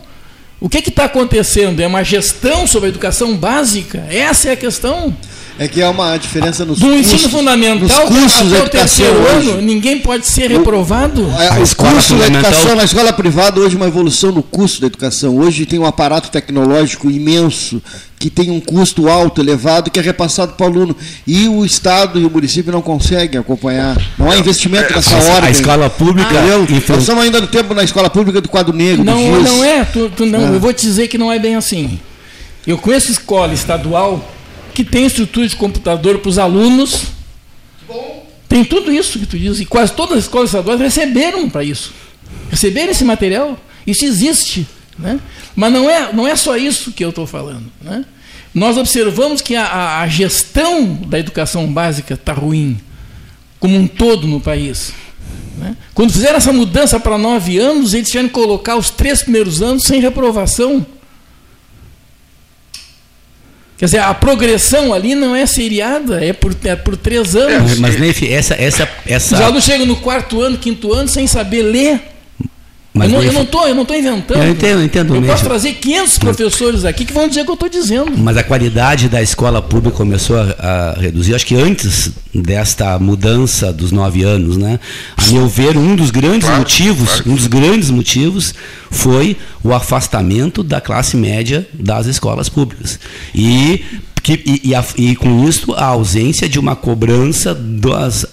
O 0.60 0.68
que 0.68 0.78
está 0.78 1.04
acontecendo? 1.04 1.80
É 1.80 1.86
uma 1.86 2.02
gestão 2.02 2.66
sobre 2.66 2.88
a 2.88 2.90
educação 2.90 3.36
básica? 3.36 4.04
Essa 4.10 4.48
é 4.48 4.52
a 4.52 4.56
questão. 4.56 5.16
É 5.60 5.66
que 5.66 5.82
há 5.82 5.90
uma 5.90 6.16
diferença 6.16 6.64
nos 6.64 6.78
Do 6.78 6.86
ensino 6.94 7.14
custos, 7.14 7.32
fundamental 7.32 8.06
cursos 8.06 8.52
até 8.52 8.62
o 8.62 8.68
terceiro 8.68 9.12
hoje. 9.18 9.50
ano, 9.50 9.60
ninguém 9.62 9.98
pode 9.98 10.24
ser 10.24 10.48
reprovado. 10.52 11.28
É, 11.36 11.48
A 11.48 11.58
os 11.60 11.74
cursos 11.74 12.16
da 12.16 12.26
educação 12.28 12.76
na 12.76 12.84
escola 12.84 13.12
privada 13.12 13.58
hoje 13.58 13.74
é 13.74 13.76
uma 13.76 13.88
evolução 13.88 14.30
no 14.30 14.40
custo 14.42 14.80
da 14.80 14.86
educação. 14.86 15.36
Hoje 15.36 15.66
tem 15.66 15.76
um 15.78 15.84
aparato 15.84 16.30
tecnológico 16.30 17.10
imenso 17.10 17.82
que 18.20 18.30
tem 18.30 18.50
um 18.52 18.60
custo 18.60 19.08
alto, 19.08 19.40
elevado, 19.40 19.90
que 19.90 19.98
é 19.98 20.02
repassado 20.02 20.52
para 20.52 20.66
o 20.66 20.68
aluno. 20.68 20.96
E 21.26 21.48
o 21.48 21.64
Estado 21.64 22.20
e 22.20 22.24
o 22.24 22.30
município 22.30 22.70
não 22.70 22.80
conseguem 22.80 23.40
acompanhar. 23.40 23.96
Não 24.16 24.30
há 24.30 24.36
investimento 24.38 24.94
nessa 24.94 25.16
a 25.16 25.34
ordem. 25.34 25.50
escola 25.50 25.90
pública 25.90 26.34
Entendeu? 26.34 26.62
enfren- 26.62 26.94
Nós 26.94 27.00
estamos 27.02 27.24
ainda 27.24 27.40
no 27.40 27.48
tempo 27.48 27.74
na 27.74 27.82
escola 27.82 28.08
pública 28.08 28.40
do 28.40 28.48
quadro 28.48 28.72
negro, 28.72 29.02
Não, 29.04 29.40
não 29.42 29.64
é. 29.64 29.84
tu- 29.84 30.08
tu 30.16 30.24
não, 30.24 30.38
Ah. 30.40 30.52
Eu 30.52 30.60
vou 30.60 30.72
te 30.72 30.82
dizer 30.86 31.08
que 31.08 31.18
não 31.18 31.32
é 31.32 31.38
bem 31.40 31.56
assim. 31.56 31.98
Eu 32.64 32.78
conheço 32.78 33.10
escola 33.10 33.52
estadual 33.54 34.24
que 34.84 34.84
tem 34.84 35.06
estrutura 35.06 35.48
de 35.48 35.56
computador 35.56 36.18
para 36.20 36.28
os 36.28 36.38
alunos. 36.38 37.06
Tem 38.48 38.64
tudo 38.64 38.92
isso 38.92 39.18
que 39.18 39.26
tu 39.26 39.36
diz. 39.38 39.58
E 39.60 39.64
quase 39.64 39.92
todas 39.92 40.18
as 40.18 40.24
escolas 40.24 40.50
estaduais 40.50 40.80
receberam 40.80 41.50
para 41.50 41.64
isso. 41.64 41.92
Receberam 42.50 42.90
esse 42.92 43.04
material. 43.04 43.58
Isso 43.86 44.04
existe. 44.04 44.66
Né? 44.98 45.18
Mas 45.56 45.72
não 45.72 45.90
é, 45.90 46.12
não 46.12 46.26
é 46.28 46.36
só 46.36 46.56
isso 46.56 46.92
que 46.92 47.04
eu 47.04 47.10
estou 47.10 47.26
falando. 47.26 47.64
Né? 47.82 48.04
Nós 48.54 48.76
observamos 48.78 49.40
que 49.40 49.56
a, 49.56 49.64
a- 49.64 50.00
a 50.02 50.08
gestão 50.08 50.94
da 50.94 51.18
educação 51.18 51.66
básica 51.66 52.14
está 52.14 52.32
ruim, 52.32 52.78
como 53.60 53.76
um 53.76 53.86
todo 53.86 54.26
no 54.28 54.40
país. 54.40 54.92
né? 55.58 55.76
Quando 55.92 56.12
fizeram 56.12 56.36
essa 56.36 56.52
mudança 56.52 56.98
para 57.00 57.18
nove 57.18 57.58
anos, 57.58 57.94
eles 57.94 58.08
tiveram 58.08 58.28
que 58.28 58.34
colocar 58.34 58.76
os 58.76 58.90
três 58.90 59.22
primeiros 59.22 59.60
anos 59.60 59.82
sem 59.82 60.00
reprovação. 60.00 60.86
Quer 63.78 63.84
dizer, 63.84 63.98
a 64.00 64.12
progressão 64.12 64.92
ali 64.92 65.14
não 65.14 65.36
é 65.36 65.46
seriada, 65.46 66.22
é 66.22 66.32
por, 66.32 66.52
é 66.64 66.74
por 66.74 66.96
três 66.96 67.36
anos. 67.36 67.78
Mas, 67.78 67.78
mas 67.78 68.00
Neif, 68.00 68.28
essa, 68.28 68.54
essa, 68.54 68.82
Os 69.06 69.10
essa, 69.10 69.44
alunos 69.44 69.62
chegam 69.62 69.86
no 69.86 69.94
quarto 69.94 70.42
ano, 70.42 70.58
quinto 70.58 70.92
ano, 70.92 71.08
sem 71.08 71.28
saber 71.28 71.62
ler. 71.62 72.00
Mas 72.98 73.12
eu 73.12 73.16
não 73.18 73.22
Neif, 73.32 73.44
estou 73.44 73.66
eu 73.68 73.74
não 73.74 73.84
tô 73.84 73.94
inventando. 73.94 74.42
Eu 74.42 74.50
entendo, 74.50 74.78
eu 74.80 74.84
entendo, 74.84 75.14
Eu 75.14 75.20
Neif. 75.20 75.32
posso 75.32 75.44
trazer 75.44 75.72
500 75.74 76.18
professores 76.18 76.84
aqui 76.84 77.04
que 77.04 77.12
vão 77.12 77.28
dizer 77.28 77.42
o 77.42 77.44
que 77.44 77.50
eu 77.50 77.54
estou 77.54 77.68
dizendo. 77.68 78.12
Mas 78.16 78.36
a 78.36 78.42
qualidade 78.42 79.08
da 79.08 79.22
escola 79.22 79.62
pública 79.62 79.96
começou 79.96 80.36
a, 80.36 80.94
a 80.96 81.00
reduzir. 81.00 81.34
Acho 81.34 81.46
que 81.46 81.54
antes 81.54 82.10
desta 82.34 82.98
mudança 82.98 83.72
dos 83.72 83.90
nove 83.92 84.22
anos, 84.22 84.56
né? 84.56 84.78
A 85.16 85.30
meu 85.32 85.48
ver, 85.48 85.76
um 85.76 85.96
dos 85.96 86.10
grandes 86.10 86.40
Claro, 86.46 86.58
motivos, 86.58 87.08
claro 87.08 87.30
um 87.30 87.34
dos 87.34 87.46
grandes 87.46 87.90
motivos 87.90 88.54
foi 88.90 89.36
o 89.62 89.72
afastamento 89.74 90.62
da 90.62 90.80
classe 90.80 91.16
média 91.16 91.66
das 91.74 92.06
escolas 92.06 92.48
públicas 92.48 92.98
e 93.34 93.82
que, 94.22 94.32
e, 94.44 94.68
e 94.70 94.74
a- 94.74 94.84
e 94.96 95.16
com 95.16 95.48
isso 95.48 95.72
a 95.74 95.84
ausência 95.86 96.48
de 96.48 96.58
uma 96.58 96.74
cobrança 96.76 97.54
das 97.54 98.26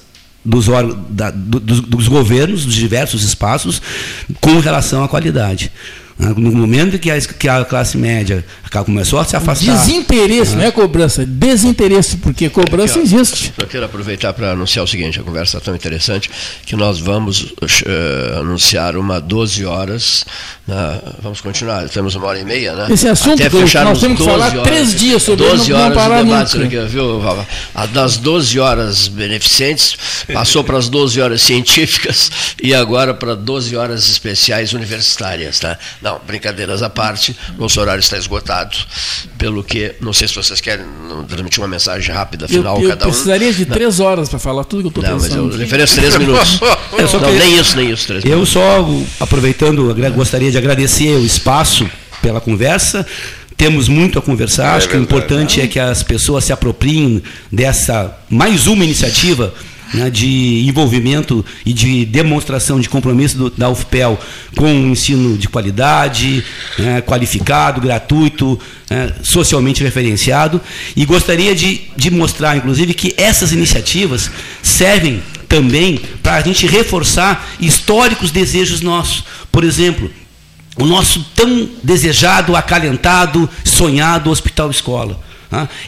dos, 0.45 0.67
da- 1.09 1.31
do- 1.31 1.59
dos, 1.59 1.81
dos 1.81 2.07
governos, 2.07 2.65
dos 2.65 2.75
diversos 2.75 3.23
espaços, 3.23 3.81
com 4.39 4.59
relação 4.59 5.03
à 5.03 5.07
qualidade. 5.09 5.71
Né? 6.17 6.33
No 6.37 6.51
momento 6.51 6.97
que 6.99 7.11
a, 7.11 7.19
que 7.19 7.47
a 7.49 7.63
classe 7.65 7.97
média 7.97 8.43
começou 8.85 9.19
a 9.19 9.23
se 9.25 9.35
afastar. 9.37 9.73
Desinteresse, 9.77 10.53
não 10.55 10.63
é 10.63 10.69
cobrança, 10.71 11.25
desinteresse, 11.25 12.17
porque 12.17 12.49
cobrança 12.49 12.99
Aqui, 12.99 13.13
ó, 13.15 13.19
existe. 13.19 13.53
Eu 13.57 13.67
quero 13.67 13.85
aproveitar 13.85 14.33
para 14.33 14.51
anunciar 14.51 14.83
o 14.83 14.87
seguinte: 14.87 15.17
a 15.19 15.23
conversa 15.23 15.57
está 15.57 15.65
tão 15.65 15.75
interessante 15.75 16.29
que 16.65 16.75
nós 16.75 16.99
vamos 16.99 17.53
eh, 17.85 18.37
anunciar 18.39 18.97
uma 18.97 19.19
12 19.21 19.63
horas. 19.65 20.25
na- 20.67 20.99
vamos 21.21 21.39
continuar, 21.41 21.87
temos 21.89 22.15
uma 22.15 22.27
hora 22.27 22.39
e 22.39 22.43
meia, 22.43 22.73
né? 22.75 22.87
Esse 22.91 23.07
assunto, 23.07 23.41
Até 23.41 23.49
nós 23.83 23.99
temos 23.99 24.17
que 24.19 24.25
12 24.25 24.25
falar 24.25 24.63
três 24.63 24.93
dias 24.95 25.21
sobre 25.23 25.45
ele, 25.45 25.57
12 25.57 25.71
não- 25.71 25.79
horas 25.79 25.95
parar 25.95 26.17
de 26.23 26.29
debate, 26.29 26.57
nunca. 26.57 26.81
aqui, 26.83 26.91
viu, 26.91 27.19
Vala? 27.21 27.47
A 27.73 27.85
das 27.85 28.17
12 28.17 28.59
horas 28.59 29.07
beneficentes 29.07 29.95
passou 30.33 30.63
para 30.63 30.77
as 30.77 30.89
12 30.89 31.21
horas 31.21 31.41
científicas 31.41 32.31
e 32.61 32.73
agora 32.73 33.13
para 33.13 33.35
12 33.35 33.75
horas 33.75 34.09
especiais 34.09 34.73
universitárias, 34.73 35.59
tá? 35.59 35.77
Não, 36.05 36.21
brincadeiras 36.27 36.83
à 36.83 36.89
parte, 36.89 37.35
nosso 37.57 37.81
horário 37.81 37.99
está 37.99 38.15
esgotado, 38.15 38.77
pelo 39.39 39.63
que, 39.63 39.95
não 39.99 40.13
sei 40.13 40.27
se 40.27 40.35
vocês 40.35 40.61
querem 40.61 40.85
não, 41.09 41.23
transmitir 41.23 41.59
uma 41.63 41.67
mensagem 41.67 42.13
rápida, 42.13 42.45
Eu, 42.45 42.49
final, 42.49 42.79
eu 42.79 42.89
cada 42.89 43.07
um. 43.07 43.09
precisaria 43.09 43.51
de 43.51 43.65
três 43.65 43.99
horas 43.99 44.29
para 44.29 44.37
falar 44.37 44.65
tudo 44.65 44.91
que 44.91 44.99
eu 44.99 45.01
estou 45.01 45.15
Não, 45.15 45.19
mas 45.19 45.35
eu 45.35 45.43
pensando. 45.45 45.63
ofereço 45.63 45.95
três 45.95 46.15
minutos. 46.15 46.59
Eu 46.95 47.07
só 47.07 47.19
não, 47.19 47.29
queria- 47.29 47.43
nem 47.45 47.59
isso, 47.59 47.75
nem 47.75 47.89
isso, 47.91 48.05
três 48.05 48.23
Eu 48.23 48.29
minutos. 48.29 48.49
só, 48.53 48.85
aproveitando, 49.19 49.95
gostaria 50.13 50.51
de 50.51 50.57
agradecer 50.59 51.15
o 51.17 51.25
espaço 51.25 51.89
pela 52.21 52.39
conversa. 52.39 53.03
Temos 53.57 53.87
muito 53.89 54.19
a 54.19 54.21
conversar. 54.21 54.75
Acho 54.75 54.87
que 54.87 54.95
o 54.95 55.01
importante 55.01 55.59
é 55.59 55.65
que 55.65 55.79
as 55.79 56.03
pessoas 56.03 56.45
se 56.45 56.53
apropriem 56.53 57.23
dessa 57.51 58.15
mais 58.29 58.67
uma 58.67 58.83
iniciativa 58.85 59.51
né, 59.93 60.09
de 60.09 60.65
envolvimento 60.67 61.45
e 61.65 61.73
de 61.73 62.05
demonstração 62.05 62.79
de 62.79 62.89
compromisso 62.89 63.37
do, 63.37 63.49
da 63.49 63.69
UFPEL 63.69 64.19
com 64.55 64.65
um 64.65 64.91
ensino 64.91 65.37
de 65.37 65.47
qualidade, 65.47 66.43
né, 66.77 67.01
qualificado, 67.01 67.81
gratuito, 67.81 68.59
né, 68.89 69.13
socialmente 69.23 69.83
referenciado. 69.83 70.61
E 70.95 71.05
gostaria 71.05 71.55
de, 71.55 71.81
de 71.95 72.11
mostrar, 72.11 72.57
inclusive, 72.57 72.93
que 72.93 73.13
essas 73.17 73.51
iniciativas 73.51 74.29
servem 74.61 75.21
também 75.47 75.99
para 76.21 76.35
a 76.37 76.41
gente 76.41 76.65
reforçar 76.67 77.47
históricos 77.59 78.31
desejos 78.31 78.81
nossos. 78.81 79.23
Por 79.51 79.63
exemplo, 79.63 80.09
o 80.77 80.85
nosso 80.85 81.23
tão 81.35 81.69
desejado, 81.83 82.55
acalentado, 82.55 83.49
sonhado 83.63 84.29
hospital 84.29 84.69
escola. 84.69 85.13
Tá? 85.13 85.24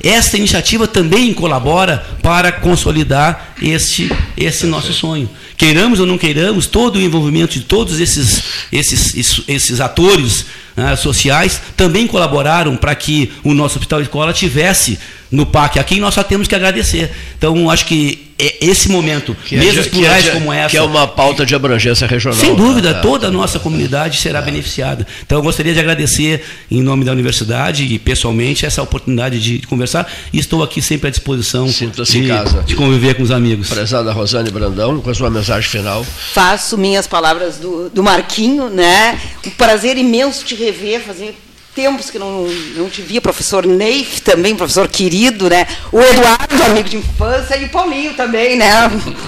Esta 0.03 0.38
iniciativa 0.38 0.88
também 0.88 1.34
colabora 1.34 2.05
para 2.21 2.51
consolidar 2.51 3.55
este, 3.61 4.11
esse 4.35 4.65
nosso 4.65 4.93
sonho. 4.93 5.29
Queiramos 5.57 5.99
ou 5.99 6.05
não 6.05 6.17
queiramos, 6.17 6.67
todo 6.67 6.97
o 6.97 7.01
envolvimento 7.01 7.53
de 7.53 7.61
todos 7.61 7.99
esses, 7.99 8.43
esses, 8.71 9.43
esses 9.47 9.81
atores 9.81 10.45
né, 10.75 10.95
sociais 10.95 11.59
também 11.75 12.05
colaboraram 12.05 12.77
para 12.77 12.93
que 12.93 13.31
o 13.43 13.53
nosso 13.53 13.77
hospital 13.77 14.01
escola 14.01 14.31
tivesse 14.31 14.99
no 15.31 15.45
PAC 15.45 15.79
aqui 15.79 15.95
e 15.95 15.99
nós 15.99 16.13
só 16.13 16.23
temos 16.23 16.47
que 16.47 16.55
agradecer. 16.55 17.11
Então, 17.38 17.69
acho 17.69 17.85
que 17.85 18.27
esse 18.39 18.89
momento, 18.89 19.35
Que 19.45 19.57
mesas 19.57 19.88
é, 19.88 19.89
plurais 19.89 20.27
é, 20.27 20.31
como 20.31 20.53
essa. 20.53 20.69
Que 20.69 20.77
é 20.77 20.81
uma 20.81 21.07
pauta 21.07 21.45
de 21.45 21.55
abrangência 21.55 22.05
regional. 22.05 22.39
Sem 22.39 22.55
dúvida, 22.55 22.93
né? 22.93 22.99
toda 23.01 23.27
a 23.27 23.31
nossa 23.31 23.59
comunidade 23.59 24.19
será 24.19 24.41
beneficiada. 24.41 25.07
Então, 25.26 25.39
eu 25.39 25.41
gostaria 25.41 25.73
de 25.73 25.80
agradecer, 25.80 26.43
em 26.69 26.81
nome 26.84 27.03
da 27.03 27.11
universidade 27.11 27.84
e 27.84 27.97
pessoalmente, 27.97 28.65
essa 28.65 28.81
oportunidade 28.81 29.39
de, 29.39 29.57
de 29.57 29.68
conversar. 29.68 30.11
E 30.31 30.38
estou 30.38 30.61
aqui 30.61 30.81
sempre 30.81 31.07
à 31.07 31.09
disposição 31.09 31.68
Sinta-se 31.68 32.22
de, 32.22 32.27
casa. 32.27 32.61
de 32.61 32.76
conviver 32.76 33.15
com 33.15 33.23
os 33.23 33.31
amigos. 33.31 33.69
Prezada 33.69 34.11
Rosane 34.11 34.51
Brandão, 34.51 34.99
com 35.01 35.09
a 35.09 35.14
sua 35.15 35.30
mensagem 35.31 35.69
final. 35.69 36.05
Faço 36.34 36.77
minhas 36.77 37.07
palavras 37.07 37.57
do, 37.57 37.89
do 37.89 38.03
Marquinho, 38.03 38.69
né? 38.69 39.19
Um 39.45 39.49
prazer 39.51 39.97
imenso 39.97 40.45
te 40.45 40.53
rever, 40.53 41.01
fazer 41.01 41.35
tempos 41.78 42.10
que 42.10 42.18
não, 42.18 42.48
não 42.76 42.90
te 42.90 43.04
via, 43.04 43.22
professor 43.22 43.64
Neif 43.68 44.20
também, 44.22 44.56
professor 44.56 44.88
querido, 44.88 45.48
né? 45.48 45.68
O 45.91 46.02
Eduardo, 46.02 46.64
amigo 46.66 46.90
de 46.90 46.98
infância, 46.98 47.56
e 47.56 47.66
o 47.66 47.70
Paulinho 47.70 48.16
também, 48.16 48.58
né? 48.58 48.68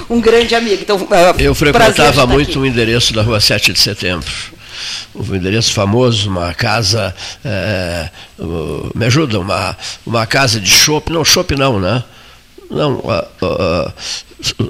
Um 0.09 0.19
grande 0.19 0.55
amigo. 0.55 0.81
Então, 0.81 1.07
ah, 1.11 1.35
Eu 1.37 1.53
frequentava 1.53 2.25
muito 2.25 2.49
aqui. 2.49 2.57
o 2.57 2.65
endereço 2.65 3.13
da 3.13 3.21
rua 3.21 3.39
7 3.39 3.71
de 3.71 3.79
setembro. 3.79 4.27
Um 5.13 5.35
endereço 5.35 5.71
famoso, 5.71 6.27
uma 6.27 6.51
casa. 6.55 7.13
uh, 8.39 8.91
me 8.95 9.05
ajuda, 9.05 9.39
uma, 9.39 9.77
uma 10.03 10.25
casa 10.25 10.59
de 10.59 10.71
chopp. 10.71 11.11
Não, 11.11 11.23
chopp 11.23 11.55
não, 11.55 11.79
né? 11.79 12.03
Não, 12.71 13.03
ah, 13.07 13.27
ah, 13.43 13.93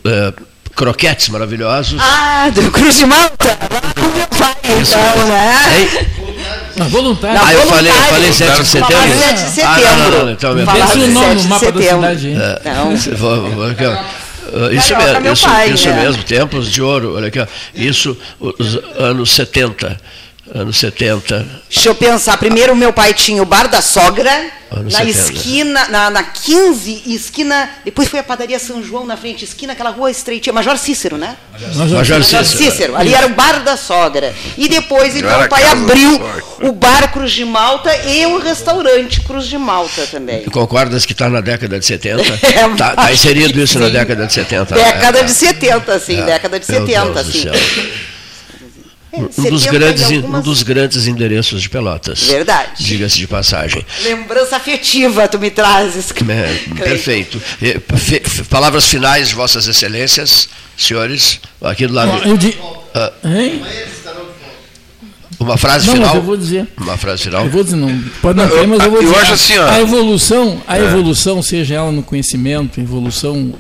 eh, 0.06 0.34
croquetes 0.76 1.30
maravilhosos. 1.30 2.00
Ah, 2.02 2.50
do 2.50 2.72
Cruz 2.72 2.98
de 2.98 3.06
Malta, 3.06 3.58
lá 3.72 3.82
com 3.94 4.18
meu 4.18 4.28
pai, 4.28 4.56
então, 4.64 5.28
né? 5.28 6.19
Não, 6.80 6.90
voluntário. 6.90 7.40
Ah, 7.44 7.54
eu 7.54 7.62
falei, 7.68 7.92
eu 7.92 7.96
falei 7.96 8.34
7 8.34 8.62
de 8.62 8.68
setembro. 8.68 8.94
Falaram 8.96 9.14
7 9.20 9.52
de 9.54 9.62
Ah, 9.62 9.68
não, 9.68 9.76
não, 9.76 9.98
setembro. 10.00 10.26
não, 10.26 10.32
então, 10.32 10.60
Esse 10.60 10.80
é 10.80 10.84
o 10.84 10.90
7 10.90 11.08
nome 11.14 11.36
no 11.36 11.44
mapa 11.50 11.66
da 11.72 11.72
setembro. 11.82 11.84
cidade, 11.84 12.28
hein? 12.30 12.38
É, 12.66 12.74
Não. 12.74 12.96
ó. 13.86 14.20
Uh, 14.52 14.74
Isso, 14.74 14.90
Carioca, 14.94 15.12
mesmo, 15.12 15.22
meu 15.22 15.34
isso, 15.34 15.46
pai, 15.48 15.70
isso 15.70 15.90
né? 15.90 16.04
mesmo, 16.04 16.24
tempos 16.24 16.72
de 16.72 16.82
ouro, 16.82 17.16
olha 17.16 17.28
aqui, 17.28 17.40
ó. 17.40 17.46
isso, 17.76 18.18
os 18.40 18.80
anos 18.98 19.30
70, 19.36 19.96
anos 20.54 20.78
70, 20.78 21.46
Deixa 21.70 21.90
eu 21.90 21.96
pensar. 21.96 22.38
Primeiro, 22.38 22.76
meu 22.76 22.92
pai 22.92 23.14
tinha 23.14 23.42
o 23.42 23.46
bar 23.46 23.68
da 23.68 23.82
sogra, 23.82 24.32
Anos 24.72 24.94
na 24.94 25.00
70. 25.00 25.10
esquina, 25.34 25.88
na, 25.90 26.10
na 26.12 26.24
15, 26.24 27.04
esquina. 27.08 27.70
Depois 27.86 28.08
foi 28.08 28.20
a 28.20 28.24
padaria 28.24 28.60
São 28.60 28.84
João 28.84 29.06
na 29.06 29.18
frente, 29.18 29.44
esquina, 29.46 29.74
aquela 29.74 29.90
rua 29.90 30.12
estreitinha, 30.12 30.54
Major 30.54 30.78
Cícero, 30.78 31.18
né? 31.18 31.36
Major 31.90 32.24
Cícero. 32.24 32.46
Cícero. 32.46 32.96
Ali 32.96 33.14
era 33.14 33.26
o 33.28 33.30
bar 33.32 33.64
da 33.64 33.76
sogra. 33.78 34.34
E 34.58 34.68
depois, 34.68 35.16
então, 35.16 35.44
o 35.44 35.50
pai 35.50 35.64
abriu 35.64 36.22
o 36.62 36.72
bar 36.72 37.12
Cruz 37.12 37.32
de 37.32 37.46
Malta 37.46 37.96
e 38.08 38.26
o 38.28 38.38
restaurante 38.40 39.22
Cruz 39.22 39.48
de 39.48 39.58
Malta 39.58 40.06
também. 40.08 40.44
concordas 40.46 41.06
que 41.06 41.14
está 41.14 41.30
na 41.30 41.42
década 41.42 41.80
de 41.80 41.86
70? 41.86 42.24
É, 42.50 42.66
Está 42.72 42.92
tá 42.96 43.02
acho 43.04 43.14
inserido 43.14 43.60
isso 43.60 43.80
na 43.80 43.88
sim. 43.88 43.92
década 43.94 44.26
de 44.28 44.34
70. 44.34 44.76
Década 44.76 45.20
né? 45.22 45.24
de 45.28 45.32
70, 45.34 46.00
sim, 46.00 46.20
É. 46.20 46.26
década 46.26 46.60
de 46.60 46.72
Meu 46.72 46.80
70, 46.88 47.12
Deus 47.14 47.26
do 47.28 47.32
sim. 47.32 47.50
É, 49.12 49.18
Um 49.22 49.50
dos, 49.50 49.64
70 49.64 49.72
grandes, 49.72 50.10
e 50.10 50.14
um 50.14 50.18
algumas- 50.18 50.44
dos 50.44 50.62
grandes 50.64 51.08
endereços 51.08 51.62
de 51.64 51.70
Pelotas. 51.70 52.24
Verdade. 52.24 52.84
Diga-se 52.84 53.18
de 53.18 53.26
passagem. 53.28 53.84
Lembrança 54.04 54.56
afetiva 54.58 55.28
tu 55.28 55.40
me 55.40 55.50
trazes. 55.50 56.12
É, 56.12 56.84
perfeito. 56.84 57.42
E, 57.60 57.80
fe- 57.98 58.22
fe- 58.24 58.44
palavras 58.44 58.86
finais, 58.86 59.32
Vossas 59.32 59.68
Excelências, 59.68 60.48
senhores, 60.78 61.40
aqui 61.62 61.88
do 61.88 61.94
lado. 61.94 62.28
Eu 62.28 62.38
di- 62.38 62.56
Ah, 62.94 63.12
Hein? 63.24 63.62
uma 65.40 65.58
frase 65.58 65.88
Não, 65.88 65.94
mas 65.96 66.02
final. 66.04 66.16
eu 66.16 66.22
vou 66.22 66.38
dizer. 66.38 66.68
Uma 66.78 66.98
frase 66.98 67.24
final. 67.24 67.46
Eu 67.46 67.50
vou 67.52 67.64
dizer, 67.64 67.76
não, 67.78 68.04
pode 68.22 68.38
não 68.38 68.48
ter, 68.50 68.68
mas 68.68 68.80
eu 68.84 68.92
vou 68.92 69.02
eu 69.02 69.08
dizer. 69.08 69.22
acho 69.22 69.34
assim, 69.34 69.58
ó. 69.58 69.66
A 69.70 69.80
evolução, 69.82 70.62
a 70.68 70.78
É. 70.78 70.84
evolução, 70.84 71.42
seja 71.42 71.76
ela 71.76 71.92
no 71.92 72.04
conhecimento, 72.04 72.80
evolução 72.80 73.54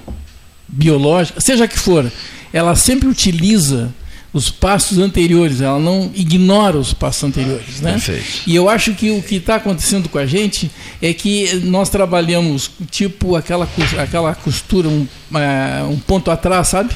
biológica, 0.67 1.39
seja 1.41 1.67
que 1.67 1.79
for, 1.79 2.11
ela 2.53 2.75
sempre 2.75 3.07
utiliza 3.07 3.93
os 4.31 4.49
passos 4.49 4.99
anteriores, 4.99 5.59
ela 5.59 5.79
não 5.79 6.11
ignora 6.13 6.77
os 6.77 6.93
passos 6.93 7.23
anteriores. 7.23 7.81
Né? 7.81 7.93
Perfeito. 7.93 8.25
E 8.45 8.55
eu 8.55 8.69
acho 8.69 8.93
que 8.93 9.09
o 9.11 9.21
que 9.21 9.35
está 9.35 9.55
acontecendo 9.55 10.07
com 10.07 10.19
a 10.19 10.25
gente 10.25 10.69
é 11.01 11.13
que 11.13 11.55
nós 11.63 11.89
trabalhamos 11.89 12.69
tipo 12.91 13.35
aquela, 13.35 13.67
aquela 13.97 14.35
costura, 14.35 14.87
um, 14.87 15.07
eh, 15.33 15.83
um 15.89 15.97
ponto 15.97 16.29
atrás, 16.29 16.67
sabe? 16.67 16.93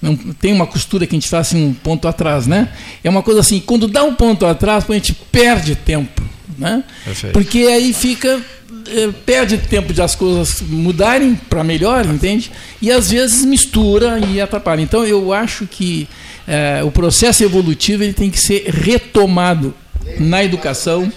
Não, 0.00 0.14
tem 0.16 0.52
uma 0.52 0.66
costura 0.66 1.06
que 1.06 1.16
a 1.16 1.18
gente 1.18 1.28
faz 1.28 1.48
assim, 1.48 1.68
um 1.68 1.74
ponto 1.74 2.06
atrás, 2.06 2.46
né? 2.46 2.68
É 3.02 3.08
uma 3.08 3.22
coisa 3.22 3.40
assim, 3.40 3.60
quando 3.60 3.88
dá 3.88 4.04
um 4.04 4.14
ponto 4.14 4.46
atrás, 4.46 4.84
a 4.88 4.92
gente 4.92 5.12
perde 5.32 5.74
tempo, 5.74 6.22
né? 6.56 6.84
Perfeito. 7.04 7.32
Porque 7.32 7.58
aí 7.60 7.92
fica 7.92 8.40
eh, 8.86 9.10
perde 9.26 9.58
tempo 9.58 9.92
de 9.92 10.00
as 10.00 10.14
coisas 10.14 10.60
mudarem 10.60 11.34
para 11.34 11.64
melhor, 11.64 12.06
entende? 12.06 12.50
E 12.80 12.92
às 12.92 13.10
vezes 13.10 13.44
mistura 13.44 14.20
e 14.20 14.40
atrapalha. 14.40 14.80
Então 14.82 15.04
eu 15.04 15.32
acho 15.32 15.66
que 15.66 16.06
eh, 16.48 16.80
o 16.82 16.90
processo 16.90 17.44
evolutivo 17.44 18.02
ele 18.02 18.12
tem 18.12 18.30
que 18.30 18.40
ser 18.40 18.64
retomado 18.68 19.74
na 20.18 20.42
educação. 20.42 21.12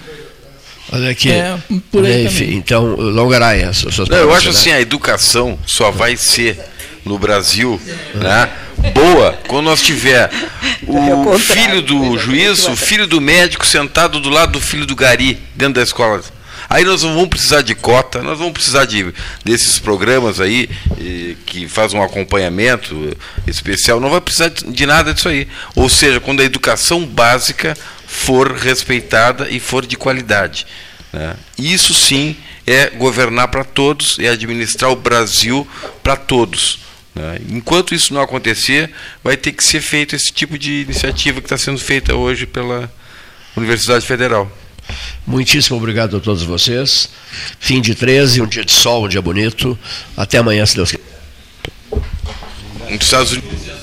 Olha 0.91 1.09
aqui. 1.09 1.31
É, 1.31 1.57
por 1.89 2.05
aí 2.05 2.25
Enfim, 2.25 2.53
então, 2.55 2.95
Longaray, 2.95 3.63
as 3.63 3.77
suas 3.77 3.97
Não, 4.09 4.17
eu 4.17 4.33
acho 4.33 4.49
assim, 4.49 4.63
finais. 4.63 4.79
a 4.79 4.81
educação 4.81 5.57
só 5.65 5.89
vai 5.89 6.17
ser 6.17 6.59
no 7.05 7.17
Brasil, 7.17 7.79
né? 8.15 8.49
Boa, 8.93 9.37
quando 9.47 9.65
nós 9.65 9.81
tiver 9.81 10.29
o 10.85 11.39
filho 11.39 11.81
do 11.81 12.17
juiz, 12.17 12.67
o 12.67 12.75
filho 12.75 13.07
do 13.07 13.21
médico 13.21 13.65
sentado 13.65 14.19
do 14.19 14.29
lado 14.29 14.53
do 14.53 14.61
filho 14.61 14.85
do 14.85 14.95
gari 14.95 15.39
dentro 15.55 15.75
da 15.75 15.83
escola. 15.83 16.21
Aí 16.71 16.85
nós 16.85 17.03
não 17.03 17.13
vamos 17.13 17.27
precisar 17.27 17.61
de 17.63 17.75
cota, 17.75 18.23
nós 18.23 18.39
vamos 18.39 18.53
precisar 18.53 18.85
de 18.85 19.13
desses 19.43 19.77
programas 19.77 20.39
aí 20.39 20.69
eh, 20.97 21.35
que 21.45 21.67
fazem 21.67 21.99
um 21.99 22.03
acompanhamento 22.03 23.15
especial, 23.45 23.99
não 23.99 24.09
vai 24.09 24.21
precisar 24.21 24.47
de 24.47 24.71
de 24.71 24.85
nada 24.85 25.13
disso 25.13 25.27
aí. 25.27 25.49
Ou 25.75 25.89
seja, 25.89 26.21
quando 26.21 26.39
a 26.39 26.45
educação 26.45 27.05
básica 27.05 27.75
for 28.07 28.53
respeitada 28.53 29.49
e 29.49 29.59
for 29.59 29.85
de 29.85 29.97
qualidade. 29.97 30.65
Né? 31.11 31.35
Isso 31.57 31.93
sim 31.93 32.37
é 32.65 32.89
governar 32.89 33.49
para 33.49 33.65
todos, 33.65 34.17
é 34.17 34.29
administrar 34.29 34.91
o 34.91 34.95
Brasil 34.95 35.67
para 36.01 36.15
todos. 36.15 36.79
né? 37.13 37.37
Enquanto 37.49 37.93
isso 37.93 38.13
não 38.13 38.21
acontecer, 38.21 38.89
vai 39.21 39.35
ter 39.35 39.51
que 39.51 39.63
ser 39.63 39.81
feito 39.81 40.15
esse 40.15 40.31
tipo 40.31 40.57
de 40.57 40.83
iniciativa 40.83 41.41
que 41.41 41.47
está 41.47 41.57
sendo 41.57 41.79
feita 41.79 42.15
hoje 42.15 42.45
pela 42.45 42.89
Universidade 43.57 44.05
Federal. 44.05 44.49
Muitíssimo 45.25 45.77
obrigado 45.77 46.17
a 46.17 46.19
todos 46.19 46.43
vocês. 46.43 47.09
Fim 47.59 47.81
de 47.81 47.95
13, 47.95 48.41
um 48.41 48.47
dia 48.47 48.65
de 48.65 48.71
sol, 48.71 49.05
um 49.05 49.07
dia 49.07 49.21
bonito. 49.21 49.77
Até 50.15 50.37
amanhã, 50.37 50.65
se 50.65 50.75
Deus 50.75 50.91
quiser. 50.91 51.11
Estados 52.89 53.31
Unidos. 53.31 53.80